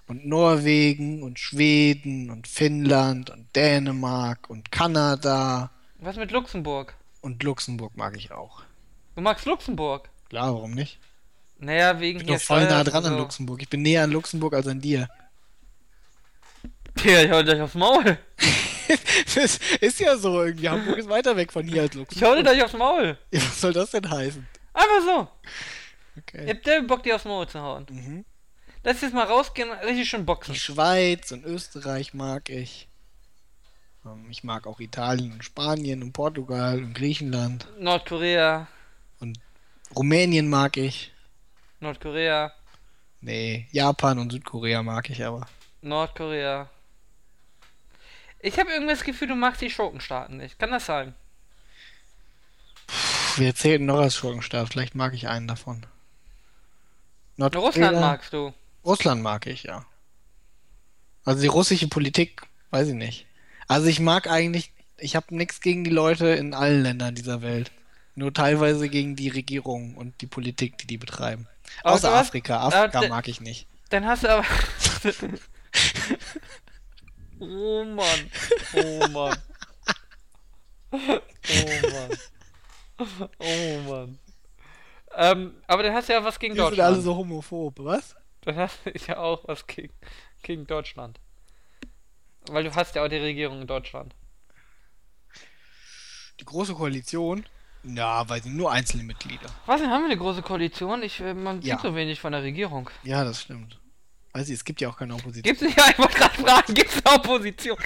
und 0.07 0.25
Norwegen 0.25 1.21
und 1.23 1.37
Schweden 1.39 2.29
und 2.31 2.47
Finnland 2.47 3.29
und 3.29 3.53
Dänemark 3.55 4.49
und 4.49 4.71
Kanada 4.71 5.69
Was 5.99 6.15
mit 6.15 6.31
Luxemburg? 6.31 6.95
Und 7.21 7.41
Luxemburg 7.43 7.95
mag 7.97 8.15
ich 8.17 8.31
auch. 8.31 8.63
Du 9.15 9.21
magst 9.21 9.45
Luxemburg? 9.45 10.09
Klar, 10.29 10.53
warum 10.53 10.71
nicht? 10.71 10.99
Naja, 11.59 11.99
wegen 11.99 12.19
Ich 12.19 12.25
bin 12.25 12.35
doch 12.35 12.41
voll 12.41 12.65
nah 12.65 12.83
dran 12.83 13.03
und 13.03 13.09
an 13.09 13.13
so. 13.13 13.19
Luxemburg. 13.19 13.61
Ich 13.61 13.69
bin 13.69 13.81
näher 13.81 14.03
an 14.03 14.11
Luxemburg 14.11 14.53
als 14.53 14.67
an 14.67 14.79
dir. 14.79 15.07
Ja, 17.03 17.21
ich 17.23 17.31
hau 17.31 17.41
dich 17.43 17.59
aufs 17.61 17.75
Maul. 17.75 18.17
das 19.35 19.59
ist 19.81 19.99
ja 19.99 20.17
so 20.17 20.43
irgendwie. 20.43 20.69
Hamburg 20.69 20.97
ist 20.97 21.09
weiter 21.09 21.35
weg 21.35 21.51
von 21.51 21.67
hier 21.67 21.83
als 21.83 21.91
Ich 21.91 21.97
hau 21.97 22.01
Luxemburg. 22.01 22.37
dir 22.37 22.43
gleich 22.43 22.63
aufs 22.63 22.73
Maul. 22.73 23.17
Ja, 23.31 23.41
was 23.41 23.61
soll 23.61 23.73
das 23.73 23.91
denn 23.91 24.09
heißen? 24.09 24.47
Einfach 24.73 25.01
so. 25.05 25.27
Ich 26.15 26.23
Okay. 26.23 26.49
hab 26.49 26.63
der 26.63 26.81
Bock, 26.81 27.03
dir 27.03 27.15
aufs 27.15 27.25
Maul 27.25 27.47
zu 27.47 27.59
hauen. 27.61 27.85
Mhm. 27.89 28.25
Lass 28.83 29.01
jetzt 29.01 29.13
mal 29.13 29.25
rausgehen 29.25 29.69
und 29.69 29.77
richtig 29.79 30.09
schön 30.09 30.25
boxen. 30.25 30.53
Die 30.53 30.59
Schweiz 30.59 31.31
und 31.31 31.43
Österreich 31.45 32.13
mag 32.15 32.49
ich. 32.49 32.87
Ähm, 34.07 34.27
Ich 34.29 34.43
mag 34.43 34.67
auch 34.67 34.79
Italien 34.79 35.33
und 35.33 35.43
Spanien 35.43 36.01
und 36.03 36.13
Portugal 36.13 36.79
und 36.83 36.93
Griechenland. 36.93 37.67
Nordkorea. 37.79 38.67
Rumänien 39.95 40.49
mag 40.49 40.75
ich. 40.77 41.13
Nordkorea. 41.79 42.51
Nee, 43.21 43.67
Japan 43.71 44.19
und 44.19 44.31
Südkorea 44.31 44.83
mag 44.83 45.09
ich 45.09 45.23
aber. 45.23 45.47
Nordkorea. 45.81 46.69
Ich 48.39 48.59
habe 48.59 48.69
irgendwie 48.71 48.93
das 48.93 49.03
Gefühl, 49.03 49.29
du 49.29 49.35
magst 49.35 49.61
die 49.61 49.69
Schurkenstaaten 49.69 50.37
nicht. 50.37 50.59
Kann 50.59 50.71
das 50.71 50.85
sein? 50.85 51.15
Puh, 52.87 52.93
wer 53.37 53.55
zählt 53.55 53.81
noch 53.81 53.99
als 53.99 54.15
Schurkenstaat? 54.15 54.69
Vielleicht 54.69 54.95
mag 54.95 55.13
ich 55.13 55.27
einen 55.27 55.47
davon. 55.47 55.85
Nordkorea- 57.37 57.59
Russland 57.61 57.99
magst 58.01 58.33
du. 58.33 58.53
Russland 58.85 59.21
mag 59.21 59.47
ich, 59.47 59.63
ja. 59.63 59.85
Also 61.23 61.41
die 61.41 61.47
russische 61.47 61.87
Politik, 61.87 62.41
weiß 62.71 62.89
ich 62.89 62.93
nicht. 62.93 63.25
Also 63.67 63.87
ich 63.87 63.99
mag 63.99 64.29
eigentlich, 64.29 64.71
ich 64.97 65.15
habe 65.15 65.35
nichts 65.35 65.61
gegen 65.61 65.83
die 65.83 65.89
Leute 65.89 66.27
in 66.27 66.53
allen 66.53 66.83
Ländern 66.83 67.15
dieser 67.15 67.41
Welt. 67.41 67.71
Nur 68.15 68.33
teilweise 68.33 68.89
gegen 68.89 69.15
die 69.15 69.29
Regierung 69.29 69.95
und 69.95 70.19
die 70.21 70.27
Politik, 70.27 70.77
die 70.79 70.87
die 70.87 70.97
betreiben. 70.97 71.47
Außer 71.83 72.11
hast- 72.11 72.27
Afrika. 72.29 72.61
Afrika 72.65 73.07
mag 73.07 73.27
ich 73.27 73.41
nicht. 73.41 73.67
Dann 73.89 74.05
hast 74.05 74.23
du 74.23 74.29
aber. 74.29 74.45
oh 77.39 77.83
Mann. 77.85 78.31
Oh 78.73 79.07
Mann. 79.09 79.37
Oh 80.91 80.99
Mann. 81.91 82.17
Oh 83.39 83.79
Mann. 83.89 84.19
Ähm, 85.15 85.53
aber 85.67 85.83
dann 85.83 85.93
hast 85.93 86.09
du 86.09 86.13
ja 86.13 86.23
was 86.23 86.39
gegen 86.39 86.53
Die 86.55 86.59
sind 86.59 86.69
Deutschland. 86.71 86.93
alle 86.93 87.01
so 87.01 87.15
homophob, 87.15 87.75
was? 87.79 88.15
Dann 88.41 88.55
hast 88.55 88.79
du 88.85 88.91
ja 89.07 89.17
auch 89.17 89.47
was 89.47 89.65
gegen, 89.67 89.93
gegen 90.43 90.65
Deutschland. 90.67 91.19
Weil 92.49 92.63
du 92.63 92.75
hast 92.75 92.95
ja 92.95 93.03
auch 93.03 93.07
die 93.09 93.17
Regierung 93.17 93.61
in 93.61 93.67
Deutschland. 93.67 94.13
Die 96.39 96.45
große 96.45 96.73
Koalition? 96.75 97.45
Ja, 97.83 98.27
weiß 98.27 98.45
ich, 98.45 98.51
nur 98.51 98.71
einzelne 98.71 99.03
Mitglieder. 99.03 99.49
Was 99.65 99.81
denn, 99.81 99.89
haben 99.89 100.01
wir 100.03 100.09
eine 100.11 100.17
große 100.17 100.41
Koalition? 100.41 101.03
Ich, 101.03 101.19
äh, 101.21 101.33
man 101.33 101.61
sieht 101.61 101.69
Ja. 101.71 101.79
so 101.79 101.95
wenig 101.95 102.19
von 102.19 102.31
der 102.31 102.43
Regierung. 102.43 102.89
Ja, 103.03 103.23
das 103.23 103.41
stimmt. 103.41 103.79
Weiß 104.33 104.49
ich, 104.49 104.55
es 104.55 104.63
gibt 104.65 104.81
ja 104.81 104.89
auch 104.89 104.97
keine 104.97 105.13
Opposition. 105.15 105.43
Gibt's 105.43 105.61
nicht, 105.61 105.77
ja, 105.77 105.85
ich 105.91 105.97
wollte 105.97 106.17
gerade 106.17 106.35
fragen, 106.41 106.73
gibt's 106.73 107.03
eine 107.05 107.15
Opposition? 107.15 107.77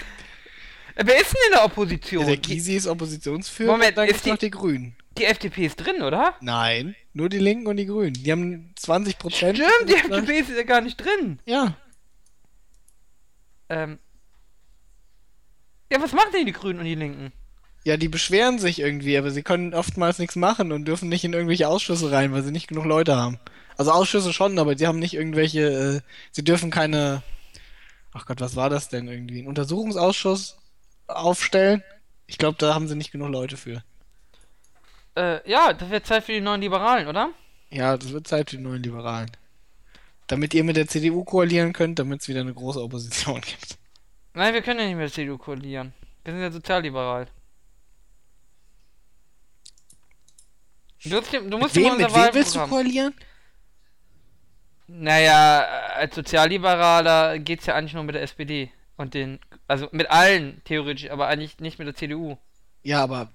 Äh, 0.95 1.03
Wer 1.05 1.21
ist 1.21 1.31
denn 1.33 1.41
in 1.47 1.51
der 1.53 1.65
Opposition? 1.65 2.21
Ja, 2.23 2.27
der 2.27 2.37
Gysi 2.37 2.75
ist 2.75 2.87
Oppositionsführer 2.87 3.71
Moment, 3.71 3.91
und 3.91 3.95
dann 3.97 4.05
ist 4.05 4.09
gibt's 4.13 4.23
die- 4.23 4.29
noch 4.31 4.37
die 4.37 4.49
Grünen. 4.51 4.95
die 5.17 5.25
FDP 5.25 5.65
ist 5.67 5.75
drin, 5.77 6.01
oder? 6.01 6.35
Nein, 6.41 6.95
nur 7.13 7.29
die 7.29 7.37
Linken 7.39 7.67
und 7.67 7.77
die 7.77 7.85
Grünen. 7.85 8.13
Die 8.13 8.31
haben 8.31 8.73
20 8.75 9.17
Prozent. 9.17 9.57
Stimmt, 9.57 9.89
die 9.89 9.93
FDP 9.95 10.39
ist 10.39 10.49
ja 10.49 10.63
gar 10.63 10.81
nicht 10.81 10.97
drin. 10.97 11.39
Ja, 11.45 11.77
Ähm. 13.69 13.99
Ja, 15.91 16.01
was 16.01 16.13
machen 16.13 16.31
denn 16.33 16.45
die 16.45 16.53
Grünen 16.53 16.79
und 16.79 16.85
die 16.85 16.95
Linken? 16.95 17.31
ja, 17.83 17.97
die 17.97 18.09
beschweren 18.09 18.59
sich 18.59 18.79
irgendwie, 18.79 19.17
aber 19.17 19.31
sie 19.31 19.43
können 19.43 19.73
oftmals 19.73 20.19
nichts 20.19 20.35
machen 20.35 20.71
und 20.71 20.85
dürfen 20.85 21.09
nicht 21.09 21.23
in 21.23 21.33
irgendwelche 21.33 21.67
Ausschüsse 21.67 22.11
rein, 22.11 22.31
weil 22.31 22.43
sie 22.43 22.51
nicht 22.51 22.67
genug 22.67 22.85
Leute 22.85 23.15
haben. 23.15 23.39
Also 23.77 23.91
Ausschüsse 23.91 24.33
schon, 24.33 24.59
aber 24.59 24.77
sie 24.77 24.85
haben 24.85 24.99
nicht 24.99 25.15
irgendwelche, 25.15 25.61
äh, 25.61 26.01
sie 26.31 26.43
dürfen 26.43 26.69
keine, 26.69 27.23
ach 28.13 28.25
Gott, 28.27 28.39
was 28.39 28.55
war 28.55 28.69
das 28.69 28.89
denn 28.89 29.07
irgendwie? 29.07 29.39
Einen 29.39 29.47
Untersuchungsausschuss 29.47 30.57
aufstellen? 31.07 31.83
Ich 32.27 32.37
glaube, 32.37 32.57
da 32.59 32.75
haben 32.75 32.87
sie 32.87 32.95
nicht 32.95 33.11
genug 33.11 33.29
Leute 33.29 33.57
für. 33.57 33.83
Äh, 35.15 35.49
ja, 35.49 35.73
das 35.73 35.89
wird 35.89 36.05
Zeit 36.05 36.23
für 36.25 36.33
die 36.33 36.41
neuen 36.41 36.61
Liberalen, 36.61 37.07
oder? 37.07 37.31
Ja, 37.71 37.97
das 37.97 38.13
wird 38.13 38.27
Zeit 38.27 38.51
für 38.51 38.57
die 38.57 38.63
neuen 38.63 38.83
Liberalen. 38.83 39.31
Damit 40.27 40.53
ihr 40.53 40.63
mit 40.63 40.77
der 40.77 40.87
CDU 40.87 41.23
koalieren 41.23 41.73
könnt, 41.73 41.97
damit 41.97 42.21
es 42.21 42.27
wieder 42.27 42.41
eine 42.41 42.53
große 42.53 42.81
Opposition 42.81 43.41
gibt. 43.41 43.80
Nein, 44.33 44.53
wir 44.53 44.61
können 44.61 44.79
ja 44.79 44.85
nicht 44.85 44.95
mit 44.95 45.03
der 45.03 45.11
CDU 45.11 45.37
koalieren. 45.37 45.93
Wir 46.23 46.33
sind 46.33 46.41
ja 46.41 46.51
sozialliberal. 46.51 47.27
Du, 51.03 51.15
musst, 51.15 51.33
du 51.33 51.57
musst 51.57 51.75
Mit 51.75 51.85
wem, 51.85 51.97
mit 51.97 52.13
wem 52.13 52.33
willst 52.33 52.55
du 52.55 52.59
koalieren? 52.67 53.13
Naja, 54.87 55.65
als 55.95 56.15
Sozialliberaler 56.15 57.39
geht's 57.39 57.65
ja 57.65 57.75
eigentlich 57.75 57.93
nur 57.93 58.03
mit 58.03 58.15
der 58.15 58.21
SPD. 58.21 58.71
Und 58.97 59.13
den, 59.13 59.39
also 59.67 59.87
mit 59.91 60.11
allen 60.11 60.61
theoretisch, 60.65 61.09
aber 61.09 61.27
eigentlich 61.27 61.59
nicht 61.59 61.79
mit 61.79 61.87
der 61.87 61.95
CDU. 61.95 62.37
Ja, 62.83 63.01
aber 63.01 63.31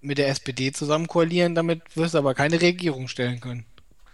mit 0.00 0.18
der 0.18 0.28
SPD 0.28 0.72
zusammen 0.72 1.08
koalieren, 1.08 1.54
damit 1.54 1.82
wirst 1.94 2.14
du 2.14 2.18
aber 2.18 2.34
keine 2.34 2.60
Regierung 2.60 3.08
stellen 3.08 3.40
können. 3.40 3.66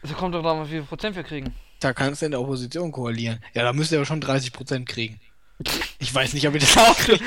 Also 0.03 0.15
kommt 0.15 0.35
doch 0.35 0.43
drauf, 0.43 0.59
an, 0.59 0.67
wie 0.67 0.71
viel 0.71 0.83
Prozent 0.83 1.15
wir 1.15 1.23
kriegen. 1.23 1.55
Da 1.81 1.93
kannst 1.93 2.23
du 2.23 2.27
in 2.27 2.33
der 2.33 2.41
Opposition 2.41 2.91
koalieren. 2.91 3.41
Ja, 3.55 3.63
da 3.63 3.73
müsst 3.73 3.93
ihr 3.93 3.99
aber 3.99 4.07
schon 4.07 4.23
30% 4.23 4.85
kriegen. 4.87 5.21
Ich 5.99 6.15
weiß 6.15 6.35
nicht, 6.35 6.47
ob 6.47 6.55
ihr 6.55 6.61
das 6.61 6.73
Glaubst 6.73 7.09
du, 7.09 7.19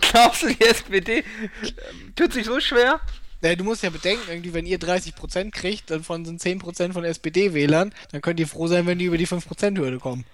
glaubst 0.00 0.42
du, 0.42 0.48
die 0.48 0.60
SPD 0.60 1.18
ähm, 1.18 2.12
tut 2.14 2.32
sich 2.32 2.46
so 2.46 2.60
schwer? 2.60 3.00
Ja, 3.42 3.56
du 3.56 3.64
musst 3.64 3.82
ja 3.82 3.90
bedenken, 3.90 4.22
irgendwie, 4.28 4.54
wenn 4.54 4.66
ihr 4.66 4.78
30% 4.78 5.50
kriegt, 5.50 5.90
davon 5.90 6.24
sind 6.24 6.40
10% 6.40 6.92
von 6.92 7.04
SPD-Wählern, 7.04 7.92
dann 8.12 8.20
könnt 8.20 8.38
ihr 8.38 8.46
froh 8.46 8.68
sein, 8.68 8.86
wenn 8.86 8.98
die 8.98 9.06
über 9.06 9.18
die 9.18 9.26
5%-Hürde 9.26 9.98
kommen. 9.98 10.24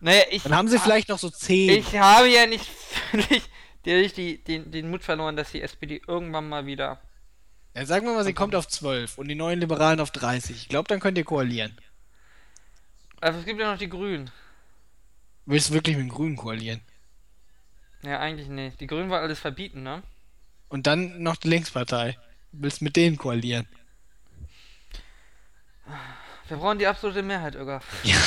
Naja, 0.00 0.22
ich, 0.30 0.42
Dann 0.42 0.54
haben 0.54 0.68
sie 0.68 0.78
vielleicht 0.78 1.08
noch 1.08 1.18
so 1.18 1.30
10. 1.30 1.70
ich 1.70 1.96
habe 1.96 2.28
ja 2.28 2.46
nicht 2.46 2.66
völlig 3.10 3.42
die, 3.84 4.12
die, 4.12 4.44
den, 4.44 4.70
den 4.70 4.90
Mut 4.90 5.02
verloren, 5.02 5.36
dass 5.36 5.52
die 5.52 5.62
SPD 5.62 6.02
irgendwann 6.06 6.48
mal 6.48 6.66
wieder. 6.66 7.00
Ja, 7.74 7.86
sagen 7.86 8.06
wir 8.06 8.12
mal, 8.12 8.24
sie 8.24 8.34
kommt 8.34 8.54
auf 8.54 8.68
12 8.68 9.16
und 9.16 9.28
die 9.28 9.34
neuen 9.34 9.58
Liberalen 9.60 10.00
auf 10.00 10.10
30. 10.10 10.56
Ich 10.56 10.68
glaube, 10.68 10.88
dann 10.88 11.00
könnt 11.00 11.16
ihr 11.16 11.24
koalieren. 11.24 11.74
Also 13.20 13.38
es 13.38 13.46
gibt 13.46 13.60
ja 13.60 13.70
noch 13.70 13.78
die 13.78 13.88
Grünen. 13.88 14.30
Willst 15.46 15.70
du 15.70 15.74
wirklich 15.74 15.96
mit 15.96 16.06
den 16.06 16.10
Grünen 16.10 16.36
koalieren? 16.36 16.80
Ja, 18.02 18.18
eigentlich 18.20 18.48
nicht. 18.48 18.80
Die 18.80 18.86
Grünen 18.86 19.10
wollen 19.10 19.22
alles 19.22 19.38
verbieten, 19.38 19.82
ne? 19.82 20.02
Und 20.68 20.86
dann 20.86 21.22
noch 21.22 21.36
die 21.36 21.48
Linkspartei. 21.48 22.18
Du 22.52 22.62
willst 22.62 22.82
mit 22.82 22.96
denen 22.96 23.16
koalieren. 23.16 23.66
Wir 26.48 26.56
brauchen 26.56 26.78
die 26.78 26.86
absolute 26.86 27.22
Mehrheit, 27.22 27.54
Öger. 27.54 27.80
Ja. 28.04 28.18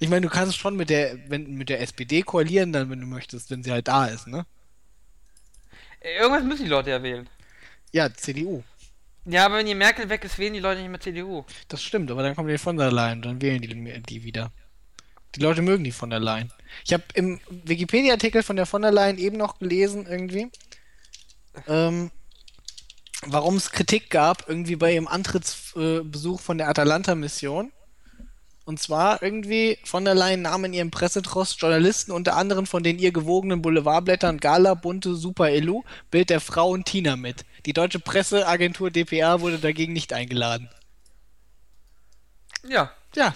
Ich 0.00 0.08
meine, 0.08 0.26
du 0.26 0.32
kannst 0.32 0.56
schon 0.56 0.76
mit 0.76 0.90
der, 0.90 1.18
wenn, 1.28 1.56
mit 1.56 1.68
der 1.68 1.80
SPD 1.80 2.22
koalieren, 2.22 2.72
dann, 2.72 2.88
wenn 2.88 3.00
du 3.00 3.06
möchtest, 3.06 3.50
wenn 3.50 3.64
sie 3.64 3.72
halt 3.72 3.88
da 3.88 4.06
ist, 4.06 4.28
ne? 4.28 4.46
Äh, 6.00 6.18
Irgendwas 6.18 6.44
müssen 6.44 6.64
die 6.64 6.70
Leute 6.70 6.90
ja 6.90 7.02
wählen. 7.02 7.28
Ja, 7.92 8.12
CDU. 8.12 8.62
Ja, 9.24 9.46
aber 9.46 9.56
wenn 9.56 9.66
die 9.66 9.74
Merkel 9.74 10.08
weg 10.08 10.24
ist, 10.24 10.38
wählen 10.38 10.54
die 10.54 10.60
Leute 10.60 10.80
nicht 10.80 10.90
mehr 10.90 11.00
CDU. 11.00 11.44
Das 11.66 11.82
stimmt, 11.82 12.10
aber 12.10 12.22
dann 12.22 12.36
kommt 12.36 12.48
die 12.48 12.58
von 12.58 12.76
der 12.76 12.92
Leyen, 12.92 13.20
dann 13.22 13.42
wählen 13.42 13.60
die 13.60 14.02
die 14.02 14.22
wieder. 14.22 14.52
Die 15.34 15.40
Leute 15.40 15.62
mögen 15.62 15.84
die 15.84 15.92
von 15.92 16.10
der 16.10 16.20
Leyen. 16.20 16.52
Ich 16.84 16.92
habe 16.92 17.04
im 17.14 17.40
Wikipedia-Artikel 17.50 18.42
von 18.42 18.56
der 18.56 18.66
von 18.66 18.82
der 18.82 18.92
Leyen 18.92 19.18
eben 19.18 19.36
noch 19.36 19.58
gelesen, 19.58 20.06
irgendwie, 20.06 20.50
ähm, 21.66 22.10
warum 23.26 23.56
es 23.56 23.70
Kritik 23.70 24.10
gab, 24.10 24.48
irgendwie 24.48 24.76
bei 24.76 24.94
ihrem 24.94 25.08
Antrittsbesuch 25.08 26.40
von 26.40 26.58
der 26.58 26.68
Atalanta-Mission. 26.68 27.72
Und 28.64 28.78
zwar 28.78 29.22
irgendwie 29.22 29.78
von 29.84 30.04
der 30.04 30.14
Leyen 30.14 30.42
nahm 30.42 30.66
in 30.66 30.74
ihrem 30.74 30.90
Pressetrost 30.90 31.58
Journalisten 31.58 32.12
unter 32.12 32.36
anderem 32.36 32.66
von 32.66 32.82
den 32.82 32.98
ihr 32.98 33.12
gewogenen 33.12 33.62
Boulevardblättern 33.62 34.36
Gala, 34.38 34.74
Bunte, 34.74 35.14
Super 35.14 35.48
Elu, 35.48 35.84
Bild 36.10 36.28
der 36.28 36.40
Frau 36.40 36.70
und 36.72 36.84
Tina 36.84 37.16
mit. 37.16 37.46
Die 37.64 37.72
deutsche 37.72 37.98
Presseagentur 37.98 38.90
dpa 38.90 39.40
wurde 39.40 39.58
dagegen 39.58 39.94
nicht 39.94 40.12
eingeladen. 40.12 40.68
Ja, 42.68 42.92
Ja, 43.14 43.34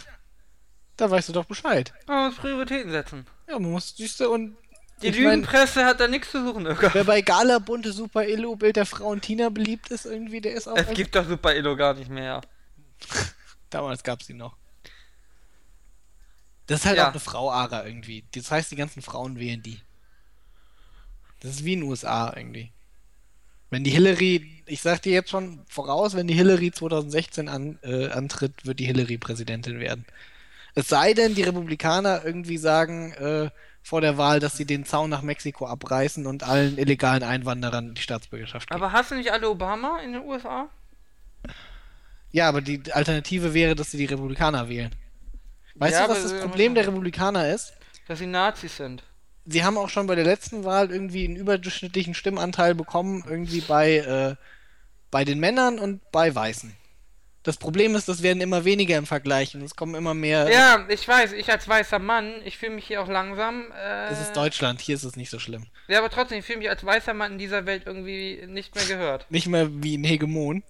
da 1.02 1.10
weißt 1.10 1.28
du 1.28 1.32
doch 1.32 1.44
Bescheid. 1.44 1.92
man 2.06 2.26
muss 2.28 2.36
Prioritäten 2.36 2.90
setzen. 2.92 3.26
Ja, 3.48 3.58
man 3.58 3.72
muss 3.72 3.96
siehste 3.96 4.28
und 4.30 4.56
Die 5.02 5.10
mein, 5.10 5.18
Lügenpresse 5.20 5.84
hat 5.84 5.98
da 6.00 6.06
nichts 6.08 6.30
zu 6.30 6.44
suchen, 6.46 6.64
Öger. 6.66 6.94
wer 6.94 7.04
bei 7.04 7.20
Gala, 7.22 7.58
Bunte, 7.58 7.92
Super 7.92 8.24
Elu, 8.24 8.54
Bild 8.56 8.76
der 8.76 8.86
Frau 8.86 9.08
und 9.08 9.22
Tina 9.22 9.48
beliebt 9.48 9.88
ist 9.90 10.06
irgendwie, 10.06 10.40
der 10.40 10.52
ist 10.54 10.68
auch 10.68 10.76
Es 10.76 10.88
gibt 10.94 11.14
doch 11.16 11.26
Super 11.26 11.54
Elo 11.54 11.74
gar 11.76 11.94
nicht 11.94 12.08
mehr. 12.10 12.40
Damals 13.70 14.02
gab 14.04 14.20
es 14.20 14.26
die 14.28 14.34
noch. 14.34 14.56
Das 16.66 16.80
ist 16.80 16.86
halt 16.86 16.98
Ja. 16.98 17.06
auch 17.08 17.10
eine 17.10 17.20
Frau-Ara 17.20 17.84
irgendwie. 17.86 18.24
Das 18.34 18.50
heißt, 18.50 18.70
die 18.70 18.76
ganzen 18.76 19.02
Frauen 19.02 19.38
wählen 19.38 19.62
die. 19.62 19.80
Das 21.40 21.50
ist 21.50 21.64
wie 21.64 21.72
in 21.72 21.80
den 21.80 21.88
USA 21.88 22.32
irgendwie. 22.36 22.70
Wenn 23.70 23.82
die 23.84 23.90
Hillary, 23.90 24.62
ich 24.66 24.80
sag 24.82 25.02
dir 25.02 25.12
jetzt 25.12 25.30
schon 25.30 25.64
voraus, 25.66 26.14
wenn 26.14 26.28
die 26.28 26.34
Hillary 26.34 26.70
2016 26.70 27.48
an, 27.48 27.78
äh, 27.82 28.08
antritt, 28.10 28.64
wird 28.66 28.78
die 28.78 28.84
Hillary 28.84 29.18
Präsidentin 29.18 29.80
werden. 29.80 30.04
Es 30.74 30.88
sei 30.88 31.14
denn, 31.14 31.34
die 31.34 31.42
Republikaner 31.42 32.24
irgendwie 32.24 32.56
sagen 32.58 33.12
äh, 33.12 33.50
vor 33.82 34.00
der 34.00 34.16
Wahl, 34.16 34.40
dass 34.40 34.56
sie 34.56 34.64
den 34.64 34.84
Zaun 34.84 35.10
nach 35.10 35.22
Mexiko 35.22 35.66
abreißen 35.66 36.26
und 36.26 36.44
allen 36.44 36.78
illegalen 36.78 37.22
Einwanderern 37.22 37.94
die 37.94 38.02
Staatsbürgerschaft 38.02 38.70
geben. 38.70 38.82
Aber 38.82 38.92
hast 38.92 39.10
du 39.10 39.14
nicht 39.16 39.32
alle 39.32 39.48
Obama 39.50 40.00
in 40.00 40.12
den 40.12 40.22
USA? 40.22 40.68
Ja, 42.30 42.48
aber 42.48 42.62
die 42.62 42.92
Alternative 42.92 43.54
wäre, 43.54 43.74
dass 43.74 43.90
sie 43.90 43.98
die 43.98 44.06
Republikaner 44.06 44.68
wählen. 44.68 44.94
Weißt 45.76 45.94
Ja, 45.94 46.06
du, 46.06 46.12
was 46.12 46.22
das 46.22 46.34
Problem 46.40 46.74
der 46.74 46.86
Republikaner 46.86 47.48
ist? 47.52 47.74
Dass 48.06 48.18
sie 48.20 48.26
Nazis 48.26 48.76
sind. 48.76 49.02
Sie 49.44 49.64
haben 49.64 49.76
auch 49.78 49.88
schon 49.88 50.06
bei 50.06 50.14
der 50.14 50.24
letzten 50.24 50.64
Wahl 50.64 50.90
irgendwie 50.90 51.24
einen 51.24 51.36
überdurchschnittlichen 51.36 52.14
Stimmanteil 52.14 52.74
bekommen, 52.74 53.24
irgendwie 53.26 53.60
bei, 53.60 53.96
äh, 53.98 54.36
bei 55.10 55.24
den 55.24 55.40
Männern 55.40 55.78
und 55.78 56.00
bei 56.12 56.34
Weißen. 56.34 56.76
Das 57.44 57.56
Problem 57.56 57.96
ist, 57.96 58.08
das 58.08 58.22
werden 58.22 58.40
immer 58.40 58.64
weniger 58.64 58.96
im 58.96 59.04
Vergleich 59.06 59.54
und 59.56 59.62
es 59.62 59.74
kommen 59.74 59.96
immer 59.96 60.14
mehr. 60.14 60.48
Ja, 60.50 60.86
ich 60.88 61.06
weiß, 61.08 61.32
ich 61.32 61.50
als 61.50 61.66
weißer 61.68 61.98
Mann, 61.98 62.34
ich 62.44 62.56
fühle 62.56 62.72
mich 62.72 62.86
hier 62.86 63.02
auch 63.02 63.08
langsam. 63.08 63.64
Äh, 63.72 64.08
Das 64.10 64.20
ist 64.20 64.32
Deutschland, 64.36 64.80
hier 64.80 64.94
ist 64.94 65.02
es 65.02 65.16
nicht 65.16 65.28
so 65.30 65.40
schlimm. 65.40 65.66
Ja, 65.88 65.98
aber 65.98 66.08
trotzdem, 66.10 66.38
ich 66.38 66.44
fühle 66.44 66.58
mich 66.60 66.70
als 66.70 66.84
weißer 66.86 67.14
Mann 67.14 67.32
in 67.32 67.38
dieser 67.38 67.66
Welt 67.66 67.82
irgendwie 67.86 68.44
nicht 68.46 68.74
mehr 68.76 68.84
gehört. 68.84 69.28
Nicht 69.30 69.48
mehr 69.48 69.68
wie 69.82 69.96
ein 69.98 70.04
Hegemon. 70.04 70.62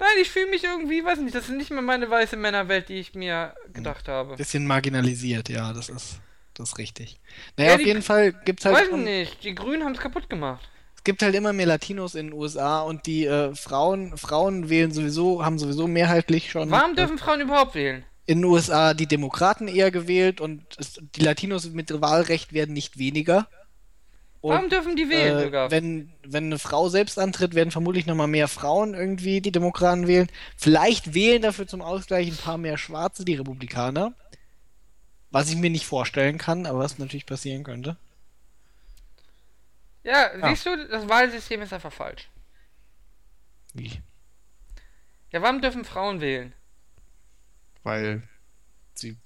Nein, 0.00 0.08
ich 0.22 0.30
fühle 0.30 0.48
mich 0.48 0.62
irgendwie, 0.64 1.04
weiß 1.04 1.18
nicht, 1.18 1.34
das 1.34 1.44
ist 1.48 1.56
nicht 1.56 1.70
mehr 1.72 1.82
meine 1.82 2.08
weiße 2.08 2.36
Männerwelt, 2.36 2.88
die 2.88 2.94
ich 3.00 3.14
mir 3.14 3.54
gedacht 3.72 4.06
habe. 4.08 4.36
Bisschen 4.36 4.66
marginalisiert, 4.66 5.48
ja, 5.48 5.72
das 5.72 5.88
ist, 5.88 6.20
das 6.54 6.70
ist 6.70 6.78
richtig. 6.78 7.18
Naja, 7.56 7.70
Ja, 7.70 7.74
auf 7.76 7.80
jeden 7.84 8.02
Fall 8.02 8.32
gibt's 8.32 8.64
halt. 8.64 8.76
Weiß 8.76 8.86
schon- 8.88 9.02
nicht, 9.04 9.42
die 9.42 9.54
Grünen 9.56 9.84
haben 9.84 9.92
es 9.92 9.98
kaputt 10.00 10.30
gemacht. 10.30 10.66
Es 11.08 11.10
gibt 11.10 11.22
halt 11.22 11.34
immer 11.34 11.54
mehr 11.54 11.64
Latinos 11.64 12.14
in 12.14 12.26
den 12.26 12.34
USA 12.34 12.82
und 12.82 13.06
die 13.06 13.24
äh, 13.24 13.54
Frauen, 13.54 14.18
Frauen 14.18 14.68
wählen 14.68 14.92
sowieso, 14.92 15.42
haben 15.42 15.58
sowieso 15.58 15.86
mehrheitlich 15.88 16.50
schon 16.50 16.70
Warum 16.70 16.92
äh, 16.92 16.96
dürfen 16.96 17.16
Frauen 17.16 17.40
überhaupt 17.40 17.74
wählen? 17.74 18.04
in 18.26 18.42
den 18.42 18.44
USA 18.44 18.92
die 18.92 19.06
Demokraten 19.06 19.68
eher 19.68 19.90
gewählt 19.90 20.42
und 20.42 20.66
es, 20.76 21.00
die 21.16 21.22
Latinos 21.22 21.70
mit 21.70 21.98
Wahlrecht 22.02 22.52
werden 22.52 22.74
nicht 22.74 22.98
weniger. 22.98 23.48
Und, 24.42 24.52
Warum 24.52 24.68
dürfen 24.68 24.96
die 24.96 25.08
wählen 25.08 25.38
äh, 25.38 25.44
sogar? 25.44 25.70
wenn, 25.70 26.12
wenn 26.26 26.44
eine 26.44 26.58
Frau 26.58 26.90
selbst 26.90 27.18
antritt, 27.18 27.54
werden 27.54 27.70
vermutlich 27.70 28.04
nochmal 28.04 28.28
mehr 28.28 28.46
Frauen 28.46 28.92
irgendwie 28.92 29.40
die 29.40 29.50
Demokraten 29.50 30.08
wählen. 30.08 30.28
Vielleicht 30.58 31.14
wählen 31.14 31.40
dafür 31.40 31.66
zum 31.66 31.80
Ausgleich 31.80 32.28
ein 32.28 32.36
paar 32.36 32.58
mehr 32.58 32.76
Schwarze 32.76 33.24
die 33.24 33.36
Republikaner. 33.36 34.12
Was 35.30 35.48
ich 35.48 35.56
mir 35.56 35.70
nicht 35.70 35.86
vorstellen 35.86 36.36
kann, 36.36 36.66
aber 36.66 36.80
was 36.80 36.98
natürlich 36.98 37.24
passieren 37.24 37.64
könnte. 37.64 37.96
Ja, 40.08 40.34
Ja. 40.36 40.48
siehst 40.48 40.64
du, 40.64 40.88
das 40.88 41.06
Wahlsystem 41.08 41.60
ist 41.60 41.72
einfach 41.72 41.92
falsch. 41.92 42.28
Wie? 43.74 44.00
Ja, 45.30 45.42
warum 45.42 45.60
dürfen 45.60 45.84
Frauen 45.84 46.20
wählen? 46.22 46.54
Weil 47.82 48.26
sie 48.94 49.18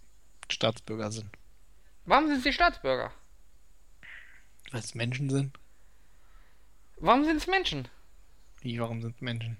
Staatsbürger 0.50 1.12
sind. 1.12 1.30
Warum 2.04 2.26
sind 2.26 2.42
sie 2.42 2.52
Staatsbürger? 2.52 3.12
Weil 4.72 4.80
es 4.80 4.94
Menschen 4.96 5.30
sind. 5.30 5.56
Warum 6.96 7.24
sind 7.24 7.36
es 7.36 7.46
Menschen? 7.46 7.88
Wie, 8.60 8.80
warum 8.80 9.00
sind 9.02 9.14
es 9.14 9.20
Menschen? 9.20 9.56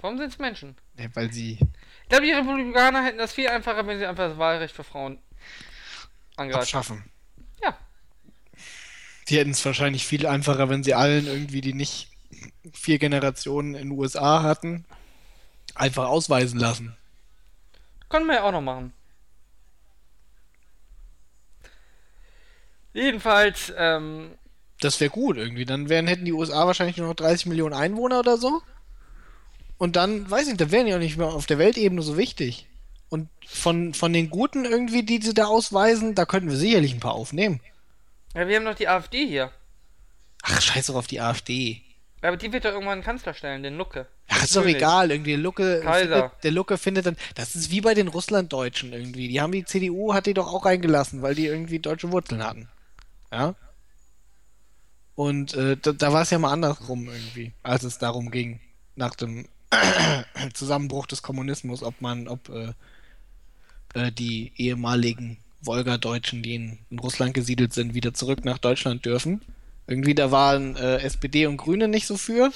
Warum 0.00 0.16
sind 0.16 0.28
es 0.28 0.38
Menschen? 0.38 0.76
Ja, 0.96 1.14
weil 1.14 1.30
sie 1.30 1.58
Ich 2.04 2.08
glaube, 2.08 2.24
die 2.24 2.32
Republikaner 2.32 3.04
hätten 3.04 3.18
das 3.18 3.34
viel 3.34 3.48
einfacher, 3.48 3.86
wenn 3.86 3.98
sie 3.98 4.06
einfach 4.06 4.28
das 4.30 4.38
Wahlrecht 4.38 4.74
für 4.74 4.84
Frauen 4.84 5.18
angreifen. 6.36 6.60
abschaffen. 6.62 7.11
Die 9.32 9.38
hätten 9.38 9.52
es 9.52 9.64
wahrscheinlich 9.64 10.06
viel 10.06 10.26
einfacher, 10.26 10.68
wenn 10.68 10.84
sie 10.84 10.92
allen 10.92 11.26
irgendwie, 11.26 11.62
die 11.62 11.72
nicht 11.72 12.10
vier 12.74 12.98
Generationen 12.98 13.74
in 13.74 13.88
den 13.88 13.98
USA 13.98 14.42
hatten, 14.42 14.84
einfach 15.74 16.06
ausweisen 16.06 16.60
lassen. 16.60 16.94
Können 18.10 18.26
wir 18.26 18.34
ja 18.34 18.42
auch 18.42 18.52
noch 18.52 18.60
machen. 18.60 18.92
Jedenfalls, 22.92 23.72
ähm, 23.78 24.32
Das 24.80 25.00
wäre 25.00 25.10
gut 25.10 25.38
irgendwie. 25.38 25.64
Dann 25.64 25.88
wären, 25.88 26.06
hätten 26.06 26.26
die 26.26 26.34
USA 26.34 26.66
wahrscheinlich 26.66 26.98
nur 26.98 27.06
noch 27.06 27.14
30 27.14 27.46
Millionen 27.46 27.72
Einwohner 27.72 28.18
oder 28.18 28.36
so. 28.36 28.60
Und 29.78 29.96
dann, 29.96 30.30
weiß 30.30 30.42
ich 30.42 30.48
nicht, 30.48 30.60
da 30.60 30.70
wären 30.70 30.84
die 30.84 30.94
auch 30.94 30.98
nicht 30.98 31.16
mehr 31.16 31.28
auf 31.28 31.46
der 31.46 31.56
Weltebene 31.56 32.02
so 32.02 32.18
wichtig. 32.18 32.66
Und 33.08 33.30
von, 33.46 33.94
von 33.94 34.12
den 34.12 34.28
Guten 34.28 34.66
irgendwie, 34.66 35.04
die 35.04 35.22
sie 35.22 35.32
da 35.32 35.46
ausweisen, 35.46 36.14
da 36.14 36.26
könnten 36.26 36.50
wir 36.50 36.56
sicherlich 36.58 36.92
ein 36.92 37.00
paar 37.00 37.14
aufnehmen. 37.14 37.60
Ja, 38.34 38.48
wir 38.48 38.56
haben 38.56 38.64
noch 38.64 38.74
die 38.74 38.88
AfD 38.88 39.26
hier. 39.26 39.50
Ach, 40.42 40.60
scheiß 40.60 40.86
doch 40.86 40.96
auf 40.96 41.06
die 41.06 41.20
AfD. 41.20 41.82
Ja, 42.22 42.28
aber 42.28 42.36
die 42.36 42.52
wird 42.52 42.64
doch 42.64 42.70
irgendwann 42.70 42.94
einen 42.94 43.02
Kanzler 43.02 43.34
stellen, 43.34 43.62
den 43.62 43.76
Lucke. 43.76 44.06
Ach, 44.28 44.44
ist 44.44 44.54
doch 44.54 44.64
egal, 44.64 45.10
irgendwie 45.10 45.32
der 45.32 45.40
Lucke, 45.40 45.82
findet, 45.82 46.32
der 46.44 46.50
Lucke 46.52 46.78
findet 46.78 47.06
dann, 47.06 47.16
das 47.34 47.54
ist 47.54 47.70
wie 47.70 47.80
bei 47.80 47.94
den 47.94 48.08
Russlanddeutschen 48.08 48.92
irgendwie. 48.92 49.28
Die 49.28 49.40
haben 49.40 49.52
die 49.52 49.64
CDU, 49.64 50.14
hat 50.14 50.26
die 50.26 50.34
doch 50.34 50.52
auch 50.52 50.64
reingelassen, 50.64 51.20
weil 51.20 51.34
die 51.34 51.46
irgendwie 51.46 51.80
deutsche 51.80 52.12
Wurzeln 52.12 52.44
hatten. 52.44 52.68
Ja? 53.32 53.54
Und 55.14 55.54
äh, 55.54 55.76
da, 55.76 55.92
da 55.92 56.12
war 56.12 56.22
es 56.22 56.30
ja 56.30 56.38
mal 56.38 56.52
andersrum 56.52 57.08
irgendwie, 57.08 57.52
als 57.62 57.82
es 57.82 57.98
darum 57.98 58.30
ging, 58.30 58.60
nach 58.94 59.14
dem 59.14 59.48
Zusammenbruch 60.54 61.06
des 61.06 61.22
Kommunismus, 61.22 61.82
ob 61.82 62.00
man, 62.00 62.28
ob 62.28 62.48
äh, 62.48 62.72
äh, 63.94 64.12
die 64.12 64.52
ehemaligen 64.56 65.38
Wolgadeutschen, 65.64 66.42
die 66.42 66.54
in, 66.54 66.78
in 66.90 66.98
Russland 66.98 67.34
gesiedelt 67.34 67.72
sind, 67.72 67.94
wieder 67.94 68.14
zurück 68.14 68.44
nach 68.44 68.58
Deutschland 68.58 69.04
dürfen. 69.04 69.42
Irgendwie 69.86 70.14
da 70.14 70.30
waren 70.30 70.76
äh, 70.76 70.98
SPD 70.98 71.46
und 71.46 71.56
Grüne 71.56 71.88
nicht 71.88 72.06
so 72.06 72.16
für. 72.16 72.50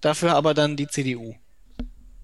Dafür 0.00 0.34
aber 0.34 0.54
dann 0.54 0.76
die 0.76 0.88
CDU. 0.88 1.34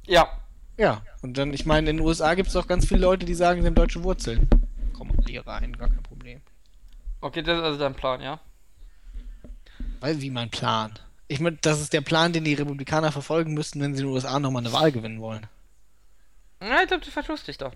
Ja. 0.07 0.29
Ja, 0.77 1.03
und 1.23 1.37
dann, 1.37 1.53
ich 1.53 1.67
meine, 1.67 1.91
in 1.91 1.97
den 1.97 2.07
USA 2.07 2.35
gibt 2.35 2.49
es 2.49 2.55
doch 2.55 2.69
ganz 2.69 2.87
viele 2.87 3.01
Leute, 3.01 3.27
die 3.27 3.35
sagen, 3.35 3.61
sie 3.61 3.67
haben 3.67 3.75
deutsche 3.75 4.05
Wurzeln. 4.05 4.49
Kommen 4.93 5.17
hier 5.27 5.45
rein, 5.45 5.77
gar 5.77 5.89
kein 5.89 6.03
Problem. 6.05 6.41
Okay, 7.21 7.43
das 7.43 7.59
ist 7.59 7.65
also 7.65 7.79
dein 7.81 7.95
Plan, 7.95 8.21
ja? 8.21 8.39
Weil, 9.99 10.21
wie 10.21 10.31
mein 10.31 10.51
Plan. 10.51 10.97
Ich 11.27 11.41
meine, 11.41 11.59
das 11.61 11.81
ist 11.81 11.93
der 11.93 12.01
Plan, 12.01 12.33
den 12.33 12.45
die 12.45 12.55
Republikaner 12.55 13.11
verfolgen 13.11 13.55
müssten, 13.55 13.81
wenn 13.81 13.95
sie 13.95 14.03
in 14.03 14.07
den 14.07 14.15
USA 14.15 14.39
nochmal 14.39 14.63
eine 14.63 14.73
Wahl 14.73 14.93
gewinnen 14.93 15.21
wollen. 15.21 15.47
Na, 16.61 16.83
ich 16.83 16.89
glaube, 16.89 17.05
du 17.05 17.11
vertust 17.11 17.49
dich 17.49 17.59
doch. 17.59 17.73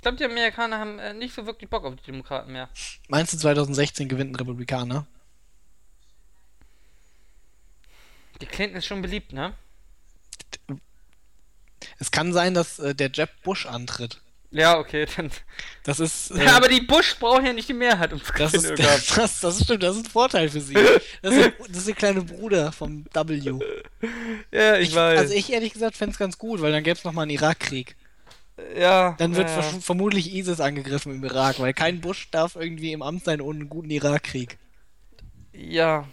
Ich 0.00 0.02
glaube, 0.02 0.16
die 0.16 0.24
Amerikaner 0.24 0.78
haben 0.78 0.98
äh, 0.98 1.12
nicht 1.12 1.34
so 1.34 1.44
wirklich 1.44 1.68
Bock 1.68 1.84
auf 1.84 1.94
die 1.94 2.04
Demokraten 2.04 2.52
mehr. 2.52 2.70
Meinst 3.08 3.34
du, 3.34 3.36
2016 3.36 4.08
gewinnt 4.08 4.32
ein 4.32 4.34
Republikaner? 4.34 5.06
Die 8.40 8.46
Clinton 8.46 8.78
ist 8.78 8.86
schon 8.86 9.02
beliebt, 9.02 9.34
ne? 9.34 9.52
Es 11.98 12.10
kann 12.10 12.32
sein, 12.32 12.54
dass 12.54 12.78
äh, 12.78 12.94
der 12.94 13.10
Jeb 13.12 13.28
Bush 13.42 13.66
antritt. 13.66 14.22
Ja, 14.50 14.78
okay, 14.78 15.06
dann. 15.18 15.30
Das 15.84 16.00
ist. 16.00 16.30
äh, 16.34 16.46
Ja, 16.46 16.56
aber 16.56 16.68
die 16.68 16.80
Bush 16.80 17.16
brauchen 17.18 17.44
ja 17.44 17.52
nicht 17.52 17.68
die 17.68 17.74
Mehrheit, 17.74 18.14
um 18.14 18.24
zu 18.24 18.32
das 18.32 18.54
ist, 18.54 18.70
das, 19.18 19.40
das 19.40 19.62
stimmt, 19.62 19.82
das 19.82 19.96
ist 19.96 20.06
ein 20.06 20.10
Vorteil 20.10 20.48
für 20.48 20.62
sie. 20.62 20.78
Das 21.20 21.34
ist, 21.34 21.52
das 21.68 21.76
ist 21.76 21.88
der 21.88 21.94
kleine 21.94 22.22
Bruder 22.22 22.72
vom 22.72 23.04
W. 23.12 23.60
Ja, 24.50 24.76
ich, 24.78 24.94
weiß. 24.94 25.18
Also 25.18 25.34
ich 25.34 25.52
ehrlich 25.52 25.74
gesagt 25.74 25.98
fände 25.98 26.12
es 26.12 26.18
ganz 26.18 26.38
gut, 26.38 26.62
weil 26.62 26.72
dann 26.72 26.84
gäbe 26.84 26.96
es 26.96 27.04
nochmal 27.04 27.24
einen 27.24 27.32
Irakkrieg. 27.32 27.96
Ja. 28.76 29.14
Dann 29.18 29.36
wird 29.36 29.48
ja, 29.48 29.62
vermutlich 29.62 30.32
ISIS 30.34 30.60
angegriffen 30.60 31.14
im 31.14 31.24
Irak, 31.24 31.60
weil 31.60 31.74
kein 31.74 32.00
Bush 32.00 32.30
darf 32.30 32.56
irgendwie 32.56 32.92
im 32.92 33.02
Amt 33.02 33.24
sein 33.24 33.40
ohne 33.40 33.60
einen 33.60 33.68
guten 33.68 33.90
Irakkrieg. 33.90 34.58
Ja. 35.52 36.06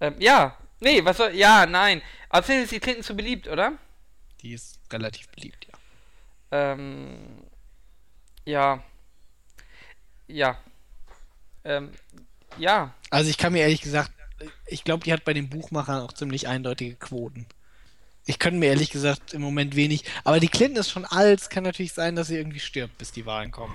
Ähm, 0.00 0.14
ja. 0.18 0.56
Nee, 0.80 1.04
was 1.04 1.16
soll. 1.16 1.34
Ja, 1.34 1.66
nein. 1.66 2.02
Außerdem 2.28 2.64
ist 2.64 2.72
die 2.72 2.80
Clinton 2.80 3.04
zu 3.04 3.14
beliebt, 3.14 3.48
oder? 3.48 3.78
Die 4.42 4.52
ist 4.52 4.80
relativ 4.92 5.28
beliebt, 5.28 5.66
ja. 5.70 5.78
Ähm. 6.50 7.44
Ja. 8.44 8.82
Ja. 10.26 10.58
Ähm. 11.64 11.90
Ja. 12.58 12.94
Also 13.10 13.30
ich 13.30 13.38
kann 13.38 13.52
mir 13.52 13.60
ehrlich 13.60 13.80
gesagt, 13.80 14.10
ich 14.66 14.84
glaube, 14.84 15.04
die 15.04 15.12
hat 15.12 15.24
bei 15.24 15.32
den 15.32 15.48
Buchmachern 15.48 16.02
auch 16.02 16.12
ziemlich 16.12 16.48
eindeutige 16.48 16.96
Quoten. 16.96 17.46
Ich 18.26 18.38
könnte 18.38 18.58
mir 18.58 18.66
ehrlich 18.66 18.90
gesagt 18.90 19.34
im 19.34 19.42
Moment 19.42 19.76
wenig. 19.76 20.04
Aber 20.24 20.40
die 20.40 20.48
Clinton 20.48 20.80
ist 20.80 20.90
schon 20.90 21.04
alt, 21.04 21.40
es 21.40 21.50
kann 21.50 21.64
natürlich 21.64 21.92
sein, 21.92 22.16
dass 22.16 22.28
sie 22.28 22.36
irgendwie 22.36 22.60
stirbt, 22.60 22.96
bis 22.96 23.12
die 23.12 23.26
Wahlen 23.26 23.50
kommen. 23.50 23.74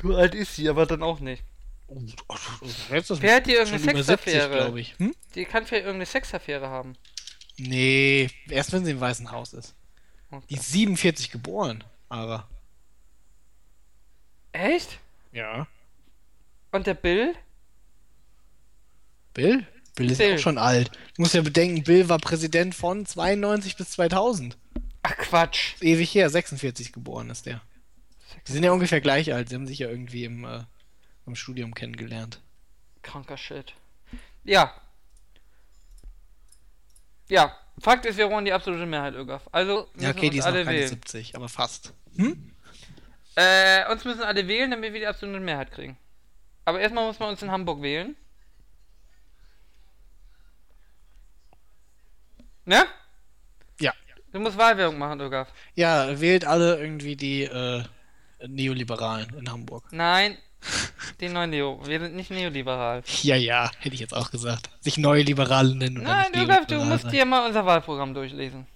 So 0.00 0.14
alt 0.14 0.34
ist 0.34 0.56
sie, 0.56 0.68
aber 0.68 0.86
dann 0.86 1.02
auch 1.02 1.20
nicht. 1.20 1.44
Oh, 1.88 2.00
oh, 2.28 2.36
oh, 2.60 2.66
Wer 2.88 3.36
hat 3.36 3.46
die 3.46 3.52
irgendeine 3.52 3.92
über 3.92 4.02
70, 4.02 4.32
Sexaffäre? 4.32 4.84
Hm? 4.98 5.14
Die 5.34 5.44
kann 5.44 5.66
vielleicht 5.66 5.84
irgendeine 5.84 6.06
Sexaffäre 6.06 6.68
haben. 6.68 6.96
Nee, 7.58 8.30
erst 8.48 8.72
wenn 8.72 8.84
sie 8.84 8.92
im 8.92 9.00
Weißen 9.00 9.30
Haus 9.30 9.52
ist. 9.52 9.74
Die 10.48 10.54
ist 10.54 10.72
47 10.72 11.30
geboren, 11.30 11.84
aber. 12.08 12.48
Echt? 14.52 14.98
Ja. 15.32 15.66
Und 16.70 16.86
der 16.86 16.94
Bill? 16.94 17.34
Bill? 19.34 19.66
Bill 19.94 20.10
ist 20.10 20.18
Bill. 20.18 20.34
auch 20.34 20.38
schon 20.38 20.58
alt. 20.58 20.90
Du 21.16 21.22
musst 21.22 21.34
ja 21.34 21.42
bedenken, 21.42 21.82
Bill 21.82 22.08
war 22.08 22.18
Präsident 22.18 22.74
von 22.74 23.04
92 23.04 23.76
bis 23.76 23.90
2000. 23.90 24.56
Ach 25.02 25.16
Quatsch. 25.16 25.74
Ewig 25.80 26.14
her, 26.14 26.30
46 26.30 26.92
geboren 26.92 27.30
ist 27.30 27.46
der. 27.46 27.60
Die 28.46 28.52
sind 28.52 28.64
ja 28.64 28.72
ungefähr 28.72 29.00
gleich 29.00 29.32
alt. 29.32 29.48
Sie 29.48 29.54
haben 29.54 29.66
sich 29.66 29.78
ja 29.80 29.88
irgendwie 29.88 30.24
im, 30.24 30.44
äh, 30.44 30.60
im 31.26 31.36
Studium 31.36 31.74
kennengelernt. 31.74 32.40
Kranker 33.02 33.36
Shit. 33.36 33.74
Ja. 34.44 34.72
Ja. 37.28 37.56
Fakt 37.80 38.06
ist, 38.06 38.16
wir 38.16 38.30
wollen 38.30 38.44
die 38.44 38.52
absolute 38.52 38.86
Mehrheit, 38.86 39.14
Ögaf. 39.14 39.42
Also 39.50 39.88
müssen 39.94 40.04
Ja, 40.04 40.10
okay, 40.10 40.30
die 40.30 40.38
uns 40.38 40.38
ist 40.38 40.44
noch 40.44 40.52
alle 40.52 40.64
keine 40.64 40.78
wählen. 40.78 40.88
70, 40.88 41.36
aber 41.36 41.48
fast. 41.48 41.92
Hm? 42.16 42.52
Äh, 43.34 43.90
uns 43.90 44.04
müssen 44.04 44.22
alle 44.22 44.46
wählen, 44.46 44.70
damit 44.70 44.92
wir 44.92 45.00
die 45.00 45.06
absolute 45.06 45.40
Mehrheit 45.40 45.72
kriegen. 45.72 45.96
Aber 46.64 46.80
erstmal 46.80 47.06
muss 47.06 47.18
man 47.18 47.30
uns 47.30 47.42
in 47.42 47.50
Hamburg 47.50 47.82
wählen. 47.82 48.16
Ne? 52.64 52.84
Ja. 53.80 53.92
Du 54.32 54.40
musst 54.40 54.56
Wahlwerbung 54.56 54.98
machen, 54.98 55.20
Ögaf. 55.20 55.48
Ja, 55.74 56.20
wählt 56.20 56.44
alle 56.44 56.78
irgendwie 56.80 57.16
die 57.16 57.42
äh, 57.44 57.82
Neoliberalen 58.46 59.34
in 59.38 59.50
Hamburg. 59.50 59.84
Nein, 59.90 60.38
den 61.20 61.32
neuen 61.32 61.50
Neo. 61.50 61.80
Wir 61.84 62.00
sind 62.00 62.14
nicht 62.14 62.30
neoliberal. 62.30 63.02
Ja, 63.22 63.36
ja, 63.36 63.70
hätte 63.80 63.94
ich 63.94 64.00
jetzt 64.00 64.14
auch 64.14 64.30
gesagt. 64.30 64.70
Sich 64.80 64.96
neue 64.98 65.22
Liberale 65.22 65.74
nennen 65.74 66.02
Nein, 66.02 66.32
Ögaf, 66.34 66.66
du 66.66 66.76
musst 66.84 67.10
dir 67.10 67.24
mal 67.24 67.46
unser 67.46 67.66
Wahlprogramm 67.66 68.14
durchlesen. 68.14 68.66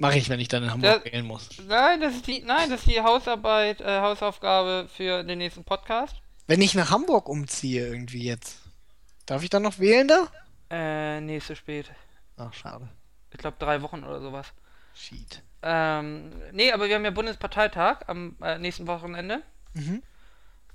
Mache 0.00 0.18
ich, 0.18 0.28
wenn 0.28 0.38
ich 0.38 0.46
dann 0.48 0.62
in 0.62 0.70
Hamburg 0.70 1.02
Das- 1.02 1.12
wählen 1.12 1.26
muss. 1.26 1.48
Nein, 1.66 2.00
das 2.00 2.14
ist 2.14 2.26
die, 2.26 2.40
nein, 2.42 2.70
das 2.70 2.80
ist 2.80 2.88
die 2.88 3.00
Hausarbeit, 3.00 3.80
äh, 3.80 4.00
Hausaufgabe 4.00 4.88
für 4.94 5.24
den 5.24 5.38
nächsten 5.38 5.64
Podcast. 5.64 6.14
Wenn 6.46 6.60
ich 6.62 6.74
nach 6.74 6.90
Hamburg 6.90 7.28
umziehe 7.28 7.86
irgendwie 7.88 8.22
jetzt, 8.24 8.58
darf 9.26 9.42
ich 9.42 9.50
dann 9.50 9.62
noch 9.64 9.78
wählen 9.80 10.06
da? 10.06 10.28
Äh, 10.70 11.20
nee, 11.20 11.38
ist 11.38 11.46
zu 11.46 11.56
spät. 11.56 11.90
Ach, 12.36 12.52
schade. 12.52 12.88
Ich 13.32 13.38
glaube 13.38 13.56
drei 13.58 13.82
Wochen 13.82 14.04
oder 14.04 14.20
sowas. 14.20 14.52
Shit. 14.94 15.42
Ähm, 15.62 16.32
nee, 16.52 16.72
aber 16.72 16.88
wir 16.88 16.94
haben 16.94 17.04
ja 17.04 17.10
Bundesparteitag 17.10 18.00
am 18.06 18.36
äh, 18.42 18.58
nächsten 18.58 18.86
Wochenende. 18.86 19.42
Mhm. 19.74 20.02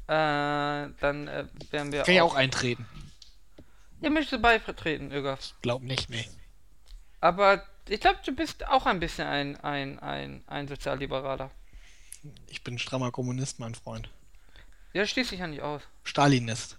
Äh, 0.08 0.90
dann 1.00 1.28
äh, 1.28 1.48
werden 1.72 1.92
wir 1.92 2.04
Kann 2.04 2.14
ich 2.16 2.22
auch 2.22 2.36
eintreten. 2.36 2.86
Ja, 4.02 4.10
möchtest 4.10 4.34
du 4.34 4.40
beitreten, 4.40 5.12
Ögaf. 5.12 5.54
Glaub 5.62 5.82
nicht, 5.82 6.10
nee. 6.10 6.28
Aber 7.22 7.64
ich 7.88 8.02
glaube, 8.02 8.20
du 8.26 8.34
bist 8.34 8.68
auch 8.68 8.86
ein 8.86 9.00
bisschen 9.00 9.28
ein, 9.28 9.56
ein, 9.62 10.00
ein, 10.00 10.44
ein 10.48 10.68
Sozialliberaler. 10.68 11.52
Ich 12.48 12.64
bin 12.64 12.76
ein 12.76 12.80
strammer 12.80 13.12
Kommunist, 13.12 13.60
mein 13.60 13.76
Freund. 13.76 14.10
Ja, 14.94 15.06
schließt 15.06 15.30
sich 15.30 15.40
ja 15.40 15.48
nicht 15.48 15.62
aus. 15.62 15.82
Stalinist. 16.04 16.78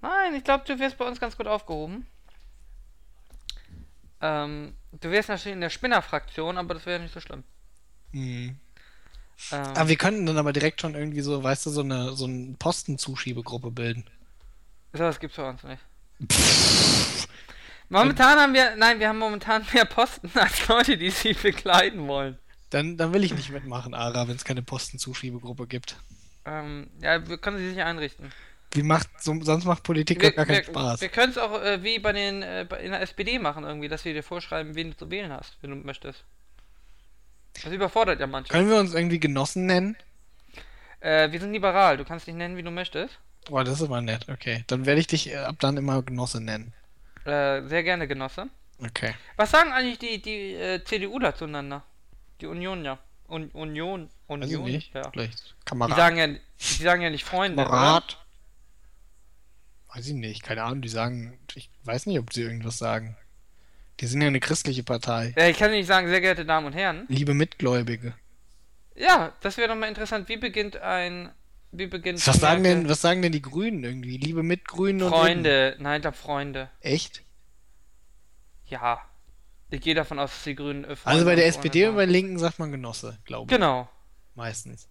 Nein, 0.00 0.34
ich 0.34 0.44
glaube, 0.44 0.64
du 0.66 0.78
wirst 0.78 0.96
bei 0.98 1.04
uns 1.06 1.20
ganz 1.20 1.36
gut 1.36 1.46
aufgehoben. 1.46 2.06
Ähm, 4.20 4.74
du 4.92 5.10
wärst 5.10 5.28
natürlich 5.28 5.54
in 5.54 5.60
der 5.60 5.70
Spinner-Fraktion, 5.70 6.58
aber 6.58 6.74
das 6.74 6.86
wäre 6.86 7.00
nicht 7.00 7.14
so 7.14 7.20
schlimm. 7.20 7.44
Mhm. 8.12 8.56
Ähm, 9.52 9.62
Aber 9.76 9.88
wir 9.88 9.96
könnten 9.96 10.26
dann 10.26 10.38
aber 10.38 10.52
direkt 10.52 10.80
schon 10.80 10.94
irgendwie 10.94 11.20
so, 11.20 11.42
weißt 11.42 11.66
du, 11.66 11.70
so 11.70 11.82
eine 11.82 12.12
so 12.16 12.24
eine 12.24 12.54
Postenzuschiebegruppe 12.58 13.70
bilden. 13.70 14.04
sowas 14.92 15.20
gibt's 15.20 15.36
bei 15.36 15.48
uns 15.48 15.62
nicht. 15.62 15.82
Momentan 17.88 18.38
haben 18.38 18.52
wir, 18.54 18.76
nein, 18.76 18.98
wir 19.00 19.08
haben 19.08 19.18
momentan 19.18 19.64
mehr 19.72 19.84
Posten 19.84 20.30
als 20.38 20.66
Leute, 20.68 20.98
die 20.98 21.10
sie 21.10 21.32
begleiten 21.34 22.06
wollen. 22.08 22.38
Dann, 22.70 22.96
dann 22.98 23.14
will 23.14 23.24
ich 23.24 23.32
nicht 23.34 23.50
mitmachen, 23.50 23.94
Ara, 23.94 24.28
wenn 24.28 24.36
es 24.36 24.44
keine 24.44 24.62
Postenzuschiebegruppe 24.62 25.66
gibt. 25.66 25.96
Ähm, 26.44 26.90
ja, 27.00 27.26
wir 27.26 27.38
können 27.38 27.56
sie 27.58 27.70
sich 27.70 27.82
einrichten. 27.82 28.30
Wie 28.72 28.82
macht, 28.82 29.08
so, 29.22 29.34
sonst 29.42 29.64
macht 29.64 29.82
Politik 29.82 30.20
Wir, 30.20 30.32
gar 30.32 30.44
keinen 30.44 30.58
wir, 30.58 30.64
Spaß. 30.64 31.00
wir 31.00 31.08
können 31.08 31.30
es 31.32 31.38
auch 31.38 31.60
äh, 31.62 31.82
wie 31.82 31.98
bei 31.98 32.12
den 32.12 32.42
äh, 32.42 32.62
in 32.82 32.90
der 32.92 33.00
SPD 33.00 33.38
machen 33.38 33.64
irgendwie, 33.64 33.88
dass 33.88 34.04
wir 34.04 34.12
dir 34.12 34.22
vorschreiben, 34.22 34.74
wen 34.74 34.90
du 34.90 34.96
zu 34.96 35.10
wählen 35.10 35.32
hast, 35.32 35.56
wenn 35.62 35.70
du 35.70 35.76
möchtest. 35.76 36.24
Das 37.62 37.72
überfordert 37.72 38.20
ja 38.20 38.26
manche. 38.26 38.52
Können 38.52 38.68
wir 38.68 38.76
uns 38.78 38.92
irgendwie 38.94 39.18
Genossen 39.18 39.66
nennen? 39.66 39.96
Äh, 41.00 41.30
wir 41.32 41.40
sind 41.40 41.52
liberal, 41.52 41.96
du 41.96 42.04
kannst 42.04 42.26
dich 42.26 42.34
nennen, 42.34 42.56
wie 42.56 42.62
du 42.62 42.70
möchtest. 42.70 43.18
Oh, 43.50 43.62
das 43.62 43.80
ist 43.80 43.86
immer 43.86 44.00
nett, 44.02 44.28
okay. 44.28 44.64
Dann 44.66 44.84
werde 44.84 45.00
ich 45.00 45.06
dich 45.06 45.30
äh, 45.30 45.36
ab 45.36 45.56
dann 45.60 45.76
immer 45.76 46.02
Genosse 46.02 46.40
nennen. 46.40 46.72
Äh, 47.24 47.62
sehr 47.66 47.82
gerne, 47.82 48.06
Genosse. 48.06 48.48
Okay. 48.84 49.14
Was 49.36 49.50
sagen 49.50 49.72
eigentlich 49.72 49.98
die, 49.98 50.20
die 50.22 50.54
äh, 50.54 50.84
CDUler 50.84 51.34
zueinander? 51.34 51.82
Die 52.40 52.46
Union, 52.46 52.84
ja. 52.84 52.98
Un 53.28 53.50
Union, 53.52 54.08
Weiß 54.28 54.38
ich 54.50 54.56
Union, 54.56 54.64
nicht. 54.64 54.94
ja. 54.94 55.10
Vielleicht 55.10 55.38
Die 55.60 55.64
Kamerad. 55.64 55.96
sagen 55.96 56.16
ja, 56.16 56.26
die 56.28 56.82
sagen 56.82 57.02
ja 57.02 57.10
nicht 57.10 57.24
Freunde. 57.24 57.62
oder? 57.66 58.02
Weiß 59.94 60.06
ich 60.06 60.14
nicht, 60.14 60.42
keine 60.42 60.62
Ahnung. 60.64 60.82
Die 60.82 60.88
sagen, 60.88 61.38
ich 61.54 61.70
weiß 61.84 62.06
nicht, 62.06 62.18
ob 62.18 62.32
sie 62.32 62.42
irgendwas 62.42 62.78
sagen. 62.78 63.16
Die 64.00 64.06
sind 64.06 64.20
ja 64.20 64.28
eine 64.28 64.40
christliche 64.40 64.84
Partei. 64.84 65.34
Ja, 65.36 65.48
ich 65.48 65.58
kann 65.58 65.70
nicht 65.70 65.86
sagen, 65.86 66.08
sehr 66.08 66.20
geehrte 66.20 66.44
Damen 66.44 66.66
und 66.66 66.72
Herren. 66.74 67.06
Liebe 67.08 67.34
Mitgläubige. 67.34 68.14
Ja, 68.94 69.32
das 69.40 69.56
wäre 69.56 69.68
doch 69.68 69.74
mal 69.76 69.88
interessant. 69.88 70.28
Wie 70.28 70.36
beginnt 70.36 70.76
ein. 70.76 71.30
Wie 71.72 71.86
beginnt. 71.86 72.24
Was 72.26 72.36
sagen 72.40 72.62
Merkel- 72.62 72.82
denn, 72.82 72.88
was 72.90 73.00
sagen 73.00 73.22
denn 73.22 73.32
die 73.32 73.42
Grünen 73.42 73.82
irgendwie? 73.84 74.16
Liebe 74.16 74.42
Mitgrünen 74.42 75.02
und 75.02 75.10
Freunde. 75.10 75.76
Nein, 75.78 75.96
ich 75.96 76.02
glaube 76.02 76.16
Freunde. 76.16 76.70
Echt? 76.80 77.22
Ja. 78.66 79.00
Ich 79.70 79.80
gehe 79.82 79.94
davon 79.94 80.18
aus, 80.18 80.30
dass 80.30 80.44
die 80.44 80.54
Grünen. 80.54 80.84
Äh, 80.84 80.96
Freunde 80.96 81.06
Also 81.06 81.24
bei 81.26 81.34
der 81.34 81.44
und 81.44 81.50
SPD 81.50 81.86
und 81.88 81.96
bei 81.96 82.06
den 82.06 82.12
Linken 82.12 82.38
sagt 82.38 82.58
man 82.58 82.70
Genosse, 82.70 83.18
glaube 83.24 83.50
ich. 83.50 83.56
Genau, 83.56 83.88
Meistens. 84.34 84.88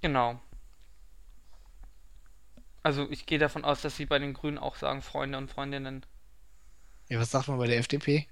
genau. 0.00 0.40
Also 2.82 3.06
ich 3.10 3.26
gehe 3.26 3.38
davon 3.38 3.64
aus, 3.64 3.82
dass 3.82 3.96
sie 3.96 4.06
bei 4.06 4.18
den 4.18 4.32
Grünen 4.34 4.58
auch 4.58 4.76
sagen 4.76 5.02
Freunde 5.02 5.38
und 5.38 5.50
Freundinnen. 5.50 6.04
Ja, 7.08 7.18
was 7.18 7.30
sagt 7.30 7.48
man 7.48 7.58
bei 7.58 7.66
der 7.66 7.78
FDP? 7.78 8.26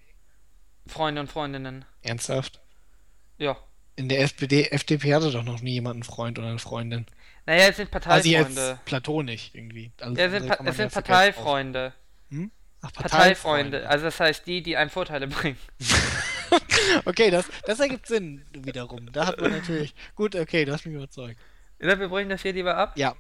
Freunde 0.87 1.21
und 1.21 1.31
Freundinnen. 1.31 1.85
Ernsthaft? 2.03 2.61
Ja. 3.37 3.57
In 3.97 4.09
der 4.09 4.21
SPD, 4.21 4.65
FDP 4.71 5.15
hatte 5.15 5.31
doch 5.33 5.43
noch 5.43 5.61
nie 5.61 5.73
jemand 5.73 5.97
einen 5.97 6.03
Freund 6.05 6.39
oder 6.39 6.49
eine 6.49 6.59
Freundin. 6.61 7.07
Naja, 7.47 7.69
es 7.69 7.77
sind 7.77 7.93
Also 7.95 8.09
Parteifreunde. 8.09 8.69
jetzt 8.71 8.85
platonisch 8.85 9.51
irgendwie. 9.55 9.91
Alles 10.01 10.19
ja, 10.19 10.25
es 10.27 10.33
sind, 10.33 10.47
pa 10.49 10.59
es 10.65 10.77
sind 10.77 10.93
Parteifreunde. 10.93 11.93
auf- 12.31 12.39
Ach, 12.83 12.93
Parteifreunde. 12.93 13.89
Also 13.89 14.05
das 14.05 14.21
heißt 14.21 14.47
die, 14.47 14.63
die 14.63 14.77
einem 14.77 14.91
Vorteile 14.91 15.27
bringen. 15.29 15.59
Okay, 17.05 17.31
das, 17.31 17.47
das 17.67 17.81
ergibt 17.81 18.07
Sinn 18.07 18.43
wiederum. 18.53 19.13
Da 19.13 19.27
hat 19.27 19.41
man 19.41 19.51
natürlich. 19.51 19.95
Gut, 20.15 20.35
okay, 20.35 20.65
du 20.65 20.73
hast 20.73 20.87
mich 20.87 20.95
überzeugt. 20.95 21.39
Oder 21.81 21.99
wir 22.01 22.09
brechen 22.09 22.31
das 22.31 22.41
hier 22.43 22.53
lieber 22.55 22.77
ab. 22.77 22.93
Ja, 22.97 23.15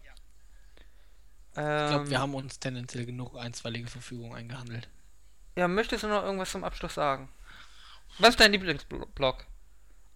Ähm, 1.59 1.85
ich 1.85 1.91
glaube, 1.91 2.11
wir 2.11 2.19
haben 2.21 2.35
uns 2.35 2.59
tendenziell 2.61 3.07
genug 3.07 3.37
einstweilige 3.37 3.89
Verfügung 3.89 4.35
eingehandelt. 4.35 4.89
Ja, 5.57 5.69
möchtest 5.69 6.05
du 6.05 6.09
noch 6.09 6.23
irgendwas 6.23 6.53
zum 6.53 6.65
Abschluss 6.65 6.95
sagen? 6.95 7.29
Was 8.19 8.31
ist 8.31 8.41
dein 8.41 8.53
Lieblingsblog? 8.53 9.45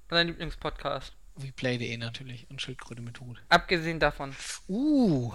Dein 0.09 0.29
Lieblingspodcast? 0.29 1.13
Replay.de 1.43 1.97
natürlich 1.97 2.49
und 2.51 2.61
Schildkröte 2.61 3.03
mit 3.03 3.21
Hut. 3.21 3.43
Abgesehen 3.49 3.99
davon. 3.99 4.35
Uh, 4.69 5.33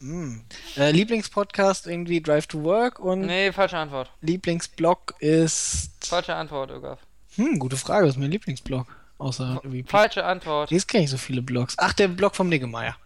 Hm. 0.00 0.42
Äh, 0.76 0.92
Lieblingspodcast 0.92 1.86
irgendwie 1.86 2.22
Drive 2.22 2.46
to 2.46 2.62
Work 2.64 2.98
und 3.00 3.20
Nee, 3.20 3.52
falsche 3.52 3.76
Antwort. 3.76 4.10
Lieblingsblog 4.22 5.14
ist. 5.18 6.06
Falsche 6.06 6.34
Antwort, 6.34 6.70
Ögaf. 6.70 7.00
Hm, 7.36 7.58
gute 7.58 7.76
Frage. 7.76 8.06
Was 8.06 8.14
ist 8.14 8.20
mein 8.20 8.30
Lieblingsblog? 8.30 8.86
Außer 9.18 9.60
irgendwie. 9.62 9.82
Falsche 9.82 10.24
Antwort. 10.24 10.70
Jetzt 10.70 10.88
kenne 10.88 11.04
ich 11.04 11.10
so 11.10 11.18
viele 11.18 11.42
Blogs. 11.42 11.74
Ach, 11.76 11.92
der 11.92 12.08
Blog 12.08 12.34
vom 12.34 12.48
Niggemeier. 12.48 12.96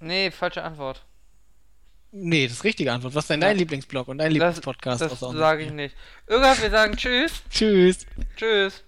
Nee, 0.00 0.30
falsche 0.30 0.62
Antwort. 0.62 1.02
Nee, 2.14 2.46
das 2.46 2.58
ist 2.58 2.64
richtige 2.64 2.92
Antwort. 2.92 3.14
Was 3.14 3.24
ist 3.24 3.30
denn 3.30 3.40
dein 3.40 3.56
Ja. 3.56 3.60
Lieblingsblog 3.60 4.06
und 4.08 4.18
dein 4.18 4.26
Das, 4.28 4.34
Lieblingspodcast? 4.34 5.00
das 5.00 5.12
unserem? 5.12 5.38
sage 5.38 5.64
ich 5.64 5.72
nicht. 5.72 5.94
Ögaf, 6.28 6.60
wir 6.62 6.70
sagen 6.70 6.94
Tschüss. 6.96 7.42
Tschüss. 7.50 8.06
Tschüss. 8.36 8.84